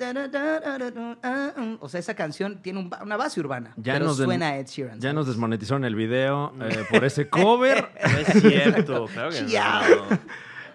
Ah, 0.02 1.54
ah. 1.56 1.78
O 1.80 1.90
sea, 1.90 2.00
esa 2.00 2.16
canción 2.16 2.62
tiene 2.62 2.80
un 2.80 2.90
una 3.02 3.18
base 3.18 3.40
urbana, 3.40 3.74
Ya 3.78 3.94
pero 3.94 4.06
nos 4.06 4.18
suena 4.18 4.48
a 4.50 4.58
Ed 4.58 4.68
Sheeran. 4.68 4.96
Ya 4.98 5.02
¿sabes? 5.10 5.16
nos 5.16 5.28
desmonetizaron 5.28 5.84
el 5.86 5.96
video 5.96 6.54
eh, 6.62 6.86
por 6.90 7.04
ese 7.04 7.30
cover. 7.30 7.90
No 8.02 8.18
es 8.20 8.42
cierto, 8.42 9.06
claro 9.08 9.30
que 9.32 9.42
no. 9.42 10.20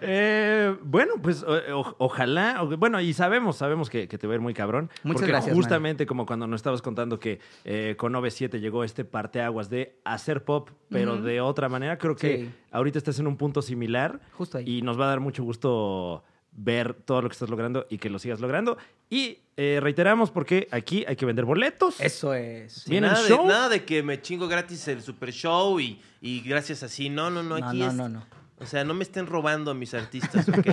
Eh, 0.01 0.75
bueno, 0.83 1.13
pues 1.21 1.43
o- 1.43 1.79
o- 1.79 1.95
ojalá, 1.99 2.61
o- 2.63 2.77
bueno, 2.77 2.99
y 3.01 3.13
sabemos, 3.13 3.57
sabemos 3.57 3.89
que, 3.89 4.07
que 4.07 4.17
te 4.17 4.27
va 4.27 4.33
a 4.33 4.35
ir 4.35 4.41
muy 4.41 4.53
cabrón. 4.53 4.89
Muchas 5.03 5.21
porque 5.21 5.31
gracias, 5.31 5.55
justamente 5.55 6.05
como 6.05 6.25
cuando 6.25 6.47
nos 6.47 6.59
estabas 6.59 6.81
contando 6.81 7.19
que 7.19 7.39
eh, 7.65 7.95
con 7.97 8.13
OV7 8.13 8.59
llegó 8.59 8.83
este 8.83 9.05
parteaguas 9.05 9.69
de 9.69 9.99
hacer 10.03 10.43
pop, 10.43 10.69
pero 10.89 11.17
de 11.17 11.41
otra 11.41 11.69
manera, 11.69 11.97
creo 11.97 12.15
que 12.15 12.37
Sí. 12.37 12.51
ahorita 12.71 12.97
estás 12.97 13.19
en 13.19 13.27
un 13.27 13.37
punto 13.37 13.61
similar 13.61 14.19
Justo 14.33 14.57
ahí. 14.57 14.77
y 14.77 14.81
nos 14.81 14.99
va 14.99 15.05
a 15.05 15.09
dar 15.09 15.19
mucho 15.19 15.43
gusto 15.43 16.23
ver 16.51 16.93
todo 16.93 17.21
lo 17.21 17.29
que 17.29 17.33
estás 17.33 17.49
logrando 17.49 17.85
y 17.89 17.99
que 17.99 18.09
lo 18.09 18.19
sigas 18.19 18.39
logrando. 18.41 18.77
Y 19.09 19.37
eh, 19.55 19.79
reiteramos 19.81 20.29
porque 20.31 20.67
aquí 20.71 21.05
hay 21.07 21.15
que 21.15 21.25
vender 21.25 21.45
boletos. 21.45 21.99
Eso 22.01 22.33
es. 22.33 22.73
Sí, 22.73 22.89
¿Viene 22.91 23.07
el 23.07 23.13
nada, 23.13 23.27
show? 23.27 23.41
De, 23.43 23.47
nada 23.47 23.69
de 23.69 23.85
que 23.85 24.03
me 24.03 24.21
chingo 24.21 24.47
gratis 24.47 24.87
el 24.87 25.01
super 25.01 25.31
show 25.31 25.79
y, 25.79 26.01
y 26.21 26.41
gracias 26.41 26.83
así. 26.83 27.09
No, 27.09 27.29
no, 27.29 27.43
no, 27.43 27.59
No, 27.59 27.67
aquí 27.67 27.79
no, 27.79 27.87
es. 27.87 27.93
no, 27.93 28.09
no. 28.09 28.25
O 28.61 28.65
sea, 28.65 28.83
no 28.83 28.93
me 28.93 29.03
estén 29.03 29.25
robando 29.25 29.71
a 29.71 29.73
mis 29.73 29.93
artistas, 29.93 30.47
¿ok? 30.49 30.65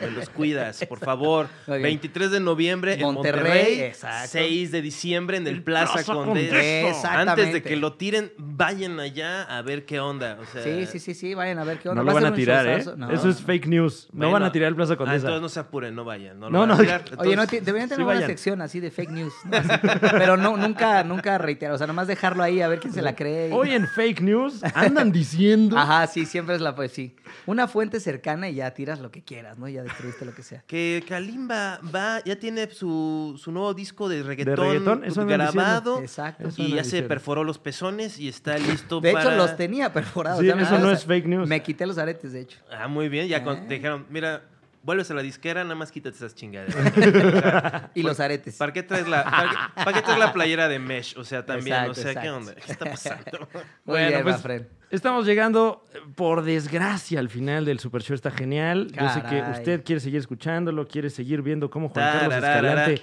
me 0.00 0.10
los 0.10 0.28
cuidas, 0.30 0.84
por 0.88 0.98
favor. 0.98 1.46
Bien. 1.66 1.82
23 1.82 2.30
de 2.32 2.40
noviembre 2.40 2.94
en 2.94 3.02
Monterrey, 3.02 3.42
Monterrey. 3.42 3.80
exacto. 3.82 4.30
6 4.32 4.70
de 4.72 4.82
diciembre 4.82 5.36
en 5.36 5.46
el 5.46 5.62
Plaza, 5.62 5.92
Plaza. 6.04 6.12
Exactamente. 6.40 7.30
Antes 7.30 7.52
de 7.52 7.62
que 7.62 7.76
lo 7.76 7.94
tiren, 7.94 8.32
vayan 8.38 8.98
allá 9.00 9.42
a 9.44 9.62
ver 9.62 9.84
qué 9.84 10.00
onda. 10.00 10.38
O 10.40 10.44
sea, 10.46 10.62
Sí, 10.62 10.86
sí, 10.86 10.98
sí, 10.98 11.14
sí, 11.14 11.34
vayan 11.34 11.58
a 11.58 11.64
ver 11.64 11.78
qué 11.78 11.88
onda. 11.88 12.02
No 12.02 12.08
lo 12.08 12.14
van 12.14 12.26
a 12.26 12.34
tirar, 12.34 12.66
¿eh? 12.66 12.84
No. 12.96 13.10
Eso 13.10 13.28
es 13.28 13.40
fake 13.40 13.66
news. 13.66 14.08
No 14.12 14.30
van 14.30 14.42
a 14.42 14.52
tirar 14.52 14.68
el 14.68 14.76
Plaza 14.76 14.94
ah, 14.94 14.96
Condesa. 14.96 15.16
entonces 15.18 15.42
no 15.42 15.48
se 15.48 15.60
apuren, 15.60 15.94
no 15.94 16.04
vayan. 16.04 16.38
No, 16.40 16.50
lo 16.50 16.52
No, 16.52 16.60
van 16.66 16.70
a 16.72 16.78
tirar. 16.78 17.04
Oye, 17.18 17.36
no, 17.36 17.46
deberían 17.46 17.88
tener 17.88 17.96
sí 17.96 18.02
una 18.02 18.04
vayan. 18.14 18.28
sección 18.28 18.60
así 18.62 18.80
de 18.80 18.90
fake 18.90 19.10
news, 19.10 19.32
¿no? 19.44 19.56
Así. 19.58 19.68
pero 20.12 20.36
no, 20.36 20.56
nunca, 20.56 21.04
nunca 21.04 21.38
reiterar, 21.38 21.74
o 21.74 21.78
sea, 21.78 21.86
nomás 21.86 22.06
dejarlo 22.08 22.42
ahí 22.42 22.60
a 22.60 22.68
ver 22.68 22.80
quién 22.80 22.92
se 22.92 23.02
la 23.02 23.14
cree. 23.14 23.48
y- 23.48 23.52
Hoy 23.52 23.70
en 23.72 23.86
fake 23.86 24.20
news 24.22 24.62
andan 24.74 25.12
diciendo. 25.12 25.78
Ajá, 25.78 26.06
sí, 26.06 26.26
siempre 26.26 26.54
es 26.56 26.60
la 26.60 26.74
pues 26.74 26.92
sí. 27.16 27.30
Una 27.46 27.68
fuente 27.68 28.00
cercana 28.00 28.48
y 28.48 28.54
ya 28.56 28.70
tiras 28.72 29.00
lo 29.00 29.10
que 29.10 29.22
quieras, 29.22 29.58
¿no? 29.58 29.68
Ya 29.68 29.82
destruiste 29.82 30.24
lo 30.24 30.34
que 30.34 30.42
sea. 30.42 30.62
Que 30.66 31.04
Kalimba 31.08 31.80
va, 31.94 32.22
ya 32.24 32.36
tiene 32.38 32.70
su, 32.70 33.38
su 33.42 33.50
nuevo 33.52 33.74
disco 33.74 34.08
de 34.08 34.22
reggaetón, 34.22 34.56
reggaetón? 34.56 35.04
Eso 35.04 35.22
andan 35.22 35.38
grabado. 35.38 35.98
Exacto. 36.00 36.48
Eso 36.48 36.62
Y 36.62 36.74
ya 36.74 36.84
se 36.84 37.02
perforó 37.02 37.44
los 37.44 37.58
pezones 37.58 38.18
y 38.18 38.28
está 38.28 38.56
listo 38.58 39.00
De 39.00 39.12
para... 39.12 39.24
hecho, 39.30 39.36
los 39.36 39.56
tenía 39.56 39.92
perforados. 39.92 40.40
Sí, 40.40 40.46
ya 40.46 40.54
eso 40.54 40.78
no 40.78 40.90
es 40.90 41.04
fake 41.04 41.26
news. 41.26 41.48
Me 41.48 41.62
quité 41.62 41.86
los 41.86 41.98
aretes, 41.98 42.32
de 42.32 42.40
hecho. 42.40 42.58
Ah, 42.70 42.88
muy 42.88 43.08
bien. 43.08 43.28
Ya 43.28 43.42
con- 43.44 43.56
Ah. 43.56 43.64
te 43.68 43.74
dijeron, 43.74 44.06
mira, 44.10 44.42
vuelves 44.82 45.10
a 45.10 45.14
la 45.14 45.22
disquera, 45.22 45.62
nada 45.62 45.74
más 45.76 45.92
quítate 45.92 46.16
esas 46.16 46.34
chingaderas. 46.34 46.74
O 46.96 47.40
sea, 47.40 47.90
Y 47.94 48.02
los 48.02 48.18
aretes. 48.20 48.56
¿Para 48.56 48.72
qué 48.72 48.82
traes 48.82 49.06
la, 49.08 49.24
para 49.24 49.50
qué, 49.50 49.56
para 49.84 49.92
qué 49.92 50.02
traes 50.02 50.18
la 50.18 50.32
playera 50.32 50.68
de 50.68 50.78
mesh? 50.78 51.16
O 51.18 51.24
sea, 51.24 51.44
también, 51.46 51.76
Exacto, 51.76 51.92
o 51.92 51.94
sea, 52.12 52.22
¿qué 52.22 52.30
onda? 52.30 52.54
¿Qué 52.54 52.72
está 52.72 52.84
pasando? 52.86 53.48
Muy 53.52 53.62
Bueno, 53.84 54.08
bien, 54.08 54.22
pues. 54.22 54.62
Estamos 54.92 55.24
llegando, 55.24 55.82
eh, 55.94 56.00
por 56.14 56.44
desgracia, 56.44 57.18
al 57.18 57.30
final 57.30 57.64
del 57.64 57.78
Super 57.78 58.02
Show. 58.02 58.14
Está 58.14 58.30
genial. 58.30 58.88
Yo 58.92 59.08
sé 59.08 59.22
que 59.22 59.38
Caray. 59.40 59.52
usted 59.52 59.82
quiere 59.84 60.00
seguir 60.00 60.18
escuchándolo, 60.18 60.86
quiere 60.86 61.08
seguir 61.08 61.40
viendo 61.40 61.70
cómo 61.70 61.88
Juan 61.88 62.12
Carlos 62.12 62.34
Escalante 62.34 63.02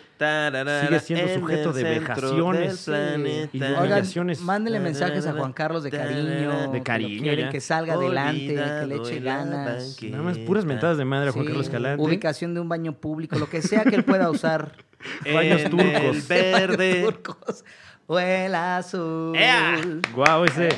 sigue 0.85 0.99
siendo 0.99 1.25
en 1.33 1.39
sujeto 1.39 1.73
de 1.73 1.83
vejaciones 1.83 2.87
y 3.53 3.59
de 3.59 3.73
humillaciones. 3.73 4.39
mándenle 4.41 4.79
mensajes 4.79 5.25
a 5.25 5.33
Juan 5.33 5.51
Carlos 5.51 5.81
de 5.81 5.89
cariño. 5.89 6.71
De 6.71 6.77
que 6.77 6.83
cariño, 6.83 7.23
quieren, 7.23 7.45
ya. 7.45 7.51
que 7.51 7.59
salga 7.59 7.95
adelante, 7.95 8.55
que 8.55 8.85
le 8.85 8.95
eche 8.97 9.19
ganas. 9.19 9.97
Nada 10.03 10.21
más 10.23 10.37
puras 10.37 10.65
mentadas 10.65 10.99
de 10.99 11.05
madre 11.05 11.29
a 11.29 11.31
Juan 11.31 11.45
Sí, 11.45 11.47
Carlos 11.47 11.65
Escalante. 11.65 12.03
Ubicación 12.03 12.53
de 12.53 12.59
un 12.59 12.69
baño 12.69 12.93
público, 12.93 13.35
lo 13.39 13.49
que 13.49 13.63
sea 13.63 13.83
que 13.83 13.95
él 13.95 14.03
pueda 14.03 14.29
usar. 14.29 14.73
Baños 15.33 15.61
En 15.61 15.71
turcos. 15.71 16.03
el 16.03 16.21
verde. 16.21 17.01
Turcos. 17.05 17.65
O 18.05 18.19
el 18.19 18.53
azul. 18.53 19.35
Guau, 20.13 20.45
ese. 20.45 20.69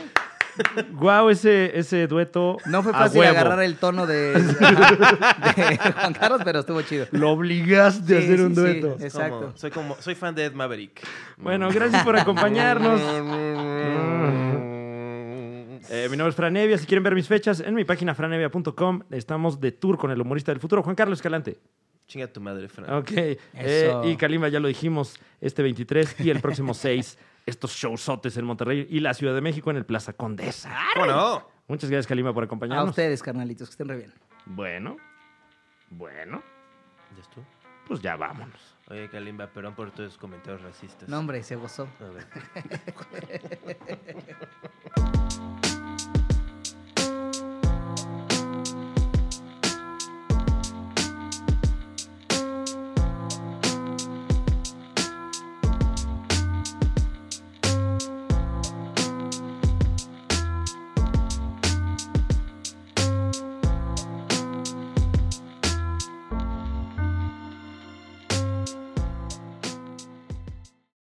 Guau, 0.92 1.30
ese, 1.30 1.78
ese 1.80 2.08
dueto. 2.08 2.58
No 2.66 2.84
fue 2.84 2.92
a 2.92 2.96
fácil 2.96 3.20
huevo. 3.22 3.32
agarrar 3.32 3.62
el 3.64 3.78
tono 3.78 4.06
de, 4.06 4.34
de 4.34 5.78
Juan 5.94 6.14
Carlos, 6.14 6.42
pero 6.44 6.60
estuvo 6.60 6.82
chido. 6.82 7.08
Lo 7.12 7.32
obligaste 7.32 8.18
a 8.18 8.20
Sí, 8.20 8.26
hacer 8.26 8.38
sí, 8.38 8.44
un 8.44 8.54
dueto. 8.56 8.98
Exacto. 9.00 9.40
Como- 9.40 9.58
soy 9.58 9.72
como 9.72 9.96
soy 10.00 10.16
fan 10.16 10.36
de 10.36 10.46
Ed 10.46 10.54
Maverick. 10.54 11.02
Bueno, 11.38 11.70
gracias 11.72 12.04
por 12.04 12.18
acompañarnos. 12.18 13.02
Eh, 15.94 16.08
mi 16.10 16.16
nombre 16.16 16.30
es 16.30 16.36
Franevia. 16.36 16.78
Si 16.78 16.86
quieren 16.86 17.04
ver 17.04 17.16
mis 17.16 17.28
fechas, 17.28 17.60
en 17.60 17.74
mi 17.74 17.84
página 17.84 18.16
franevia.com 18.16 19.02
estamos 19.10 19.60
de 19.60 19.72
tour 19.74 19.98
con 19.98 20.10
el 20.12 20.22
humorista 20.22 20.52
del 20.54 20.62
futuro, 20.62 20.84
Juan 20.84 20.96
Carlos 20.96 21.18
Escalante. 21.18 21.58
Chinga 22.08 22.28
tu 22.28 22.40
madre, 22.40 22.70
Fran. 22.70 22.94
Ok. 22.94 23.12
Eh, 23.14 23.92
y 24.06 24.16
Kalimba 24.16 24.48
ya 24.48 24.60
lo 24.62 24.68
dijimos, 24.70 25.20
este 25.42 25.62
23 25.64 26.16
y 26.20 26.30
el 26.30 26.40
próximo 26.40 26.74
6, 26.76 27.18
estos 27.46 27.72
showzotes 27.74 28.38
en 28.38 28.46
Monterrey 28.46 28.88
y 28.90 29.00
la 29.00 29.14
Ciudad 29.14 29.34
de 29.34 29.42
México 29.42 29.72
en 29.72 29.78
el 29.78 29.86
Plaza 29.86 30.14
Condesa. 30.14 30.76
Bueno. 30.96 31.48
Muchas 31.68 31.90
gracias, 31.90 32.08
Kalima, 32.08 32.34
por 32.34 32.44
acompañarnos. 32.44 32.88
A 32.88 32.90
ustedes, 32.90 33.24
carnalitos, 33.24 33.70
que 33.70 33.72
estén 33.72 33.88
re 33.88 33.98
bien. 33.98 34.14
Bueno, 34.46 34.98
bueno, 35.90 36.44
¿Ya 37.16 37.22
estuvo? 37.22 37.46
pues 37.88 38.02
ya 38.02 38.16
vámonos. 38.18 38.76
Oye, 38.90 39.10
Kalimba, 39.10 39.48
perdón 39.48 39.74
por 39.76 39.92
tus 39.92 40.18
comentarios 40.18 40.62
racistas. 40.62 41.08
No, 41.08 41.20
hombre, 41.20 41.44
se 41.44 41.56
gozó. 41.56 41.88
A 42.00 42.10
ver. 42.10 42.28